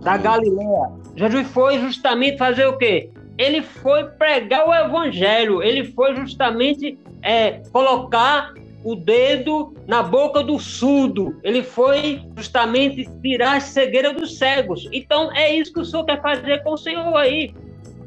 da 0.00 0.16
Galiléia. 0.16 1.01
Jesus 1.16 1.46
foi 1.48 1.78
justamente 1.78 2.38
fazer 2.38 2.66
o 2.66 2.76
quê? 2.76 3.10
Ele 3.38 3.62
foi 3.62 4.04
pregar 4.04 4.68
o 4.68 4.74
evangelho, 4.74 5.62
ele 5.62 5.84
foi 5.84 6.14
justamente 6.16 6.98
é, 7.22 7.62
colocar 7.72 8.52
o 8.84 8.96
dedo 8.96 9.74
na 9.86 10.02
boca 10.02 10.42
do 10.42 10.58
surdo, 10.58 11.38
ele 11.42 11.62
foi 11.62 12.20
justamente 12.36 13.08
tirar 13.22 13.56
a 13.56 13.60
cegueira 13.60 14.12
dos 14.12 14.38
cegos. 14.38 14.88
Então 14.92 15.32
é 15.32 15.54
isso 15.54 15.72
que 15.72 15.80
o 15.80 15.84
senhor 15.84 16.04
quer 16.04 16.20
fazer 16.20 16.62
com 16.62 16.72
o 16.72 16.76
senhor 16.76 17.16
aí. 17.16 17.54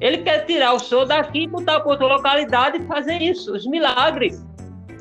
Ele 0.02 0.18
quer 0.20 0.46
tirar 0.46 0.74
o 0.74 0.80
senhor 0.80 1.06
daqui 1.06 1.44
e 1.44 1.48
botar 1.48 1.80
para 1.80 1.92
outra 1.92 2.08
localidade 2.08 2.78
e 2.78 2.86
fazer 2.86 3.22
isso, 3.22 3.54
os 3.54 3.66
milagres. 3.66 4.46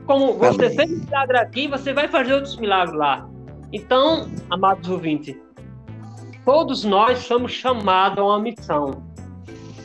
Como 0.06 0.34
você 0.34 0.66
Amém. 0.66 0.76
fez 0.76 1.04
milagre 1.04 1.38
aqui, 1.38 1.66
você 1.66 1.92
vai 1.92 2.06
fazer 2.06 2.34
outros 2.34 2.56
milagres 2.56 2.96
lá. 2.96 3.28
Então, 3.72 4.30
amados 4.50 4.88
ouvintes, 4.88 5.34
todos 6.44 6.84
nós 6.84 7.20
somos 7.20 7.52
chamados 7.52 8.18
a 8.18 8.24
uma 8.24 8.38
missão. 8.38 9.02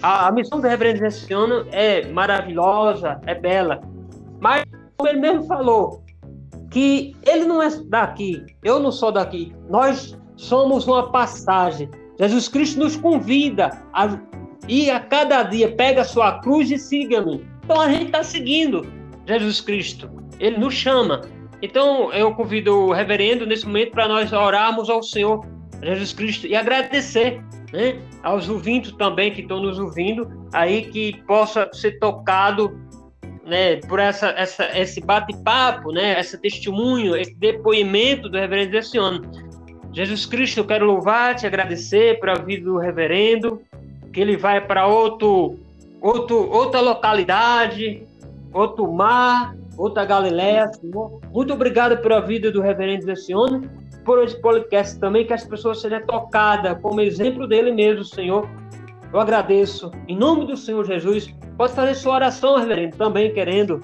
A, 0.02 0.28
a 0.28 0.32
missão 0.32 0.62
do 0.62 0.68
Reverendo 0.68 1.00
Gessiano 1.00 1.66
é 1.72 2.08
maravilhosa, 2.08 3.20
é 3.26 3.36
bela. 3.36 3.82
Mas, 4.40 4.64
como 4.98 5.10
ele 5.10 5.20
mesmo 5.20 5.44
falou, 5.44 6.04
que 6.72 7.16
ele 7.26 7.46
não 7.46 7.62
é 7.62 7.70
daqui, 7.88 8.46
eu 8.64 8.80
não 8.80 8.92
sou 8.92 9.12
daqui. 9.12 9.54
Nós 9.70 10.18
somos 10.36 10.88
uma 10.88 11.12
passagem. 11.12 11.90
Jesus 12.20 12.48
Cristo 12.48 12.80
nos 12.80 12.96
convida 12.96 13.72
a 13.94 14.18
ir 14.68 14.92
a 14.92 15.00
cada 15.00 15.44
dia, 15.44 15.74
pega 15.76 16.02
a 16.02 16.06
sua 16.06 16.40
cruz 16.40 16.70
e 16.70 16.78
siga-me. 16.78 17.46
Então 17.64 17.80
a 17.80 17.90
gente 17.90 18.06
está 18.06 18.24
seguindo 18.24 18.86
Jesus 19.26 19.62
Cristo. 19.62 20.10
Ele 20.40 20.58
nos 20.58 20.74
chama. 20.74 21.22
Então 21.62 22.14
eu 22.14 22.34
convido 22.34 22.74
o 22.74 22.94
reverendo 22.94 23.46
nesse 23.46 23.66
momento 23.66 23.92
para 23.92 24.08
nós 24.08 24.32
orarmos 24.32 24.90
ao 24.90 25.04
Senhor 25.04 25.46
Jesus 25.82 26.14
Cristo 26.14 26.48
e 26.48 26.56
agradecer 26.56 27.42
né, 27.72 28.00
aos 28.24 28.50
ouvintes 28.50 28.92
também 28.94 29.32
que 29.32 29.42
estão 29.42 29.62
nos 29.62 29.80
ouvindo 29.80 30.30
aí 30.54 30.84
que 30.84 31.22
possa 31.24 31.70
ser 31.74 32.00
tocado 32.00 32.78
né, 33.46 33.78
por 33.78 34.00
essa, 34.00 34.28
essa 34.30 34.78
esse 34.78 35.02
bate-papo, 35.02 35.92
né, 35.92 36.20
esse 36.20 36.38
testemunho, 36.38 37.16
esse 37.16 37.34
depoimento 37.36 38.30
do 38.30 38.38
reverendo 38.38 38.72
desse 38.72 38.98
ano. 38.98 39.22
Jesus 39.92 40.26
Cristo, 40.26 40.60
eu 40.60 40.66
quero 40.66 40.86
louvar, 40.86 41.36
te 41.36 41.48
agradecer 41.48 42.20
para 42.20 42.34
a 42.34 42.42
vida 42.42 42.66
do 42.66 42.78
reverendo, 42.78 43.62
que 44.14 44.20
ele 44.20 44.38
vai 44.38 44.62
para 44.62 44.86
outro, 44.86 45.58
outro, 46.00 46.48
outra 46.52 46.80
localidade, 46.80 48.04
outro 48.54 48.92
mar, 48.92 49.56
outra 49.76 50.06
Galiléia, 50.06 50.72
Senhor. 50.74 51.20
Muito 51.32 51.54
obrigado 51.54 51.98
pela 51.98 52.20
vida 52.20 52.52
do 52.52 52.62
reverendo 52.62 53.08
desse 53.08 53.34
ano 53.34 53.68
por 54.10 54.24
esse 54.24 54.42
podcast 54.42 55.00
também, 55.00 55.24
que 55.24 55.34
as 55.34 55.44
pessoas 55.44 55.82
sejam 55.82 56.04
tocadas 56.08 56.82
como 56.82 57.00
exemplo 57.00 57.48
dele 57.48 57.72
mesmo, 57.72 58.04
Senhor. 58.04 58.50
Eu 59.14 59.20
agradeço. 59.20 59.92
Em 60.08 60.18
nome 60.18 60.48
do 60.48 60.58
Senhor 60.58 60.84
Jesus, 60.84 61.32
pode 61.56 61.74
fazer 61.74 61.94
sua 61.94 62.16
oração, 62.16 62.58
reverendo, 62.58 62.98
também 62.98 63.32
querendo. 63.32 63.84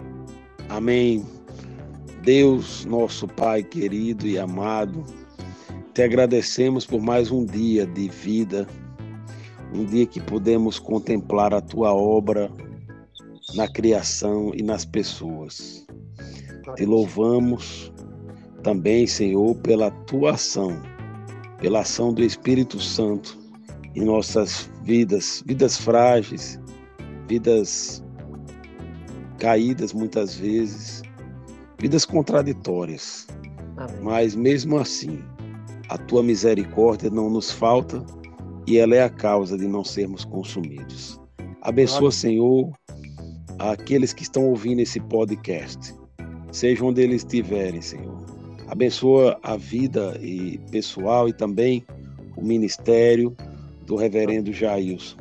Amém. 0.67 1.23
Deus, 2.23 2.85
nosso 2.85 3.27
Pai 3.27 3.61
querido 3.61 4.25
e 4.25 4.39
amado, 4.39 5.05
te 5.93 6.01
agradecemos 6.01 6.87
por 6.87 7.03
mais 7.03 7.29
um 7.29 7.45
dia 7.45 7.85
de 7.85 8.09
vida, 8.09 8.65
um 9.75 9.85
dia 9.85 10.07
que 10.07 10.19
podemos 10.19 10.79
contemplar 10.79 11.53
a 11.53 11.61
tua 11.61 11.93
obra 11.93 12.49
na 13.53 13.67
criação 13.67 14.51
e 14.55 14.63
nas 14.63 14.85
pessoas. 14.85 15.85
Te 16.75 16.83
louvamos 16.83 17.93
também, 18.65 19.05
Senhor, 19.05 19.55
pela 19.57 19.91
tua 19.91 20.31
ação, 20.31 20.75
pela 21.59 21.81
ação 21.81 22.11
do 22.11 22.23
Espírito 22.23 22.79
Santo 22.79 23.37
em 23.95 24.03
nossas 24.03 24.67
vidas, 24.81 25.43
vidas 25.45 25.77
frágeis, 25.77 26.59
vidas 27.27 28.03
caídas 29.37 29.93
muitas 29.93 30.33
vezes, 30.33 31.03
vidas 31.79 32.05
contraditórias. 32.05 33.27
Amém. 33.77 34.01
Mas 34.01 34.33
mesmo 34.33 34.79
assim, 34.79 35.23
a 35.89 35.99
tua 35.99 36.23
misericórdia 36.23 37.11
não 37.11 37.29
nos 37.29 37.51
falta 37.51 38.03
e 38.65 38.79
ela 38.79 38.95
é 38.95 39.03
a 39.03 39.11
causa 39.11 39.55
de 39.55 39.67
não 39.67 39.83
sermos 39.83 40.25
consumidos. 40.25 41.21
Abençoa, 41.61 42.11
Senhor, 42.11 42.71
aqueles 43.59 44.11
que 44.11 44.23
estão 44.23 44.49
ouvindo 44.49 44.79
esse 44.79 44.99
podcast, 45.01 45.93
seja 46.51 46.83
onde 46.83 47.03
eles 47.03 47.21
estiverem, 47.21 47.79
Senhor 47.79 48.14
Abençoa 48.67 49.39
a 49.43 49.55
vida 49.55 50.17
e 50.21 50.57
pessoal 50.71 51.29
e 51.29 51.33
também 51.33 51.85
o 52.35 52.43
ministério 52.43 53.35
do 53.85 53.95
reverendo 53.95 54.51
Jailson. 54.51 55.17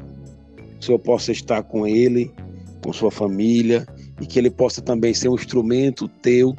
o 0.80 0.84
Senhor 0.84 0.98
possa 0.98 1.32
estar 1.32 1.62
com 1.62 1.86
ele, 1.86 2.32
com 2.82 2.92
sua 2.92 3.10
família, 3.10 3.86
e 4.20 4.26
que 4.26 4.38
ele 4.38 4.50
possa 4.50 4.80
também 4.80 5.12
ser 5.12 5.28
um 5.28 5.34
instrumento 5.34 6.08
teu 6.08 6.54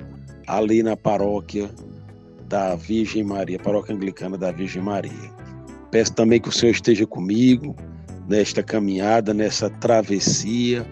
ali 0.47 0.83
na 0.83 0.95
paróquia 0.95 1.69
da 2.47 2.75
Virgem 2.75 3.23
Maria, 3.23 3.57
paróquia 3.57 3.95
anglicana 3.95 4.37
da 4.37 4.51
Virgem 4.51 4.81
Maria. 4.81 5.33
Peço 5.89 6.13
também 6.13 6.39
que 6.39 6.49
o 6.49 6.51
Senhor 6.51 6.71
esteja 6.71 7.07
comigo 7.07 7.75
nesta 8.27 8.61
caminhada, 8.61 9.33
nessa 9.33 9.69
travessia, 9.69 10.85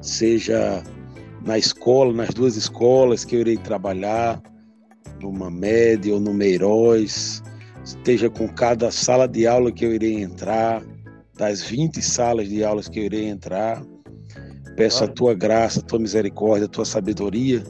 seja 0.00 0.82
na 1.44 1.58
escola, 1.58 2.12
nas 2.12 2.30
duas 2.30 2.56
escolas 2.56 3.24
que 3.24 3.36
eu 3.36 3.40
irei 3.40 3.56
trabalhar, 3.56 4.42
numa 5.22 5.50
média 5.50 6.12
ou 6.14 6.20
no 6.20 6.34
Meiróis, 6.34 7.42
esteja 7.84 8.28
com 8.28 8.48
cada 8.48 8.90
sala 8.90 9.26
de 9.26 9.46
aula 9.46 9.72
que 9.72 9.84
eu 9.84 9.94
irei 9.94 10.22
entrar, 10.22 10.82
das 11.36 11.62
20 11.62 12.02
salas 12.02 12.48
de 12.48 12.62
aulas 12.62 12.88
que 12.88 13.00
eu 13.00 13.04
irei 13.04 13.26
entrar. 13.26 13.82
Peço 14.76 15.04
a 15.04 15.08
tua 15.08 15.34
graça, 15.34 15.80
a 15.80 15.82
tua 15.82 15.98
misericórdia, 15.98 16.66
a 16.66 16.68
tua 16.68 16.84
sabedoria 16.84 17.62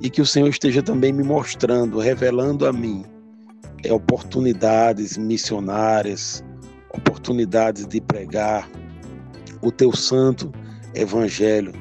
e 0.00 0.08
que 0.08 0.20
o 0.20 0.26
Senhor 0.26 0.48
esteja 0.48 0.82
também 0.82 1.12
me 1.12 1.22
mostrando, 1.22 1.98
revelando 1.98 2.66
a 2.66 2.72
mim 2.72 3.04
é, 3.84 3.92
oportunidades 3.92 5.16
missionárias, 5.16 6.44
oportunidades 6.94 7.86
de 7.86 8.00
pregar 8.00 8.68
o 9.62 9.70
teu 9.70 9.94
santo 9.94 10.50
evangelho. 10.94 11.72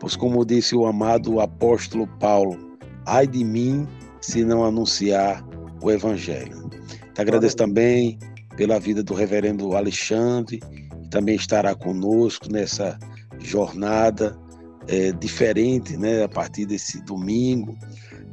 Pois, 0.00 0.16
como 0.16 0.44
disse 0.44 0.76
o 0.76 0.86
amado 0.86 1.40
apóstolo 1.40 2.06
Paulo, 2.20 2.76
ai 3.06 3.26
de 3.26 3.44
mim 3.44 3.86
se 4.20 4.44
não 4.44 4.64
anunciar 4.64 5.44
o 5.82 5.90
evangelho. 5.90 6.68
Te 7.14 7.20
agradeço 7.20 7.56
também 7.56 8.18
pela 8.56 8.78
vida 8.78 9.02
do 9.02 9.14
reverendo 9.14 9.76
Alexandre, 9.76 10.58
que 10.58 11.08
também 11.10 11.36
estará 11.36 11.74
conosco 11.74 12.50
nessa 12.50 12.98
jornada 13.38 14.36
é, 14.88 15.12
diferente, 15.12 15.96
né, 15.96 16.24
a 16.24 16.28
partir 16.28 16.66
desse 16.66 17.00
domingo. 17.02 17.76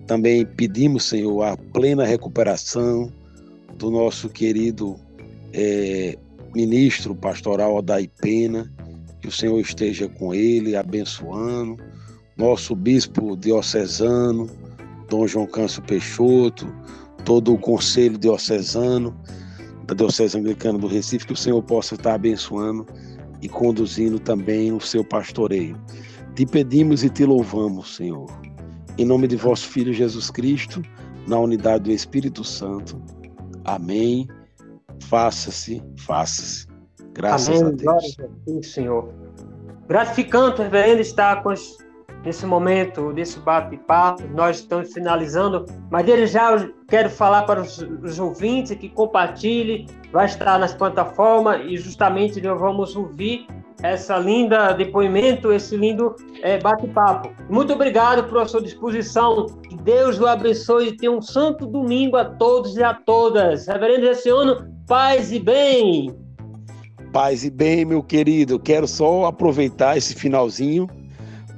Também 0.07 0.45
pedimos, 0.45 1.05
Senhor, 1.05 1.43
a 1.43 1.57
plena 1.57 2.05
recuperação 2.05 3.11
do 3.77 3.91
nosso 3.91 4.29
querido 4.29 4.95
é, 5.53 6.17
ministro 6.53 7.15
pastoral 7.15 7.75
Odai 7.75 8.09
Pena, 8.21 8.71
que 9.21 9.27
o 9.27 9.31
Senhor 9.31 9.59
esteja 9.59 10.07
com 10.07 10.33
ele, 10.33 10.75
abençoando. 10.75 11.77
Nosso 12.38 12.75
bispo 12.75 13.36
diocesano, 13.36 14.49
Dom 15.10 15.28
João 15.28 15.47
Câncio 15.47 15.82
Peixoto, 15.82 16.68
todo 17.24 17.53
o 17.53 17.58
conselho 17.58 18.18
diocesano 18.18 19.16
da 19.86 19.93
Diocese 19.93 20.38
Anglicana 20.38 20.80
do 20.80 20.88
Recife, 20.88 21.28
que 21.28 21.34
o 21.34 21.38
Senhor 21.38 21.62
possa 21.62 21.95
estar 21.95 22.16
abençoando 22.16 22.86
e 23.41 23.47
conduzindo 23.49 24.20
também 24.20 24.72
o 24.72 24.82
seu 24.82 25.03
pastoreio. 25.03 25.80
Te 26.36 26.45
pedimos 26.45 27.03
e 27.03 27.10
te 27.10 27.24
louvamos, 27.24 27.95
Senhor. 27.95 28.28
Em 28.97 29.06
nome 29.06 29.28
de 29.28 29.36
vosso 29.36 29.68
Filho 29.68 29.93
Jesus 29.93 30.30
Cristo, 30.30 30.82
na 31.28 31.39
unidade 31.39 31.86
do 31.86 31.91
Espírito 31.91 32.43
Santo. 32.43 33.01
Amém. 33.64 34.28
Faça-se, 35.03 35.84
faça-se. 35.97 36.68
Graças 37.14 37.49
Amém. 37.49 37.62
a 37.62 37.70
Deus. 37.70 37.82
Glória 37.84 38.30
a 38.30 38.62
ti, 38.62 38.68
Senhor. 38.68 39.14
Gratificante, 39.88 40.62
reverendo, 40.62 41.01
estar 41.01 41.43
com 41.43 41.51
nesse 42.26 42.45
momento, 42.45 43.13
desse 43.13 43.39
bate-papo. 43.39 44.23
Nós 44.34 44.57
estamos 44.57 44.91
finalizando, 44.91 45.65
mas 45.91 46.05
desde 46.05 46.28
já 46.28 46.51
eu 46.51 46.73
quero 46.88 47.09
falar 47.09 47.43
para 47.43 47.61
os, 47.61 47.78
os 47.78 48.19
ouvintes 48.19 48.76
que 48.78 48.89
compartilhe, 48.89 49.86
vai 50.11 50.26
estar 50.26 50.57
nas 50.57 50.73
plataformas 50.73 51.61
e 51.65 51.78
justamente 51.78 52.41
nós 52.41 52.59
vamos 52.59 52.95
ouvir 52.95 53.45
essa 53.84 54.17
linda 54.17 54.73
depoimento, 54.73 55.51
esse 55.51 55.78
lindo 55.78 56.15
é, 56.41 56.57
bate-papo. 56.57 57.30
Muito 57.49 57.73
obrigado 57.73 58.28
pela 58.28 58.47
sua 58.47 58.61
disposição. 58.61 59.45
Que 59.69 59.76
Deus 59.76 60.19
o 60.19 60.26
abençoe 60.26 60.88
e 60.88 60.97
tenha 60.97 61.11
um 61.11 61.21
santo 61.21 61.67
domingo 61.67 62.17
a 62.17 62.26
todos 62.26 62.76
e 62.76 62.84
a 62.84 62.93
todas. 62.93 63.67
Reverendo 63.67 64.07
Reciano, 64.07 64.67
paz 64.88 65.32
e 65.32 65.39
bem. 65.39 66.15
Paz 67.13 67.45
e 67.45 67.51
bem, 67.51 67.86
meu 67.86 68.01
querido. 68.01 68.57
Quero 68.57 68.88
só 68.88 69.26
aproveitar 69.26 69.97
esse 69.97 70.15
finalzinho 70.15 70.88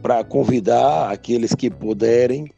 para 0.07 0.23
convidar 0.23 1.11
aqueles 1.11 1.53
que 1.53 1.69
puderem. 1.69 2.49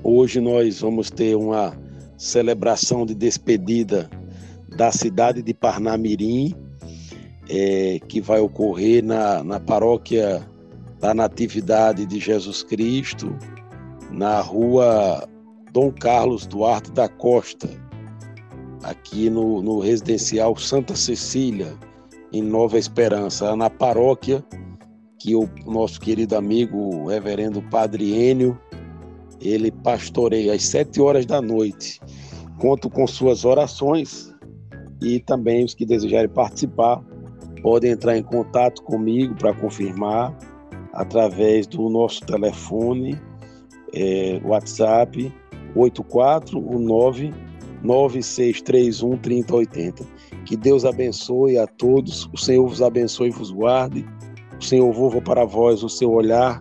Hoje 0.00 0.40
nós 0.40 0.80
vamos 0.80 1.10
ter 1.10 1.34
uma 1.34 1.76
celebração 2.16 3.04
de 3.04 3.16
despedida 3.16 4.08
da 4.76 4.92
cidade 4.92 5.42
de 5.42 5.52
Parnamirim 5.52 6.54
é, 7.50 7.98
que 8.06 8.20
vai 8.20 8.38
ocorrer 8.38 9.02
na, 9.02 9.42
na 9.42 9.58
paróquia 9.58 10.48
da 11.00 11.12
Natividade 11.12 12.06
de 12.06 12.20
Jesus 12.20 12.62
Cristo, 12.62 13.36
na 14.12 14.40
rua 14.40 15.28
Dom 15.72 15.90
Carlos 15.90 16.46
Duarte 16.46 16.92
da 16.92 17.08
Costa, 17.08 17.68
aqui 18.84 19.28
no, 19.28 19.60
no 19.62 19.80
residencial 19.80 20.56
Santa 20.56 20.94
Cecília, 20.94 21.76
em 22.32 22.40
Nova 22.40 22.78
Esperança, 22.78 23.56
na 23.56 23.68
paróquia 23.68 24.44
que 25.18 25.34
o 25.34 25.48
nosso 25.66 26.00
querido 26.00 26.36
amigo, 26.36 27.06
reverendo 27.06 27.60
Padre 27.62 28.12
Enio, 28.12 28.58
ele 29.40 29.70
pastoreia 29.70 30.54
às 30.54 30.64
sete 30.64 31.00
horas 31.00 31.26
da 31.26 31.40
noite. 31.40 32.00
Conto 32.58 32.88
com 32.90 33.06
suas 33.06 33.44
orações 33.44 34.34
e 35.00 35.20
também 35.20 35.64
os 35.64 35.74
que 35.74 35.86
desejarem 35.86 36.28
participar 36.28 37.02
podem 37.62 37.92
entrar 37.92 38.16
em 38.16 38.22
contato 38.22 38.82
comigo 38.82 39.34
para 39.34 39.52
confirmar 39.52 40.36
através 40.92 41.66
do 41.66 41.88
nosso 41.88 42.24
telefone, 42.24 43.20
é, 43.94 44.40
WhatsApp 44.44 45.32
849 45.74 47.32
9631 47.82 49.16
3080. 49.18 50.04
Que 50.44 50.56
Deus 50.56 50.84
abençoe 50.84 51.58
a 51.58 51.66
todos, 51.66 52.28
o 52.32 52.36
Senhor 52.36 52.66
vos 52.66 52.82
abençoe 52.82 53.28
e 53.28 53.32
vos 53.32 53.50
guarde, 53.50 54.04
o 54.58 54.64
Senhor 54.64 54.92
volva 54.92 55.20
para 55.20 55.44
vós 55.44 55.82
o 55.82 55.88
seu 55.88 56.10
olhar 56.10 56.60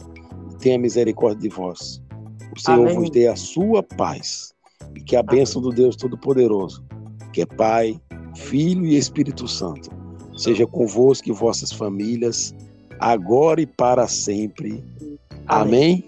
e 0.51 0.55
tenha 0.57 0.77
misericórdia 0.77 1.49
de 1.49 1.55
vós. 1.55 2.01
O 2.55 2.59
Senhor 2.59 2.85
Amém. 2.85 2.95
vos 2.95 3.09
dê 3.09 3.27
a 3.27 3.35
sua 3.35 3.81
paz 3.83 4.53
e 4.95 5.01
que 5.01 5.15
a 5.15 5.23
bênção 5.23 5.61
do 5.61 5.69
Deus 5.69 5.95
Todo-Poderoso, 5.95 6.83
que 7.33 7.41
é 7.41 7.45
Pai, 7.45 7.99
Filho 8.35 8.85
e 8.85 8.97
Espírito 8.97 9.47
Santo, 9.47 9.89
seja 10.35 10.65
convosco 10.67 11.29
e 11.29 11.31
vossas 11.31 11.71
famílias, 11.71 12.53
agora 12.99 13.61
e 13.61 13.65
para 13.65 14.07
sempre. 14.07 14.83
Amém. 15.47 16.03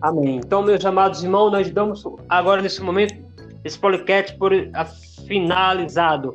Amém. 0.00 0.36
Então, 0.36 0.62
meus 0.62 0.84
amados 0.84 1.22
irmãos, 1.22 1.50
nós 1.50 1.70
damos 1.70 2.04
agora 2.28 2.60
nesse 2.60 2.82
momento 2.82 3.14
esse 3.64 3.78
podcast 3.78 4.36
por 4.36 4.52
finalizado. 5.26 6.34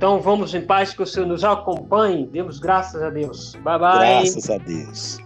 Então, 0.00 0.18
vamos 0.18 0.54
em 0.54 0.62
paz, 0.62 0.94
que 0.94 1.02
o 1.02 1.06
Senhor 1.06 1.26
nos 1.26 1.44
acompanhe. 1.44 2.26
Demos 2.26 2.58
graças 2.58 3.02
a 3.02 3.10
Deus. 3.10 3.54
Bye, 3.56 3.78
bye. 3.78 3.98
Graças 3.98 4.48
a 4.48 4.56
Deus. 4.56 5.18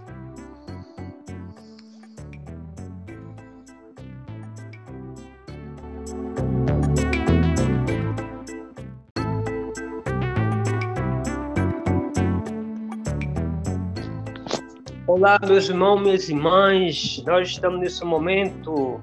Olá, 15.07 15.39
meus 15.47 15.69
irmãos, 15.69 16.01
minhas 16.01 16.29
irmãs. 16.29 17.23
Nós 17.25 17.51
estamos 17.51 17.79
nesse 17.79 18.05
momento, 18.05 19.01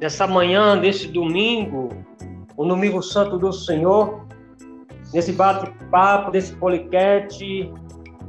nessa 0.00 0.28
manhã, 0.28 0.78
desse 0.78 1.08
domingo, 1.08 1.88
o 2.56 2.64
domingo 2.64 3.02
santo 3.02 3.36
do 3.36 3.52
Senhor, 3.52 4.27
nesse 5.12 5.32
bate-papo, 5.32 6.30
desse 6.30 6.54
poliquete, 6.54 7.72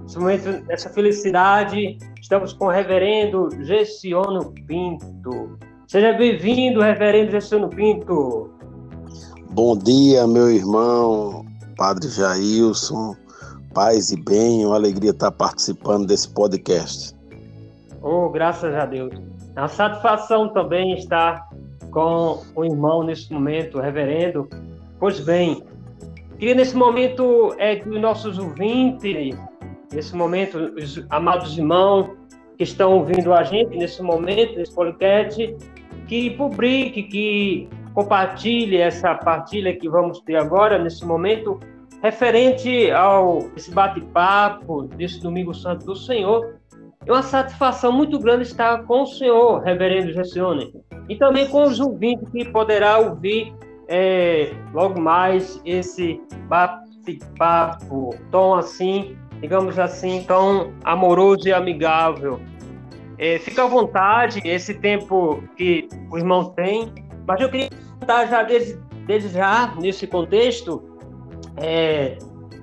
nesse 0.03 0.17
momento, 0.17 0.65
nessa 0.65 0.89
felicidade. 0.89 1.97
Estamos 2.19 2.53
com 2.53 2.65
o 2.65 2.69
reverendo 2.69 3.49
Gessiono 3.63 4.53
Pinto. 4.67 5.57
Seja 5.88 6.13
bem-vindo, 6.13 6.82
reverendo 6.82 7.32
Gessiono 7.32 7.69
Pinto. 7.69 8.49
Bom 9.51 9.75
dia, 9.77 10.27
meu 10.27 10.49
irmão, 10.49 11.45
Padre 11.75 12.07
Jailson. 12.09 13.15
Paz 13.73 14.11
e 14.11 14.21
bem, 14.21 14.65
uma 14.65 14.75
alegria 14.75 15.11
estar 15.11 15.32
participando 15.32 16.07
desse 16.07 16.30
podcast. 16.30 17.15
Oh, 18.01 18.30
graças 18.30 18.73
a 18.73 18.86
Deus. 18.86 19.13
É 19.55 19.59
uma 19.59 19.67
satisfação 19.67 20.49
também 20.53 20.93
estar 20.93 21.49
com 21.91 22.41
o 22.55 22.63
irmão 22.63 23.03
nesse 23.03 23.32
momento, 23.32 23.77
o 23.77 23.82
reverendo. 23.82 24.47
Pois 24.99 25.19
bem, 25.19 25.63
queria 26.39 26.55
nesse 26.55 26.75
momento 26.75 27.53
é, 27.57 27.75
que 27.75 27.89
os 27.89 27.99
nossos 27.99 28.39
ouvintes, 28.39 29.37
nesse 29.93 30.15
momento, 30.15 30.73
os 30.77 31.05
amados 31.09 31.57
irmãos 31.57 32.11
que 32.57 32.63
estão 32.63 32.93
ouvindo 32.93 33.33
a 33.33 33.43
gente 33.43 33.77
nesse 33.77 34.01
momento, 34.01 34.57
nesse 34.57 34.73
podcast, 34.73 35.55
que 36.07 36.29
publique, 36.31 37.03
que 37.03 37.69
compartilhe 37.93 38.77
essa 38.77 39.13
partilha 39.15 39.75
que 39.75 39.89
vamos 39.89 40.21
ter 40.21 40.37
agora, 40.37 40.79
nesse 40.79 41.05
momento, 41.05 41.59
referente 42.01 42.89
ao 42.91 43.49
esse 43.57 43.71
bate-papo 43.71 44.83
desse 44.83 45.21
Domingo 45.21 45.53
Santo 45.53 45.85
do 45.85 45.95
Senhor, 45.95 46.55
é 47.05 47.11
uma 47.11 47.21
satisfação 47.21 47.91
muito 47.91 48.17
grande 48.17 48.43
estar 48.43 48.83
com 48.83 49.01
o 49.01 49.05
senhor, 49.05 49.61
reverendo 49.61 50.13
Gessione, 50.13 50.73
e 51.09 51.17
também 51.17 51.47
com 51.47 51.63
os 51.63 51.79
ouvintes 51.79 52.29
que 52.29 52.45
poderá 52.45 52.97
ouvir 52.97 53.53
é, 53.89 54.53
logo 54.71 55.01
mais 55.01 55.59
esse 55.65 56.21
bate-papo 56.47 58.15
tão 58.29 58.53
assim, 58.53 59.17
digamos 59.41 59.79
assim, 59.79 60.23
tão 60.27 60.71
amoroso 60.83 61.47
e 61.47 61.53
amigável. 61.53 62.39
É, 63.17 63.39
fica 63.39 63.63
à 63.63 63.67
vontade, 63.67 64.39
esse 64.45 64.75
tempo 64.75 65.43
que 65.57 65.89
o 66.09 66.17
irmão 66.17 66.51
tem, 66.51 66.93
mas 67.27 67.41
eu 67.41 67.49
queria 67.49 67.69
contar 67.99 68.27
já 68.27 68.43
desde, 68.43 68.79
desde 69.07 69.29
já, 69.29 69.73
nesse 69.75 70.07
contexto, 70.07 70.97
é, 71.57 72.17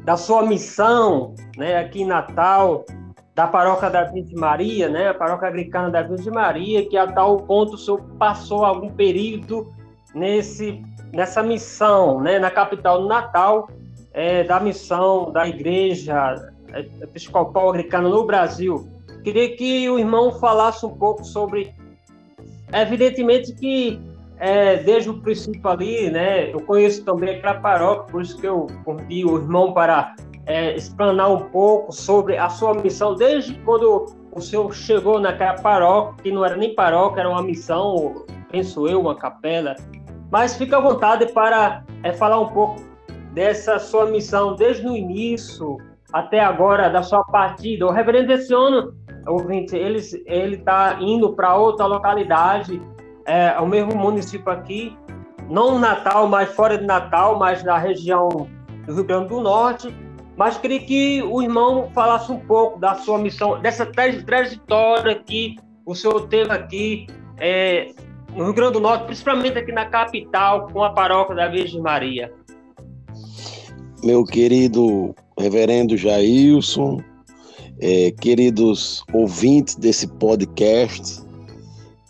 da 0.04 0.16
sua 0.16 0.46
missão 0.46 1.34
né, 1.58 1.76
aqui 1.76 2.02
em 2.02 2.06
Natal, 2.06 2.86
da 3.34 3.46
paróquia 3.46 3.90
da 3.90 4.04
Virgem 4.04 4.36
Maria, 4.36 4.88
né, 4.88 5.08
a 5.08 5.14
paróquia 5.14 5.48
anglicana 5.48 5.90
da 5.90 6.02
Virgem 6.02 6.32
Maria, 6.32 6.88
que 6.88 6.96
a 6.96 7.06
tal 7.06 7.38
ponto 7.42 7.74
o 7.74 7.78
senhor 7.78 8.00
passou 8.18 8.64
algum 8.64 8.88
período 8.88 9.74
nesse, 10.14 10.82
nessa 11.12 11.42
missão, 11.42 12.20
né, 12.20 12.38
na 12.38 12.50
capital 12.50 13.02
do 13.02 13.08
Natal, 13.08 13.68
é, 14.12 14.44
da 14.44 14.58
missão 14.60 15.30
da 15.30 15.46
Igreja 15.46 16.50
Episcopal 17.02 17.70
Anglicana 17.70 18.08
no 18.08 18.24
Brasil. 18.24 18.88
Queria 19.22 19.56
que 19.56 19.88
o 19.90 19.98
irmão 19.98 20.32
falasse 20.32 20.84
um 20.86 20.96
pouco 20.96 21.24
sobre. 21.24 21.74
Evidentemente 22.72 23.54
que 23.54 24.00
é, 24.38 24.76
desde 24.78 25.10
o 25.10 25.20
princípio 25.20 25.68
ali, 25.68 26.10
né, 26.10 26.52
eu 26.52 26.60
conheço 26.60 27.04
também 27.04 27.36
aquela 27.36 27.54
paróquia, 27.54 28.12
por 28.12 28.22
isso 28.22 28.38
que 28.38 28.46
eu 28.46 28.66
convidei 28.84 29.24
o 29.24 29.36
irmão 29.36 29.72
para 29.72 30.14
é, 30.46 30.74
explanar 30.76 31.32
um 31.32 31.48
pouco 31.48 31.92
sobre 31.92 32.36
a 32.36 32.48
sua 32.48 32.74
missão, 32.74 33.14
desde 33.14 33.54
quando 33.60 34.06
o 34.32 34.40
senhor 34.40 34.72
chegou 34.74 35.18
naquela 35.18 35.54
paróquia, 35.54 36.22
que 36.22 36.30
não 36.30 36.44
era 36.44 36.56
nem 36.56 36.74
paróquia, 36.74 37.20
era 37.20 37.28
uma 37.30 37.42
missão, 37.42 38.26
penso 38.50 38.86
eu, 38.86 39.00
uma 39.00 39.16
capela. 39.16 39.74
Mas 40.30 40.56
fica 40.56 40.78
à 40.78 40.80
vontade 40.80 41.26
para 41.32 41.84
é, 42.02 42.12
falar 42.12 42.40
um 42.40 42.48
pouco 42.48 42.82
dessa 43.32 43.78
sua 43.78 44.06
missão, 44.06 44.56
desde 44.56 44.86
o 44.86 44.96
início 44.96 45.76
até 46.12 46.40
agora, 46.40 46.88
da 46.88 47.02
sua 47.02 47.22
partida. 47.24 47.86
O 47.86 47.90
reverendo 47.90 48.32
esse 48.32 48.52
ano, 48.54 48.94
ouvinte, 49.26 49.76
ele 49.76 49.98
está 49.98 50.98
indo 51.00 51.32
para 51.34 51.54
outra 51.56 51.86
localidade, 51.86 52.80
é, 53.26 53.58
o 53.60 53.66
mesmo 53.66 53.94
município 53.94 54.50
aqui, 54.50 54.96
não 55.48 55.78
Natal, 55.78 56.28
mas 56.28 56.52
fora 56.54 56.78
de 56.78 56.84
Natal, 56.84 57.38
mas 57.38 57.62
na 57.62 57.76
região 57.76 58.48
do 58.86 58.94
Rio 58.94 59.04
Grande 59.04 59.28
do 59.28 59.40
Norte, 59.40 59.94
mas 60.36 60.58
queria 60.58 60.80
que 60.80 61.22
o 61.22 61.42
irmão 61.42 61.90
falasse 61.94 62.30
um 62.30 62.38
pouco 62.38 62.78
da 62.78 62.94
sua 62.94 63.18
missão, 63.18 63.60
dessa 63.60 63.86
trajetória 63.86 65.14
que 65.14 65.56
o 65.84 65.94
senhor 65.94 66.28
teve 66.28 66.52
aqui 66.52 67.06
é, 67.38 67.92
no 68.36 68.44
Rio 68.44 68.52
Grande 68.52 68.74
do 68.74 68.80
Norte, 68.80 69.06
principalmente 69.06 69.58
aqui 69.58 69.72
na 69.72 69.86
capital, 69.86 70.68
com 70.70 70.84
a 70.84 70.90
paróquia 70.90 71.34
da 71.34 71.48
Virgem 71.48 71.80
Maria. 71.80 72.32
Meu 74.04 74.24
querido 74.24 75.14
reverendo 75.38 75.96
Jailson, 75.96 77.00
é, 77.80 78.10
queridos 78.10 79.02
ouvintes 79.12 79.74
desse 79.76 80.06
podcast, 80.06 81.24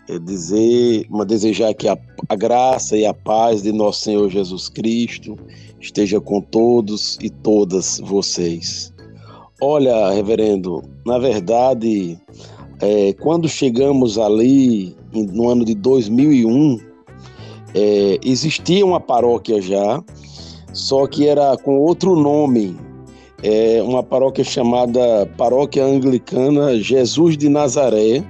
é 0.08 0.18
dizer, 0.18 1.06
desejar 1.26 1.74
que 1.74 1.88
a, 1.88 1.96
a 2.28 2.36
graça 2.36 2.96
e 2.96 3.06
a 3.06 3.14
paz 3.14 3.62
de 3.62 3.72
nosso 3.72 4.02
Senhor 4.02 4.28
Jesus 4.28 4.68
Cristo 4.68 5.36
esteja 5.80 6.20
com 6.20 6.40
todos 6.40 7.18
e 7.22 7.30
todas 7.30 8.00
vocês. 8.00 8.92
Olha, 9.60 10.10
reverendo, 10.10 10.82
na 11.04 11.18
verdade, 11.18 12.18
é, 12.80 13.12
quando 13.14 13.48
chegamos 13.48 14.18
ali 14.18 14.96
no 15.24 15.48
ano 15.48 15.64
de 15.64 15.74
2001, 15.74 16.78
é, 17.74 18.18
existia 18.24 18.84
uma 18.84 19.00
paróquia 19.00 19.60
já, 19.60 20.02
só 20.72 21.06
que 21.06 21.26
era 21.26 21.56
com 21.56 21.78
outro 21.78 22.16
nome, 22.16 22.76
é, 23.42 23.82
uma 23.82 24.02
paróquia 24.02 24.44
chamada 24.44 25.26
Paróquia 25.36 25.84
Anglicana 25.84 26.78
Jesus 26.78 27.36
de 27.36 27.48
Nazaré, 27.48 28.24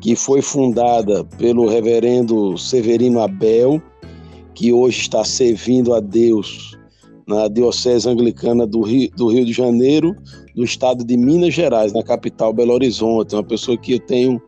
que 0.00 0.16
foi 0.16 0.40
fundada 0.40 1.24
pelo 1.36 1.68
reverendo 1.68 2.56
Severino 2.56 3.20
Abel, 3.20 3.82
que 4.54 4.72
hoje 4.72 5.00
está 5.00 5.24
servindo 5.24 5.94
a 5.94 6.00
Deus 6.00 6.78
na 7.26 7.48
Diocese 7.48 8.08
Anglicana 8.08 8.66
do 8.66 8.80
Rio, 8.80 9.10
do 9.16 9.28
Rio 9.28 9.44
de 9.44 9.52
Janeiro, 9.52 10.16
do 10.54 10.64
estado 10.64 11.04
de 11.04 11.16
Minas 11.16 11.54
Gerais, 11.54 11.92
na 11.92 12.02
capital 12.02 12.52
Belo 12.52 12.72
Horizonte. 12.72 13.34
Uma 13.34 13.44
pessoa 13.44 13.78
que 13.78 13.94
eu 13.94 14.00
tenho 14.00 14.42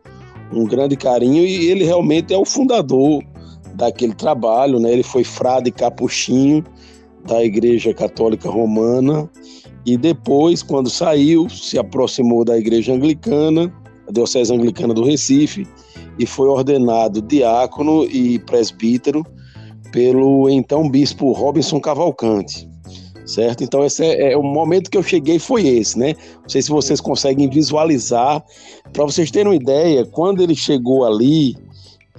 um 0.55 0.65
grande 0.65 0.95
carinho 0.95 1.43
e 1.43 1.69
ele 1.69 1.83
realmente 1.83 2.33
é 2.33 2.37
o 2.37 2.45
fundador 2.45 3.23
daquele 3.75 4.13
trabalho, 4.13 4.79
né? 4.79 4.91
Ele 4.91 5.03
foi 5.03 5.23
frade 5.23 5.71
capuchinho 5.71 6.63
da 7.25 7.43
Igreja 7.43 7.93
Católica 7.93 8.49
Romana 8.49 9.29
e 9.85 9.97
depois, 9.97 10.63
quando 10.63 10.89
saiu, 10.89 11.49
se 11.49 11.77
aproximou 11.77 12.45
da 12.45 12.57
Igreja 12.57 12.93
Anglicana 12.93 13.73
a 14.07 14.11
Diocese 14.11 14.53
Anglicana 14.53 14.93
do 14.93 15.03
Recife, 15.03 15.67
e 16.19 16.25
foi 16.25 16.47
ordenado 16.47 17.21
diácono 17.21 18.03
e 18.05 18.39
presbítero 18.39 19.25
pelo 19.91 20.49
então 20.49 20.89
bispo 20.89 21.31
Robinson 21.31 21.79
Cavalcante. 21.79 22.69
Certo? 23.25 23.63
Então, 23.63 23.85
esse 23.85 24.03
é, 24.03 24.33
é, 24.33 24.37
o 24.37 24.43
momento 24.43 24.89
que 24.89 24.97
eu 24.97 25.03
cheguei 25.03 25.39
foi 25.39 25.65
esse, 25.65 25.97
né? 25.97 26.13
Não 26.41 26.49
sei 26.49 26.61
se 26.61 26.69
vocês 26.69 26.99
conseguem 26.99 27.49
visualizar. 27.49 28.43
Para 28.91 29.05
vocês 29.05 29.31
terem 29.31 29.47
uma 29.47 29.55
ideia, 29.55 30.05
quando 30.05 30.43
ele 30.43 30.55
chegou 30.55 31.05
ali 31.05 31.55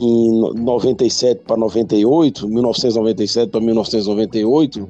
em 0.00 0.54
97 0.54 1.42
para 1.46 1.56
98, 1.56 2.48
1997 2.48 3.50
para 3.50 3.60
1998, 3.60 4.88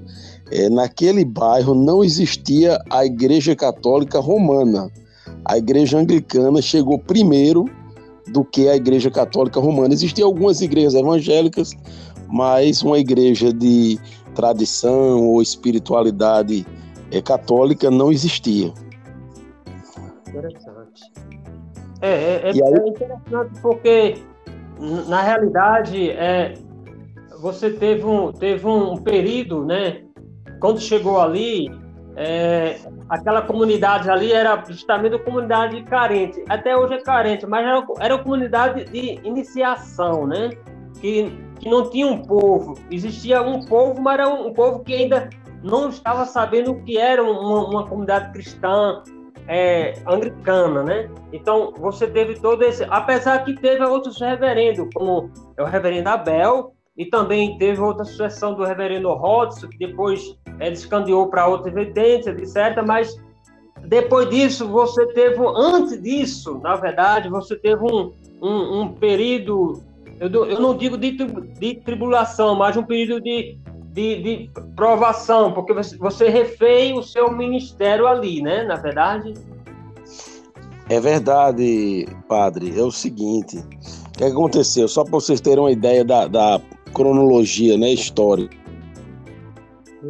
é, 0.53 0.69
naquele 0.69 1.25
bairro 1.25 1.75
não 1.75 2.05
existia 2.05 2.79
a 2.89 3.05
Igreja 3.05 3.57
Católica 3.57 4.21
Romana 4.21 4.91
a 5.45 5.59
igreja 5.59 5.99
anglicana 5.99 6.63
chegou 6.63 6.99
primeiro 6.99 7.67
do 8.29 8.45
que 8.45 8.69
a 8.69 8.77
igreja 8.77 9.11
católica 9.11 9.61
romana. 9.61 9.93
Existiam 9.93 10.27
algumas 10.27 10.61
igrejas 10.63 10.95
evangélicas, 10.95 11.73
mas 12.29 12.83
uma 12.83 12.99
igreja 12.99 13.53
de 13.53 13.99
tradição 14.35 15.23
ou 15.23 15.41
espiritualidade 15.41 16.67
é, 17.11 17.23
católica 17.23 17.91
não 17.91 18.11
existia. 18.11 18.73
Interessante. 20.29 21.13
É, 22.01 22.11
é, 22.11 22.43
é, 22.45 22.51
aí... 22.51 22.89
interessante 22.89 23.61
porque, 23.63 24.17
na 25.09 25.23
realidade, 25.23 26.11
é, 26.11 26.55
você 27.41 27.71
teve 27.71 28.05
um, 28.05 28.33
teve 28.33 28.67
um 28.67 28.97
período, 28.97 29.65
né? 29.65 30.03
Quando 30.61 30.81
chegou 30.81 31.21
ali, 31.21 31.71
é, 32.17 32.79
aquela 33.09 33.43
comunidade 33.43 34.09
ali 34.11 34.33
era 34.33 34.63
justamente 34.69 35.15
uma 35.15 35.25
comunidade 35.25 35.83
carente. 35.85 36.43
Até 36.49 36.77
hoje 36.77 36.95
é 36.95 37.01
carente, 37.01 37.47
mas 37.47 37.67
era, 37.67 37.87
era 38.01 38.15
uma 38.17 38.23
comunidade 38.23 38.85
de 38.85 39.21
iniciação, 39.25 40.27
né? 40.27 40.51
Que, 41.01 41.33
que 41.65 41.71
não 41.71 41.89
tinha 41.89 42.07
um 42.07 42.21
povo. 42.21 42.75
Existia 42.91 43.41
um 43.41 43.65
povo, 43.65 43.99
mas 43.99 44.15
era 44.21 44.29
um, 44.29 44.53
povo 44.53 44.81
que 44.81 44.93
ainda 44.93 45.31
não 45.63 45.89
estava 45.89 46.27
sabendo 46.27 46.73
o 46.73 46.83
que 46.83 46.99
era 46.99 47.25
uma, 47.25 47.67
uma 47.67 47.87
comunidade 47.87 48.31
cristã 48.35 49.03
é, 49.49 49.95
anglicana, 50.07 50.83
né? 50.83 51.11
Então 51.33 51.73
você 51.79 52.07
teve 52.07 52.39
todo 52.39 52.63
esse, 52.63 52.85
apesar 52.91 53.47
que 53.47 53.55
teve 53.55 53.83
outros 53.83 54.21
reverendos, 54.21 54.87
como 54.93 55.31
é 55.57 55.63
o 55.63 55.65
reverendo 55.65 56.11
Abel, 56.11 56.75
e 56.99 57.07
também 57.07 57.57
teve 57.57 57.81
outra 57.81 58.05
sucessão 58.05 58.55
do 58.55 58.63
reverendo 58.63 59.09
Hodson, 59.09 59.69
que 59.69 59.79
depois 59.79 60.39
é, 60.61 60.71
descandeou 60.71 61.29
para 61.29 61.47
outra 61.47 61.71
evidência, 61.71 62.31
etc. 62.33 62.85
Mas 62.87 63.19
depois 63.87 64.29
disso, 64.29 64.69
você 64.69 65.07
teve, 65.15 65.43
antes 65.57 66.01
disso, 66.03 66.61
na 66.63 66.77
verdade, 66.77 67.31
você 67.31 67.57
teve 67.57 67.83
um, 67.83 68.13
um, 68.43 68.83
um 68.83 68.89
período, 68.93 69.83
eu, 70.21 70.47
eu, 70.47 70.61
não 70.61 70.77
digo 70.77 70.97
de, 70.97 71.13
de 71.13 71.75
tribulação, 71.77 72.55
mas 72.55 72.77
um 72.77 72.83
período 72.83 73.23
de, 73.23 73.59
de, 73.93 74.23
de 74.23 74.51
provação, 74.75 75.53
porque 75.53 75.73
você, 75.73 76.29
refez 76.29 76.97
o 76.97 77.03
seu 77.03 77.31
ministério 77.31 78.07
ali, 78.07 78.43
né? 78.43 78.65
Na 78.65 78.77
verdade. 78.77 79.35
É 80.89 81.01
verdade, 81.01 82.07
padre. 82.29 82.79
É 82.79 82.83
o 82.83 82.91
seguinte: 82.91 83.59
o 83.59 84.19
que 84.19 84.25
aconteceu? 84.25 84.89
Só 84.89 85.03
para 85.05 85.13
vocês 85.13 85.41
terem 85.41 85.61
uma 85.61 85.73
ideia 85.73 86.05
da, 86.05 86.27
da 86.27 86.61
cronologia 86.93 87.77
né, 87.77 87.93
histórica. 87.93 88.57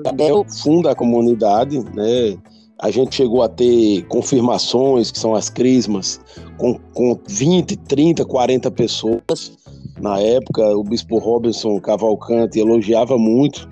Abel 0.05 0.44
funda 0.62 0.90
a 0.90 0.94
comunidade, 0.94 1.78
né? 1.94 2.36
A 2.78 2.90
gente 2.90 3.14
chegou 3.14 3.42
a 3.42 3.48
ter 3.48 4.05
confirmações, 4.09 5.11
que 5.11 5.18
são 5.18 5.34
as 5.34 5.48
crismas, 5.48 6.20
com, 6.59 6.78
com 6.92 7.18
20, 7.28 7.76
30, 7.76 8.24
40 8.24 8.70
pessoas. 8.72 9.57
Na 10.05 10.20
época, 10.20 10.62
o 10.76 10.84
bispo 10.84 11.16
Robinson 11.16 11.80
Cavalcante 11.80 12.61
elogiava 12.61 13.16
muito 13.16 13.66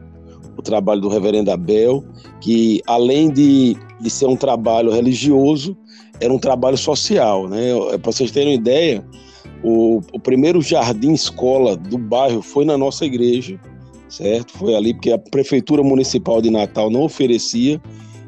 o 0.56 0.62
trabalho 0.62 1.02
do 1.02 1.08
reverendo 1.10 1.50
Abel, 1.50 2.02
que 2.40 2.80
além 2.86 3.30
de, 3.30 3.76
de 4.00 4.08
ser 4.08 4.24
um 4.24 4.36
trabalho 4.36 4.90
religioso, 4.90 5.76
era 6.22 6.32
um 6.32 6.38
trabalho 6.38 6.78
social. 6.78 7.46
Né? 7.50 7.74
Para 7.98 8.10
vocês 8.10 8.30
terem 8.30 8.54
uma 8.54 8.54
ideia, 8.54 9.06
o, 9.62 10.00
o 10.10 10.18
primeiro 10.18 10.62
jardim 10.62 11.12
escola 11.12 11.76
do 11.76 11.98
bairro 11.98 12.40
foi 12.40 12.64
na 12.64 12.78
nossa 12.78 13.04
igreja, 13.04 13.60
certo? 14.08 14.56
Foi 14.56 14.74
ali 14.74 14.94
porque 14.94 15.12
a 15.12 15.18
Prefeitura 15.18 15.82
Municipal 15.82 16.40
de 16.40 16.48
Natal 16.48 16.88
não 16.88 17.02
oferecia 17.02 17.78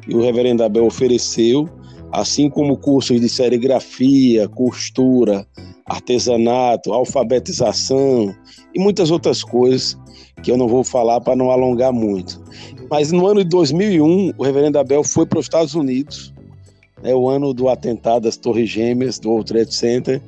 e 0.07 0.13
o 0.13 0.21
reverendo 0.21 0.63
Abel 0.63 0.85
ofereceu, 0.85 1.67
assim 2.15 2.49
como 2.49 2.77
cursos 2.77 3.19
de 3.19 3.27
serigrafia, 3.27 4.47
costura, 4.47 5.45
artesanato, 5.85 6.93
alfabetização 6.93 8.33
e 8.73 8.79
muitas 8.79 9.11
outras 9.11 9.43
coisas 9.43 9.97
que 10.41 10.49
eu 10.49 10.55
não 10.55 10.67
vou 10.67 10.83
falar 10.83 11.19
para 11.19 11.35
não 11.35 11.51
alongar 11.51 11.91
muito. 11.91 12.41
Mas 12.89 13.11
no 13.11 13.27
ano 13.27 13.43
de 13.43 13.49
2001, 13.49 14.31
o 14.37 14.43
reverendo 14.43 14.79
Abel 14.79 15.03
foi 15.03 15.25
para 15.25 15.39
os 15.39 15.45
Estados 15.45 15.75
Unidos, 15.75 16.33
é 17.03 17.13
o 17.13 17.27
ano 17.27 17.53
do 17.53 17.67
atentado 17.67 18.23
das 18.23 18.37
Torres 18.37 18.69
Gêmeas, 18.69 19.19
do 19.19 19.29
World 19.29 19.51
Trade 19.51 19.75
Center, 19.75 20.21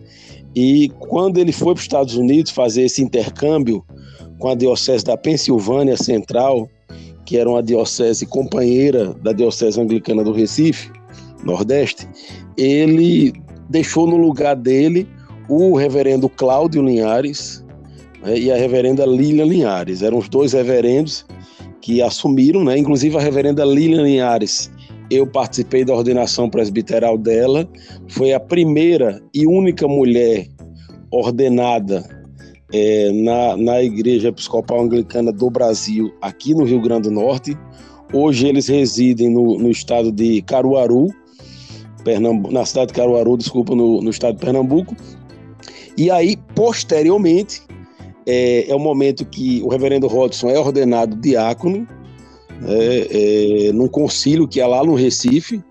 e 0.54 0.90
quando 1.00 1.38
ele 1.38 1.54
foi 1.54 1.74
para 1.74 1.80
os 1.80 1.84
Estados 1.84 2.16
Unidos 2.16 2.52
fazer 2.52 2.84
esse 2.84 3.02
intercâmbio 3.02 3.82
com 4.40 4.50
a 4.50 4.56
Diocese 4.56 5.06
da 5.06 5.16
Pensilvânia 5.16 5.96
Central, 5.96 6.70
que 7.26 7.38
era 7.38 7.50
uma 7.50 7.64
diocese 7.64 8.26
companheira 8.26 9.14
da 9.22 9.32
Diocese 9.34 9.80
Anglicana 9.80 10.24
do 10.24 10.32
Recife, 10.32 10.97
Nordeste, 11.48 12.08
ele 12.56 13.34
deixou 13.70 14.06
no 14.06 14.18
lugar 14.18 14.56
dele 14.56 15.08
o 15.50 15.76
reverendo 15.76 16.30
Cláudio 16.30 16.84
Linhares 16.84 17.66
né, 18.22 18.38
e 18.38 18.52
a 18.52 18.56
reverenda 18.56 19.06
Lília 19.06 19.46
Linhares. 19.46 20.02
Eram 20.02 20.18
os 20.18 20.30
dois 20.30 20.54
reverendos 20.54 21.26
que 21.82 22.02
assumiram, 22.02 22.64
né? 22.64 22.78
inclusive 22.78 23.18
a 23.18 23.22
reverenda 23.22 23.66
Lília 23.66 24.02
Linhares 24.02 24.70
eu 25.10 25.26
participei 25.26 25.86
da 25.86 25.94
ordenação 25.94 26.50
presbiteral 26.50 27.18
dela, 27.18 27.68
foi 28.10 28.34
a 28.34 28.40
primeira 28.40 29.22
e 29.34 29.48
única 29.48 29.88
mulher 29.88 30.48
ordenada 31.12 32.04
é, 32.74 33.12
na, 33.14 33.56
na 33.56 33.82
Igreja 33.82 34.30
Episcopal 34.30 34.82
Anglicana 34.82 35.32
do 35.32 35.50
Brasil, 35.50 36.12
aqui 36.22 36.54
no 36.54 36.66
Rio 36.66 36.82
Grande 36.82 37.04
do 37.04 37.12
Norte. 37.12 37.58
Hoje 38.14 38.48
eles 38.48 38.68
residem 38.68 39.30
no, 39.30 39.58
no 39.58 39.70
estado 39.70 40.12
de 40.12 40.42
Caruaru, 40.42 41.08
Na 42.52 42.66
cidade 42.66 42.88
de 42.88 42.94
Caruaru, 42.94 43.38
desculpa, 43.38 43.76
no, 43.76 44.02
no 44.02 44.10
estado 44.10 44.36
de 44.36 44.46
Pernambuco. 44.46 44.96
E 45.98 46.12
aí, 46.12 46.38
posteriormente, 46.56 47.62
é, 48.26 48.70
é 48.70 48.76
o 48.76 48.80
momento 48.80 49.26
que 49.26 49.62
o 49.64 49.70
reverendo 49.70 50.08
Rodson 50.08 50.50
é 50.50 50.60
ordenado 50.60 51.16
diácono, 51.16 51.88
é, 52.66 53.68
é, 53.70 53.72
num 53.72 53.88
concílio 53.88 54.48
que 54.48 54.60
é 54.60 54.68
lá 54.68 54.84
no 54.84 54.96
Recife. 54.96 55.64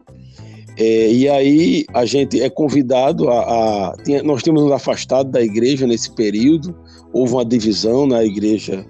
É, 0.78 1.10
e 1.10 1.28
aí 1.28 1.86
a 1.94 2.04
gente 2.04 2.40
é 2.40 2.50
convidado 2.50 3.30
a. 3.30 3.40
a 3.90 3.96
tinha, 4.04 4.22
nós 4.22 4.42
temos 4.42 4.62
nos 4.62 4.72
afastado 4.72 5.30
da 5.30 5.40
igreja 5.40 5.86
nesse 5.86 6.10
período, 6.12 6.76
houve 7.12 7.32
uma 7.32 7.44
divisão 7.44 8.06
na 8.06 8.22
igreja 8.22 8.84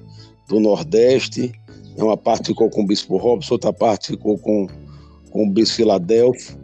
do 0.49 0.59
Nordeste, 0.59 1.53
uma 1.97 2.17
parte 2.17 2.49
ficou 2.49 2.69
com 2.69 2.83
o 2.83 2.87
bispo 2.87 3.17
Robson, 3.17 3.55
outra 3.55 3.73
parte 3.73 4.09
ficou 4.09 4.37
com, 4.39 4.67
com 5.31 5.45
o 5.45 5.51
bispo 5.51 5.77
Filadélfio. 5.77 6.59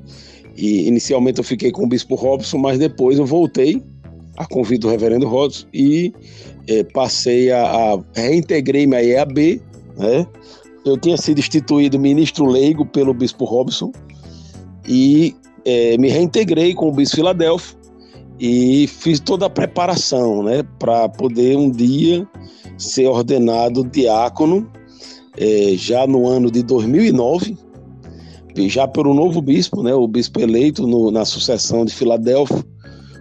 E 0.56 0.86
inicialmente 0.86 1.38
eu 1.38 1.44
fiquei 1.44 1.70
com 1.70 1.84
o 1.84 1.88
bispo 1.88 2.14
Robson, 2.14 2.58
mas 2.58 2.78
depois 2.78 3.18
eu 3.18 3.26
voltei 3.26 3.82
a 4.36 4.46
convite 4.46 4.80
do 4.80 4.88
reverendo 4.88 5.28
Robson 5.28 5.66
e 5.72 6.12
é, 6.68 6.82
passei 6.84 7.50
a, 7.50 7.62
a 7.62 8.00
reintegrei-me 8.14 8.96
à 8.96 9.04
EAB, 9.04 9.60
né? 9.96 10.26
eu 10.84 10.96
tinha 10.96 11.16
sido 11.16 11.38
instituído 11.38 11.98
ministro 11.98 12.46
leigo 12.46 12.84
pelo 12.84 13.14
bispo 13.14 13.44
Robson 13.44 13.92
e 14.86 15.34
é, 15.64 15.96
me 15.98 16.08
reintegrei 16.08 16.74
com 16.74 16.88
o 16.88 16.92
bispo 16.92 17.16
Filadélfio 17.16 17.76
e 18.40 18.86
fiz 18.88 19.20
toda 19.20 19.46
a 19.46 19.50
preparação, 19.50 20.42
né, 20.42 20.64
para 20.78 21.08
poder 21.08 21.56
um 21.56 21.70
dia 21.70 22.26
ser 22.76 23.06
ordenado 23.06 23.84
diácono, 23.84 24.68
é, 25.36 25.74
já 25.76 26.06
no 26.06 26.26
ano 26.26 26.50
de 26.50 26.62
2009, 26.62 27.56
já 28.56 28.86
pelo 28.86 29.14
novo 29.14 29.40
bispo, 29.40 29.82
né, 29.82 29.94
o 29.94 30.06
bispo 30.06 30.40
eleito 30.40 30.86
no, 30.86 31.10
na 31.10 31.24
sucessão 31.24 31.84
de 31.84 31.94
Filadélfia, 31.94 32.64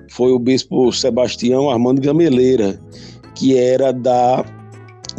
foi 0.10 0.32
o 0.32 0.40
bispo 0.40 0.92
Sebastião 0.92 1.70
Armando 1.70 2.02
Gameleira, 2.02 2.80
que 3.36 3.58
era 3.58 3.94
da 3.94 4.44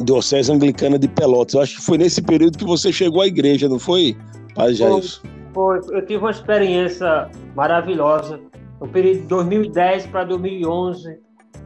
Diocese 0.05 0.53
Anglicana 0.53 0.99
de 0.99 1.09
Pelotas. 1.09 1.55
Eu 1.55 1.61
acho 1.63 1.77
que 1.77 1.83
foi 1.83 1.99
nesse 1.99 2.21
período 2.23 2.59
que 2.59 2.65
você 2.65 2.93
chegou 2.93 3.23
à 3.23 3.27
igreja, 3.27 3.69
não 3.69 3.79
foi, 3.79 4.17
Padre 4.55 4.75
Jailson? 4.75 5.21
Foi, 5.55 5.83
foi. 5.83 5.97
Eu 5.97 6.07
tive 6.07 6.19
uma 6.19 6.31
experiência 6.31 7.31
maravilhosa. 7.55 8.41
No 8.81 8.89
período 8.89 9.21
de 9.21 9.27
2010 9.29 10.07
para 10.07 10.25
2011, 10.25 11.19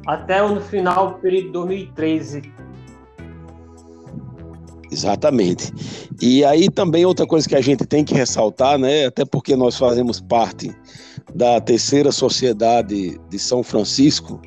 até 0.07 0.43
o 0.43 0.61
final 0.61 1.13
do 1.13 1.19
período 1.19 1.47
de 1.47 1.53
2013. 1.53 2.43
Exatamente. 4.91 5.73
E 6.21 6.45
aí 6.45 6.71
também 6.71 7.05
outra 7.05 7.27
coisa 7.27 7.49
que 7.49 7.57
a 7.57 7.61
gente 7.61 7.85
tem 7.85 8.05
que 8.05 8.15
ressaltar, 8.15 8.79
né, 8.79 9.07
até 9.07 9.25
porque 9.25 9.57
nós 9.57 9.77
fazemos 9.77 10.21
parte 10.21 10.73
da 11.35 11.61
terceira 11.61 12.13
sociedade 12.13 13.19
de 13.29 13.39
São 13.39 13.63
Francisco, 13.63 14.41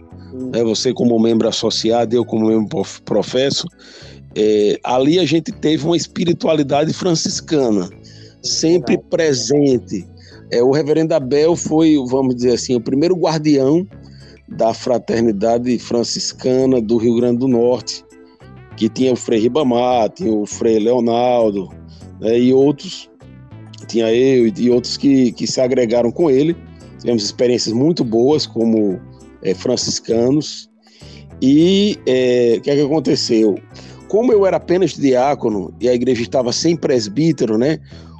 né, 0.51 0.63
você 0.63 0.93
como 0.93 1.19
membro 1.19 1.47
associado, 1.47 2.15
eu 2.15 2.23
como 2.23 2.47
membro 2.47 2.83
professo, 3.03 3.67
é, 4.35 4.79
ali 4.83 5.19
a 5.19 5.25
gente 5.25 5.51
teve 5.51 5.85
uma 5.85 5.97
espiritualidade 5.97 6.93
franciscana, 6.93 7.89
sempre 8.41 8.97
presente. 8.97 10.07
É, 10.51 10.63
o 10.63 10.71
reverendo 10.71 11.13
Abel 11.13 11.55
foi, 11.55 11.95
vamos 12.07 12.35
dizer 12.35 12.53
assim, 12.53 12.75
o 12.75 12.81
primeiro 12.81 13.15
guardião 13.15 13.87
da 14.47 14.73
fraternidade 14.73 15.77
franciscana 15.77 16.81
do 16.81 16.97
Rio 16.97 17.17
Grande 17.17 17.39
do 17.39 17.47
Norte, 17.47 18.03
que 18.79 18.87
tinha 18.87 19.11
o 19.11 19.15
Frei 19.17 19.41
Ribamar, 19.41 20.09
tinha 20.09 20.31
o 20.31 20.45
Frei 20.45 20.79
Leonardo 20.79 21.67
né, 22.21 22.39
e 22.39 22.53
outros, 22.53 23.09
tinha 23.89 24.09
eu 24.09 24.47
e 24.47 24.69
outros 24.69 24.95
que, 24.95 25.33
que 25.33 25.45
se 25.45 25.59
agregaram 25.59 26.09
com 26.09 26.31
ele. 26.31 26.55
Tivemos 26.97 27.23
experiências 27.23 27.75
muito 27.75 28.05
boas 28.05 28.47
como 28.47 28.97
é, 29.43 29.53
franciscanos. 29.53 30.69
E 31.41 31.99
é, 32.07 32.55
o 32.57 32.61
que, 32.61 32.71
é 32.71 32.75
que 32.75 32.81
aconteceu? 32.81 33.55
Como 34.07 34.31
eu 34.31 34.45
era 34.45 34.55
apenas 34.55 34.93
diácono 34.93 35.73
e 35.81 35.89
a 35.89 35.93
igreja 35.93 36.21
estava 36.21 36.53
sem 36.53 36.77
presbítero, 36.77 37.57
né? 37.57 37.79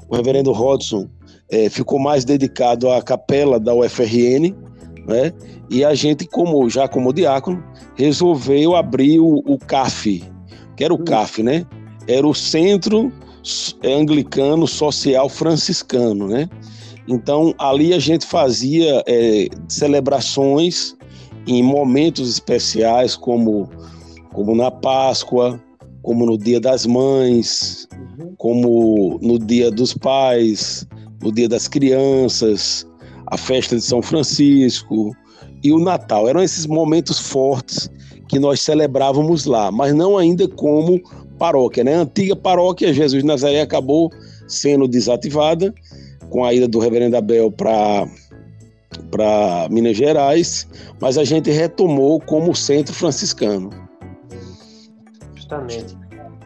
O 0.10 0.16
reverendo 0.18 0.52
Rodson 0.52 1.08
é, 1.50 1.70
ficou 1.70 2.00
mais 2.00 2.26
dedicado 2.26 2.90
à 2.90 3.02
capela 3.02 3.62
da 3.62 3.74
UFRN, 3.74 4.54
né? 5.08 5.32
E 5.70 5.86
a 5.86 5.94
gente, 5.96 6.28
como 6.28 6.70
já 6.70 6.86
como 6.86 7.14
diácono, 7.14 7.64
resolveu 7.96 8.76
abrir 8.76 9.20
o, 9.20 9.42
o 9.46 9.58
CAF, 9.58 10.22
que 10.80 10.86
era 10.86 10.94
o 10.94 10.98
hum. 10.98 11.04
CAF, 11.04 11.44
né? 11.44 11.66
Era 12.08 12.26
o 12.26 12.34
Centro 12.34 13.12
Anglicano 13.84 14.66
Social 14.66 15.28
Franciscano, 15.28 16.26
né? 16.30 16.50
Então 17.06 17.54
ali 17.60 17.94
a 17.94 18.00
gente 18.00 18.26
fazia 18.26 19.04
é, 19.06 19.50
celebrações 19.68 20.96
em 21.46 21.62
momentos 21.62 22.30
especiais, 22.30 23.14
como, 23.14 23.70
como 24.32 24.56
na 24.56 24.72
Páscoa, 24.72 25.62
como 26.02 26.26
no 26.26 26.38
Dia 26.38 26.62
das 26.62 26.86
Mães, 26.86 27.86
uhum. 28.18 28.34
como 28.38 29.20
no 29.22 29.38
Dia 29.38 29.70
dos 29.70 29.94
Pais, 29.94 30.88
no 31.22 31.30
Dia 31.30 31.50
das 31.50 31.68
Crianças, 31.68 32.88
a 33.28 33.36
festa 33.36 33.76
de 33.76 33.82
São 33.82 34.02
Francisco 34.02 35.14
e 35.62 35.74
o 35.74 35.80
Natal. 35.80 36.30
Eram 36.30 36.42
esses 36.42 36.66
momentos 36.66 37.20
fortes 37.20 37.92
que 38.30 38.40
nós 38.40 38.62
celebrávamos 38.62 39.46
lá, 39.46 39.72
mas 39.72 39.94
não 39.94 40.18
ainda 40.18 40.48
como 40.48 41.02
paróquia. 41.38 41.84
Né? 41.84 41.96
A 41.96 42.02
antiga 42.02 42.36
paróquia 42.36 42.94
Jesus 42.94 43.24
Nazaré 43.24 43.62
acabou 43.62 44.12
sendo 44.48 44.88
desativada 44.88 45.74
com 46.30 46.46
a 46.46 46.54
ida 46.54 46.68
do 46.68 46.80
reverendo 46.80 47.18
Abel 47.18 47.52
para 47.52 48.08
para 49.12 49.68
Minas 49.70 49.98
Gerais, 49.98 50.68
mas 51.00 51.18
a 51.18 51.24
gente 51.24 51.50
retomou 51.50 52.20
como 52.20 52.56
centro 52.56 52.94
franciscano. 52.94 53.70
Justamente. 55.36 55.98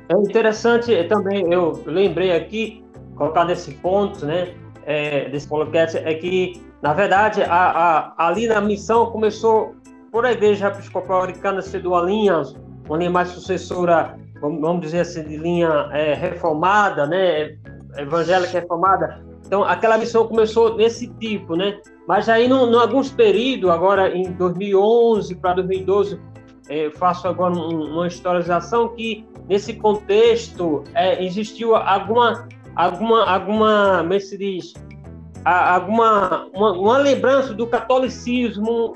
É 0.10 0.14
interessante 0.18 1.04
também, 1.06 1.52
eu 1.52 1.82
lembrei 1.86 2.32
aqui, 2.32 2.84
colocar 3.16 3.46
nesse 3.46 3.72
ponto, 3.76 4.26
né, 4.26 4.54
é, 4.86 5.30
desse 5.30 5.48
podcast, 5.48 5.98
é 5.98 6.14
que, 6.14 6.62
na 6.82 6.94
verdade, 6.94 7.42
a, 7.44 8.14
a, 8.18 8.28
ali 8.28 8.48
na 8.48 8.62
missão 8.62 9.08
começou 9.08 9.74
por 10.14 10.26
a 10.26 10.32
Igreja 10.32 10.68
Episcopal 10.68 11.24
Americana 11.24 11.62
ser 11.62 11.86
uma 11.86 12.02
linha, 12.02 12.44
uma 12.88 12.98
linha 12.98 13.10
mais 13.10 13.30
sucessora, 13.30 14.16
vamos, 14.40 14.62
vamos 14.62 14.82
dizer 14.82 15.00
assim, 15.00 15.24
de 15.24 15.36
linha 15.36 15.90
é, 15.92 16.14
reformada, 16.14 17.06
né, 17.08 17.58
evangélica 17.98 18.60
reformada, 18.60 19.24
então, 19.46 19.64
aquela 19.64 19.98
missão 19.98 20.28
começou 20.28 20.76
nesse 20.76 21.08
tipo, 21.08 21.56
né? 21.56 21.80
Mas 22.08 22.28
aí, 22.30 22.48
em 22.48 22.76
alguns 22.76 23.12
períodos, 23.12 23.70
agora 23.70 24.16
em 24.16 24.32
2011 24.32 25.36
para 25.36 25.56
2012, 25.56 26.20
é, 26.70 26.90
faço 26.92 27.28
agora 27.28 27.54
um, 27.54 27.94
uma 27.94 28.08
historização 28.08 28.90
que 28.90 29.26
nesse 29.48 29.74
contexto, 29.74 30.84
é, 30.96 31.24
existiu 31.24 31.76
alguma, 31.76 32.48
alguma, 32.76 33.26
alguma, 33.26 33.98
como 34.00 34.14
é 34.14 34.20
se 34.20 34.38
diz, 34.38 34.74
alguma 35.44 36.48
uma, 36.54 36.72
uma, 36.72 36.98
lembrança 36.98 37.54
do 37.54 37.68
catolicismo, 37.68 38.94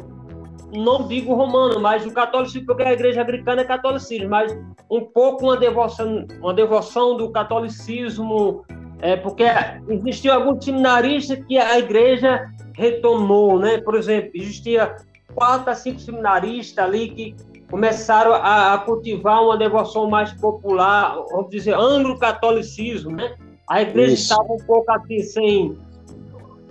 não 0.73 1.07
digo 1.07 1.33
romano, 1.33 1.79
mas 1.79 2.05
o 2.05 2.13
catolicismo, 2.13 2.67
porque 2.67 2.83
a 2.83 2.93
igreja 2.93 3.21
anglicana 3.21 3.61
é 3.61 3.65
catolicismo, 3.65 4.29
mas 4.29 4.57
um 4.89 5.01
pouco 5.01 5.45
uma 5.45 5.57
devoção, 5.57 6.25
uma 6.41 6.53
devoção 6.53 7.15
do 7.15 7.31
catolicismo, 7.31 8.65
é, 8.99 9.15
porque 9.15 9.43
existiam 9.87 10.35
alguns 10.35 10.65
seminaristas 10.65 11.43
que 11.45 11.57
a 11.57 11.79
igreja 11.79 12.49
retomou, 12.73 13.59
né? 13.59 13.77
Por 13.79 13.95
exemplo, 13.95 14.31
existia 14.33 14.95
quatro 15.33 15.69
a 15.71 15.75
cinco 15.75 15.99
seminaristas 15.99 16.83
ali 16.83 17.09
que 17.09 17.35
começaram 17.69 18.33
a, 18.33 18.73
a 18.73 18.77
cultivar 18.79 19.43
uma 19.43 19.57
devoção 19.57 20.09
mais 20.09 20.33
popular, 20.33 21.15
vamos 21.31 21.49
dizer, 21.49 21.75
anglo-catolicismo, 21.75 23.11
né? 23.11 23.35
A 23.69 23.81
igreja 23.81 24.13
Isso. 24.13 24.31
estava 24.31 24.53
um 24.53 24.65
pouco 24.65 24.91
assim, 24.91 25.21
sem, 25.21 25.77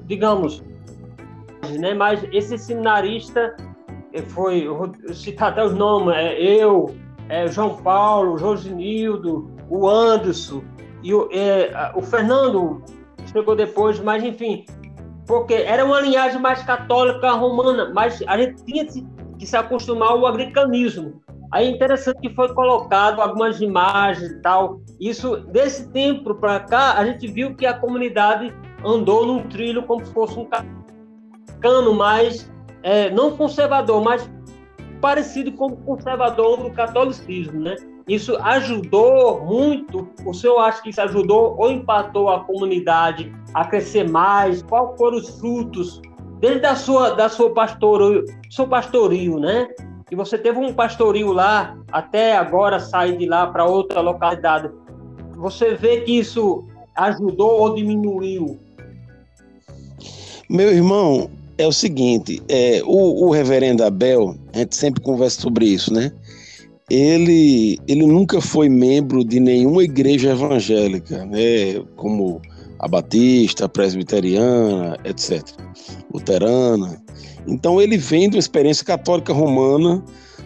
digamos, 0.04 0.62
né? 1.78 1.94
Mas 1.94 2.24
esse 2.32 2.58
seminarista 2.58 3.54
foi, 4.22 4.66
citar 5.12 5.52
até 5.52 5.64
os 5.64 5.74
nomes, 5.74 6.14
é, 6.16 6.40
eu, 6.40 6.94
é, 7.28 7.46
João 7.48 7.76
Paulo, 7.76 8.38
Josinildo, 8.38 9.50
o 9.68 9.88
Anderson 9.88 10.62
e 11.02 11.12
o, 11.12 11.28
é, 11.32 11.92
o 11.94 12.02
Fernando 12.02 12.82
chegou 13.32 13.56
depois, 13.56 13.98
mas 14.00 14.22
enfim, 14.22 14.64
porque 15.26 15.54
era 15.54 15.84
uma 15.84 16.00
linhagem 16.00 16.40
mais 16.40 16.62
católica 16.62 17.32
romana, 17.32 17.92
mas 17.92 18.22
a 18.26 18.38
gente 18.38 18.64
tinha 18.64 18.86
que 18.86 19.46
se 19.46 19.56
acostumar 19.56 20.10
ao 20.10 20.26
agricanismo. 20.26 21.20
Aí 21.52 21.66
é 21.66 21.70
interessante 21.70 22.20
que 22.20 22.34
foi 22.34 22.52
colocado 22.54 23.20
algumas 23.20 23.60
imagens 23.60 24.30
e 24.30 24.40
tal. 24.40 24.80
Isso, 25.00 25.36
desse 25.52 25.88
tempo 25.90 26.34
para 26.34 26.60
cá, 26.60 26.94
a 26.94 27.04
gente 27.04 27.26
viu 27.28 27.54
que 27.54 27.66
a 27.66 27.74
comunidade 27.74 28.52
andou 28.84 29.26
num 29.26 29.42
trilho 29.48 29.82
como 29.84 30.04
se 30.04 30.12
fosse 30.12 30.38
um 30.38 30.48
cano 31.60 31.94
mais, 31.94 32.50
é, 32.86 33.10
não 33.10 33.36
conservador, 33.36 34.00
mas 34.00 34.30
parecido 35.00 35.50
com 35.50 35.66
o 35.66 35.76
conservador 35.78 36.62
do 36.62 36.70
catolicismo, 36.70 37.60
né? 37.60 37.74
Isso 38.06 38.36
ajudou 38.36 39.44
muito. 39.44 40.08
O 40.24 40.32
senhor 40.32 40.60
acha 40.60 40.80
que 40.80 40.90
isso 40.90 41.00
ajudou 41.00 41.56
ou 41.58 41.68
empatou 41.68 42.30
a 42.30 42.44
comunidade 42.44 43.34
a 43.52 43.64
crescer 43.64 44.08
mais? 44.08 44.62
Quais 44.62 44.96
foram 44.96 45.18
os 45.18 45.28
frutos 45.40 46.00
desde 46.38 46.64
a 46.64 46.76
sua 46.76 47.10
da 47.10 47.28
sua 47.28 47.52
pastorio, 47.52 48.24
seu 48.48 48.68
pastorio, 48.68 49.40
né? 49.40 49.66
E 50.08 50.14
você 50.14 50.38
teve 50.38 50.60
um 50.60 50.72
pastorio 50.72 51.32
lá 51.32 51.76
até 51.90 52.36
agora 52.36 52.78
sair 52.78 53.16
de 53.16 53.26
lá 53.26 53.48
para 53.48 53.64
outra 53.64 54.00
localidade. 54.00 54.70
Você 55.34 55.74
vê 55.74 56.02
que 56.02 56.20
isso 56.20 56.64
ajudou 56.94 57.62
ou 57.62 57.74
diminuiu? 57.74 58.60
Meu 60.48 60.70
irmão, 60.70 61.28
é 61.58 61.66
o 61.66 61.72
seguinte, 61.72 62.42
é, 62.48 62.82
o, 62.84 63.26
o 63.26 63.30
reverendo 63.30 63.84
Abel, 63.84 64.36
a 64.52 64.58
gente 64.58 64.76
sempre 64.76 65.02
conversa 65.02 65.40
sobre 65.40 65.66
isso, 65.66 65.92
né? 65.92 66.12
ele, 66.90 67.78
ele 67.88 68.06
nunca 68.06 68.40
foi 68.40 68.68
membro 68.68 69.24
de 69.24 69.40
nenhuma 69.40 69.82
igreja 69.82 70.30
evangélica, 70.30 71.24
né, 71.24 71.82
como 71.96 72.40
a 72.78 72.86
Batista, 72.86 73.64
a 73.64 73.68
Presbiteriana, 73.68 74.96
etc., 75.04 75.42
Luterana. 76.12 77.02
Então 77.46 77.80
ele 77.80 77.96
vem 77.96 78.28
de 78.28 78.36
uma 78.36 78.40
experiência 78.40 78.84
católica 78.84 79.32
romana 79.32 80.02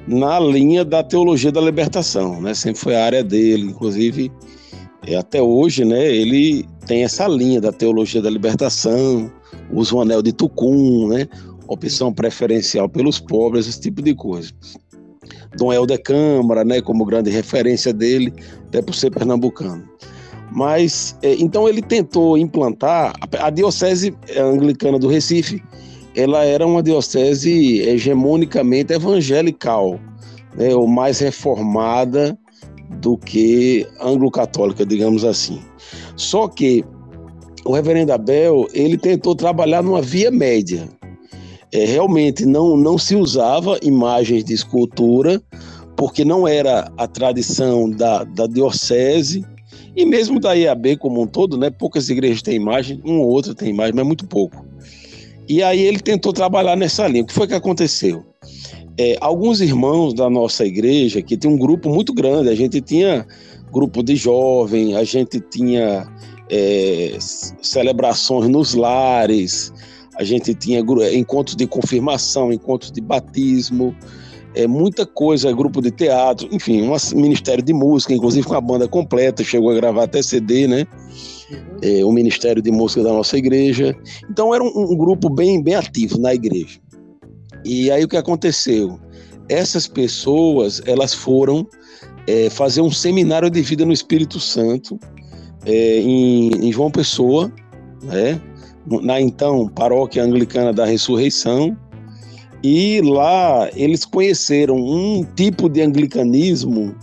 na 0.07 0.41
linha 0.41 0.85
da 0.85 1.03
teologia 1.03 1.53
da 1.53 1.61
libertação, 1.61 2.41
né? 2.41 2.55
Sempre 2.55 2.81
foi 2.81 2.95
a 2.95 3.05
área 3.05 3.25
dele, 3.25 3.65
inclusive 3.65 4.31
é, 5.07 5.17
até 5.17 5.43
hoje, 5.43 5.85
né? 5.85 6.07
Ele 6.15 6.67
tem 6.87 7.05
essa 7.05 7.27
linha 7.27 7.61
da 7.61 7.73
teologia 7.73 8.23
da 8.23 8.31
libertação, 8.31 9.31
usa 9.71 9.95
o 9.95 10.01
anel 10.01 10.23
de 10.23 10.33
Tucum, 10.33 11.09
né? 11.09 11.27
Opção 11.67 12.13
preferencial 12.13 12.89
pelos 12.89 13.21
pobres, 13.21 13.67
esse 13.67 13.81
tipo 13.81 14.03
de 14.03 14.15
coisa. 14.15 14.53
Dom 15.57 15.73
Helder 15.73 16.03
Câmara, 16.03 16.65
né, 16.65 16.81
como 16.81 17.05
grande 17.05 17.31
referência 17.31 17.93
dele, 17.93 18.33
até 18.69 18.83
por 18.83 18.95
ser 18.95 19.11
pernambucano. 19.11 19.85
Mas, 20.53 21.17
é, 21.23 21.35
então 21.35 21.69
ele 21.69 21.83
tentou 21.83 22.37
implantar, 22.37 23.13
a 23.39 23.51
diocese 23.51 24.15
anglicana 24.37 24.99
do 24.99 25.09
Recife, 25.09 25.63
ela 26.15 26.45
era 26.45 26.67
uma 26.67 26.83
diocese 26.83 27.81
hegemonicamente 27.81 28.93
evangelical, 28.93 29.99
né, 30.57 30.75
ou 30.75 30.87
mais 30.89 31.21
reformada 31.21 32.37
do 33.01 33.17
que 33.17 33.87
anglo-católica, 34.01 34.85
digamos 34.85 35.25
assim. 35.25 35.61
Só 36.17 36.49
que 36.49 36.85
o 37.65 37.73
reverendo 37.73 38.13
Abel, 38.13 38.67
ele 38.73 38.97
tentou 38.97 39.35
trabalhar 39.35 39.83
numa 39.83 40.01
via 40.01 40.31
média, 40.31 40.89
é, 41.73 41.85
realmente 41.85 42.45
não, 42.45 42.77
não 42.77 42.99
se 42.99 43.15
usava 43.15 43.79
imagens 43.83 44.45
de 44.45 44.55
escultura, 44.55 45.41
porque 45.97 46.25
não 46.25 46.49
era 46.49 46.91
a 46.97 47.07
tradição 47.07 47.91
da, 47.91 48.25
da 48.25 48.47
diocese 48.47 49.45
e 49.95 50.05
mesmo 50.05 50.41
da 50.41 50.55
IAB 50.55 50.97
como 50.97 51.21
um 51.21 51.27
todo, 51.27 51.59
né? 51.59 51.71
Poucas 51.71 52.09
igrejas 52.09 52.43
têm 52.43 52.57
imagem, 52.57 53.01
um 53.05 53.21
ou 53.21 53.29
outro 53.29 53.55
tem 53.55 53.69
imagem, 53.69 53.95
mas 53.95 54.07
muito 54.07 54.27
pouco. 54.27 54.65
E 55.49 55.63
aí 55.63 55.81
ele 55.81 55.99
tentou 55.99 56.33
trabalhar 56.33 56.77
nessa 56.77 57.07
linha. 57.07 57.23
O 57.23 57.27
que 57.27 57.35
foi 57.35 57.47
que 57.47 57.55
aconteceu? 57.55 58.25
É, 58.97 59.17
alguns 59.21 59.61
irmãos 59.61 60.15
da 60.15 60.31
nossa 60.31 60.65
igreja, 60.65 61.23
que 61.23 61.37
tem 61.37 61.51
um 61.51 61.59
grupo 61.59 61.89
muito 61.89 62.15
grande, 62.15 62.49
a 62.49 62.55
gente 62.55 62.81
tinha 62.81 63.27
grupo 63.73 64.03
de 64.03 64.17
jovem, 64.17 64.97
a 64.97 65.05
gente 65.05 65.41
tinha 65.41 66.07
é, 66.51 67.17
celebrações 67.21 68.49
nos 68.49 68.75
lares, 68.75 69.73
a 70.17 70.25
gente 70.25 70.55
tinha 70.55 70.81
encontros 71.13 71.57
de 71.57 71.67
confirmação, 71.67 72.53
encontros 72.53 72.91
de 72.91 73.01
batismo, 73.01 73.95
é, 74.55 74.67
muita 74.67 75.07
coisa, 75.07 75.53
grupo 75.53 75.81
de 75.81 75.91
teatro, 75.91 76.49
enfim, 76.51 76.83
um 76.83 76.97
ministério 77.15 77.63
de 77.63 77.73
música, 77.73 78.13
inclusive 78.13 78.47
com 78.47 78.55
a 78.55 78.61
banda 78.61 78.89
completa, 78.89 79.45
chegou 79.45 79.71
a 79.71 79.75
gravar 79.75 80.05
até 80.05 80.21
CD, 80.23 80.67
né? 80.67 80.87
Uhum. 81.51 81.59
É, 81.83 82.05
o 82.05 82.13
Ministério 82.13 82.61
de 82.61 82.71
Música 82.71 83.03
da 83.03 83.13
nossa 83.13 83.37
igreja. 83.39 83.97
Então 84.29 84.55
era 84.55 84.63
um, 84.63 84.93
um, 84.93 84.97
grupo 84.97 85.31
bem, 85.31 85.63
bem 85.63 85.75
ativo 85.75 86.19
na 86.19 86.35
igreja. 86.35 86.81
E 87.65 87.91
aí 87.91 88.05
o 88.05 88.09
que 88.09 88.17
aconteceu? 88.17 88.99
Essas 89.49 89.87
pessoas, 89.87 90.83
elas 90.85 91.15
foram 91.15 91.67
é, 92.27 92.51
fazer 92.51 92.81
um 92.81 92.91
seminário 92.91 93.51
de 93.51 93.63
vida 93.63 93.85
no 93.85 93.93
Espírito 93.93 94.41
Santo 94.41 94.99
é, 95.65 96.01
em, 96.01 96.69
em 96.69 96.73
João 96.73 96.91
Pessoa, 96.91 97.53
né? 98.03 98.41
na 99.03 99.21
então 99.21 99.69
paróquia 99.69 100.25
anglicana 100.25 100.73
da 100.73 100.85
Ressurreição, 100.85 101.77
e 102.63 103.01
lá 103.03 103.71
eles 103.75 104.05
conheceram 104.05 104.77
um 104.77 105.25
tipo 105.35 105.69
de 105.69 105.81
anglicanismo 105.81 106.95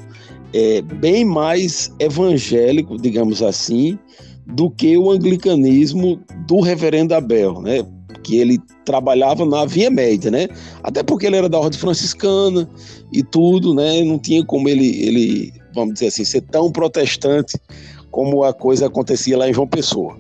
é, 0.53 0.81
bem 0.81 1.25
mais 1.25 1.91
evangélico, 1.99 2.97
digamos 2.97 3.41
assim, 3.41 3.97
do 4.45 4.69
que 4.69 4.97
o 4.97 5.11
anglicanismo 5.11 6.19
do 6.47 6.61
reverendo 6.61 7.13
Abel, 7.13 7.61
né? 7.61 7.85
Que 8.23 8.38
ele 8.38 8.59
trabalhava 8.85 9.45
na 9.45 9.65
Via 9.65 9.89
Média, 9.89 10.29
né? 10.29 10.47
Até 10.84 11.03
porque 11.03 11.25
ele 11.25 11.38
era 11.38 11.49
da 11.49 11.59
ordem 11.59 11.79
franciscana 11.79 12.69
e 13.11 13.23
tudo, 13.23 13.73
né? 13.73 14.03
Não 14.03 14.19
tinha 14.19 14.45
como 14.45 14.69
ele, 14.69 14.88
ele 15.03 15.53
vamos 15.73 15.95
dizer 15.95 16.07
assim, 16.07 16.23
ser 16.23 16.41
tão 16.41 16.71
protestante 16.71 17.59
como 18.18 18.44
a 18.44 18.52
coisa 18.52 18.88
acontecia 18.88 19.38
lá 19.38 19.48
em 19.48 19.53
João 19.53 19.68
Pessoa. 19.68 20.18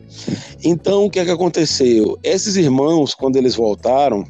Então, 0.63 1.05
o 1.05 1.09
que 1.09 1.19
é 1.19 1.25
que 1.25 1.31
aconteceu? 1.31 2.15
Esses 2.21 2.55
irmãos, 2.55 3.15
quando 3.15 3.37
eles 3.37 3.55
voltaram, 3.55 4.23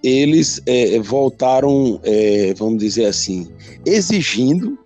eles 0.00 0.62
é, 0.64 0.96
voltaram, 1.00 1.98
é, 2.04 2.54
vamos 2.56 2.78
dizer 2.78 3.06
assim, 3.06 3.48
exigindo 3.84 4.78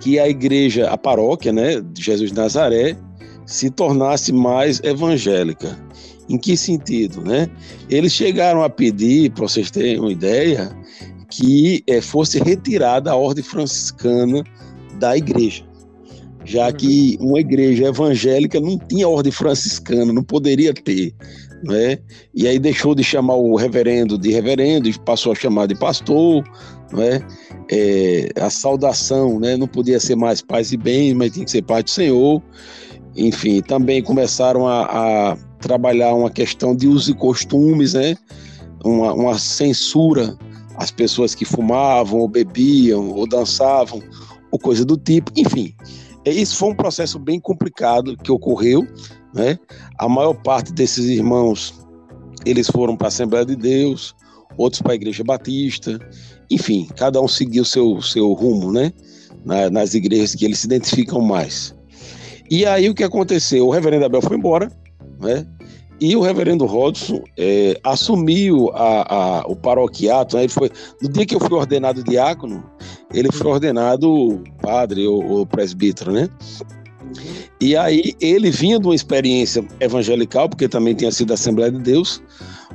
que 0.00 0.18
a 0.18 0.30
igreja, 0.30 0.88
a 0.88 0.96
paróquia, 0.96 1.52
né, 1.52 1.78
de 1.78 2.02
Jesus 2.02 2.30
de 2.30 2.36
Nazaré, 2.38 2.96
se 3.44 3.68
tornasse 3.68 4.32
mais 4.32 4.80
evangélica. 4.82 5.78
Em 6.26 6.38
que 6.38 6.56
sentido, 6.56 7.20
né? 7.20 7.50
Eles 7.90 8.14
chegaram 8.14 8.62
a 8.62 8.70
pedir, 8.70 9.30
para 9.32 9.46
vocês 9.46 9.70
terem 9.70 10.00
uma 10.00 10.10
ideia, 10.10 10.74
que 11.28 11.84
é, 11.86 12.00
fosse 12.00 12.38
retirada 12.38 13.10
a 13.10 13.14
ordem 13.14 13.44
franciscana 13.44 14.42
da 14.98 15.14
igreja 15.18 15.67
já 16.48 16.72
que 16.72 17.18
uma 17.20 17.38
igreja 17.38 17.88
evangélica 17.88 18.58
não 18.58 18.78
tinha 18.78 19.06
ordem 19.06 19.30
franciscana, 19.30 20.14
não 20.14 20.22
poderia 20.22 20.72
ter, 20.72 21.12
né? 21.62 21.98
E 22.34 22.48
aí 22.48 22.58
deixou 22.58 22.94
de 22.94 23.04
chamar 23.04 23.34
o 23.34 23.54
reverendo 23.54 24.16
de 24.16 24.32
reverendo 24.32 24.88
e 24.88 24.98
passou 25.00 25.32
a 25.32 25.34
chamar 25.34 25.66
de 25.66 25.74
pastor, 25.78 26.42
né? 26.90 27.20
É, 27.70 28.30
a 28.40 28.48
saudação, 28.48 29.38
né? 29.38 29.58
Não 29.58 29.68
podia 29.68 30.00
ser 30.00 30.16
mais 30.16 30.40
paz 30.40 30.72
e 30.72 30.78
bem, 30.78 31.12
mas 31.12 31.32
tinha 31.32 31.44
que 31.44 31.50
ser 31.50 31.62
paz 31.62 31.84
do 31.84 31.90
Senhor. 31.90 32.42
Enfim, 33.14 33.60
também 33.60 34.02
começaram 34.02 34.66
a, 34.66 34.84
a 35.32 35.36
trabalhar 35.60 36.14
uma 36.14 36.30
questão 36.30 36.74
de 36.74 36.88
usos 36.88 37.10
e 37.10 37.14
costumes, 37.14 37.92
né? 37.92 38.16
Uma, 38.82 39.12
uma 39.12 39.38
censura 39.38 40.34
às 40.76 40.90
pessoas 40.90 41.34
que 41.34 41.44
fumavam 41.44 42.20
ou 42.20 42.28
bebiam 42.28 43.10
ou 43.10 43.28
dançavam 43.28 44.02
ou 44.50 44.58
coisa 44.58 44.82
do 44.82 44.96
tipo, 44.96 45.30
enfim. 45.36 45.74
É, 46.28 46.30
isso 46.30 46.56
foi 46.56 46.68
um 46.68 46.74
processo 46.74 47.18
bem 47.18 47.40
complicado 47.40 48.14
que 48.18 48.30
ocorreu, 48.30 48.86
né? 49.34 49.58
A 49.98 50.06
maior 50.08 50.34
parte 50.34 50.74
desses 50.74 51.06
irmãos, 51.06 51.74
eles 52.44 52.66
foram 52.66 52.94
para 52.94 53.06
a 53.06 53.08
Assembleia 53.08 53.46
de 53.46 53.56
Deus, 53.56 54.14
outros 54.58 54.82
para 54.82 54.92
a 54.92 54.94
Igreja 54.94 55.24
Batista, 55.24 55.98
enfim, 56.50 56.86
cada 56.96 57.18
um 57.18 57.26
seguiu 57.26 57.64
seu 57.64 58.02
seu 58.02 58.30
rumo, 58.34 58.70
né? 58.70 58.92
nas 59.72 59.94
igrejas 59.94 60.34
que 60.34 60.44
eles 60.44 60.58
se 60.58 60.66
identificam 60.66 61.22
mais. 61.22 61.74
E 62.50 62.66
aí 62.66 62.90
o 62.90 62.94
que 62.94 63.04
aconteceu? 63.04 63.66
O 63.66 63.70
reverendo 63.70 64.04
Abel 64.04 64.20
foi 64.20 64.36
embora, 64.36 64.70
né? 65.18 65.46
E 66.00 66.14
o 66.14 66.20
reverendo 66.20 66.66
Rodson 66.66 67.22
é, 67.36 67.80
assumiu 67.82 68.70
a, 68.74 69.14
a, 69.14 69.46
o 69.46 69.56
paroquiato. 69.56 70.36
Né? 70.36 70.42
Ele 70.42 70.52
foi, 70.52 70.70
no 71.02 71.08
dia 71.08 71.24
que 71.24 71.34
eu 71.34 71.40
fui 71.40 71.54
ordenado 71.54 72.04
diácono, 72.04 72.62
ele 73.12 73.30
foi 73.32 73.50
ordenado 73.50 74.42
padre 74.60 75.06
ou, 75.06 75.24
ou 75.24 75.46
presbítero, 75.46 76.12
né? 76.12 76.28
E 77.60 77.76
aí 77.76 78.14
ele 78.20 78.50
vinha 78.50 78.78
de 78.78 78.86
uma 78.86 78.94
experiência 78.94 79.64
evangelical, 79.80 80.48
porque 80.48 80.68
também 80.68 80.94
tinha 80.94 81.10
sido 81.10 81.32
Assembleia 81.32 81.72
de 81.72 81.78
Deus, 81.78 82.22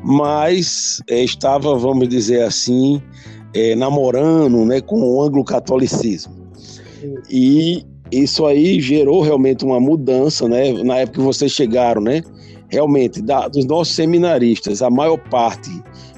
mas 0.04 1.02
é, 1.10 1.24
estava, 1.24 1.76
vamos 1.78 2.10
dizer 2.10 2.44
assim, 2.44 3.02
é, 3.54 3.76
namorando 3.76 4.66
né, 4.66 4.82
com 4.82 5.02
o 5.02 5.22
anglo-catolicismo. 5.22 6.34
E 7.30 7.86
isso 8.12 8.46
aí 8.46 8.80
gerou 8.82 9.22
realmente 9.22 9.64
uma 9.64 9.80
mudança, 9.80 10.48
né? 10.48 10.72
Na 10.84 10.98
época 10.98 11.20
que 11.20 11.26
vocês 11.26 11.52
chegaram, 11.52 12.02
né? 12.02 12.22
Realmente, 12.70 13.22
da, 13.22 13.48
dos 13.48 13.66
nossos 13.66 13.96
seminaristas, 13.96 14.82
a 14.82 14.90
maior 14.90 15.18
parte 15.30 15.70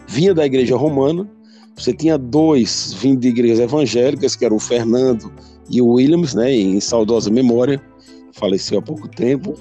vinha 0.08 0.34
da 0.34 0.46
igreja 0.46 0.76
romana. 0.76 1.28
Você 1.76 1.93
tinha 1.93 2.18
dois 2.18 2.93
vindo 2.93 3.19
de 3.19 3.27
igrejas 3.27 3.60
evangélicas, 3.60 4.35
que 4.35 4.45
eram 4.45 4.56
o 4.56 4.60
Fernando 4.60 5.31
e 5.69 5.81
o 5.81 5.93
Williams, 5.93 6.34
né? 6.34 6.53
Em 6.53 6.80
saudosa 6.80 7.30
memória, 7.30 7.81
faleceu 8.34 8.80
há 8.80 8.81
pouco 8.81 9.07
tempo. 9.07 9.53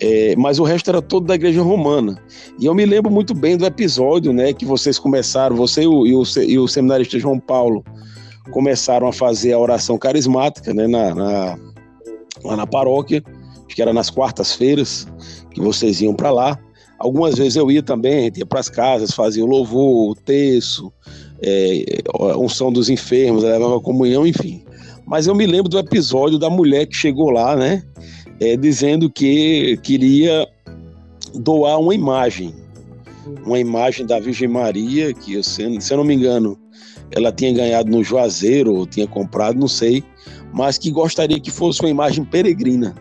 É, 0.00 0.34
mas 0.36 0.58
o 0.58 0.64
resto 0.64 0.90
era 0.90 1.00
todo 1.00 1.26
da 1.26 1.34
igreja 1.34 1.62
romana. 1.62 2.20
E 2.58 2.66
eu 2.66 2.74
me 2.74 2.84
lembro 2.84 3.10
muito 3.10 3.34
bem 3.34 3.56
do 3.56 3.64
episódio, 3.64 4.32
né? 4.32 4.52
Que 4.52 4.64
vocês 4.64 4.98
começaram, 4.98 5.56
você 5.56 5.82
e 5.82 5.86
o, 5.86 6.06
e 6.06 6.14
o, 6.14 6.22
e 6.46 6.58
o 6.58 6.68
seminarista 6.68 7.18
João 7.18 7.38
Paulo 7.38 7.84
começaram 8.50 9.08
a 9.08 9.12
fazer 9.12 9.52
a 9.52 9.58
oração 9.58 9.98
carismática 9.98 10.74
né, 10.74 10.86
na, 10.86 11.14
na, 11.14 11.58
lá 12.44 12.56
na 12.56 12.66
paróquia, 12.66 13.22
acho 13.66 13.74
que 13.74 13.82
era 13.82 13.92
nas 13.92 14.10
quartas-feiras 14.10 15.06
que 15.50 15.60
vocês 15.60 16.00
iam 16.00 16.14
para 16.14 16.30
lá. 16.30 16.58
Algumas 16.98 17.36
vezes 17.36 17.56
eu 17.56 17.70
ia 17.70 17.82
também, 17.82 18.30
ia 18.34 18.46
para 18.46 18.60
as 18.60 18.68
casas, 18.68 19.12
fazia 19.12 19.44
o 19.44 19.48
louvor, 19.48 20.10
o 20.10 20.14
terço, 20.14 20.92
é, 21.42 21.84
unção 22.36 22.72
dos 22.72 22.88
enfermos, 22.88 23.42
levava 23.42 23.80
comunhão, 23.80 24.26
enfim. 24.26 24.62
Mas 25.06 25.26
eu 25.26 25.34
me 25.34 25.46
lembro 25.46 25.68
do 25.68 25.78
episódio 25.78 26.38
da 26.38 26.48
mulher 26.48 26.86
que 26.86 26.96
chegou 26.96 27.30
lá, 27.30 27.54
né, 27.54 27.82
é, 28.40 28.56
dizendo 28.56 29.10
que 29.10 29.78
queria 29.82 30.48
doar 31.34 31.78
uma 31.78 31.94
imagem, 31.94 32.54
uma 33.44 33.58
imagem 33.58 34.06
da 34.06 34.18
Virgem 34.18 34.48
Maria, 34.48 35.12
que 35.12 35.42
se, 35.42 35.80
se 35.80 35.92
eu 35.92 35.98
não 35.98 36.04
me 36.04 36.14
engano, 36.14 36.58
ela 37.10 37.32
tinha 37.32 37.52
ganhado 37.52 37.90
no 37.90 38.02
Juazeiro, 38.02 38.74
ou 38.74 38.86
tinha 38.86 39.06
comprado, 39.06 39.58
não 39.58 39.68
sei, 39.68 40.02
mas 40.52 40.78
que 40.78 40.90
gostaria 40.90 41.38
que 41.40 41.50
fosse 41.50 41.80
uma 41.80 41.90
imagem 41.90 42.24
peregrina, 42.24 42.94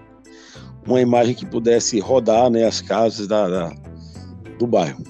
uma 0.86 1.02
imagem 1.02 1.34
que 1.34 1.46
pudesse 1.46 2.00
rodar 2.00 2.50
né, 2.50 2.66
as 2.66 2.82
casas 2.82 3.28
da, 3.28 3.48
da, 3.48 3.74
do 4.60 4.68
bairro. 4.68 5.04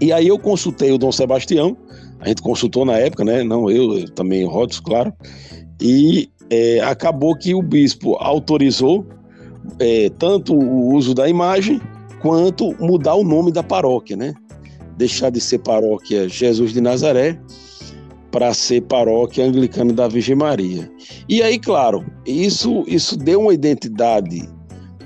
E 0.00 0.12
aí 0.12 0.28
eu 0.28 0.38
consultei 0.38 0.92
o 0.92 0.98
Dom 0.98 1.12
Sebastião, 1.12 1.76
a 2.20 2.28
gente 2.28 2.42
consultou 2.42 2.84
na 2.84 2.98
época, 2.98 3.24
né? 3.24 3.42
Não 3.42 3.70
eu, 3.70 3.98
eu 3.98 4.10
também 4.10 4.44
Rodos, 4.44 4.80
claro, 4.80 5.12
e 5.80 6.28
é, 6.50 6.80
acabou 6.80 7.36
que 7.36 7.54
o 7.54 7.62
bispo 7.62 8.16
autorizou 8.16 9.06
é, 9.78 10.10
tanto 10.18 10.54
o 10.54 10.94
uso 10.94 11.14
da 11.14 11.28
imagem 11.28 11.80
quanto 12.20 12.74
mudar 12.80 13.14
o 13.14 13.24
nome 13.24 13.52
da 13.52 13.62
paróquia, 13.62 14.16
né? 14.16 14.34
Deixar 14.96 15.30
de 15.30 15.40
ser 15.40 15.58
paróquia 15.58 16.28
Jesus 16.28 16.72
de 16.72 16.80
Nazaré 16.80 17.40
para 18.30 18.52
ser 18.52 18.82
paróquia 18.82 19.44
anglicana 19.44 19.92
da 19.92 20.08
Virgem 20.08 20.36
Maria. 20.36 20.90
E 21.28 21.42
aí, 21.42 21.58
claro, 21.58 22.04
isso, 22.26 22.84
isso 22.86 23.16
deu 23.16 23.42
uma 23.42 23.54
identidade 23.54 24.48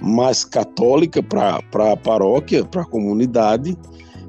mais 0.01 0.45
católica 0.45 1.23
para 1.23 1.61
a 1.93 1.97
paróquia, 1.97 2.65
para 2.65 2.83
a 2.83 2.87
comunidade. 2.87 3.77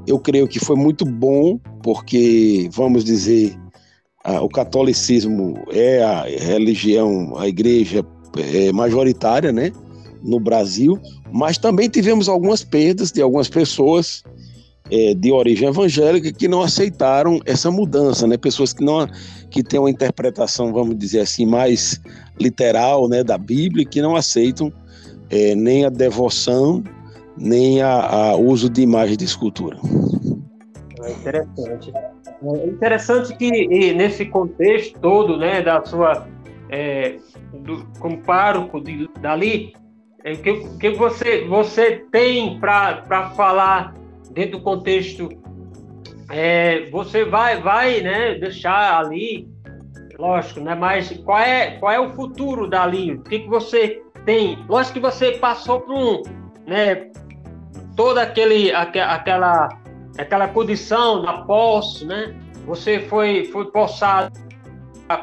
Eu 0.08 0.20
creio 0.20 0.48
que 0.48 0.60
foi 0.60 0.76
muito 0.76 1.06
bom, 1.06 1.58
porque, 1.82 2.70
vamos 2.72 3.04
dizer, 3.04 3.58
a, 4.24 4.42
o 4.42 4.50
catolicismo 4.50 5.64
é 5.72 6.04
a 6.04 6.24
religião, 6.24 7.38
a 7.38 7.48
igreja 7.48 8.06
é 8.38 8.72
majoritária, 8.72 9.52
né, 9.52 9.72
no 10.24 10.40
Brasil, 10.40 11.00
mas 11.32 11.58
também 11.58 11.90
tivemos 11.90 12.30
algumas 12.30 12.64
perdas 12.64 13.12
de 13.12 13.22
algumas 13.22 13.50
pessoas 13.50 14.24
é, 14.92 15.14
de 15.14 15.32
origem 15.32 15.68
evangélica 15.68 16.32
que 16.32 16.48
não 16.48 16.62
aceitaram 16.62 17.40
essa 17.46 17.72
mudança, 17.72 18.28
né? 18.28 18.38
Pessoas 18.38 18.74
que 18.74 18.84
não 18.84 19.08
que 19.50 19.64
têm 19.64 19.80
uma 19.80 19.90
interpretação, 19.90 20.74
vamos 20.74 20.98
dizer 20.98 21.20
assim, 21.20 21.46
mais 21.46 22.02
literal, 22.40 23.08
né, 23.08 23.24
da 23.24 23.38
Bíblia, 23.38 23.86
que 23.86 24.02
não 24.02 24.16
aceitam 24.16 24.72
é, 25.30 25.56
nem 25.56 25.86
a 25.86 25.90
devoção, 25.90 26.84
nem 27.38 27.82
a, 27.82 28.36
uso 28.36 28.70
de 28.70 28.82
imagem 28.82 29.18
de 29.18 29.26
escultura. 29.26 29.78
É 31.04 31.12
interessante. 31.12 31.94
É 32.44 32.68
interessante 32.68 33.36
que 33.36 33.94
nesse 33.94 34.26
contexto 34.26 35.00
todo, 35.00 35.38
né, 35.38 35.62
da 35.62 35.84
sua 35.86 36.28
é, 36.70 37.18
do, 37.54 37.86
como 38.00 38.18
pároco 38.24 38.82
de, 38.82 39.10
dali, 39.22 39.74
é, 40.24 40.36
que, 40.36 40.68
que 40.78 40.90
você 40.92 41.46
você 41.46 42.06
tem 42.12 42.60
para 42.60 43.32
falar 43.36 43.94
dentro 44.32 44.58
do 44.58 44.64
contexto, 44.64 45.30
é, 46.30 46.90
você 46.90 47.24
vai, 47.24 47.62
vai 47.62 48.02
né, 48.02 48.36
deixar 48.36 49.00
ali, 49.00 49.48
lógico, 50.18 50.62
né, 50.62 50.74
mas 50.74 51.10
qual 51.24 51.40
é, 51.40 51.78
qual 51.78 51.92
é 51.92 52.00
o 52.00 52.12
futuro 52.14 52.68
dali? 52.68 53.14
O 53.14 53.22
que, 53.22 53.40
que 53.40 53.50
você 53.50 54.02
tem? 54.26 54.58
Lógico 54.68 54.96
que 54.96 55.00
você 55.00 55.34
passou 55.34 55.82
por 55.82 55.94
um, 55.94 56.22
né, 56.66 57.12
toda 57.95 58.22
aquele, 58.22 58.72
aquela, 58.74 59.70
aquela 60.18 60.48
condição 60.48 61.22
da 61.22 61.41
posse, 61.44 62.06
né? 62.06 62.36
Você 62.65 63.02
foi, 63.02 63.45
foi 63.45 63.65
possado 63.72 64.32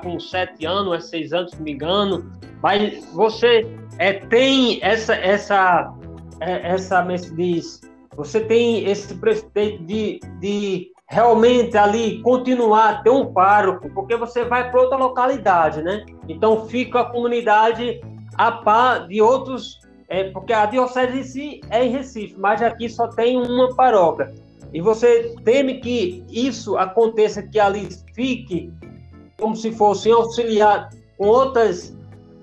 com 0.02 0.20
sete 0.20 0.66
anos, 0.66 0.94
é 0.94 1.01
seis 1.01 1.32
anos, 1.32 1.51
se 1.51 1.56
não 1.56 1.64
me 1.64 1.72
engano, 1.72 2.30
mas 2.62 3.05
você 3.12 3.66
é, 3.98 4.12
tem 4.12 4.78
essa, 4.82 5.14
essa, 5.14 5.92
é, 6.40 6.72
essa, 6.72 7.01
como 7.01 7.12
é 7.12 7.18
se 7.18 7.34
diz, 7.34 7.80
você 8.14 8.40
tem 8.40 8.84
esse 8.88 9.14
preceito 9.14 9.82
de, 9.84 10.20
de 10.38 10.92
realmente 11.09 11.76
ali 11.76 12.20
continuar, 12.22 13.02
ter 13.02 13.10
um 13.10 13.32
pároco, 13.32 13.90
porque 13.90 14.16
você 14.16 14.44
vai 14.44 14.70
para 14.70 14.80
outra 14.80 14.97
localidade, 14.97 15.82
né? 15.82 16.05
Então 16.28 16.66
fica 16.68 17.01
a 17.01 17.05
comunidade 17.05 18.01
a 18.36 18.52
par 18.52 19.09
de 19.09 19.20
outros, 19.20 19.80
é, 20.11 20.24
porque 20.24 20.53
a 20.53 20.66
diocese 20.66 21.19
em 21.19 21.23
si 21.23 21.61
é 21.70 21.85
em 21.85 21.91
Recife, 21.91 22.35
mas 22.37 22.61
aqui 22.61 22.89
só 22.89 23.07
tem 23.07 23.37
uma 23.37 23.74
paróquia. 23.77 24.35
E 24.74 24.81
você 24.81 25.37
teme 25.45 25.78
que 25.78 26.24
isso 26.28 26.77
aconteça, 26.77 27.43
que 27.43 27.61
ali 27.61 27.89
fique 28.12 28.73
como 29.39 29.55
se 29.55 29.70
fosse 29.70 30.11
auxiliar 30.11 30.91
com 31.16 31.27
outras, 31.27 31.97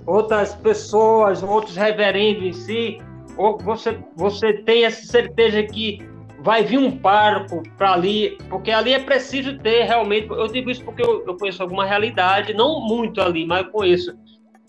outras 0.05 0.55
pessoas, 0.55 1.43
outros 1.43 1.75
reverendos 1.75 2.43
em 2.43 2.53
si, 2.53 2.97
ou 3.35 3.57
você, 3.57 3.99
você 4.15 4.53
tem 4.53 4.85
essa 4.85 5.05
certeza 5.05 5.61
que 5.63 5.99
vai 6.39 6.63
vir 6.63 6.79
um 6.79 6.97
parco 6.97 7.61
para 7.77 7.93
ali, 7.93 8.37
porque 8.49 8.71
ali 8.71 8.93
é 8.93 8.99
preciso 8.99 9.57
ter 9.59 9.83
realmente. 9.83 10.29
Eu 10.29 10.47
digo 10.47 10.69
isso 10.69 10.83
porque 10.85 11.01
eu, 11.01 11.25
eu, 11.27 11.35
conheço 11.35 11.61
alguma 11.61 11.85
realidade, 11.85 12.53
não 12.53 12.79
muito 12.79 13.21
ali, 13.21 13.45
mas 13.45 13.65
eu 13.65 13.71
conheço 13.71 14.17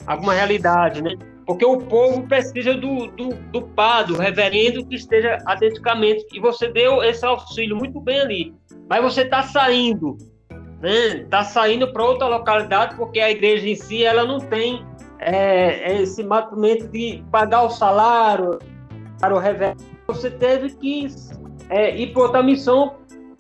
alguma 0.05 0.35
realidade, 0.35 1.01
né? 1.01 1.16
Porque 1.49 1.65
o 1.65 1.79
povo 1.79 2.29
precisa 2.29 2.75
do, 2.75 3.07
do, 3.07 3.31
do 3.31 3.62
padre, 3.62 4.12
do 4.12 4.19
reverendo 4.19 4.85
que 4.85 4.97
esteja 4.97 5.39
atenticamente. 5.47 6.27
E 6.31 6.39
você 6.39 6.70
deu 6.70 7.03
esse 7.03 7.25
auxílio 7.25 7.75
muito 7.75 7.99
bem 8.03 8.20
ali. 8.20 8.55
Mas 8.87 9.03
você 9.03 9.23
está 9.23 9.43
saindo, 9.43 10.19
né? 10.79 11.23
Está 11.23 11.43
saindo 11.43 11.91
para 11.91 12.05
outra 12.05 12.29
localidade 12.29 12.97
porque 12.97 13.19
a 13.19 13.31
igreja 13.31 13.66
em 13.66 13.75
si 13.75 14.05
ela 14.05 14.27
não 14.27 14.39
tem 14.39 14.85
é, 15.20 15.91
é, 15.91 16.03
esse 16.03 16.23
matumento 16.23 16.87
de 16.89 17.25
pagar 17.33 17.62
o 17.62 17.70
salário 17.70 18.59
para 19.19 19.35
o 19.35 19.39
reverendo, 19.39 19.83
você 20.07 20.31
teve 20.31 20.69
que 20.77 21.09
é, 21.70 21.97
ir 21.97 22.12
para 22.12 22.23
outra 22.25 22.43
missão 22.43 22.97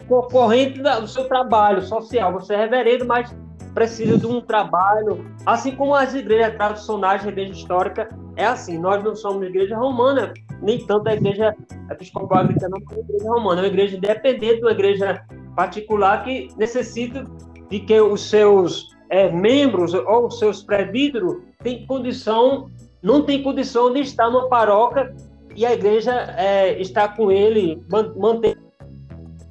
concorrente 0.08 0.80
do 0.80 1.06
seu 1.06 1.28
trabalho 1.28 1.82
social. 1.82 2.32
Você 2.32 2.54
é 2.54 2.56
reverendo, 2.56 3.04
mas 3.04 3.36
precisa 3.78 4.18
de 4.18 4.26
um 4.26 4.40
trabalho, 4.40 5.24
assim 5.46 5.70
como 5.70 5.94
as 5.94 6.12
igrejas 6.12 6.56
tradicionais, 6.56 7.24
a 7.24 7.28
igreja 7.28 7.52
histórica, 7.52 8.08
é 8.34 8.44
assim. 8.44 8.76
Nós 8.76 9.04
não 9.04 9.14
somos 9.14 9.46
igreja 9.46 9.76
romana, 9.76 10.34
nem 10.60 10.84
tanto 10.84 11.08
a 11.08 11.14
igreja 11.14 11.54
episcopal 11.88 12.42
anglicana, 12.42 12.76
como 12.84 13.00
a 13.00 13.04
igreja 13.04 13.30
romana. 13.30 13.60
É 13.60 13.62
uma 13.62 13.68
igreja 13.68 13.96
independente, 13.96 14.62
uma 14.62 14.72
igreja 14.72 15.24
particular 15.54 16.24
que 16.24 16.48
necessita 16.56 17.24
de 17.70 17.78
que 17.78 18.00
os 18.00 18.28
seus 18.28 18.96
é, 19.10 19.30
membros 19.30 19.94
ou 19.94 20.28
seus 20.28 20.60
presbíteros 20.60 21.36
têm 21.62 21.86
condição, 21.86 22.68
não 23.00 23.22
tem 23.22 23.44
condição 23.44 23.92
de 23.92 24.00
estar 24.00 24.28
numa 24.28 24.48
paróquia 24.48 25.14
e 25.54 25.64
a 25.64 25.72
igreja 25.72 26.34
é, 26.36 26.80
está 26.80 27.06
com 27.06 27.30
ele, 27.30 27.80
manter 28.16 28.58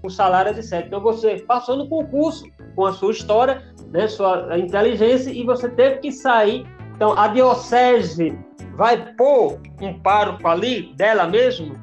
o 0.03 0.09
salário 0.09 0.61
certo. 0.61 0.87
Então 0.87 0.99
você 0.99 1.37
passou 1.47 1.77
no 1.77 1.87
concurso 1.87 2.43
com 2.75 2.85
a 2.85 2.93
sua 2.93 3.11
história, 3.11 3.63
né, 3.91 4.07
sua 4.07 4.57
inteligência, 4.57 5.31
e 5.31 5.43
você 5.43 5.69
teve 5.69 5.97
que 5.97 6.11
sair. 6.11 6.65
Então 6.95 7.17
a 7.17 7.27
diocese 7.27 8.37
vai 8.75 9.13
pôr 9.15 9.59
um 9.81 9.99
pároco 9.99 10.47
ali 10.47 10.93
dela 10.95 11.27
mesmo? 11.27 11.75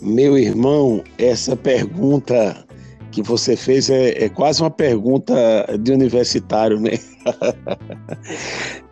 Meu 0.00 0.38
irmão, 0.38 1.02
essa 1.18 1.56
pergunta 1.56 2.64
que 3.10 3.22
você 3.22 3.56
fez 3.56 3.90
é, 3.90 4.24
é 4.24 4.28
quase 4.28 4.62
uma 4.62 4.70
pergunta 4.70 5.34
de 5.80 5.92
universitário, 5.92 6.78
né? 6.78 6.92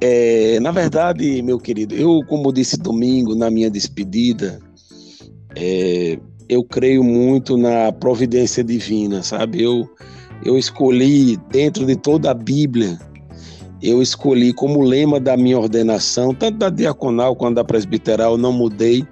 é, 0.00 0.58
na 0.60 0.70
verdade, 0.70 1.42
meu 1.42 1.58
querido, 1.58 1.94
eu, 1.94 2.20
como 2.26 2.52
disse 2.52 2.78
domingo 2.78 3.34
na 3.34 3.50
minha 3.50 3.70
despedida, 3.70 4.58
é, 5.54 6.18
eu 6.48 6.64
creio 6.64 7.04
muito 7.04 7.56
na 7.56 7.92
providência 7.92 8.64
divina, 8.64 9.22
sabe? 9.22 9.62
Eu, 9.62 9.88
eu 10.44 10.56
escolhi, 10.56 11.36
dentro 11.50 11.84
de 11.84 11.96
toda 11.96 12.30
a 12.30 12.34
Bíblia, 12.34 12.98
eu 13.82 14.02
escolhi 14.02 14.52
como 14.52 14.82
lema 14.82 15.20
da 15.20 15.36
minha 15.36 15.58
ordenação, 15.58 16.34
tanto 16.34 16.58
da 16.58 16.70
diaconal 16.70 17.36
quanto 17.36 17.56
da 17.56 17.64
presbiteral, 17.64 18.36
não 18.36 18.52
mudei. 18.52 19.06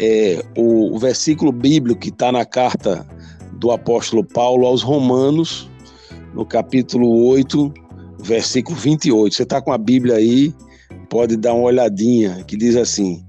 É, 0.00 0.44
o, 0.56 0.94
o 0.94 0.98
versículo 0.98 1.50
bíblico 1.50 2.00
que 2.00 2.10
está 2.10 2.30
na 2.30 2.44
carta 2.44 3.04
do 3.54 3.72
apóstolo 3.72 4.24
Paulo 4.24 4.66
aos 4.66 4.82
Romanos, 4.82 5.68
no 6.32 6.46
capítulo 6.46 7.26
8, 7.26 7.72
versículo 8.22 8.76
28. 8.76 9.34
Você 9.34 9.42
está 9.42 9.60
com 9.60 9.72
a 9.72 9.78
Bíblia 9.78 10.14
aí, 10.14 10.54
pode 11.08 11.36
dar 11.36 11.54
uma 11.54 11.64
olhadinha, 11.64 12.44
que 12.46 12.56
diz 12.56 12.76
assim: 12.76 13.24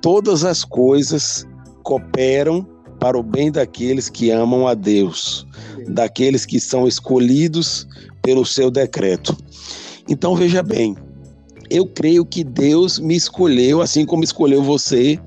Todas 0.00 0.44
as 0.44 0.64
coisas 0.64 1.46
cooperam 1.82 2.66
para 2.98 3.18
o 3.18 3.22
bem 3.22 3.52
daqueles 3.52 4.08
que 4.08 4.30
amam 4.30 4.66
a 4.66 4.72
Deus, 4.72 5.46
daqueles 5.88 6.44
que 6.46 6.60
são 6.60 6.86
escolhidos 6.86 7.86
pelo 8.22 8.44
seu 8.44 8.70
decreto. 8.70 9.36
Então 10.08 10.34
veja 10.34 10.62
bem, 10.62 10.96
eu 11.70 11.86
creio 11.86 12.24
que 12.24 12.44
Deus 12.44 12.98
me 12.98 13.16
escolheu, 13.16 13.80
assim 13.80 14.04
como 14.04 14.24
escolheu 14.24 14.62
você, 14.62 15.18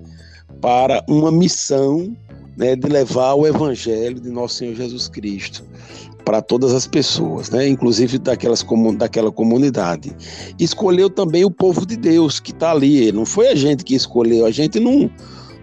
para 0.62 1.04
uma 1.08 1.32
missão 1.32 2.16
né, 2.56 2.76
de 2.76 2.88
levar 2.88 3.34
o 3.36 3.46
evangelho 3.46 4.20
de 4.20 4.30
nosso 4.30 4.56
Senhor 4.56 4.76
Jesus 4.76 5.08
Cristo 5.08 5.64
para 6.28 6.42
todas 6.42 6.74
as 6.74 6.86
pessoas, 6.86 7.50
né, 7.50 7.66
inclusive 7.70 8.18
daquelas, 8.18 8.66
daquela 8.98 9.32
comunidade. 9.32 10.14
Escolheu 10.60 11.10
também 11.10 11.46
o 11.46 11.52
povo 11.52 11.86
de 11.86 11.96
Deus 11.96 12.38
que 12.38 12.52
está 12.52 12.72
ali. 12.72 13.14
Não 13.14 13.26
foi 13.26 13.48
a 13.48 13.56
gente 13.56 13.86
que 13.86 13.96
escolheu, 13.96 14.46
a 14.46 14.52
gente 14.52 14.78
não, 14.78 15.10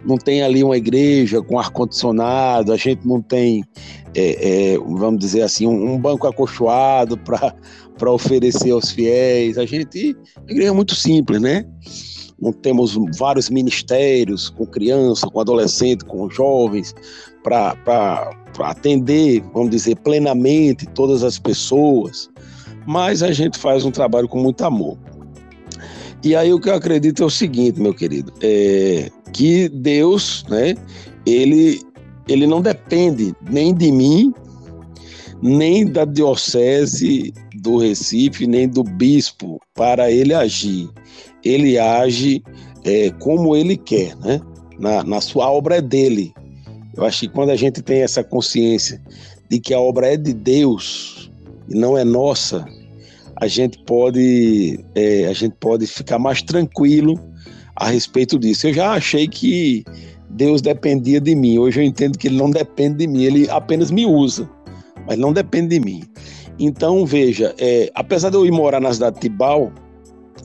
não 0.06 0.16
tem 0.16 0.43
ali 0.43 0.62
uma 0.62 0.76
igreja 0.76 1.43
com 1.43 1.59
ar-condicionado, 1.59 2.72
a 2.72 2.76
gente 2.76 3.06
não 3.06 3.20
tem, 3.22 3.64
é, 4.14 4.74
é, 4.74 4.78
vamos 4.78 5.18
dizer 5.18 5.43
assim, 5.43 5.66
um, 5.66 5.98
banco 5.98 6.26
acolchoado 6.26 7.16
para 7.18 7.55
para 7.98 8.10
oferecer 8.10 8.70
aos 8.70 8.90
fiéis. 8.90 9.59
A 9.59 9.66
gente, 9.66 10.16
a 10.36 10.51
igreja 10.51 10.70
é 10.70 10.74
muito 10.74 10.94
simples, 10.94 11.40
né? 11.40 11.64
Não 12.40 12.52
temos 12.52 12.98
vários 13.18 13.48
ministérios 13.48 14.51
com 14.51 14.66
criança, 14.66 15.26
com 15.28 15.40
adolescente, 15.40 16.05
com 16.05 16.28
jovens, 16.28 16.94
para 17.43 18.31
atender, 18.59 19.43
vamos 19.52 19.70
dizer, 19.70 19.97
plenamente 19.97 20.86
todas 20.86 21.22
as 21.22 21.39
pessoas. 21.39 22.28
Mas 22.86 23.22
a 23.22 23.32
gente 23.32 23.59
faz 23.59 23.85
um 23.85 23.90
trabalho 23.90 24.28
com 24.28 24.39
muito 24.39 24.62
amor. 24.64 24.98
E 26.22 26.35
aí 26.35 26.52
o 26.52 26.60
que 26.60 26.68
eu 26.68 26.74
acredito 26.74 27.22
é 27.22 27.26
o 27.26 27.31
seguinte, 27.31 27.81
meu 27.81 27.94
querido, 27.94 28.32
é 28.43 29.10
que 29.35 29.69
Deus, 29.69 30.47
né, 30.48 30.74
ele, 31.27 31.82
ele 32.27 32.47
não 32.47 32.62
depende 32.62 33.35
nem 33.51 33.74
de 33.74 33.93
mim, 33.93 34.32
nem 35.43 35.85
da 35.85 36.06
diocese 36.06 37.35
do 37.56 37.77
Recife, 37.77 38.47
nem 38.47 38.66
do 38.66 38.82
bispo 38.82 39.61
para 39.74 40.11
ele 40.11 40.32
agir 40.32 40.89
ele 41.44 41.78
age 41.78 42.43
é, 42.85 43.11
como 43.11 43.55
ele 43.55 43.77
quer, 43.77 44.16
né? 44.16 44.40
Na, 44.78 45.05
na 45.05 45.20
sua 45.20 45.51
obra 45.51 45.77
é 45.77 45.82
dele. 45.82 46.32
Eu 46.97 47.05
acho 47.05 47.20
que 47.20 47.28
quando 47.28 47.51
a 47.51 47.56
gente 47.56 47.82
tem 47.82 48.02
essa 48.02 48.24
consciência 48.24 49.01
de 49.48 49.61
que 49.61 49.74
a 49.74 49.81
obra 49.81 50.12
é 50.12 50.16
de 50.16 50.32
Deus 50.32 51.31
e 51.69 51.74
não 51.74 51.97
é 51.97 52.05
nossa, 52.05 52.65
a 53.36 53.47
gente 53.47 53.78
pode 53.85 54.85
é, 54.94 55.27
a 55.27 55.32
gente 55.32 55.55
pode 55.61 55.86
ficar 55.86 56.19
mais 56.19 56.43
tranquilo 56.43 57.19
a 57.77 57.89
respeito 57.89 58.39
disso. 58.39 58.69
Eu 58.69 58.75
já 58.75 58.93
achei 58.93 59.27
que 59.27 59.85
Deus 60.31 60.61
dependia 60.61 61.21
de 61.21 61.35
mim. 61.35 61.59
Hoje 61.59 61.81
eu 61.81 61.85
entendo 61.85 62.19
que 62.19 62.29
ele 62.29 62.37
não 62.37 62.51
depende 62.51 62.99
de 62.99 63.07
mim, 63.07 63.25
ele 63.25 63.49
apenas 63.51 63.91
me 63.91 64.07
usa, 64.07 64.49
mas 65.07 65.19
não 65.19 65.33
depende 65.33 65.79
de 65.79 65.81
mim. 65.81 66.03
Então, 66.59 67.05
veja, 67.05 67.55
é, 67.59 67.91
apesar 67.95 68.31
de 68.31 68.37
eu 68.37 68.47
ir 68.47 68.53
morar 68.53 68.81
na 68.81 68.93
cidade 68.93 69.17
de 69.17 69.23
Tibau, 69.23 69.73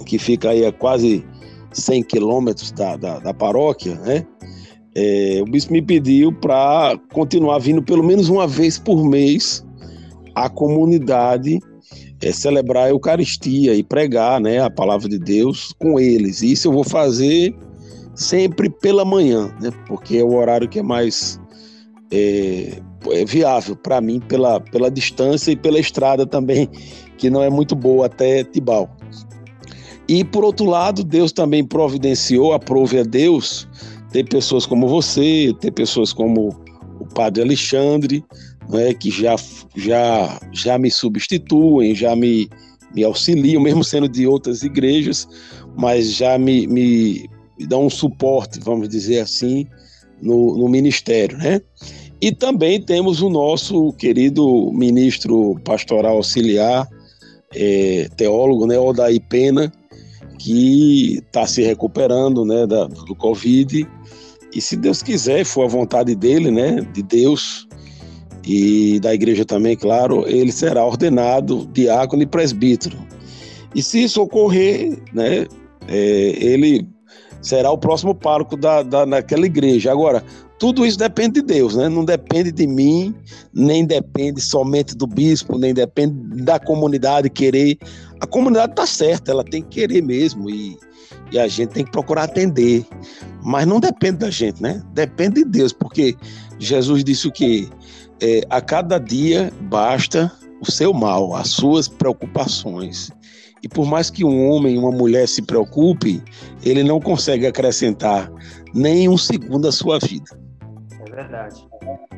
que 0.06 0.18
fica 0.18 0.50
aí 0.50 0.66
a 0.66 0.72
quase 0.72 1.24
100 1.72 2.04
quilômetros 2.04 2.72
da, 2.72 2.98
da, 2.98 3.20
da, 3.20 3.34
paróquia, 3.34 3.96
né? 3.96 4.26
É, 4.96 5.40
o 5.42 5.46
bispo 5.46 5.72
me 5.72 5.82
pediu 5.82 6.34
para 6.34 7.00
continuar 7.14 7.60
vindo 7.60 7.82
pelo 7.82 8.04
menos 8.04 8.28
uma 8.28 8.48
vez 8.48 8.80
por 8.80 9.04
mês 9.04 9.64
à 10.34 10.50
comunidade 10.50 11.60
é, 12.22 12.32
celebrar 12.32 12.86
a 12.86 12.90
Eucaristia 12.90 13.74
e 13.74 13.84
pregar 13.84 14.40
né, 14.40 14.60
a 14.60 14.70
palavra 14.70 15.08
de 15.08 15.18
Deus 15.18 15.74
com 15.80 16.00
eles. 16.00 16.41
Isso 16.41 16.68
eu 16.68 16.72
vou 16.72 16.84
fazer 16.84 17.56
sempre 18.16 18.70
pela 18.70 19.06
manhã, 19.06 19.54
né, 19.62 19.72
porque 19.88 20.18
é 20.18 20.24
o 20.24 20.36
horário 20.36 20.68
que 20.68 20.80
é 20.80 20.84
mais 20.84 21.40
é, 22.12 22.82
é 23.12 23.26
viável 23.26 23.76
para 23.76 24.02
mim 24.02 24.20
pela, 24.20 24.60
pela 24.60 24.91
distância 24.91 25.52
e 25.52 25.56
pela 25.56 25.80
estrada 25.80 26.26
também, 26.26 26.70
que 27.18 27.30
não 27.30 27.41
é 27.41 27.50
muito 27.50 27.76
boa 27.76 28.08
até 28.08 28.44
Tibau. 28.44 28.90
E 30.08 30.24
por 30.24 30.44
outro 30.44 30.66
lado, 30.66 31.04
Deus 31.04 31.32
também 31.32 31.64
providenciou, 31.64 32.52
aprove 32.52 33.00
a 33.00 33.04
Deus 33.04 33.68
ter 34.12 34.28
pessoas 34.28 34.66
como 34.66 34.88
você, 34.88 35.56
ter 35.62 35.72
pessoas 35.72 36.12
como 36.12 36.50
o 37.00 37.06
Padre 37.06 37.44
Alexandre, 37.44 38.26
né, 38.70 38.94
que 38.94 39.10
já, 39.10 39.36
já, 39.76 40.40
já 40.52 40.78
me 40.78 40.91
substituem, 40.91 41.96
já 41.96 42.16
me, 42.16 42.48
me 42.96 43.04
auxiliam, 43.04 43.62
mesmo 43.64 43.84
sendo 43.84 44.08
de 44.08 44.28
outras 44.28 44.64
igrejas, 44.64 45.28
mas 45.78 46.14
já 46.14 46.38
me, 46.38 46.68
me, 46.68 47.30
me 47.58 47.66
dão 47.66 47.86
um 47.86 47.90
suporte, 47.90 48.60
vamos 48.60 48.88
dizer 48.88 49.20
assim, 49.20 49.66
no, 50.22 50.58
no 50.58 50.68
ministério, 50.68 51.38
né? 51.38 51.62
E 52.22 52.34
também 52.34 52.82
temos 52.82 53.22
o 53.22 53.30
nosso 53.30 53.94
querido 53.94 54.72
ministro 54.74 55.58
pastoral 55.64 56.18
auxiliar, 56.18 56.86
é, 57.56 58.10
teólogo, 58.18 58.68
né, 58.68 58.78
Odaí 58.78 59.22
Pena, 59.22 59.72
que 60.38 61.20
está 61.20 61.48
se 61.48 61.62
recuperando 61.64 62.44
né, 62.44 62.68
da, 62.68 62.88
do 62.88 63.16
Covid. 63.16 63.88
E 64.54 64.62
se 64.62 64.76
Deus 64.76 65.02
quiser, 65.02 65.46
for 65.46 65.64
a 65.64 65.68
vontade 65.70 66.14
dele, 66.14 66.52
né, 66.52 66.82
de 66.94 67.02
Deus 67.02 67.69
e 68.52 69.00
da 69.00 69.14
igreja 69.14 69.46
também, 69.46 69.78
claro, 69.78 70.28
ele 70.28 70.52
será 70.52 70.84
ordenado 70.84 71.70
diácono 71.72 72.24
e 72.24 72.26
presbítero. 72.26 72.98
E 73.76 73.84
se 73.84 74.04
isso 74.04 74.20
ocorrer, 74.24 74.98
né, 75.14 75.46
é, 75.88 76.34
ele 76.44 76.90
será 77.44 77.70
o 77.70 77.78
próximo 77.78 78.16
pároco 78.16 78.58
da, 78.58 78.82
da, 78.82 79.06
daquela 79.06 79.46
igreja. 79.46 79.92
Agora, 79.92 80.24
tudo 80.58 80.84
isso 80.84 80.98
depende 80.98 81.36
de 81.36 81.44
Deus, 81.44 81.76
né? 81.76 81.88
Não 81.88 82.04
depende 82.04 82.52
de 82.52 82.66
mim, 82.66 83.14
nem 83.54 83.86
depende 83.86 84.42
somente 84.42 84.98
do 84.98 85.06
bispo, 85.06 85.60
nem 85.60 85.72
depende 85.72 86.44
da 86.44 86.60
comunidade 86.60 87.30
querer. 87.30 87.78
A 88.20 88.26
comunidade 88.26 88.72
está 88.72 88.88
certa, 88.88 89.30
ela 89.30 89.44
tem 89.44 89.62
que 89.62 89.82
querer 89.82 90.02
mesmo 90.02 90.50
e, 90.50 90.76
e 91.32 91.38
a 91.38 91.48
gente 91.48 91.70
tem 91.70 91.86
que 91.86 91.92
procurar 91.92 92.24
atender. 92.24 92.84
Mas 93.44 93.68
não 93.68 93.80
depende 93.80 94.18
da 94.18 94.32
gente, 94.32 94.60
né? 94.60 94.82
Depende 94.96 95.44
de 95.44 95.46
Deus, 95.46 95.72
porque 95.72 96.16
Jesus 96.58 97.04
disse 97.04 97.28
o 97.28 97.32
que 97.32 97.70
é, 98.22 98.41
a 98.50 98.62
cada 98.62 98.98
dia 98.98 99.52
basta 99.62 100.32
o 100.62 100.70
seu 100.70 100.94
mal, 100.94 101.36
as 101.36 101.50
suas 101.50 101.88
preocupações. 101.88 103.12
E 103.62 103.68
por 103.68 103.86
mais 103.86 104.10
que 104.10 104.24
um 104.24 104.50
homem 104.50 104.76
e 104.76 104.78
uma 104.78 104.91
mulher 104.91 105.28
se 105.28 105.41
preocupe, 105.41 106.24
ele 106.64 106.84
não 106.84 107.00
consegue 107.00 107.46
acrescentar 107.46 108.32
nem 108.74 109.10
um 109.10 109.18
segundo 109.18 109.68
à 109.68 109.72
sua 109.72 110.00
vida. 110.00 110.40
É 111.06 111.12
verdade. 111.12 111.68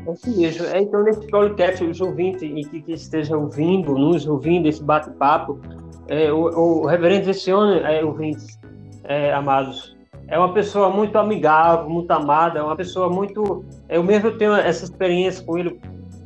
É 0.05 0.13
isso 0.13 0.39
mesmo. 0.39 0.65
É, 0.65 0.81
então, 0.81 1.03
nesse 1.03 1.25
podcast, 1.27 1.83
os 1.83 1.99
ouvintes 2.01 2.67
que, 2.67 2.81
que 2.81 2.93
esteja 2.93 3.37
ouvindo, 3.37 3.93
nos 3.95 4.27
ouvindo 4.27 4.67
esse 4.67 4.83
bate-papo, 4.83 5.59
é, 6.07 6.31
o, 6.31 6.43
o, 6.43 6.85
reverendo 6.85 7.25
Vicione, 7.25 7.79
é, 7.79 8.03
ouvintes 8.03 8.59
é, 9.05 9.33
amados, 9.33 9.95
é 10.31 10.39
uma 10.39 10.53
pessoa 10.53 10.89
muito 10.89 11.17
amigável, 11.17 11.89
muito 11.89 12.09
amada, 12.09 12.59
é 12.59 12.63
uma 12.63 12.75
pessoa 12.75 13.09
muito. 13.09 13.65
Eu 13.89 14.01
mesmo 14.01 14.31
tenho 14.31 14.55
essa 14.55 14.85
experiência 14.85 15.45
com 15.45 15.57
ele, 15.57 15.77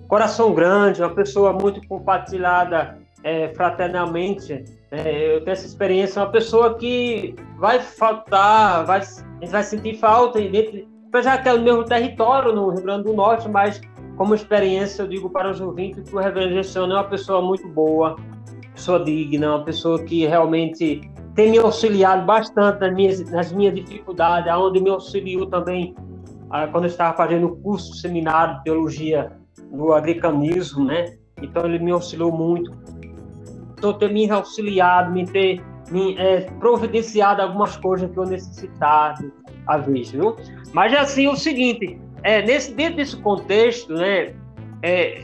coração 0.07 0.53
grande, 0.53 1.01
uma 1.01 1.13
pessoa 1.13 1.51
muito 1.51 1.85
compartilhada 1.87 2.99
é, 3.23 3.51
fraternamente. 3.55 4.63
É, 4.91 5.35
eu 5.35 5.43
tenho 5.43 5.53
essa 5.53 5.65
experiência, 5.65 6.21
uma 6.21 6.29
pessoa 6.29 6.77
que 6.77 7.35
vai 7.57 7.79
faltar, 7.79 8.85
vai, 8.85 8.99
a 8.99 9.01
gente 9.01 9.51
vai 9.51 9.63
sentir 9.63 9.97
falta, 9.97 10.39
dentro, 10.39 10.87
apesar 11.07 11.41
que 11.41 11.49
é 11.49 11.53
o 11.53 11.59
mesmo 11.59 11.83
território 11.83 12.53
no 12.53 12.69
Rio 12.69 12.83
Grande 12.83 13.05
do 13.05 13.13
Norte, 13.13 13.49
mas 13.49 13.81
como 14.15 14.35
experiência, 14.35 15.01
eu 15.01 15.07
digo 15.07 15.31
para 15.31 15.49
os 15.49 15.59
ouvintes 15.59 16.07
que 16.07 16.15
o 16.15 16.19
Reverendo 16.19 16.53
Gestione 16.53 16.93
é 16.93 16.95
uma 16.95 17.03
pessoa 17.05 17.41
muito 17.41 17.67
boa, 17.69 18.15
pessoa 18.71 19.03
digna, 19.03 19.55
uma 19.55 19.65
pessoa 19.65 20.01
que 20.03 20.27
realmente 20.27 21.01
tem 21.35 21.51
me 21.51 21.57
auxiliado 21.57 22.25
bastante 22.25 22.79
nas 22.79 22.93
minhas, 22.93 23.31
nas 23.31 23.51
minhas 23.51 23.75
dificuldades, 23.75 24.51
onde 24.53 24.81
me 24.81 24.89
auxiliou 24.89 25.45
também 25.47 25.93
ah, 26.49 26.67
quando 26.67 26.85
eu 26.85 26.89
estava 26.89 27.15
fazendo 27.15 27.47
o 27.47 27.55
curso 27.57 27.93
seminário 27.95 28.57
de 28.57 28.63
teologia 28.63 29.31
no 29.71 29.91
agricanismo, 29.91 30.85
né? 30.85 31.17
Então 31.41 31.65
ele 31.65 31.79
me 31.79 31.91
auxiliou 31.91 32.31
muito. 32.31 32.71
Então 33.77 33.93
ter 33.93 34.11
me 34.11 34.29
auxiliado, 34.31 35.11
me 35.11 35.25
ter 35.25 35.61
me, 35.91 36.17
é, 36.17 36.41
providenciado 36.59 37.41
algumas 37.41 37.75
coisas 37.77 38.09
que 38.09 38.17
eu 38.17 38.25
necessitava 38.25 39.19
a 39.67 39.77
vez, 39.77 40.11
viu? 40.11 40.37
Mas 40.71 40.93
assim, 40.93 41.27
o 41.27 41.35
seguinte, 41.35 41.99
é, 42.23 42.41
nesse, 42.41 42.73
dentro 42.73 42.97
desse 42.97 43.17
contexto, 43.17 43.93
né, 43.93 44.33
é, 44.81 45.23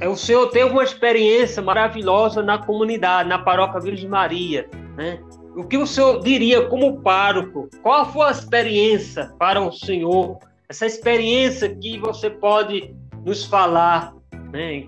é, 0.00 0.08
o 0.08 0.16
senhor 0.16 0.46
teve 0.50 0.70
uma 0.70 0.84
experiência 0.84 1.62
maravilhosa 1.62 2.42
na 2.42 2.58
comunidade, 2.58 3.28
na 3.28 3.38
paróquia 3.38 3.80
Virgem 3.80 4.08
Maria, 4.08 4.68
né? 4.96 5.18
O 5.56 5.64
que 5.64 5.76
o 5.76 5.86
senhor 5.86 6.20
diria 6.22 6.66
como 6.66 7.00
pároco? 7.00 7.68
Qual 7.82 8.10
foi 8.12 8.28
a 8.28 8.30
experiência 8.30 9.32
para 9.38 9.60
o 9.60 9.72
senhor? 9.72 10.38
Essa 10.68 10.86
experiência 10.86 11.74
que 11.74 11.98
você 11.98 12.30
pode 12.30 12.94
nos 13.24 13.44
falar, 13.44 14.14
né? 14.52 14.86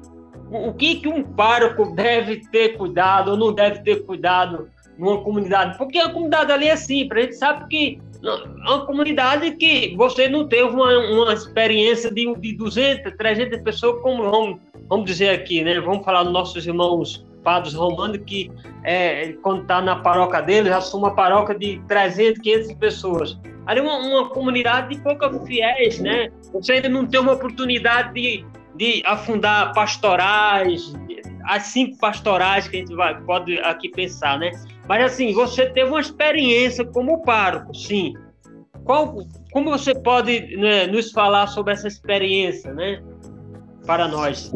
O 0.51 0.73
que 0.73 0.97
que 0.97 1.09
um 1.09 1.25
pároco 1.25 1.95
deve 1.95 2.43
ter 2.51 2.77
cuidado 2.77 3.33
ou 3.33 3.37
não 3.37 3.53
deve 3.53 3.81
ter 3.81 4.05
cuidado 4.05 4.69
numa 4.97 5.21
comunidade? 5.23 5.77
Porque 5.79 5.99
a 5.99 6.11
comunidade 6.11 6.53
ali 6.53 6.69
é 6.69 6.77
simples, 6.77 7.19
a 7.19 7.25
gente 7.25 7.37
sabe 7.37 7.69
que 7.69 8.01
é 8.25 8.71
uma 8.71 8.87
comunidade 8.87 9.51
que 9.53 9.97
você 9.97 10.29
não 10.29 10.47
teve 10.47 10.69
uma, 10.69 10.97
uma 11.09 11.33
experiência 11.33 12.13
de, 12.13 12.33
de 12.37 12.55
200, 12.55 13.17
300 13.17 13.63
pessoas, 13.63 14.01
como 14.01 14.31
vamos, 14.31 14.61
vamos 14.89 15.07
dizer 15.07 15.31
aqui, 15.31 15.65
né? 15.65 15.81
Vamos 15.81 16.05
falar 16.05 16.23
dos 16.23 16.33
nossos 16.33 16.65
irmãos 16.65 17.27
padres 17.43 17.75
romanos, 17.75 18.19
que 18.27 18.51
é, 18.85 19.33
quando 19.43 19.63
está 19.63 19.81
na 19.81 19.97
paróquia 19.97 20.41
deles, 20.41 20.85
são 20.85 21.01
uma 21.01 21.15
paróquia 21.15 21.59
de 21.59 21.81
300, 21.89 22.41
500 22.41 22.73
pessoas. 22.75 23.41
Ali 23.67 23.81
uma, 23.81 23.97
uma 23.97 24.29
comunidade 24.31 24.95
de 24.95 25.01
poucos 25.03 25.47
fiéis, 25.47 25.99
né? 26.01 26.31
Você 26.53 26.73
ainda 26.73 26.89
não 26.89 27.07
tem 27.07 27.21
uma 27.21 27.33
oportunidade 27.33 28.13
de, 28.15 28.45
de 28.75 29.03
afundar 29.07 29.73
pastorais, 29.73 30.93
as 31.45 31.65
cinco 31.65 31.99
pastorais 31.99 32.69
que 32.69 32.77
a 32.77 32.81
gente 32.81 32.95
vai, 32.95 33.21
pode 33.23 33.59
aqui 33.61 33.89
pensar, 33.89 34.39
né? 34.39 34.51
Mas 34.89 35.05
assim, 35.05 35.33
você 35.33 35.67
teve 35.71 35.91
uma 35.91 36.01
experiência 36.01 36.85
como 36.85 37.23
pároco, 37.23 37.75
sim. 37.75 38.15
Qual, 38.85 39.17
como 39.53 39.71
você 39.71 39.95
pode 39.95 40.57
né, 40.57 40.87
nos 40.87 41.13
falar 41.13 41.47
sobre 41.47 41.73
essa 41.73 41.87
experiência, 41.87 42.73
né? 42.73 43.01
Para 43.87 44.09
nós. 44.09 44.53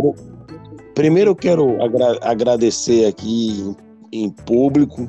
Primeiro 0.97 1.33
eu 1.33 1.37
quero 1.37 1.83
agra 1.83 2.19
agradecer 2.23 3.05
aqui 3.05 3.77
em, 4.11 4.25
em 4.25 4.31
público 4.31 5.07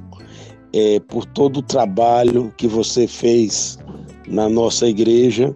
é, 0.73 0.99
por 0.99 1.23
todo 1.23 1.57
o 1.57 1.61
trabalho 1.61 2.53
que 2.57 2.68
você 2.68 3.07
fez 3.07 3.80
na 4.27 4.49
nossa 4.49 4.85
igreja, 4.85 5.55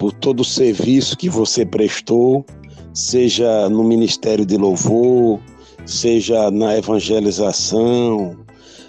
por 0.00 0.12
todo 0.12 0.40
o 0.40 0.44
serviço 0.44 1.16
que 1.16 1.28
você 1.28 1.64
prestou, 1.64 2.44
seja 2.92 3.68
no 3.68 3.84
Ministério 3.84 4.44
de 4.44 4.56
Louvor, 4.56 5.38
seja 5.86 6.50
na 6.50 6.76
evangelização, 6.76 8.36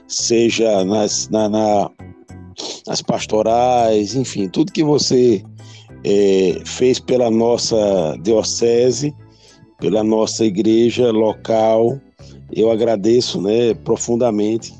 seja 0.07 0.83
nas, 0.83 1.29
na, 1.29 1.47
na, 1.47 1.91
nas 2.87 3.03
pastorais, 3.03 4.15
enfim, 4.15 4.49
tudo 4.49 4.71
que 4.71 4.83
você 4.83 5.43
é, 6.03 6.59
fez 6.65 6.99
pela 6.99 7.29
nossa 7.29 8.17
diocese, 8.23 9.13
pela 9.79 10.03
nossa 10.03 10.45
igreja 10.45 11.11
local, 11.11 11.99
eu 12.51 12.71
agradeço 12.71 13.41
né, 13.41 13.73
profundamente 13.73 14.73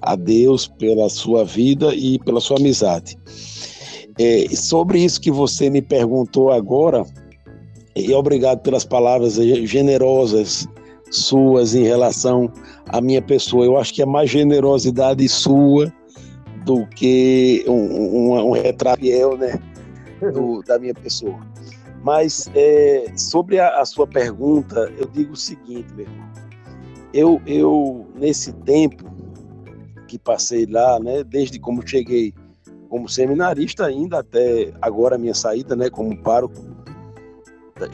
a 0.00 0.14
Deus 0.14 0.66
pela 0.66 1.08
sua 1.08 1.44
vida 1.44 1.94
e 1.94 2.18
pela 2.20 2.40
sua 2.40 2.58
amizade. 2.58 3.18
É, 4.18 4.46
sobre 4.54 5.00
isso 5.02 5.20
que 5.20 5.30
você 5.30 5.68
me 5.68 5.82
perguntou 5.82 6.52
agora, 6.52 7.04
e 7.96 8.12
obrigado 8.12 8.60
pelas 8.60 8.84
palavras 8.84 9.34
generosas 9.34 10.68
suas 11.10 11.74
em 11.74 11.84
relação 11.84 12.50
à 12.88 13.00
minha 13.00 13.22
pessoa. 13.22 13.64
Eu 13.64 13.76
acho 13.76 13.94
que 13.94 14.02
é 14.02 14.06
mais 14.06 14.30
generosidade 14.30 15.28
sua 15.28 15.92
do 16.64 16.86
que 16.86 17.64
um, 17.68 18.32
um, 18.32 18.48
um 18.48 18.52
retrato 18.52 19.00
fiel 19.00 19.36
né, 19.36 19.60
do, 20.32 20.62
da 20.62 20.78
minha 20.78 20.94
pessoa. 20.94 21.38
Mas 22.04 22.50
é, 22.54 23.06
sobre 23.16 23.58
a, 23.58 23.80
a, 23.80 23.84
sua 23.86 24.06
pergunta, 24.06 24.92
eu 24.98 25.06
digo 25.06 25.32
o 25.32 25.36
seguinte, 25.36 25.90
meu 25.94 26.04
irmão. 26.04 26.28
Eu, 27.14 27.40
eu, 27.46 28.06
nesse 28.14 28.52
tempo 28.52 29.10
que 30.06 30.18
passei 30.18 30.66
lá, 30.66 31.00
né, 31.00 31.24
desde 31.24 31.58
como 31.58 31.86
cheguei 31.86 32.34
como 32.90 33.08
seminarista 33.08 33.86
ainda 33.86 34.18
até 34.18 34.70
agora 34.82 35.14
a 35.14 35.18
minha 35.18 35.32
saída, 35.32 35.74
né, 35.74 35.88
como 35.88 36.14
pároco, 36.18 36.54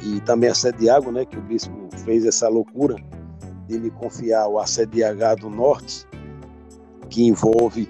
e 0.05 0.20
também 0.23 0.51
a 0.51 0.55
Sediago, 0.55 1.12
né, 1.12 1.24
que 1.24 1.39
o 1.39 1.43
bispo 1.43 1.73
fez 2.05 2.27
essa 2.27 2.49
loucura 2.49 2.97
de 3.69 3.78
me 3.78 3.93
confiar 3.93 4.49
o 4.49 4.59
ACDH 4.59 5.41
do 5.41 5.49
Norte, 5.49 6.05
que 7.09 7.23
envolve 7.24 7.89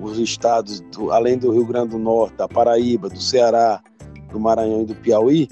os 0.00 0.18
estados, 0.18 0.80
do, 0.80 1.10
além 1.10 1.36
do 1.36 1.52
Rio 1.52 1.66
Grande 1.66 1.90
do 1.90 1.98
Norte, 1.98 2.36
da 2.36 2.48
Paraíba, 2.48 3.10
do 3.10 3.20
Ceará, 3.20 3.82
do 4.30 4.40
Maranhão 4.40 4.82
e 4.82 4.86
do 4.86 4.94
Piauí, 4.94 5.48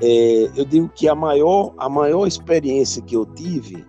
é, 0.00 0.50
eu 0.56 0.64
digo 0.64 0.88
que 0.88 1.08
a 1.08 1.14
maior, 1.14 1.74
a 1.78 1.88
maior 1.88 2.26
experiência 2.26 3.02
que 3.02 3.16
eu 3.16 3.24
tive, 3.26 3.84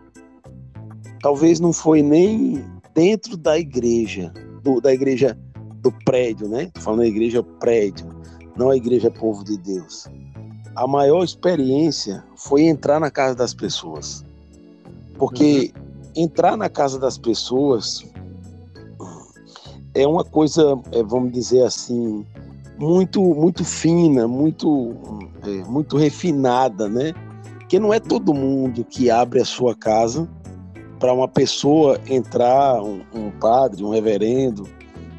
talvez 1.21 1.59
não 1.59 1.73
foi 1.73 2.01
nem 2.01 2.63
dentro 2.93 3.35
da 3.35 3.57
igreja, 3.57 4.31
do, 4.61 4.79
da 4.79 4.93
igreja 4.93 5.37
do 5.81 5.91
prédio, 6.05 6.47
né? 6.47 6.69
Tô 6.73 6.81
falando 6.81 6.99
da 6.99 7.07
igreja 7.07 7.43
prédio, 7.43 8.07
não 8.55 8.69
a 8.69 8.77
igreja 8.77 9.09
povo 9.09 9.43
de 9.43 9.57
Deus 9.57 10.07
a 10.75 10.87
maior 10.87 11.23
experiência 11.23 12.23
foi 12.35 12.63
entrar 12.63 12.99
na 12.99 13.11
casa 13.11 13.35
das 13.35 13.53
pessoas. 13.53 14.25
Porque 15.17 15.71
uhum. 15.75 16.23
entrar 16.23 16.57
na 16.57 16.69
casa 16.69 16.99
das 16.99 17.17
pessoas 17.17 18.03
é 19.93 20.07
uma 20.07 20.23
coisa, 20.23 20.79
é, 20.91 21.03
vamos 21.03 21.31
dizer 21.31 21.63
assim, 21.63 22.25
muito 22.77 23.21
muito 23.21 23.63
fina, 23.63 24.27
muito 24.27 24.95
é, 25.43 25.69
muito 25.69 25.97
refinada, 25.97 26.87
né? 26.87 27.13
Que 27.67 27.79
não 27.79 27.93
é 27.93 27.99
todo 27.99 28.33
mundo 28.33 28.83
que 28.83 29.09
abre 29.09 29.41
a 29.41 29.45
sua 29.45 29.75
casa 29.75 30.29
para 30.99 31.13
uma 31.13 31.27
pessoa 31.27 31.99
entrar, 32.07 32.81
um, 32.81 33.01
um, 33.13 33.31
padre, 33.31 33.83
um 33.83 33.89
reverendo, 33.89 34.67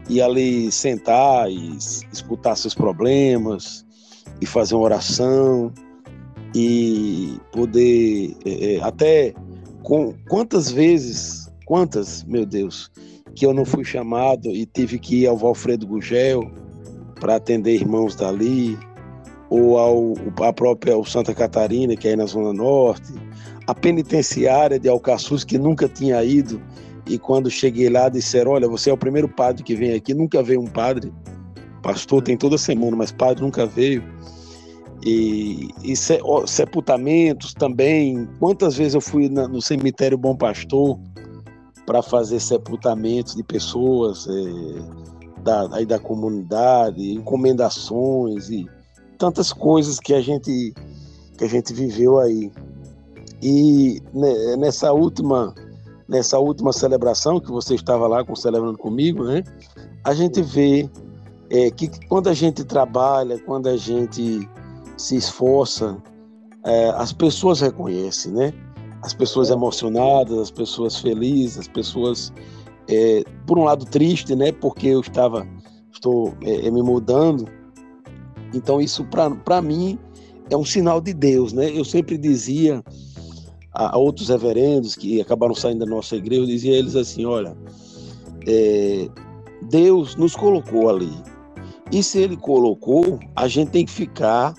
e 0.08 0.22
ali 0.22 0.70
sentar 0.72 1.50
e 1.50 1.76
escutar 1.76 2.56
seus 2.56 2.74
problemas, 2.74 3.84
e 4.40 4.46
fazer 4.46 4.74
uma 4.74 4.84
oração 4.84 5.72
e 6.54 7.38
poder 7.52 8.36
é, 8.44 8.74
é, 8.74 8.82
até 8.82 9.34
com 9.82 10.14
quantas 10.28 10.70
vezes, 10.70 11.50
quantas, 11.66 12.24
meu 12.24 12.46
Deus, 12.46 12.90
que 13.34 13.44
eu 13.44 13.52
não 13.52 13.64
fui 13.64 13.84
chamado 13.84 14.48
e 14.48 14.64
tive 14.64 14.98
que 14.98 15.22
ir 15.22 15.26
ao 15.26 15.36
Valfredo 15.36 15.86
Gugel 15.86 16.50
para 17.14 17.36
atender 17.36 17.74
irmãos 17.74 18.14
dali, 18.14 18.78
ou 19.50 19.78
ao 19.78 20.14
a 20.42 20.52
própria 20.52 20.94
Santa 21.04 21.34
Catarina, 21.34 21.96
que 21.96 22.08
é 22.08 22.10
aí 22.12 22.16
na 22.16 22.26
Zona 22.26 22.52
Norte, 22.52 23.12
a 23.66 23.74
penitenciária 23.74 24.78
de 24.78 24.88
Alcaçuz, 24.88 25.44
que 25.44 25.58
nunca 25.58 25.88
tinha 25.88 26.22
ido, 26.24 26.60
e 27.06 27.18
quando 27.18 27.50
cheguei 27.50 27.88
lá 27.88 28.08
disseram, 28.08 28.52
olha, 28.52 28.68
você 28.68 28.90
é 28.90 28.92
o 28.92 28.98
primeiro 28.98 29.28
padre 29.28 29.62
que 29.62 29.74
vem 29.74 29.92
aqui, 29.92 30.14
nunca 30.14 30.42
veio 30.42 30.60
um 30.60 30.66
padre, 30.66 31.12
pastor 31.82 32.22
tem 32.22 32.36
toda 32.36 32.56
semana, 32.56 32.96
mas 32.96 33.12
padre 33.12 33.42
nunca 33.42 33.66
veio 33.66 34.02
e, 35.04 35.68
e 35.82 35.94
sepultamentos 36.46 37.52
também. 37.52 38.26
Quantas 38.40 38.76
vezes 38.76 38.94
eu 38.94 39.00
fui 39.00 39.28
na, 39.28 39.46
no 39.46 39.60
cemitério 39.60 40.16
Bom 40.16 40.34
Pastor 40.34 40.98
para 41.84 42.02
fazer 42.02 42.40
sepultamentos 42.40 43.34
de 43.34 43.42
pessoas 43.42 44.26
é, 44.26 45.13
da, 45.44 45.68
aí 45.72 45.86
da 45.86 45.98
comunidade, 45.98 47.12
encomendações 47.12 48.50
e 48.50 48.68
tantas 49.18 49.52
coisas 49.52 50.00
que 50.00 50.14
a 50.14 50.20
gente 50.20 50.74
que 51.36 51.44
a 51.44 51.48
gente 51.48 51.72
viveu 51.72 52.18
aí. 52.18 52.50
E 53.42 54.00
né, 54.12 54.56
nessa 54.56 54.92
última 54.92 55.54
nessa 56.08 56.38
última 56.38 56.72
celebração 56.72 57.40
que 57.40 57.50
você 57.50 57.74
estava 57.74 58.06
lá 58.06 58.24
com, 58.24 58.34
celebrando 58.34 58.78
comigo, 58.78 59.24
né? 59.24 59.42
A 60.02 60.12
gente 60.14 60.42
vê 60.42 60.88
é, 61.50 61.70
que 61.70 61.88
quando 62.08 62.28
a 62.28 62.34
gente 62.34 62.64
trabalha, 62.64 63.38
quando 63.38 63.68
a 63.68 63.76
gente 63.76 64.48
se 64.96 65.16
esforça, 65.16 65.96
é, 66.64 66.90
as 66.90 67.12
pessoas 67.12 67.60
reconhecem, 67.60 68.32
né? 68.32 68.52
as 69.04 69.12
pessoas 69.12 69.50
emocionadas, 69.50 70.38
as 70.38 70.50
pessoas 70.50 70.96
felizes, 70.96 71.58
as 71.58 71.68
pessoas, 71.68 72.32
é, 72.88 73.24
por 73.46 73.58
um 73.58 73.64
lado, 73.64 73.84
triste, 73.84 74.34
né? 74.34 74.52
Porque 74.52 74.88
eu 74.88 75.00
estava, 75.00 75.46
estou 75.92 76.34
é, 76.42 76.66
é 76.66 76.70
me 76.70 76.82
mudando. 76.82 77.46
Então, 78.52 78.80
isso 78.80 79.04
para 79.04 79.62
mim 79.62 79.98
é 80.50 80.56
um 80.56 80.64
sinal 80.64 81.00
de 81.00 81.12
Deus, 81.12 81.52
né? 81.52 81.70
Eu 81.70 81.84
sempre 81.84 82.16
dizia 82.16 82.82
a, 83.72 83.94
a 83.94 83.98
outros 83.98 84.28
reverendos 84.28 84.94
que 84.94 85.20
acabaram 85.20 85.54
saindo 85.54 85.80
da 85.80 85.86
nossa 85.86 86.16
igreja, 86.16 86.42
eu 86.42 86.46
dizia 86.46 86.74
a 86.74 86.76
eles 86.76 86.96
assim: 86.96 87.24
olha, 87.24 87.56
é, 88.46 89.08
Deus 89.62 90.16
nos 90.16 90.36
colocou 90.36 90.88
ali. 90.88 91.12
E 91.92 92.02
se 92.02 92.18
Ele 92.18 92.36
colocou, 92.36 93.18
a 93.36 93.46
gente 93.46 93.70
tem 93.70 93.84
que 93.84 93.92
ficar 93.92 94.54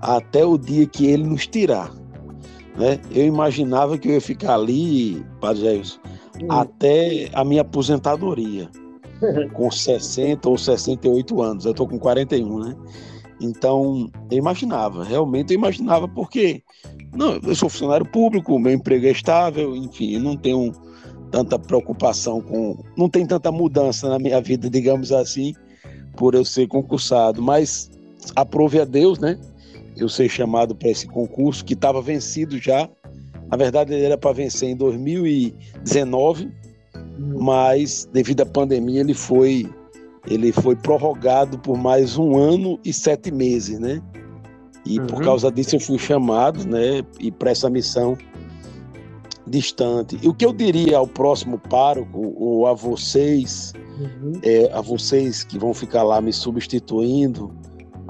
até 0.00 0.44
o 0.44 0.58
dia 0.58 0.86
que 0.86 1.06
Ele 1.06 1.24
nos 1.24 1.46
tirar. 1.46 1.92
Né? 2.76 3.00
Eu 3.10 3.26
imaginava 3.26 3.98
que 3.98 4.08
eu 4.08 4.12
ia 4.12 4.20
ficar 4.20 4.54
ali, 4.54 5.24
Padre 5.40 5.78
hum. 5.78 5.82
Até 6.48 7.30
a 7.32 7.44
minha 7.44 7.62
aposentadoria, 7.62 8.68
com 9.54 9.70
60 9.70 10.48
ou 10.48 10.58
68 10.58 11.42
anos. 11.42 11.64
Eu 11.64 11.72
estou 11.72 11.86
com 11.88 11.98
41, 11.98 12.58
né? 12.58 12.76
Então, 13.40 14.08
eu 14.30 14.38
imaginava, 14.38 15.02
realmente 15.02 15.52
eu 15.52 15.58
imaginava, 15.58 16.06
porque 16.06 16.62
não, 17.14 17.34
eu 17.34 17.54
sou 17.54 17.68
funcionário 17.68 18.06
público, 18.06 18.58
meu 18.58 18.72
emprego 18.72 19.06
é 19.06 19.10
estável, 19.10 19.76
enfim, 19.76 20.18
não 20.18 20.36
tenho 20.36 20.72
tanta 21.32 21.58
preocupação 21.58 22.40
com. 22.40 22.76
Não 22.96 23.08
tem 23.08 23.26
tanta 23.26 23.50
mudança 23.50 24.08
na 24.08 24.18
minha 24.18 24.40
vida, 24.40 24.70
digamos 24.70 25.10
assim, 25.10 25.54
por 26.16 26.34
eu 26.34 26.44
ser 26.44 26.68
concursado. 26.68 27.42
Mas 27.42 27.90
aprove 28.36 28.80
a 28.80 28.84
Deus, 28.84 29.18
né? 29.18 29.38
Eu 29.96 30.08
ser 30.08 30.28
chamado 30.28 30.74
para 30.74 30.90
esse 30.90 31.06
concurso 31.06 31.64
que 31.64 31.74
estava 31.74 32.00
vencido 32.00 32.58
já. 32.58 32.88
Na 33.52 33.58
verdade, 33.58 33.92
ele 33.92 34.04
era 34.04 34.16
para 34.16 34.32
vencer 34.32 34.70
em 34.70 34.76
2019, 34.76 36.50
mas 37.38 38.08
devido 38.10 38.40
à 38.40 38.46
pandemia 38.46 39.00
ele 39.00 39.12
foi 39.12 39.70
ele 40.26 40.52
foi 40.52 40.74
prorrogado 40.74 41.58
por 41.58 41.76
mais 41.76 42.16
um 42.16 42.34
ano 42.34 42.80
e 42.82 42.94
sete 42.94 43.30
meses, 43.30 43.78
né? 43.78 44.00
E 44.86 44.98
uhum. 44.98 45.06
por 45.06 45.22
causa 45.22 45.52
disso 45.52 45.76
eu 45.76 45.80
fui 45.80 45.98
chamado, 45.98 46.66
né? 46.66 47.02
E 47.20 47.30
para 47.30 47.50
essa 47.50 47.68
missão 47.68 48.16
distante. 49.46 50.18
E 50.22 50.28
o 50.28 50.32
que 50.32 50.46
eu 50.46 50.52
diria 50.54 50.96
ao 50.96 51.06
próximo 51.06 51.58
pároco 51.58 52.34
ou 52.38 52.66
a 52.66 52.72
vocês, 52.72 53.74
uhum. 54.00 54.32
é, 54.42 54.72
a 54.72 54.80
vocês 54.80 55.44
que 55.44 55.58
vão 55.58 55.74
ficar 55.74 56.04
lá 56.04 56.22
me 56.22 56.32
substituindo 56.32 57.52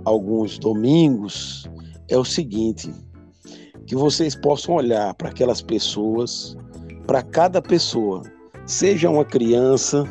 alguns 0.05 0.57
domingos, 0.57 1.69
é 2.09 2.17
o 2.17 2.25
seguinte: 2.25 2.93
que 3.93 3.97
vocês 3.97 4.35
possam 4.35 4.77
olhar 4.77 5.13
para 5.13 5.29
aquelas 5.29 5.61
pessoas, 5.61 6.57
para 7.07 7.23
cada 7.23 7.61
pessoa, 7.61 8.23
seja 8.65 9.11
uma 9.11 9.23
criança, 9.23 10.09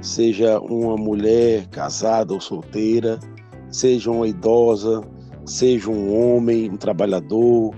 seja 0.00 0.58
uma 0.58 0.96
mulher 0.96 1.66
casada 1.66 2.32
ou 2.32 2.40
solteira, 2.40 3.20
seja 3.68 4.10
uma 4.10 4.26
idosa, 4.26 5.02
seja 5.44 5.90
um 5.90 6.18
homem, 6.18 6.70
um 6.70 6.78
trabalhador, 6.78 7.74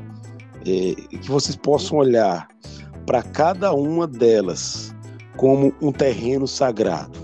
é, 0.64 0.94
que 1.19 1.28
vocês 1.28 1.56
possam 1.56 1.98
olhar 1.98 2.47
para 3.05 3.24
cada 3.24 3.73
uma 3.73 4.06
delas 4.06 4.94
como 5.36 5.74
um 5.82 5.90
terreno 5.90 6.47
sagrado, 6.47 7.19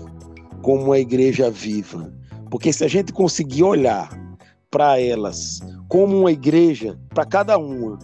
como 0.61 0.83
uma 0.83 0.99
igreja 0.99 1.49
viva. 1.49 2.11
Porque 2.51 2.73
se 2.73 2.83
a 2.83 2.89
gente 2.89 3.13
conseguir 3.13 3.63
olhar 3.63 4.09
para 4.69 4.99
elas 4.99 5.61
como 5.87 6.19
uma 6.19 6.31
igreja, 6.31 6.97
para 7.09 7.25
cada 7.25 7.57
uma, 7.57 7.97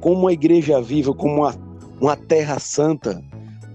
como 0.00 0.22
uma 0.22 0.32
igreja 0.32 0.80
viva, 0.80 1.14
como 1.14 1.42
uma, 1.42 1.54
uma 2.00 2.16
terra 2.16 2.58
santa, 2.58 3.22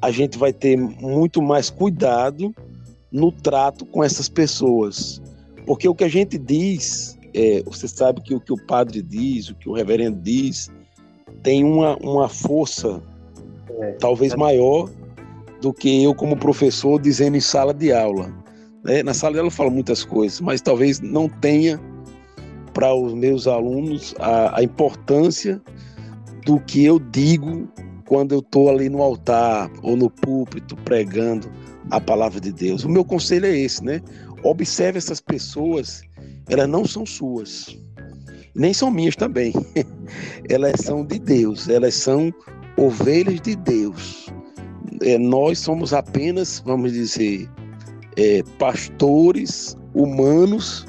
a 0.01 0.11
gente 0.11 0.37
vai 0.37 0.51
ter 0.51 0.77
muito 0.77 1.41
mais 1.41 1.69
cuidado 1.69 2.53
no 3.11 3.31
trato 3.31 3.85
com 3.85 4.03
essas 4.03 4.27
pessoas. 4.27 5.21
Porque 5.65 5.87
o 5.87 5.95
que 5.95 6.03
a 6.03 6.09
gente 6.09 6.37
diz, 6.37 7.17
é, 7.33 7.63
você 7.63 7.87
sabe 7.87 8.21
que 8.21 8.35
o 8.35 8.41
que 8.41 8.51
o 8.51 8.65
padre 8.65 9.01
diz, 9.01 9.49
o 9.49 9.55
que 9.55 9.69
o 9.69 9.73
reverendo 9.73 10.19
diz, 10.21 10.69
tem 11.41 11.63
uma, 11.63 11.95
uma 11.97 12.27
força 12.27 13.01
é, 13.79 13.91
talvez 13.93 14.33
é. 14.33 14.37
maior 14.37 14.89
do 15.61 15.73
que 15.73 16.03
eu 16.03 16.13
como 16.13 16.35
professor 16.35 16.99
dizendo 16.99 17.37
em 17.37 17.41
sala 17.41 17.73
de 17.73 17.93
aula. 17.93 18.31
Né? 18.83 19.01
Na 19.01 19.13
sala 19.13 19.33
de 19.33 19.39
aula 19.39 19.47
eu 19.47 19.51
falo 19.51 19.71
muitas 19.71 20.03
coisas, 20.03 20.41
mas 20.41 20.61
talvez 20.61 20.99
não 20.99 21.29
tenha 21.29 21.79
para 22.75 22.93
os 22.93 23.13
meus 23.13 23.47
alunos 23.47 24.13
a, 24.19 24.59
a 24.59 24.61
importância 24.63 25.61
do 26.45 26.59
que 26.59 26.83
eu 26.83 26.99
digo 26.99 27.67
quando 28.05 28.33
eu 28.33 28.39
estou 28.39 28.69
ali 28.69 28.89
no 28.89 29.01
altar 29.01 29.71
ou 29.81 29.95
no 29.95 30.09
púlpito 30.09 30.75
pregando 30.83 31.49
a 31.89 31.99
palavra 32.01 32.39
de 32.39 32.51
Deus. 32.51 32.83
O 32.83 32.89
meu 32.89 33.05
conselho 33.05 33.45
é 33.45 33.57
esse, 33.57 33.83
né? 33.83 34.01
Observe 34.43 34.97
essas 34.97 35.21
pessoas, 35.21 36.03
elas 36.49 36.67
não 36.67 36.85
são 36.85 37.05
suas, 37.05 37.75
nem 38.53 38.73
são 38.73 38.91
minhas 38.91 39.15
também. 39.15 39.53
elas 40.49 40.81
são 40.81 41.03
de 41.05 41.17
Deus, 41.17 41.69
elas 41.69 41.95
são 41.95 42.31
ovelhas 42.77 43.39
de 43.39 43.55
Deus. 43.55 44.27
É, 45.01 45.17
nós 45.17 45.59
somos 45.59 45.93
apenas, 45.93 46.61
vamos 46.65 46.91
dizer, 46.91 47.49
é, 48.17 48.43
pastores 48.59 49.77
humanos 49.93 50.85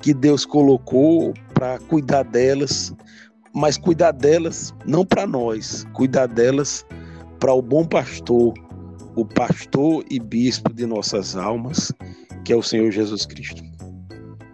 que 0.00 0.14
Deus 0.14 0.44
colocou 0.44 1.34
para 1.54 1.78
cuidar 1.78 2.24
delas, 2.24 2.94
mas 3.52 3.76
cuidar 3.76 4.12
delas 4.12 4.74
não 4.86 5.04
para 5.04 5.26
nós, 5.26 5.86
cuidar 5.92 6.26
delas 6.26 6.86
para 7.40 7.52
o 7.52 7.62
bom 7.62 7.84
pastor, 7.84 8.54
o 9.16 9.24
pastor 9.24 10.04
e 10.10 10.18
bispo 10.18 10.72
de 10.72 10.86
nossas 10.86 11.36
almas, 11.36 11.92
que 12.44 12.52
é 12.52 12.56
o 12.56 12.62
Senhor 12.62 12.90
Jesus 12.90 13.26
Cristo. 13.26 13.62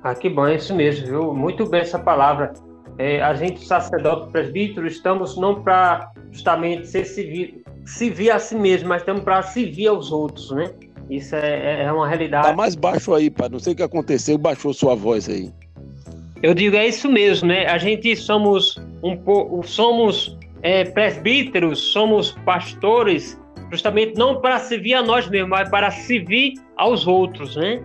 Ah, 0.02 0.14
que 0.14 0.28
bom, 0.28 0.46
é 0.46 0.56
isso 0.56 0.74
mesmo, 0.74 1.06
viu? 1.06 1.34
Muito 1.34 1.66
bem 1.66 1.80
essa 1.80 1.98
palavra. 1.98 2.52
É, 2.98 3.22
a 3.22 3.34
gente, 3.34 3.64
sacerdote 3.64 4.30
presbítero, 4.30 4.86
estamos 4.86 5.36
não 5.36 5.62
para 5.62 6.10
justamente 6.30 6.86
ser 6.86 7.04
civil, 7.04 7.62
servir 7.84 8.30
a 8.30 8.38
si 8.38 8.54
mesmo, 8.54 8.88
mas 8.88 9.02
estamos 9.02 9.22
para 9.22 9.42
servir 9.42 9.88
aos 9.88 10.12
outros, 10.12 10.50
né? 10.50 10.70
Isso 11.10 11.36
é, 11.36 11.84
é 11.84 11.92
uma 11.92 12.08
realidade. 12.08 12.48
Tá 12.48 12.54
mais 12.54 12.74
baixo 12.74 13.14
aí, 13.14 13.30
pai. 13.30 13.48
Não 13.48 13.58
sei 13.58 13.72
o 13.72 13.76
que 13.76 13.82
aconteceu, 13.82 14.38
baixou 14.38 14.72
sua 14.72 14.94
voz 14.94 15.28
aí. 15.28 15.52
Eu 16.42 16.54
digo, 16.54 16.76
é 16.76 16.86
isso 16.86 17.08
mesmo, 17.08 17.48
né? 17.48 17.66
A 17.66 17.78
gente 17.78 18.14
somos 18.16 18.78
um 19.02 19.16
pouco, 19.16 19.66
somos 19.66 20.36
é, 20.62 20.84
presbíteros, 20.84 21.78
somos 21.78 22.32
pastores, 22.44 23.38
justamente 23.70 24.16
não 24.16 24.40
para 24.40 24.58
servir 24.58 24.94
a 24.94 25.02
nós 25.02 25.28
mesmos, 25.28 25.50
mas 25.50 25.68
para 25.68 25.90
servir 25.90 26.54
aos 26.76 27.06
outros, 27.06 27.56
né? 27.56 27.82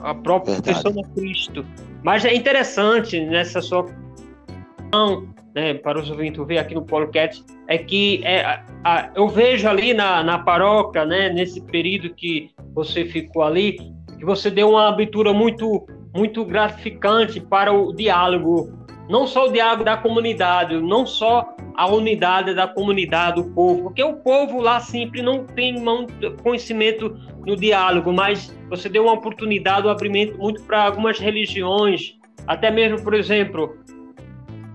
A 0.00 0.14
própria 0.14 0.54
Verdade. 0.54 0.82
pessoa 0.82 0.94
de 0.94 1.10
Cristo. 1.14 1.66
Mas 2.02 2.24
é 2.24 2.34
interessante 2.34 3.20
nessa 3.20 3.60
sua 3.60 3.86
né, 5.56 5.72
para 5.72 5.98
os 5.98 6.10
ouvintes 6.10 6.46
ver 6.46 6.58
aqui 6.58 6.74
no 6.74 6.84
podcast, 6.84 7.42
é 7.66 7.78
que 7.78 8.20
é, 8.24 8.44
a, 8.44 8.62
a, 8.84 9.10
eu 9.14 9.26
vejo 9.26 9.66
ali 9.66 9.94
na, 9.94 10.22
na 10.22 10.38
paróquia, 10.38 11.06
né, 11.06 11.30
nesse 11.30 11.62
período 11.62 12.10
que 12.10 12.50
você 12.74 13.06
ficou 13.06 13.42
ali, 13.42 13.78
que 14.18 14.24
você 14.24 14.50
deu 14.50 14.68
uma 14.68 14.86
abertura 14.86 15.32
muito, 15.32 15.86
muito 16.14 16.44
gratificante 16.44 17.40
para 17.40 17.72
o 17.72 17.90
diálogo, 17.94 18.70
não 19.08 19.26
só 19.26 19.46
o 19.46 19.52
diálogo 19.52 19.82
da 19.82 19.96
comunidade, 19.96 20.78
não 20.78 21.06
só 21.06 21.54
a 21.74 21.90
unidade 21.90 22.52
da 22.52 22.66
comunidade, 22.66 23.42
do 23.42 23.50
povo, 23.54 23.84
porque 23.84 24.04
o 24.04 24.16
povo 24.16 24.60
lá 24.60 24.78
sempre 24.80 25.22
não 25.22 25.46
tem 25.46 25.82
conhecimento 26.42 27.16
no 27.46 27.56
diálogo, 27.56 28.12
mas 28.12 28.54
você 28.68 28.90
deu 28.90 29.04
uma 29.04 29.14
oportunidade, 29.14 29.86
um 29.86 29.90
abrimento 29.90 30.36
muito 30.36 30.62
para 30.64 30.84
algumas 30.84 31.18
religiões, 31.18 32.14
até 32.46 32.70
mesmo, 32.70 33.02
por 33.02 33.14
exemplo, 33.14 33.74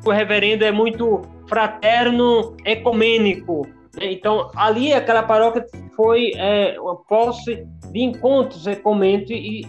o 0.06 0.12
reverendo 0.12 0.64
é 0.64 0.72
muito 0.72 1.22
fraterno, 1.48 2.56
ecumênico. 2.66 3.68
Né? 3.98 4.12
Então, 4.14 4.50
ali, 4.56 4.94
aquela 4.94 5.24
paróquia 5.24 5.66
foi 5.96 6.32
é, 6.36 6.80
uma 6.80 6.96
posse 6.96 7.68
de 7.92 8.00
encontros 8.00 8.66
ecumênicos 8.68 9.32
e 9.32 9.68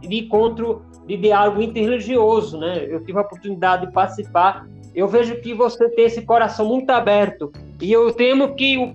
de 0.00 0.18
encontro 0.18 0.82
de 1.06 1.16
diálogo 1.16 1.62
interreligioso. 1.62 2.58
Né? 2.58 2.86
Eu 2.88 3.04
tive 3.04 3.18
a 3.18 3.22
oportunidade 3.22 3.86
de 3.86 3.92
participar. 3.92 4.66
Eu 4.94 5.08
vejo 5.08 5.40
que 5.40 5.54
você 5.54 5.88
tem 5.90 6.04
esse 6.04 6.22
coração 6.22 6.66
muito 6.66 6.90
aberto. 6.90 7.50
E 7.80 7.90
eu 7.90 8.12
temo 8.12 8.54
que 8.54 8.76
o 8.76 8.94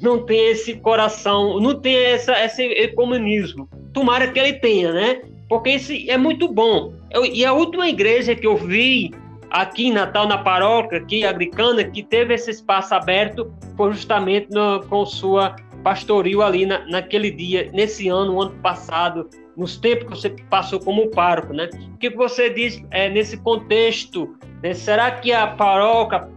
não 0.00 0.24
tem 0.24 0.50
esse 0.50 0.74
coração, 0.76 1.60
não 1.60 1.78
tem 1.78 1.94
essa, 1.94 2.32
esse 2.44 2.62
ecumenismo. 2.62 3.68
Tomara 3.92 4.32
que 4.32 4.38
ele 4.38 4.54
tenha, 4.54 4.92
né? 4.92 5.22
Porque 5.48 5.70
isso 5.70 5.92
é 6.08 6.16
muito 6.16 6.48
bom. 6.48 6.92
Eu, 7.10 7.24
e 7.26 7.44
a 7.44 7.52
última 7.52 7.88
igreja 7.88 8.34
que 8.34 8.46
eu 8.46 8.56
vi 8.56 9.12
aqui 9.50 9.88
em 9.88 9.92
Natal, 9.92 10.26
na 10.26 10.38
paróquia, 10.38 10.98
aqui 10.98 11.24
agricana, 11.24 11.84
que 11.84 12.02
teve 12.02 12.34
esse 12.34 12.50
espaço 12.50 12.94
aberto, 12.94 13.52
foi 13.76 13.92
justamente 13.92 14.48
no, 14.50 14.80
com 14.86 15.04
sua 15.04 15.56
pastoril 15.82 16.42
ali 16.42 16.66
na, 16.66 16.86
naquele 16.86 17.30
dia, 17.30 17.70
nesse 17.72 18.08
ano, 18.08 18.40
ano 18.40 18.52
passado, 18.62 19.28
nos 19.56 19.76
tempos 19.76 20.04
que 20.04 20.10
você 20.10 20.30
passou 20.48 20.78
como 20.78 21.10
pároco, 21.10 21.52
né? 21.52 21.68
O 21.94 21.98
que 21.98 22.10
você 22.10 22.50
diz 22.50 22.82
é, 22.90 23.08
nesse 23.08 23.36
contexto? 23.38 24.36
Né? 24.62 24.74
Será 24.74 25.10
que 25.10 25.32
a 25.32 25.46
paróquia 25.46 26.28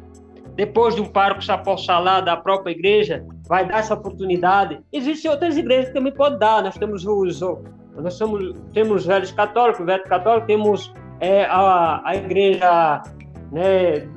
depois 0.55 0.95
de 0.95 1.01
um 1.01 1.05
pároco 1.05 1.43
se 1.43 1.51
apossar 1.51 2.01
lá 2.01 2.21
da 2.21 2.37
própria 2.37 2.71
igreja, 2.71 3.25
vai 3.47 3.67
dar 3.67 3.79
essa 3.79 3.93
oportunidade. 3.93 4.79
Existem 4.91 5.29
outras 5.31 5.57
igrejas 5.57 5.87
que 5.87 5.93
também 5.93 6.13
podem 6.13 6.37
dar. 6.37 6.61
Nós 6.61 6.77
temos 6.77 7.05
os, 7.05 7.41
nós 7.95 8.13
somos, 8.13 8.55
temos 8.71 9.05
velhos 9.05 9.31
católicos, 9.31 9.85
velho 9.85 10.03
católico, 10.03 10.47
temos 10.47 10.93
é, 11.23 11.45
a, 11.45 12.01
a 12.03 12.15
igreja 12.15 13.01
né, 13.49 14.07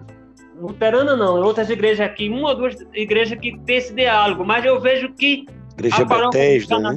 luterana 0.59 1.17
não, 1.17 1.41
outras 1.41 1.71
igrejas 1.71 2.05
aqui, 2.05 2.29
uma 2.29 2.49
ou 2.49 2.57
duas 2.57 2.77
igrejas 2.93 3.39
que 3.39 3.57
tem 3.61 3.77
esse 3.77 3.95
diálogo, 3.95 4.45
mas 4.45 4.65
eu 4.65 4.81
vejo 4.81 5.13
que 5.13 5.47
Igreja 5.75 6.05
Bethesda, 6.05 6.79
né? 6.79 6.97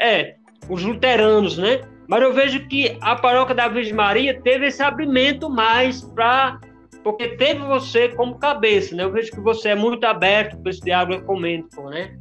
é, 0.00 0.36
os 0.68 0.82
luteranos, 0.82 1.58
né? 1.58 1.82
Mas 2.08 2.22
eu 2.22 2.32
vejo 2.32 2.66
que 2.66 2.96
a 3.00 3.14
paróquia 3.14 3.54
da 3.54 3.68
Virgem 3.68 3.92
Maria 3.92 4.40
teve 4.40 4.66
esse 4.66 4.82
abrimento 4.82 5.50
mais 5.50 6.02
para. 6.02 6.58
Porque 7.02 7.28
teve 7.36 7.60
você 7.60 8.08
como 8.10 8.38
cabeça, 8.38 8.94
né? 8.94 9.04
Eu 9.04 9.10
vejo 9.10 9.32
que 9.32 9.40
você 9.40 9.70
é 9.70 9.74
muito 9.74 10.04
aberto 10.04 10.56
para 10.58 10.70
esse 10.70 10.80
diálogo 10.80 11.14
ecumênico, 11.14 11.82
né? 11.90 12.16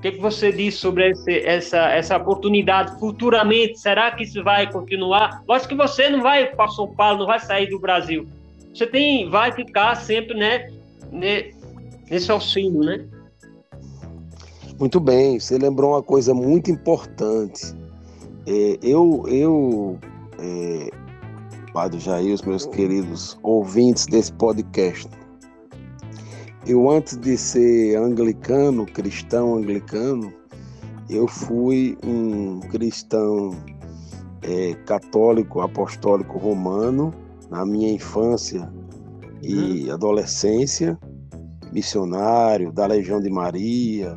O 0.00 0.02
que, 0.02 0.12
que 0.12 0.18
você 0.18 0.50
diz 0.50 0.76
sobre 0.76 1.10
esse, 1.10 1.40
essa, 1.40 1.90
essa 1.90 2.16
oportunidade 2.16 2.98
futuramente? 2.98 3.78
Será 3.78 4.10
que 4.10 4.24
isso 4.24 4.42
vai 4.42 4.66
continuar? 4.72 5.42
Lógico 5.46 5.68
que 5.68 5.74
você 5.74 6.08
não 6.08 6.22
vai 6.22 6.46
para 6.46 6.68
São 6.68 6.88
Paulo, 6.88 7.18
não 7.18 7.26
vai 7.26 7.38
sair 7.38 7.68
do 7.68 7.78
Brasil. 7.78 8.26
Você 8.72 8.86
tem, 8.86 9.28
vai 9.28 9.52
ficar 9.52 9.94
sempre, 9.96 10.34
né, 10.38 10.70
nesse 11.12 12.32
auxílio, 12.32 12.80
né? 12.80 13.04
Muito 14.78 14.98
bem, 14.98 15.38
você 15.38 15.58
lembrou 15.58 15.90
uma 15.90 16.02
coisa 16.02 16.32
muito 16.32 16.70
importante. 16.70 17.74
É, 18.46 18.78
eu, 18.82 19.26
eu 19.28 19.98
é, 20.38 20.88
Padre 21.74 22.00
Jair, 22.00 22.32
os 22.32 22.40
meus 22.40 22.64
queridos 22.64 23.38
ouvintes 23.42 24.06
desse 24.06 24.32
podcast, 24.32 25.06
eu 26.66 26.90
antes 26.90 27.16
de 27.16 27.36
ser 27.36 27.96
anglicano, 27.96 28.86
cristão 28.86 29.56
anglicano, 29.56 30.32
eu 31.08 31.26
fui 31.26 31.96
um 32.04 32.60
cristão 32.60 33.50
é, 34.42 34.74
católico, 34.86 35.60
apostólico 35.60 36.38
romano 36.38 37.12
na 37.50 37.66
minha 37.66 37.92
infância 37.92 38.70
e 39.42 39.86
uhum. 39.86 39.94
adolescência, 39.94 40.98
missionário 41.72 42.72
da 42.72 42.86
Legião 42.86 43.20
de 43.20 43.30
Maria, 43.30 44.16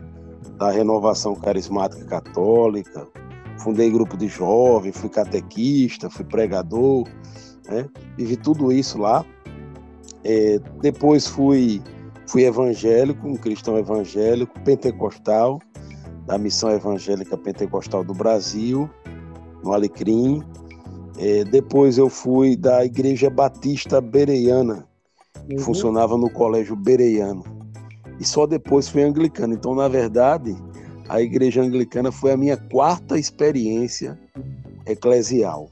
da 0.58 0.72
Renovação 0.72 1.36
Carismática 1.36 2.06
Católica, 2.06 3.08
fundei 3.58 3.90
grupo 3.90 4.18
de 4.18 4.28
jovens, 4.28 4.98
fui 4.98 5.10
catequista, 5.10 6.10
fui 6.10 6.26
pregador, 6.26 7.08
né? 7.68 7.90
vivi 8.18 8.38
tudo 8.38 8.72
isso 8.72 8.98
lá. 8.98 9.26
É, 10.24 10.60
depois 10.82 11.28
fui, 11.28 11.82
fui 12.28 12.44
evangélico, 12.46 13.28
um 13.28 13.36
cristão 13.36 13.78
evangélico, 13.78 14.60
pentecostal, 14.62 15.60
da 16.26 16.38
Missão 16.38 16.72
Evangélica 16.72 17.38
Pentecostal 17.38 18.04
do 18.04 18.14
Brasil, 18.14 18.90
no 19.64 19.74
Alecrim. 19.74 20.42
É, 21.18 21.44
depois 21.44 21.98
eu 21.98 22.10
fui 22.10 22.56
da 22.56 22.84
Igreja 22.86 23.30
Batista 23.30 24.00
Bereiana, 24.00 24.88
que 25.48 25.56
uhum. 25.56 25.60
funcionava 25.60 26.18
no 26.18 26.30
Colégio 26.30 26.76
Bereiano. 26.76 27.44
E 28.20 28.26
só 28.26 28.46
depois 28.46 28.88
fui 28.88 29.04
anglicano. 29.04 29.54
Então, 29.54 29.76
na 29.76 29.88
verdade, 29.88 30.56
a 31.10 31.22
igreja 31.22 31.62
anglicana 31.62 32.12
foi 32.12 32.32
a 32.32 32.38
minha 32.38 32.58
quarta 32.58 33.18
experiência 33.18 34.18
eclesial. 34.86 35.70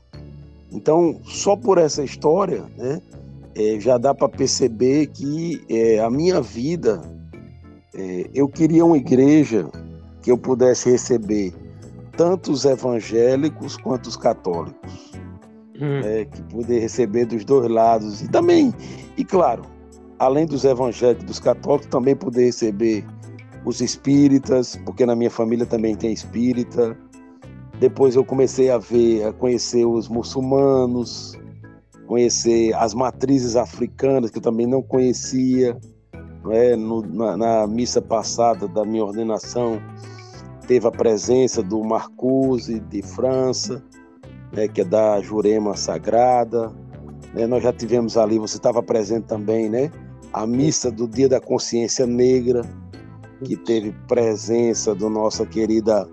Então, 0.71 1.19
só 1.23 1.55
por 1.55 1.77
essa 1.77 2.03
história, 2.03 2.63
né, 2.77 3.01
é, 3.55 3.79
já 3.79 3.97
dá 3.97 4.13
para 4.13 4.29
perceber 4.29 5.07
que 5.07 5.63
é, 5.69 5.99
a 5.99 6.09
minha 6.09 6.41
vida, 6.41 7.01
é, 7.95 8.29
eu 8.33 8.47
queria 8.47 8.85
uma 8.85 8.97
igreja 8.97 9.69
que 10.21 10.31
eu 10.31 10.37
pudesse 10.37 10.89
receber 10.89 11.53
tanto 12.15 12.51
os 12.51 12.65
evangélicos 12.65 13.77
quanto 13.77 14.07
os 14.07 14.17
católicos, 14.17 15.11
hum. 15.79 15.99
É, 16.03 16.25
que 16.25 16.41
poder 16.43 16.79
receber 16.79 17.25
dos 17.25 17.43
dois 17.43 17.69
lados 17.69 18.21
e 18.21 18.27
também, 18.27 18.73
e 19.17 19.25
claro, 19.25 19.63
além 20.19 20.45
dos 20.45 20.63
evangélicos, 20.63 21.25
dos 21.25 21.39
católicos, 21.39 21.87
também 21.87 22.15
poder 22.15 22.45
receber 22.45 23.05
os 23.65 23.81
espíritas, 23.81 24.79
porque 24.85 25.05
na 25.05 25.15
minha 25.15 25.31
família 25.31 25.65
também 25.65 25.95
tem 25.95 26.11
espírita. 26.11 26.97
Depois 27.79 28.15
eu 28.15 28.23
comecei 28.23 28.69
a 28.69 28.77
ver, 28.77 29.25
a 29.25 29.33
conhecer 29.33 29.85
os 29.85 30.07
muçulmanos, 30.07 31.33
conhecer 32.11 32.73
as 32.75 32.93
matrizes 32.93 33.55
africanas 33.55 34.29
que 34.29 34.37
eu 34.37 34.41
também 34.41 34.67
não 34.67 34.81
conhecia. 34.81 35.77
É, 36.49 36.75
no, 36.75 37.01
na, 37.03 37.37
na, 37.37 37.67
missa 37.67 38.01
passada 38.01 38.67
da 38.67 38.83
minha 38.83 39.05
ordenação 39.05 39.81
teve 40.67 40.85
a 40.85 40.91
presença 40.91 41.63
do 41.63 41.81
Marcuse 41.81 42.81
de 42.81 43.01
França, 43.01 43.81
né, 44.51 44.67
que 44.67 44.81
é 44.81 44.83
da 44.83 45.21
Jurema 45.21 45.77
Sagrada. 45.77 46.73
Né, 47.33 47.47
nós 47.47 47.63
já 47.63 47.71
tivemos 47.71 48.17
ali, 48.17 48.37
você 48.37 48.57
estava 48.57 48.83
presente 48.83 49.27
também, 49.27 49.69
né? 49.69 49.89
A 50.33 50.45
missa 50.45 50.91
do 50.91 51.07
Dia 51.07 51.29
da 51.29 51.39
Consciência 51.39 52.05
Negra, 52.05 52.61
que 53.45 53.55
teve 53.55 53.93
presença 54.09 54.93
do 54.93 55.09
nossa 55.09 55.45
querida 55.45 56.05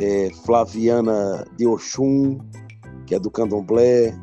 é, 0.00 0.30
Flaviana 0.46 1.44
de 1.56 1.66
Oxum, 1.66 2.38
que 3.06 3.16
é 3.16 3.18
do 3.18 3.28
Candomblé. 3.28 4.14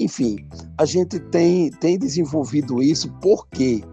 Enfim, 0.00 0.44
a 0.78 0.84
gente 0.84 1.20
tem, 1.20 1.70
tem 1.70 1.98
desenvolvido 1.98 2.82
isso 2.82 3.12
porque, 3.20 3.84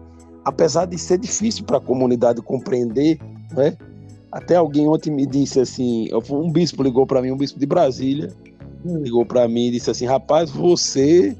apesar 0.44 0.86
de 0.86 0.98
ser 0.98 1.18
difícil 1.18 1.64
para 1.64 1.76
a 1.76 1.80
comunidade 1.80 2.40
compreender, 2.40 3.18
né? 3.52 3.76
até 4.32 4.56
alguém 4.56 4.88
ontem 4.88 5.10
me 5.10 5.26
disse 5.26 5.60
assim, 5.60 6.08
um 6.30 6.50
bispo 6.50 6.82
ligou 6.82 7.06
para 7.06 7.22
mim, 7.22 7.30
um 7.30 7.36
bispo 7.36 7.58
de 7.58 7.66
Brasília, 7.66 8.32
hum. 8.84 8.98
ligou 8.98 9.24
para 9.24 9.46
mim 9.48 9.66
e 9.66 9.70
disse 9.72 9.90
assim, 9.90 10.06
rapaz, 10.06 10.50
você 10.50 11.36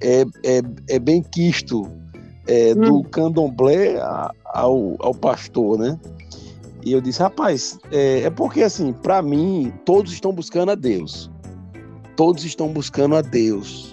é, 0.00 0.22
é, 0.44 0.62
é 0.88 0.98
bem 0.98 1.22
quisto 1.22 1.86
é, 2.46 2.74
do 2.74 2.98
hum. 2.98 3.02
candomblé 3.02 4.00
ao, 4.44 4.96
ao 4.98 5.14
pastor, 5.14 5.78
né? 5.78 5.98
E 6.84 6.92
eu 6.92 7.00
disse, 7.00 7.20
rapaz, 7.20 7.78
é, 7.92 8.22
é 8.22 8.30
porque 8.30 8.62
assim, 8.62 8.92
para 8.92 9.22
mim, 9.22 9.72
todos 9.84 10.12
estão 10.12 10.32
buscando 10.32 10.72
a 10.72 10.74
Deus. 10.74 11.30
Todos 12.16 12.44
estão 12.44 12.68
buscando 12.68 13.14
a 13.14 13.22
Deus, 13.22 13.91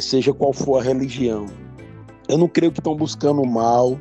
seja 0.00 0.32
qual 0.32 0.52
for 0.52 0.78
a 0.78 0.82
religião. 0.82 1.46
Eu 2.28 2.38
não 2.38 2.48
creio 2.48 2.72
que 2.72 2.80
estão 2.80 2.96
buscando 2.96 3.42
o 3.42 3.46
mal, 3.46 3.98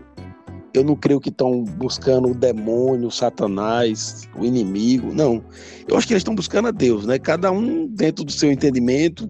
eu 0.74 0.84
não 0.84 0.96
creio 0.96 1.22
que 1.22 1.30
estão 1.30 1.64
buscando 1.64 2.30
o 2.30 2.36
demônio, 2.36 3.08
o 3.08 3.12
satanás, 3.12 4.28
o 4.38 4.44
inimigo, 4.44 5.14
não. 5.14 5.44
Eu 5.88 5.98
acho 5.98 6.06
que 6.06 6.14
eles 6.14 6.22
estão 6.22 6.36
buscando 6.36 6.68
a 6.68 6.72
Deus, 6.72 7.06
né? 7.06 7.18
Cada 7.18 7.52
um 7.52 7.88
dentro 7.88 8.26
do 8.26 8.32
seu 8.32 8.52
entendimento, 8.52 9.30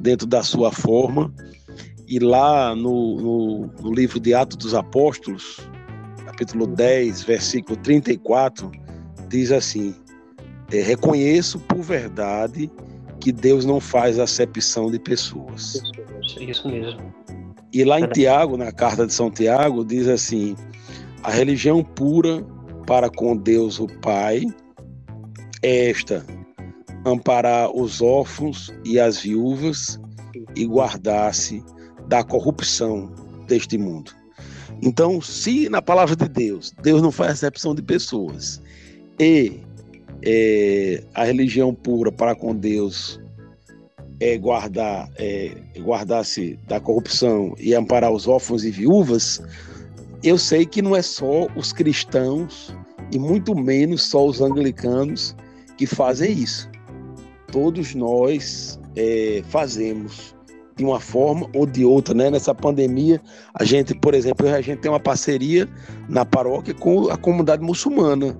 dentro 0.00 0.26
da 0.26 0.42
sua 0.42 0.70
forma. 0.70 1.32
E 2.06 2.20
lá 2.20 2.74
no, 2.76 3.16
no, 3.16 3.66
no 3.82 3.92
livro 3.92 4.20
de 4.20 4.32
Atos 4.32 4.56
dos 4.58 4.74
Apóstolos, 4.74 5.58
capítulo 6.24 6.66
10, 6.68 7.24
versículo 7.24 7.76
34, 7.78 8.70
diz 9.28 9.50
assim: 9.50 9.92
é, 10.70 10.82
Reconheço 10.82 11.58
por 11.58 11.82
verdade 11.82 12.70
que 13.26 13.32
Deus 13.32 13.64
não 13.64 13.80
faz 13.80 14.20
acepção 14.20 14.88
de 14.88 15.00
pessoas. 15.00 15.82
Isso 16.40 16.68
mesmo. 16.68 17.12
E 17.72 17.82
lá 17.82 17.98
em 17.98 18.06
Tiago, 18.06 18.56
na 18.56 18.70
carta 18.70 19.04
de 19.04 19.12
São 19.12 19.32
Tiago, 19.32 19.84
diz 19.84 20.06
assim: 20.06 20.54
A 21.24 21.32
religião 21.32 21.82
pura 21.82 22.46
para 22.86 23.10
com 23.10 23.36
Deus 23.36 23.80
o 23.80 23.88
Pai 24.00 24.44
é 25.60 25.90
esta: 25.90 26.24
amparar 27.04 27.68
os 27.76 28.00
órfãos 28.00 28.72
e 28.84 29.00
as 29.00 29.18
viúvas 29.18 29.98
e 30.54 30.64
guardar-se 30.64 31.64
da 32.06 32.22
corrupção 32.22 33.12
deste 33.48 33.76
mundo. 33.76 34.12
Então, 34.80 35.20
se 35.20 35.68
na 35.68 35.82
palavra 35.82 36.14
de 36.14 36.28
Deus, 36.28 36.72
Deus 36.80 37.02
não 37.02 37.10
faz 37.10 37.32
acepção 37.32 37.74
de 37.74 37.82
pessoas 37.82 38.62
e 39.18 39.65
é, 40.22 41.02
a 41.14 41.24
religião 41.24 41.74
pura 41.74 42.10
para 42.10 42.34
com 42.34 42.54
Deus 42.54 43.20
é 44.18 44.38
guardar 44.38 45.10
é, 45.18 45.52
guardar-se 45.78 46.58
da 46.66 46.80
corrupção 46.80 47.54
e 47.58 47.74
amparar 47.74 48.10
os 48.10 48.26
órfãos 48.26 48.64
e 48.64 48.70
viúvas, 48.70 49.42
eu 50.22 50.38
sei 50.38 50.64
que 50.64 50.80
não 50.80 50.96
é 50.96 51.02
só 51.02 51.46
os 51.54 51.72
cristãos 51.72 52.74
e 53.12 53.18
muito 53.18 53.54
menos 53.54 54.04
só 54.04 54.26
os 54.26 54.40
anglicanos 54.40 55.36
que 55.76 55.86
fazem 55.86 56.32
isso. 56.32 56.68
Todos 57.52 57.94
nós 57.94 58.80
é, 58.96 59.42
fazemos 59.48 60.34
de 60.76 60.84
uma 60.84 61.00
forma 61.00 61.48
ou 61.54 61.64
de 61.66 61.84
outra, 61.84 62.14
né? 62.14 62.30
Nessa 62.30 62.54
pandemia, 62.54 63.20
a 63.54 63.64
gente, 63.64 63.94
por 63.94 64.14
exemplo, 64.14 64.46
a 64.48 64.60
gente 64.60 64.80
tem 64.80 64.90
uma 64.90 65.00
parceria 65.00 65.68
na 66.08 66.24
paróquia 66.24 66.74
com 66.74 67.08
a 67.08 67.16
comunidade 67.16 67.62
muçulmana 67.62 68.36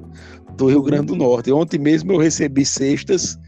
do 0.56 0.66
Rio 0.66 0.82
Grande 0.82 1.06
do 1.06 1.16
Norte. 1.16 1.52
Ontem 1.52 1.78
mesmo 1.78 2.12
eu 2.12 2.18
recebi 2.18 2.64
cestas 2.64 3.38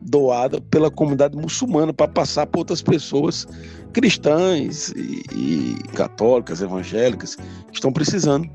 doada 0.00 0.60
pela 0.60 0.90
comunidade 0.90 1.36
muçulmana 1.36 1.92
para 1.92 2.08
passar 2.08 2.46
para 2.46 2.60
outras 2.60 2.82
pessoas 2.82 3.46
cristãs 3.92 4.90
e, 4.90 5.22
e, 5.32 5.74
católicas, 5.94 6.60
evangélicas 6.60 7.34
que 7.34 7.74
estão 7.74 7.92
precisando. 7.92 8.48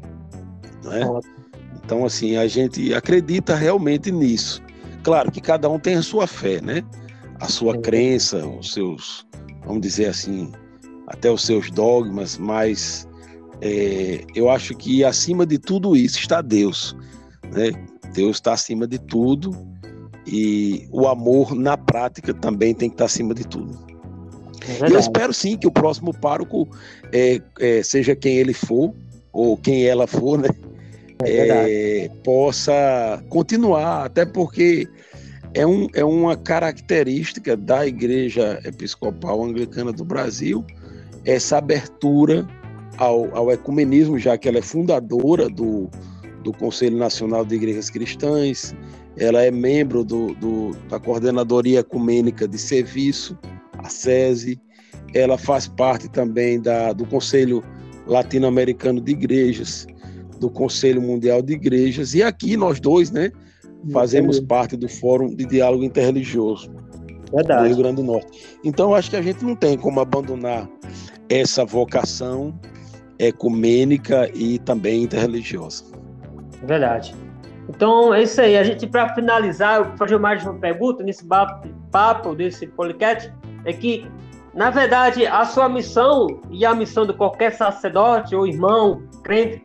Né? 0.84 1.02
Então, 1.84 2.06
assim, 2.06 2.38
a 2.38 2.48
gente 2.48 2.94
acredita 2.94 3.56
realmente 3.56 4.12
nisso. 4.12 4.62
Claro 5.04 5.32
que 5.32 5.42
cada 5.42 5.70
um 5.70 5.80
tem 5.80 5.96
a 5.96 6.02
sua 6.02 6.28
fé, 6.28 6.62
né? 6.62 6.84
A 7.40 7.48
sua 7.48 7.78
crença, 7.78 8.46
os 8.46 8.74
seus, 8.74 9.26
vamos 9.66 9.82
dizer 9.82 10.06
assim, 10.06 10.52
até 11.08 11.30
os 11.30 11.44
seus 11.44 11.72
dogmas, 11.72 12.38
mas 12.38 13.08
é, 13.62 14.24
eu 14.36 14.50
acho 14.50 14.76
que 14.76 15.04
acima 15.04 15.46
de 15.46 15.58
tudo 15.58 15.96
isso 15.96 16.20
está 16.20 16.40
Deus. 16.42 16.96
Né? 17.52 17.72
Deus 18.14 18.38
está 18.38 18.54
acima 18.54 18.88
de 18.88 19.00
tudo 19.00 19.52
e 20.26 20.88
o 20.92 21.08
amor 21.08 21.56
na 21.56 21.78
prática 21.78 22.34
também 22.34 22.74
tem 22.74 22.90
que 22.90 22.96
estar 22.96 23.06
acima 23.06 23.34
de 23.34 23.46
tudo. 23.46 23.78
É 24.82 24.92
eu 24.92 25.00
espero 25.00 25.34
sim 25.34 25.58
que 25.58 25.66
o 25.66 25.72
próximo 25.72 26.14
pároco, 26.14 26.68
é, 27.12 27.42
é, 27.60 27.82
seja 27.84 28.16
quem 28.16 28.38
ele 28.38 28.54
for, 28.54 28.94
ou 29.34 29.58
quem 29.58 29.86
ela 29.86 30.06
for, 30.06 30.38
né? 30.38 30.50
É, 31.24 32.06
é 32.06 32.10
possa 32.24 33.24
continuar, 33.30 34.06
até 34.06 34.26
porque 34.26 34.88
é, 35.54 35.66
um, 35.66 35.88
é 35.94 36.04
uma 36.04 36.36
característica 36.36 37.58
da 37.58 37.86
Igreja 37.86 38.60
Episcopal 38.64 39.44
Anglicana 39.44 39.92
do 39.92 40.04
Brasil 40.04 40.66
essa 41.26 41.58
abertura 41.58 42.48
ao, 42.98 43.36
ao 43.36 43.52
ecumenismo, 43.52 44.18
já 44.18 44.38
que 44.38 44.48
ela 44.48 44.58
é 44.58 44.62
fundadora 44.62 45.50
do, 45.50 45.90
do 46.44 46.52
Conselho 46.52 46.98
Nacional 46.98 47.46
de 47.46 47.56
Igrejas 47.56 47.90
Cristãs, 47.90 48.76
ela 49.18 49.42
é 49.42 49.52
membro 49.52 50.04
do, 50.04 50.34
do, 50.36 50.72
da 50.90 51.00
Coordenadoria 51.00 51.80
Ecumênica 51.80 52.48
de 52.48 52.58
Serviço, 52.58 53.38
a 53.78 53.90
SESI, 53.90 54.60
ela 55.14 55.38
faz 55.38 55.68
parte 55.68 56.10
também 56.10 56.60
da, 56.60 56.94
do 56.94 57.06
Conselho 57.06 57.64
Latino-Americano 58.08 59.02
de 59.02 59.12
Igrejas, 59.12 59.86
do 60.40 60.50
Conselho 60.50 61.02
Mundial 61.02 61.42
de 61.42 61.54
Igrejas, 61.54 62.14
e 62.14 62.24
aqui 62.24 62.58
nós 62.58 62.80
dois, 62.80 63.12
né, 63.12 63.32
fazemos 63.92 64.40
parte 64.40 64.76
do 64.76 64.88
Fórum 64.88 65.28
de 65.36 65.46
Diálogo 65.46 65.84
Interreligioso 65.84 66.72
Verdade. 67.34 67.62
do 67.62 67.68
Rio 67.68 67.78
Grande 67.78 67.96
do 67.98 68.04
Norte. 68.04 68.58
Então, 68.64 68.94
acho 68.94 69.10
que 69.10 69.16
a 69.16 69.22
gente 69.22 69.44
não 69.44 69.56
tem 69.56 69.78
como 69.78 70.00
abandonar 70.00 70.70
essa 71.30 71.64
vocação 71.64 72.60
ecumênica 73.18 74.30
e 74.34 74.60
também 74.60 75.04
interreligiosa. 75.04 75.86
Verdade. 76.64 77.16
Então, 77.70 78.14
é 78.14 78.24
isso 78.24 78.42
aí. 78.42 78.58
A 78.58 78.64
gente, 78.64 78.88
para 78.88 79.14
finalizar, 79.14 79.78
eu 79.78 79.86
vou 79.86 79.98
fazer 79.98 80.18
mais 80.18 80.44
uma 80.44 80.56
pergunta 80.56 81.04
nesse 81.04 81.26
papo 81.26 82.36
desse 82.36 82.68
podcast, 82.68 83.32
é 83.66 83.74
que, 83.74 84.10
na 84.54 84.70
verdade, 84.70 85.26
a 85.26 85.46
sua 85.46 85.70
missão 85.70 86.28
e 86.50 86.66
a 86.66 86.74
missão 86.74 87.06
de 87.06 87.14
qualquer 87.14 87.54
sacerdote 87.54 88.36
ou 88.36 88.46
irmão, 88.46 89.04
crente, 89.24 89.64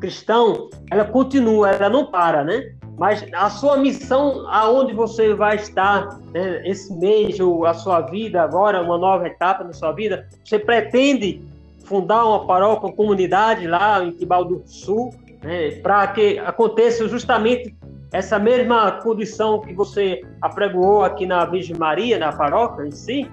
cristão, 0.00 0.70
ela 0.90 1.04
continua, 1.04 1.70
ela 1.70 1.90
não 1.90 2.06
para, 2.06 2.44
né? 2.44 2.72
Mas 2.98 3.24
a 3.32 3.48
sua 3.48 3.78
missão, 3.78 4.46
aonde 4.48 4.92
você 4.92 5.34
vai 5.34 5.56
estar 5.56 6.18
né, 6.32 6.62
esse 6.68 6.92
mês 6.94 7.40
ou 7.40 7.64
a 7.64 7.72
sua 7.72 8.02
vida 8.02 8.42
agora, 8.42 8.82
uma 8.82 8.98
nova 8.98 9.26
etapa 9.26 9.64
na 9.64 9.72
sua 9.72 9.92
vida, 9.92 10.28
você 10.44 10.58
pretende 10.58 11.42
fundar 11.84 12.26
uma 12.26 12.46
paróquia, 12.46 12.88
uma 12.88 12.94
comunidade 12.94 13.66
lá 13.66 14.04
em 14.04 14.10
Tibau 14.10 14.44
do 14.44 14.62
Sul, 14.66 15.14
né, 15.42 15.72
para 15.82 16.08
que 16.08 16.38
aconteça 16.38 17.08
justamente 17.08 17.74
essa 18.12 18.38
mesma 18.38 18.92
condição 18.92 19.60
que 19.60 19.72
você 19.72 20.20
apregoou 20.40 21.04
aqui 21.04 21.26
na 21.26 21.44
Virgem 21.44 21.76
Maria, 21.76 22.18
na 22.18 22.32
paróquia 22.32 22.86
em 22.86 22.90
si? 22.90 23.30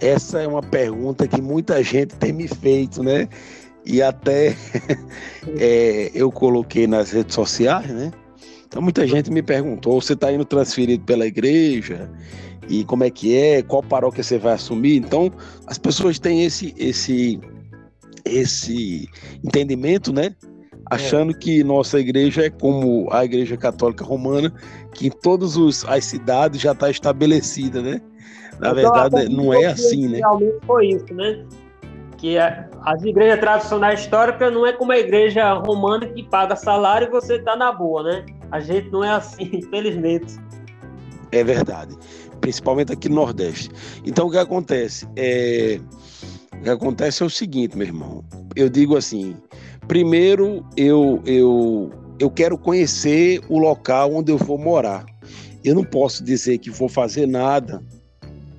Essa 0.00 0.42
é 0.42 0.46
uma 0.46 0.62
pergunta 0.62 1.28
que 1.28 1.42
muita 1.42 1.82
gente 1.82 2.16
tem 2.16 2.32
me 2.32 2.48
feito, 2.48 3.02
né? 3.02 3.28
E 3.84 4.00
até 4.00 4.56
é, 5.58 6.10
eu 6.14 6.30
coloquei 6.30 6.86
nas 6.86 7.10
redes 7.10 7.34
sociais, 7.34 7.90
né? 7.90 8.10
Então 8.66 8.80
muita 8.80 9.06
gente 9.06 9.30
me 9.30 9.42
perguntou: 9.42 10.00
você 10.00 10.12
está 10.12 10.32
indo 10.32 10.44
transferido 10.44 11.04
pela 11.04 11.26
igreja? 11.26 12.10
E 12.68 12.84
como 12.84 13.02
é 13.02 13.10
que 13.10 13.36
é? 13.36 13.62
Qual 13.62 13.82
paróquia 13.82 14.22
você 14.22 14.38
vai 14.38 14.54
assumir? 14.54 14.96
Então 14.96 15.30
as 15.66 15.76
pessoas 15.76 16.18
têm 16.18 16.44
esse 16.44 16.72
esse 16.78 17.40
esse 18.24 19.08
entendimento, 19.44 20.12
né? 20.12 20.34
Achando 20.90 21.32
é. 21.32 21.34
que 21.34 21.62
nossa 21.62 21.98
igreja 22.00 22.46
é 22.46 22.50
como 22.50 23.08
a 23.12 23.24
igreja 23.24 23.56
católica 23.56 24.04
romana, 24.04 24.52
que 24.94 25.06
em 25.06 25.10
todas 25.10 25.56
as 25.86 26.04
cidades 26.04 26.60
já 26.60 26.72
está 26.72 26.90
estabelecida, 26.90 27.80
né? 27.80 28.00
Na 28.58 28.70
então, 28.70 28.74
verdade, 28.74 29.28
não 29.28 29.54
é 29.54 29.66
assim, 29.66 30.08
né? 30.08 30.18
Realmente 30.18 30.58
foi 30.66 30.88
isso, 30.88 31.14
né? 31.14 31.44
que 32.20 32.36
as 32.38 33.02
igrejas 33.02 33.40
tradicionais 33.40 34.00
históricas 34.00 34.52
não 34.52 34.66
é 34.66 34.74
como 34.74 34.92
a 34.92 34.98
igreja 34.98 35.54
romana 35.54 36.06
que 36.06 36.22
paga 36.22 36.54
salário 36.54 37.08
e 37.08 37.10
você 37.10 37.36
está 37.36 37.56
na 37.56 37.72
boa, 37.72 38.02
né? 38.02 38.26
A 38.52 38.60
gente 38.60 38.90
não 38.90 39.02
é 39.02 39.10
assim, 39.10 39.48
infelizmente. 39.54 40.38
É 41.32 41.42
verdade, 41.42 41.96
principalmente 42.40 42.92
aqui 42.92 43.08
no 43.08 43.14
Nordeste. 43.14 43.70
Então 44.04 44.26
o 44.26 44.30
que 44.30 44.36
acontece 44.36 45.08
é 45.16 45.80
o 46.60 46.62
que 46.62 46.70
acontece 46.70 47.22
é 47.22 47.26
o 47.26 47.30
seguinte, 47.30 47.76
meu 47.76 47.86
irmão. 47.86 48.22
Eu 48.54 48.68
digo 48.68 48.94
assim, 48.96 49.34
primeiro 49.88 50.64
eu 50.76 51.22
eu 51.24 51.90
eu 52.18 52.30
quero 52.30 52.58
conhecer 52.58 53.40
o 53.48 53.58
local 53.58 54.14
onde 54.14 54.30
eu 54.30 54.36
vou 54.36 54.58
morar. 54.58 55.06
Eu 55.64 55.74
não 55.74 55.84
posso 55.84 56.22
dizer 56.22 56.58
que 56.58 56.70
vou 56.70 56.88
fazer 56.88 57.26
nada 57.26 57.82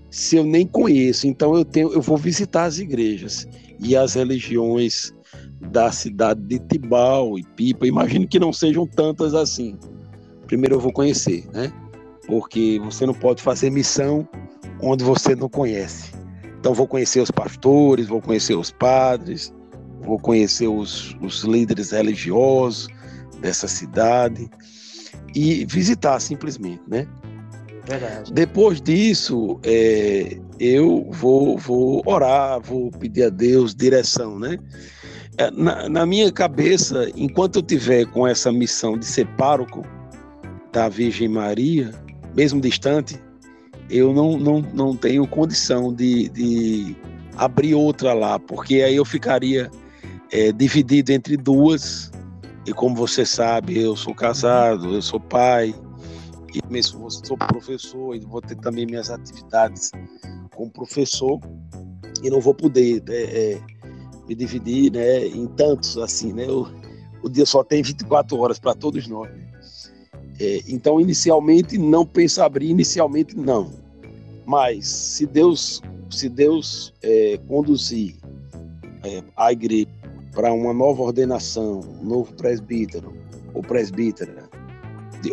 se 0.09 0.35
eu 0.35 0.43
nem 0.43 0.65
conheço. 0.65 1.27
Então 1.27 1.55
eu 1.55 1.63
tenho, 1.63 1.93
eu 1.93 2.01
vou 2.01 2.17
visitar 2.17 2.63
as 2.63 2.79
igrejas 2.79 3.47
e 3.79 3.95
as 3.95 4.15
religiões 4.15 5.13
da 5.69 5.91
cidade 5.91 6.41
de 6.41 6.57
Tibau 6.57 7.37
e 7.37 7.43
Pipa. 7.43 7.85
Imagino 7.85 8.27
que 8.27 8.39
não 8.39 8.51
sejam 8.51 8.87
tantas 8.87 9.35
assim. 9.35 9.77
Primeiro 10.47 10.75
eu 10.75 10.79
vou 10.79 10.91
conhecer, 10.91 11.45
né? 11.53 11.71
Porque 12.25 12.79
você 12.83 13.05
não 13.05 13.13
pode 13.13 13.43
fazer 13.43 13.69
missão 13.69 14.27
onde 14.81 15.03
você 15.03 15.35
não 15.35 15.47
conhece. 15.47 16.20
Então 16.61 16.75
vou 16.75 16.87
conhecer 16.87 17.19
os 17.19 17.31
pastores, 17.31 18.05
vou 18.05 18.21
conhecer 18.21 18.53
os 18.53 18.69
padres, 18.69 19.51
vou 20.01 20.19
conhecer 20.19 20.67
os, 20.67 21.17
os 21.19 21.41
líderes 21.41 21.89
religiosos 21.89 22.87
dessa 23.39 23.67
cidade 23.67 24.47
e 25.33 25.65
visitar 25.65 26.19
simplesmente, 26.19 26.83
né? 26.87 27.07
Verdade. 27.87 28.31
Depois 28.31 28.79
disso, 28.79 29.59
é, 29.63 30.37
eu 30.59 31.09
vou, 31.09 31.57
vou 31.57 32.03
orar, 32.05 32.61
vou 32.61 32.91
pedir 32.91 33.23
a 33.23 33.29
Deus 33.29 33.73
direção, 33.73 34.37
né? 34.37 34.59
É, 35.39 35.49
na, 35.49 35.89
na, 35.89 36.05
minha 36.05 36.31
cabeça, 36.31 37.09
enquanto 37.15 37.55
eu 37.55 37.63
tiver 37.63 38.05
com 38.05 38.27
essa 38.27 38.51
missão 38.51 38.99
de 38.99 39.05
ser 39.05 39.25
pároco 39.29 39.83
da 40.71 40.87
Virgem 40.89 41.27
Maria, 41.27 41.89
mesmo 42.35 42.61
distante, 42.61 43.19
eu 43.91 44.13
não, 44.13 44.37
não, 44.37 44.61
não 44.61 44.95
tenho 44.95 45.27
condição 45.27 45.93
de, 45.93 46.29
de 46.29 46.95
abrir 47.35 47.75
outra 47.75 48.13
lá, 48.13 48.39
porque 48.39 48.81
aí 48.81 48.95
eu 48.95 49.05
ficaria 49.05 49.69
é, 50.31 50.51
dividido 50.51 51.11
entre 51.11 51.35
duas. 51.37 52.11
E 52.65 52.71
como 52.71 52.95
você 52.95 53.25
sabe, 53.25 53.81
eu 53.81 53.95
sou 53.95 54.13
casado, 54.13 54.93
eu 54.93 55.01
sou 55.01 55.19
pai, 55.19 55.73
e 56.53 56.61
mesmo 56.71 57.09
sou 57.09 57.37
professor 57.37 58.15
e 58.15 58.19
vou 58.19 58.41
ter 58.41 58.55
também 58.55 58.85
minhas 58.85 59.09
atividades 59.09 59.91
como 60.53 60.69
professor 60.69 61.39
e 62.21 62.29
não 62.29 62.39
vou 62.39 62.53
poder 62.53 63.01
é, 63.09 63.53
é, 63.53 63.61
me 64.27 64.35
dividir 64.35 64.91
né, 64.91 65.25
em 65.25 65.47
tantos 65.47 65.97
assim, 65.97 66.33
né? 66.33 66.45
O, 67.23 67.29
dia 67.29 67.45
só 67.45 67.63
tem 67.63 67.81
24 67.81 68.37
horas 68.37 68.59
para 68.59 68.73
todos 68.73 69.07
nós. 69.07 69.29
Né? 69.29 69.50
É, 70.41 70.63
então, 70.67 70.99
inicialmente 70.99 71.77
não 71.77 72.03
penso 72.03 72.41
abrir, 72.41 72.71
inicialmente 72.71 73.37
não. 73.37 73.71
Mas 74.43 74.87
se 74.87 75.27
Deus, 75.27 75.83
se 76.09 76.27
Deus 76.27 76.91
é, 77.03 77.39
conduzir 77.47 78.15
é, 79.03 79.21
a 79.37 79.51
igreja 79.51 79.87
para 80.33 80.51
uma 80.51 80.73
nova 80.73 81.03
ordenação, 81.03 81.81
um 82.01 82.03
novo 82.03 82.33
presbítero 82.33 83.13
ou 83.53 83.61
presbítera, 83.61 84.49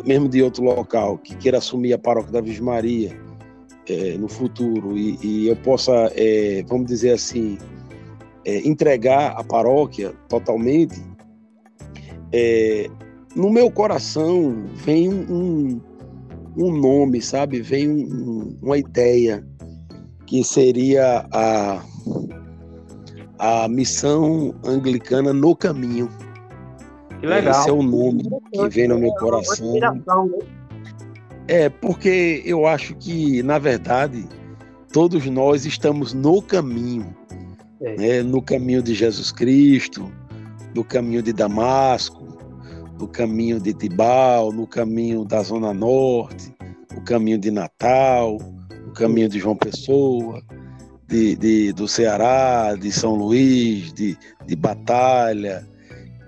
mesmo 0.05 0.29
de 0.29 0.43
outro 0.43 0.63
local, 0.63 1.17
que 1.17 1.35
queira 1.37 1.57
assumir 1.57 1.95
a 1.95 1.99
paróquia 1.99 2.33
da 2.33 2.43
Virgem 2.43 2.65
Maria 2.65 3.19
é, 3.89 4.19
no 4.19 4.29
futuro 4.29 4.99
e, 4.99 5.19
e 5.23 5.49
eu 5.49 5.57
possa, 5.57 6.13
é, 6.15 6.63
vamos 6.69 6.87
dizer 6.87 7.13
assim, 7.13 7.57
é, 8.45 8.59
entregar 8.69 9.33
a 9.39 9.43
paróquia 9.43 10.13
totalmente, 10.29 11.03
é, 12.31 12.91
no 13.39 13.51
meu 13.51 13.71
coração 13.71 14.67
vem 14.75 15.09
um, 15.09 15.81
um 16.57 16.77
nome, 16.77 17.23
sabe? 17.23 17.63
Vem 17.63 17.89
um, 17.89 18.59
uma 18.61 18.77
ideia 18.77 19.47
que 20.27 20.45
seria 20.45 21.27
a, 21.33 21.83
a 23.39 23.69
missão 23.69 24.55
anglicana 24.65 25.33
no 25.33 25.57
caminho 25.57 26.11
que 27.21 27.27
legal. 27.27 27.61
Esse 27.61 27.69
é 27.69 27.73
o 27.73 27.83
nome 27.83 28.25
que 28.53 28.69
vem 28.69 28.89
no 28.89 28.99
meu 28.99 29.13
coração. 29.15 29.75
É, 31.49 31.69
porque 31.69 32.43
eu 32.45 32.67
acho 32.67 32.95
que, 32.97 33.43
na 33.43 33.59
verdade, 33.59 34.27
todos 34.93 35.25
nós 35.27 35.65
estamos 35.65 36.13
no 36.13 36.43
caminho, 36.43 37.15
é. 37.81 37.97
né? 37.97 38.23
no 38.23 38.43
caminho 38.43 38.83
de 38.83 38.95
Jesus 38.95 39.33
Cristo, 39.33 40.13
no 40.75 40.85
caminho 40.85 41.23
de 41.23 41.33
Damasco, 41.33 42.18
no 42.99 43.07
caminho 43.07 43.61
de 43.61 43.73
Tibau, 43.73 44.53
no 44.53 44.67
caminho 44.67 45.25
da 45.25 45.43
Zona 45.43 45.73
Norte, 45.73 46.53
no 46.95 47.03
caminho 47.03 47.39
de 47.39 47.51
Natal, 47.51 48.39
no 48.87 48.93
caminho 48.93 49.29
de 49.29 49.39
João 49.39 49.57
Pessoa, 49.57 50.43
de, 51.07 51.37
de 51.37 51.73
do 51.73 51.87
Ceará, 51.87 52.75
de 52.75 52.91
São 52.91 53.15
Luís, 53.15 53.93
de, 53.93 54.19
de 54.47 54.57
Batalha, 54.57 55.67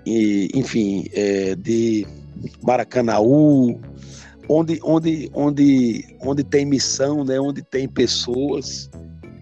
e, 0.05 0.49
enfim, 0.55 1.05
é, 1.13 1.55
de 1.55 2.07
Maracanaú, 2.63 3.79
onde, 4.49 4.79
onde, 4.83 5.29
onde, 5.33 6.15
onde 6.21 6.43
tem 6.43 6.65
missão, 6.65 7.23
né, 7.23 7.39
onde 7.39 7.61
tem 7.61 7.87
pessoas 7.87 8.89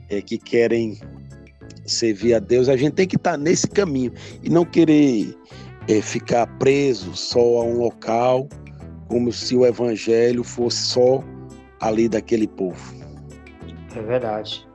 é, 0.09 0.21
que 0.21 0.37
querem 0.37 0.99
servir 1.85 2.33
a 2.33 2.39
Deus, 2.39 2.69
a 2.69 2.77
gente 2.77 2.93
tem 2.93 3.07
que 3.07 3.15
estar 3.15 3.31
tá 3.31 3.37
nesse 3.37 3.67
caminho 3.67 4.11
e 4.43 4.49
não 4.49 4.65
querer 4.65 5.35
é, 5.89 6.01
ficar 6.01 6.45
preso 6.59 7.15
só 7.15 7.39
a 7.39 7.63
um 7.63 7.79
local, 7.79 8.47
como 9.07 9.31
se 9.31 9.57
o 9.57 9.65
evangelho 9.65 10.43
fosse 10.43 10.77
só 10.77 11.23
ali 11.81 12.07
daquele 12.07 12.47
povo. 12.47 12.95
É 13.95 14.01
verdade. 14.01 14.67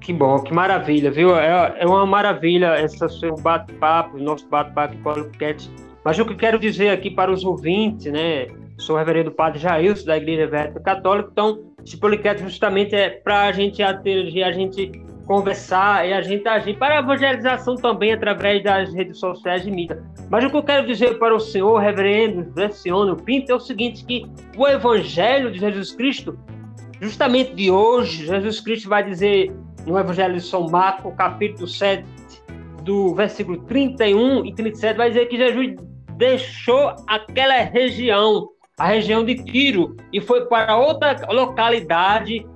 Que 0.00 0.12
bom, 0.12 0.40
que 0.40 0.54
maravilha, 0.54 1.10
viu? 1.10 1.36
É, 1.36 1.76
é 1.78 1.86
uma 1.86 2.06
maravilha 2.06 2.80
esse 2.82 3.06
seu 3.20 3.34
bate-papo, 3.34 4.16
nosso 4.18 4.48
bate-papo 4.48 4.96
podcast. 5.02 5.70
Mas 6.02 6.18
o 6.18 6.24
que 6.24 6.32
eu 6.32 6.36
quero 6.36 6.58
dizer 6.58 6.88
aqui 6.88 7.10
para 7.10 7.30
os 7.30 7.44
ouvintes, 7.44 8.10
né? 8.10 8.46
Sou 8.78 8.96
o 8.96 8.98
reverendo 8.98 9.32
Padre 9.32 9.58
Jailson, 9.58 10.06
da 10.06 10.16
Igreja 10.16 10.42
Evangélica 10.42 10.80
Católica, 10.80 11.28
então 11.32 11.64
esse 11.84 11.96
podcast 11.98 12.42
justamente 12.42 12.94
é 12.94 13.10
para 13.10 13.42
a 13.42 13.52
gente 13.52 13.82
atingir, 13.82 14.42
a 14.42 14.52
gente 14.52 14.92
conversar 15.26 16.08
e 16.08 16.12
a 16.12 16.22
gente 16.22 16.46
agir 16.48 16.78
para 16.78 16.96
a 16.96 16.98
evangelização 17.00 17.74
também 17.74 18.12
através 18.12 18.62
das 18.62 18.94
redes 18.94 19.18
sociais 19.18 19.62
de 19.62 19.70
mídia. 19.70 20.02
Mas 20.30 20.44
o 20.44 20.50
que 20.50 20.56
eu 20.56 20.62
quero 20.62 20.86
dizer 20.86 21.18
para 21.18 21.34
o 21.34 21.40
senhor, 21.40 21.78
reverendo 21.78 22.50
Vercione 22.54 23.14
Pinto, 23.22 23.52
é 23.52 23.54
o 23.54 23.60
seguinte, 23.60 24.04
que 24.04 24.24
o 24.56 24.66
evangelho 24.66 25.50
de 25.50 25.58
Jesus 25.58 25.92
Cristo, 25.92 26.38
justamente 27.00 27.54
de 27.54 27.70
hoje, 27.70 28.26
Jesus 28.26 28.60
Cristo 28.60 28.88
vai 28.88 29.02
dizer 29.02 29.52
no 29.84 29.98
evangelho 29.98 30.34
de 30.34 30.42
São 30.42 30.68
Marcos, 30.68 31.12
capítulo 31.16 31.66
7, 31.66 32.04
do 32.82 33.14
versículo 33.14 33.58
31 33.64 34.46
e 34.46 34.54
37, 34.54 34.96
vai 34.96 35.08
dizer 35.10 35.26
que 35.26 35.36
Jesus 35.36 35.74
deixou 36.16 36.94
aquela 37.06 37.62
região, 37.62 38.48
a 38.78 38.86
região 38.86 39.24
de 39.24 39.34
Tiro, 39.44 39.96
e 40.12 40.20
foi 40.20 40.46
para 40.46 40.76
outra 40.76 41.16
localidade 41.30 42.46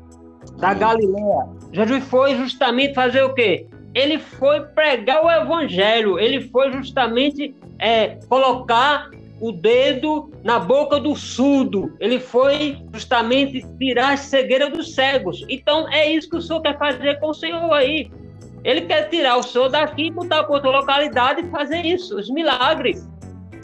da 0.58 0.72
Galiléia. 0.72 1.59
Jesus 1.72 2.04
foi 2.04 2.34
justamente 2.36 2.94
fazer 2.94 3.22
o 3.22 3.34
quê? 3.34 3.66
Ele 3.94 4.18
foi 4.18 4.60
pregar 4.60 5.24
o 5.24 5.30
evangelho, 5.30 6.18
ele 6.18 6.42
foi 6.48 6.72
justamente 6.72 7.54
é, 7.78 8.18
colocar 8.28 9.10
o 9.40 9.50
dedo 9.50 10.30
na 10.44 10.58
boca 10.58 11.00
do 11.00 11.16
surdo, 11.16 11.96
ele 11.98 12.20
foi 12.20 12.78
justamente 12.92 13.66
tirar 13.78 14.12
a 14.12 14.16
cegueira 14.16 14.68
dos 14.68 14.94
cegos. 14.94 15.44
Então 15.48 15.88
é 15.88 16.12
isso 16.12 16.28
que 16.28 16.36
o 16.36 16.42
senhor 16.42 16.60
quer 16.60 16.78
fazer 16.78 17.18
com 17.18 17.30
o 17.30 17.34
senhor 17.34 17.72
aí. 17.72 18.10
Ele 18.62 18.82
quer 18.82 19.08
tirar 19.08 19.38
o 19.38 19.42
senhor 19.42 19.70
daqui 19.70 20.08
e 20.08 20.10
botar 20.10 20.44
para 20.44 20.54
outra 20.54 20.70
localidade 20.70 21.40
e 21.40 21.50
fazer 21.50 21.84
isso, 21.84 22.16
os 22.16 22.28
milagres. 22.30 23.08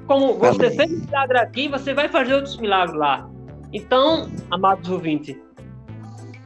Como 0.06 0.34
você 0.34 0.66
Amém. 0.66 0.76
fez 0.76 1.04
milagre 1.04 1.38
aqui, 1.38 1.68
você 1.68 1.92
vai 1.92 2.08
fazer 2.08 2.34
outros 2.34 2.56
milagres 2.56 2.96
lá. 2.96 3.28
Então, 3.72 4.30
amados 4.50 4.88
ouvintes, 4.88 5.36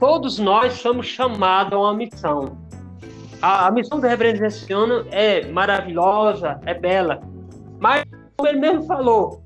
todos 0.00 0.38
nós 0.38 0.72
somos 0.72 1.06
chamados 1.06 1.74
a 1.74 1.78
uma 1.78 1.94
missão. 1.94 2.58
A, 3.42 3.68
a 3.68 3.70
missão 3.70 4.00
do 4.00 4.06
Reverendo 4.06 4.38
Gessiono 4.38 5.06
é 5.10 5.46
maravilhosa, 5.46 6.58
é 6.64 6.74
bela. 6.74 7.20
Mas, 7.78 8.04
como 8.36 8.48
ele 8.48 8.58
mesmo 8.58 8.86
falou, 8.86 9.44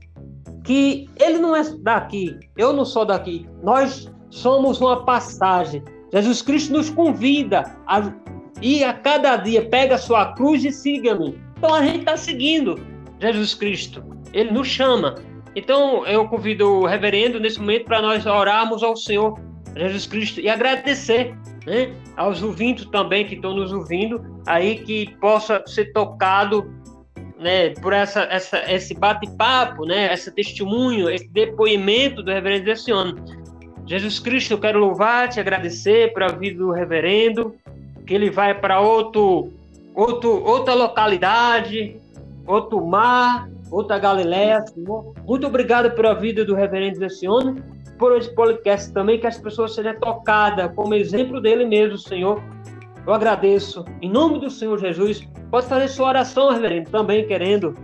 que 0.62 1.10
ele 1.20 1.38
não 1.38 1.54
é 1.54 1.62
daqui, 1.80 2.38
eu 2.56 2.72
não 2.72 2.84
sou 2.84 3.04
daqui. 3.04 3.46
Nós 3.62 4.10
somos 4.30 4.80
uma 4.80 5.04
passagem. 5.04 5.82
Jesus 6.12 6.40
Cristo 6.40 6.72
nos 6.72 6.88
convida 6.88 7.76
a 7.86 8.12
ir 8.62 8.84
a 8.84 8.94
cada 8.94 9.36
dia, 9.36 9.68
pega 9.68 9.96
a 9.96 9.98
sua 9.98 10.32
cruz 10.34 10.64
e 10.64 10.70
siga-me. 10.70 11.38
Então 11.58 11.74
a 11.74 11.82
gente 11.84 12.00
está 12.00 12.16
seguindo 12.16 12.80
Jesus 13.20 13.54
Cristo. 13.54 14.04
Ele 14.32 14.52
nos 14.52 14.68
chama. 14.68 15.16
Então 15.56 16.06
eu 16.06 16.28
convido 16.28 16.80
o 16.80 16.86
reverendo 16.86 17.38
nesse 17.40 17.60
momento 17.60 17.84
para 17.84 18.00
nós 18.00 18.24
orarmos 18.26 18.82
ao 18.82 18.96
Senhor 18.96 19.38
Jesus 19.76 20.06
Cristo 20.06 20.40
e 20.40 20.48
agradecer 20.48 21.34
né, 21.66 21.92
aos 22.16 22.42
ouvintes 22.42 22.86
também 22.86 23.26
que 23.26 23.34
estão 23.34 23.54
nos 23.54 23.72
ouvindo 23.72 24.42
aí 24.46 24.76
que 24.76 25.14
possa 25.20 25.62
ser 25.66 25.92
tocado 25.92 26.72
né, 27.38 27.70
por 27.70 27.92
essa, 27.92 28.22
essa 28.30 28.70
esse 28.72 28.94
bate-papo, 28.94 29.84
né, 29.84 30.12
esse 30.12 30.30
testemunho, 30.30 31.10
esse 31.10 31.28
depoimento 31.28 32.22
do 32.22 32.30
reverendo 32.30 32.66
desse 32.66 32.90
ano. 32.90 33.16
Jesus 33.86 34.18
Cristo, 34.18 34.54
eu 34.54 34.58
quero 34.58 34.78
louvar, 34.78 35.28
te 35.28 35.40
agradecer 35.40 36.12
para 36.12 36.26
a 36.26 36.32
vida 36.32 36.58
do 36.58 36.70
reverendo, 36.70 37.54
que 38.06 38.14
ele 38.14 38.30
vai 38.30 38.58
para 38.58 38.80
outro, 38.80 39.52
outro, 39.94 40.42
outra 40.42 40.72
localidade, 40.72 41.96
outro 42.46 42.84
mar, 42.86 43.50
outra 43.70 43.98
Galileia, 43.98 44.64
Senhor. 44.66 45.12
Muito 45.26 45.46
obrigado 45.46 45.90
pela 45.90 46.14
vida 46.14 46.44
do 46.44 46.54
reverendo 46.54 46.96
Zessione 46.96 47.62
por 47.98 48.16
esse 48.16 48.34
podcast 48.34 48.92
também, 48.92 49.20
que 49.20 49.26
as 49.26 49.38
pessoas 49.38 49.74
sejam 49.74 49.98
tocadas 50.00 50.74
como 50.74 50.94
exemplo 50.94 51.40
dele 51.40 51.64
mesmo, 51.64 51.98
Senhor. 51.98 52.42
Eu 53.06 53.12
agradeço. 53.12 53.84
Em 54.00 54.10
nome 54.10 54.40
do 54.40 54.50
Senhor 54.50 54.78
Jesus, 54.78 55.28
pode 55.50 55.66
fazer 55.66 55.88
sua 55.88 56.08
oração, 56.08 56.50
reverendo, 56.50 56.90
também 56.90 57.26
querendo. 57.26 57.74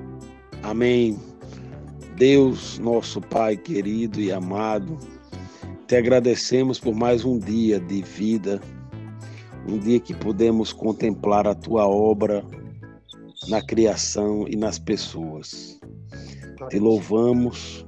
Amém. 0.63 1.19
Deus, 2.17 2.79
nosso 2.79 3.21
Pai 3.21 3.57
querido 3.57 4.21
e 4.21 4.31
amado, 4.31 4.99
te 5.87 5.97
agradecemos 5.97 6.79
por 6.79 6.95
mais 6.95 7.25
um 7.25 7.39
dia 7.39 7.81
de 7.81 8.03
vida, 8.03 8.61
um 9.67 9.79
dia 9.79 9.99
que 9.99 10.15
podemos 10.15 10.73
contemplar 10.73 11.47
a 11.47 11.55
tua 11.55 11.87
obra 11.87 12.45
na 13.49 13.63
criação 13.63 14.47
e 14.49 14.57
nas 14.57 14.79
pessoas. 14.79 15.81
Te 16.69 16.79
louvamos 16.79 17.87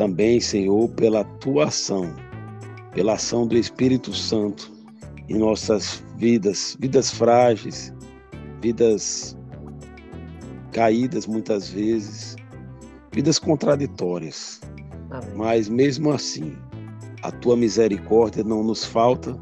também, 0.00 0.40
Senhor, 0.40 0.88
pela 0.92 1.22
tua 1.24 1.66
ação, 1.66 2.10
pela 2.94 3.12
ação 3.12 3.46
do 3.46 3.54
Espírito 3.54 4.14
Santo 4.14 4.72
em 5.28 5.36
nossas 5.36 6.02
vidas, 6.16 6.74
vidas 6.80 7.10
frágeis, 7.10 7.92
vidas 8.62 9.36
caídas 10.72 11.26
muitas 11.26 11.68
vezes, 11.68 12.34
vidas 13.12 13.38
contraditórias. 13.38 14.62
Amém. 15.10 15.34
Mas 15.36 15.68
mesmo 15.68 16.10
assim, 16.10 16.56
a 17.22 17.30
tua 17.30 17.54
misericórdia 17.54 18.42
não 18.42 18.64
nos 18.64 18.86
falta 18.86 19.38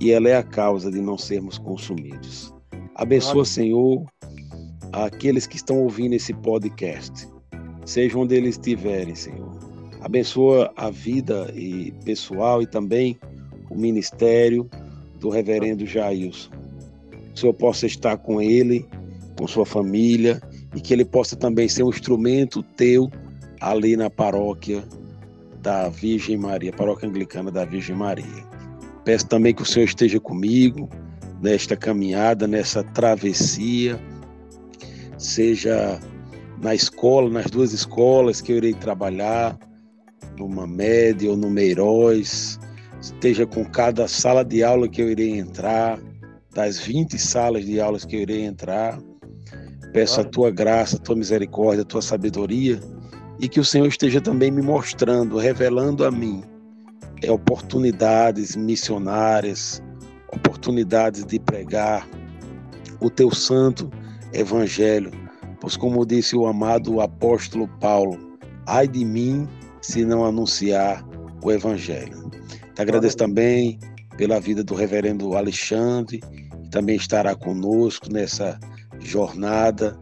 e 0.00 0.12
ela 0.12 0.30
é 0.30 0.36
a 0.36 0.42
causa 0.42 0.90
de 0.90 1.02
não 1.02 1.18
sermos 1.18 1.58
consumidos. 1.58 2.54
Abençoa, 2.94 3.32
Amém. 3.32 3.44
Senhor, 3.44 4.06
aqueles 4.94 5.46
que 5.46 5.56
estão 5.56 5.76
ouvindo 5.76 6.14
esse 6.14 6.32
podcast, 6.32 7.28
seja 7.84 8.16
onde 8.18 8.34
eles 8.34 8.54
estiverem, 8.54 9.14
Senhor. 9.14 9.49
Abençoa 10.00 10.72
a 10.76 10.90
vida 10.90 11.52
e 11.54 11.92
pessoal 12.04 12.62
e 12.62 12.66
também 12.66 13.18
o 13.70 13.76
ministério 13.76 14.68
do 15.18 15.28
reverendo 15.28 15.86
Jailson. 15.86 16.50
Que 17.10 17.32
o 17.34 17.38
Senhor 17.38 17.54
possa 17.54 17.86
estar 17.86 18.16
com 18.16 18.40
ele, 18.40 18.86
com 19.38 19.46
sua 19.46 19.66
família 19.66 20.40
e 20.74 20.80
que 20.80 20.92
ele 20.92 21.04
possa 21.04 21.36
também 21.36 21.68
ser 21.68 21.82
um 21.82 21.90
instrumento 21.90 22.62
teu 22.62 23.10
ali 23.60 23.96
na 23.96 24.08
paróquia 24.08 24.82
da 25.60 25.88
Virgem 25.88 26.36
Maria, 26.36 26.72
paróquia 26.72 27.08
anglicana 27.08 27.50
da 27.50 27.64
Virgem 27.64 27.94
Maria. 27.94 28.44
Peço 29.04 29.26
também 29.28 29.54
que 29.54 29.62
o 29.62 29.66
Senhor 29.66 29.84
esteja 29.84 30.18
comigo 30.18 30.88
nesta 31.42 31.76
caminhada, 31.76 32.46
nessa 32.46 32.82
travessia 32.82 34.00
seja 35.20 36.00
na 36.62 36.74
escola, 36.74 37.30
nas 37.30 37.46
duas 37.50 37.72
escolas 37.72 38.40
que 38.40 38.52
eu 38.52 38.56
irei 38.56 38.74
trabalhar, 38.74 39.58
numa 40.38 40.66
média 40.66 41.30
ou 41.30 41.36
no 41.36 41.50
Meiróis, 41.50 42.58
esteja 43.00 43.46
com 43.46 43.64
cada 43.64 44.08
sala 44.08 44.44
de 44.44 44.62
aula 44.62 44.88
que 44.88 45.00
eu 45.00 45.10
irei 45.10 45.38
entrar, 45.38 45.98
das 46.54 46.78
20 46.78 47.18
salas 47.18 47.64
de 47.64 47.80
aulas 47.80 48.04
que 48.04 48.16
eu 48.16 48.20
irei 48.20 48.42
entrar. 48.42 49.00
Peço 49.92 50.20
a 50.20 50.24
tua 50.24 50.50
graça, 50.50 50.96
a 50.96 51.00
tua 51.00 51.16
misericórdia, 51.16 51.82
a 51.82 51.86
tua 51.86 52.02
sabedoria 52.02 52.80
e 53.40 53.48
que 53.48 53.58
o 53.58 53.64
Senhor 53.64 53.86
esteja 53.86 54.20
também 54.20 54.50
me 54.50 54.60
mostrando, 54.60 55.38
revelando 55.38 56.04
a 56.04 56.10
mim 56.10 56.44
é, 57.22 57.30
oportunidades 57.30 58.54
missionárias, 58.54 59.82
oportunidades 60.32 61.24
de 61.24 61.40
pregar 61.40 62.06
o 63.00 63.10
teu 63.10 63.34
santo 63.34 63.90
evangelho. 64.32 65.10
Pois, 65.60 65.76
como 65.76 66.06
disse 66.06 66.36
o 66.36 66.46
amado 66.46 67.00
apóstolo 67.00 67.66
Paulo, 67.80 68.18
ai 68.66 68.86
de 68.86 69.04
mim 69.04 69.48
se 69.80 70.04
não 70.04 70.24
anunciar 70.24 71.04
o 71.42 71.50
Evangelho. 71.50 72.30
Te 72.74 72.82
agradeço 72.82 73.16
também 73.16 73.78
pela 74.16 74.40
vida 74.40 74.62
do 74.62 74.74
reverendo 74.74 75.36
Alexandre, 75.36 76.18
que 76.18 76.70
também 76.70 76.96
estará 76.96 77.34
conosco 77.34 78.12
nessa 78.12 78.58
jornada 79.00 79.98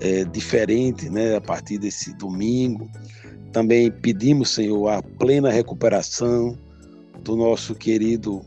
é, 0.00 0.24
diferente, 0.24 1.08
né, 1.08 1.36
a 1.36 1.40
partir 1.40 1.78
desse 1.78 2.12
domingo. 2.16 2.90
Também 3.52 3.90
pedimos, 3.90 4.50
Senhor, 4.50 4.88
a 4.88 5.02
plena 5.02 5.50
recuperação 5.50 6.56
do 7.22 7.36
nosso 7.36 7.74
querido 7.74 8.42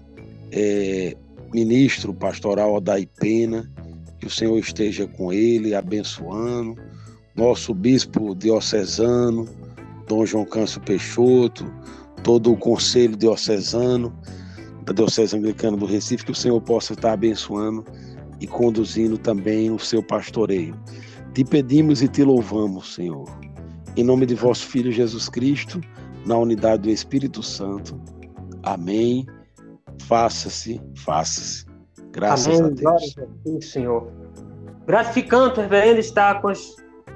é, 0.52 1.16
ministro 1.54 2.14
pastoral 2.14 2.74
Odai 2.74 3.08
Pena, 3.20 3.72
que 4.20 4.28
o 4.28 4.30
Senhor 4.30 4.58
esteja 4.58 5.08
com 5.08 5.32
ele, 5.32 5.76
abençoando. 5.76 6.76
Nosso 7.36 7.74
bispo 7.74 8.34
diocesano, 8.36 9.48
Dom 10.08 10.26
João 10.26 10.46
Câncio 10.46 10.82
Peixoto, 10.82 11.66
todo 12.24 12.52
o 12.52 12.58
conselho 12.58 13.16
diocesano 13.16 14.18
da 14.84 14.94
Diocese 14.94 15.36
Anglicana 15.36 15.76
do 15.78 15.86
Recife, 15.86 16.26
que 16.26 16.32
o 16.32 16.36
Senhor 16.36 16.62
possa 16.62 16.94
estar 16.94 17.14
abençoando 17.14 17.84
e 18.40 18.48
conduzindo 18.48 19.18
também 19.18 19.72
o 19.72 19.80
seu 19.80 20.04
pastoreio. 20.04 20.76
Te 21.34 21.44
pedimos 21.44 22.02
e 22.02 22.08
te 22.08 22.24
louvamos, 22.24 22.94
Senhor. 22.94 23.26
Em 23.98 24.04
nome 24.04 24.26
de 24.26 24.36
vosso 24.36 24.66
Filho 24.68 24.92
Jesus 24.92 25.28
Cristo, 25.30 25.82
na 26.26 26.38
unidade 26.38 26.84
do 26.84 26.90
Espírito 26.90 27.42
Santo. 27.42 28.00
Amém. 28.64 29.26
Faça-se, 30.04 30.82
faça-se. 30.96 31.66
Graças 32.12 32.48
Amém. 32.48 32.60
a 32.60 32.68
Deus. 32.68 32.82
Glória 32.82 33.08
a 33.24 33.60
ti, 33.60 33.66
Senhor. 33.66 34.12
Gratificante, 34.86 35.60
reverendo, 35.60 36.00
estar 36.00 36.42
com 36.42 36.52
os 36.52 36.76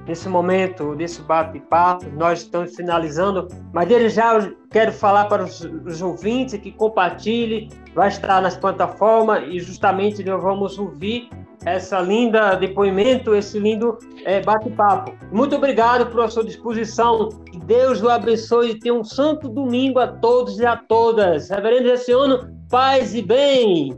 nesse 0.09 0.27
momento, 0.27 0.95
desse 0.95 1.21
bate-papo. 1.21 2.09
Nós 2.17 2.39
estamos 2.39 2.75
finalizando, 2.75 3.47
mas 3.71 3.87
desde 3.87 4.09
já 4.09 4.51
quero 4.71 4.91
falar 4.91 5.25
para 5.25 5.43
os, 5.43 5.61
os 5.61 6.01
ouvintes 6.01 6.59
que 6.59 6.71
compartilhe, 6.71 7.69
vai 7.93 8.07
estar 8.07 8.41
nas 8.41 8.57
plataformas 8.57 9.43
e 9.47 9.59
justamente 9.59 10.23
nós 10.23 10.41
vamos 10.41 10.79
ouvir 10.79 11.29
essa 11.63 11.99
linda 11.99 12.55
depoimento, 12.55 13.35
esse 13.35 13.59
lindo 13.59 13.99
é, 14.25 14.41
bate-papo. 14.41 15.13
Muito 15.31 15.55
obrigado 15.55 16.07
pela 16.07 16.27
sua 16.27 16.43
disposição. 16.43 17.29
Que 17.51 17.59
Deus 17.59 18.01
o 18.01 18.09
abençoe 18.09 18.71
e 18.71 18.79
tenha 18.79 18.95
um 18.95 19.03
santo 19.03 19.47
domingo 19.47 19.99
a 19.99 20.07
todos 20.07 20.57
e 20.57 20.65
a 20.65 20.75
todas. 20.75 21.51
Reverendo 21.51 21.89
Gessiono, 21.89 22.49
paz 22.67 23.13
e 23.13 23.21
bem. 23.21 23.95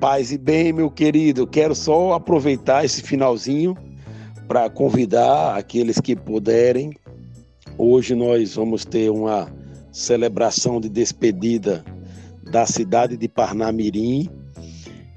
Paz 0.00 0.32
e 0.32 0.38
bem, 0.38 0.72
meu 0.72 0.90
querido. 0.90 1.46
Quero 1.46 1.74
só 1.74 2.14
aproveitar 2.14 2.84
esse 2.84 3.00
finalzinho 3.00 3.76
para 4.46 4.68
convidar 4.68 5.56
aqueles 5.56 6.00
que 6.00 6.14
puderem. 6.14 6.92
Hoje 7.78 8.14
nós 8.14 8.54
vamos 8.54 8.84
ter 8.84 9.10
uma 9.10 9.52
celebração 9.90 10.80
de 10.80 10.88
despedida 10.88 11.84
da 12.50 12.66
cidade 12.66 13.16
de 13.16 13.28
Parnamirim, 13.28 14.28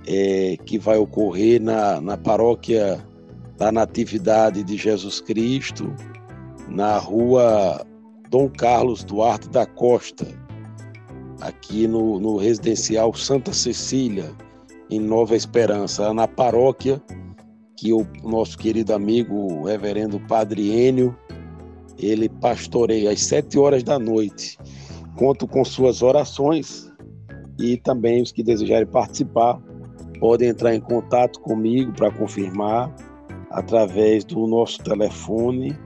é, 0.08 0.56
que 0.66 0.80
vai 0.80 0.98
ocorrer 0.98 1.62
na, 1.62 2.00
na 2.00 2.18
paróquia 2.18 3.04
da 3.58 3.72
Natividade 3.72 4.64
de 4.64 4.78
Jesus 4.78 5.20
Cristo, 5.20 5.94
na 6.70 6.98
rua 6.98 7.86
Dom 8.30 8.50
Carlos 8.50 9.04
Duarte 9.04 9.50
da 9.50 9.66
Costa, 9.66 10.26
aqui 11.42 11.88
no, 11.88 12.20
no 12.20 12.38
residencial 12.38 13.14
Santa 13.14 13.52
Cecília, 13.52 14.32
em 14.90 15.00
Nova 15.00 15.36
Esperança, 15.36 16.14
na 16.14 16.28
paróquia 16.28 17.02
que 17.78 17.94
o 17.94 18.06
nosso 18.24 18.58
querido 18.58 18.94
amigo, 18.94 19.64
reverendo 19.64 20.20
Padre 20.22 20.72
Enio, 20.72 21.16
ele 21.98 22.28
pastoreia 22.28 23.12
às 23.12 23.22
sete 23.22 23.58
horas 23.58 23.84
da 23.84 24.00
noite. 24.00 24.58
Conto 25.16 25.48
com 25.48 25.64
suas 25.64 26.02
orações 26.02 26.92
e 27.60 27.78
também 27.78 28.22
os 28.22 28.32
que 28.32 28.44
desejarem 28.44 28.88
participar 28.88 29.62
podem 30.20 30.50
entrar 30.50 30.74
em 30.74 30.82
contato 30.82 31.40
comigo 31.40 31.94
para 31.94 32.12
confirmar 32.12 32.94
através 33.52 34.24
do 34.24 34.48
nosso 34.48 34.80
telefone, 34.80 35.78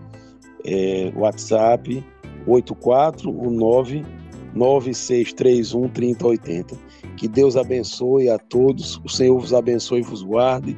é, 0.66 1.12
WhatsApp 1.16 2.04
849 2.48 4.06
9631 4.54 5.90
3080. 5.90 6.76
Que 7.18 7.28
Deus 7.28 7.58
abençoe 7.58 8.30
a 8.30 8.38
todos, 8.38 9.00
o 9.04 9.10
Senhor 9.10 9.38
vos 9.38 9.54
abençoe 9.54 10.00
e 10.00 10.04
vos 10.04 10.24
guarde 10.24 10.78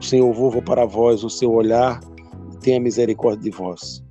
o 0.00 0.02
Senhor 0.02 0.32
volva 0.32 0.62
para 0.62 0.86
vós 0.86 1.22
o 1.22 1.28
seu 1.28 1.52
olhar 1.52 2.00
e 2.52 2.56
tenha 2.56 2.80
misericórdia 2.80 3.50
de 3.50 3.50
vós. 3.50 4.02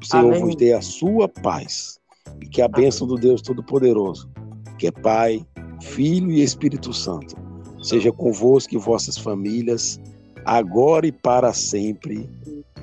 O 0.00 0.04
Senhor 0.04 0.30
Amém. 0.30 0.40
vos 0.40 0.56
dê 0.56 0.72
a 0.72 0.80
sua 0.80 1.28
paz 1.28 2.00
e 2.40 2.46
que 2.46 2.62
a 2.62 2.68
bênção 2.68 3.06
do 3.06 3.16
Deus 3.16 3.42
Todo-Poderoso, 3.42 4.30
que 4.78 4.86
é 4.86 4.90
Pai, 4.90 5.44
Filho 5.82 6.30
e 6.30 6.42
Espírito 6.42 6.94
Santo, 6.94 7.36
seja 7.82 8.10
convosco 8.10 8.74
e 8.74 8.78
vossas 8.78 9.18
famílias, 9.18 10.00
agora 10.46 11.06
e 11.06 11.12
para 11.12 11.52
sempre. 11.52 12.28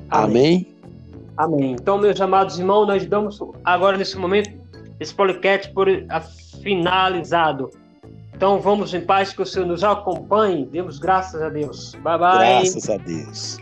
Amém. 0.09 0.67
Amém. 1.35 1.71
Então, 1.71 1.97
meus 1.97 2.21
amados 2.21 2.59
irmãos, 2.59 2.85
nós 2.85 3.03
damos 3.07 3.39
agora 3.63 3.97
nesse 3.97 4.17
momento 4.17 4.51
esse 4.99 5.13
podcast 5.15 5.73
por 5.73 5.87
finalizado. 6.61 7.71
Então 8.41 8.59
vamos 8.59 8.91
em 8.91 9.01
paz, 9.01 9.31
que 9.31 9.39
o 9.43 9.45
Senhor 9.45 9.67
nos 9.67 9.83
acompanhe. 9.83 10.65
Demos 10.65 10.97
graças 10.97 11.39
a 11.43 11.47
Deus. 11.47 11.93
Bye 12.01 12.17
bye. 12.17 12.39
Graças 12.39 12.89
a 12.89 12.97
Deus. 12.97 13.59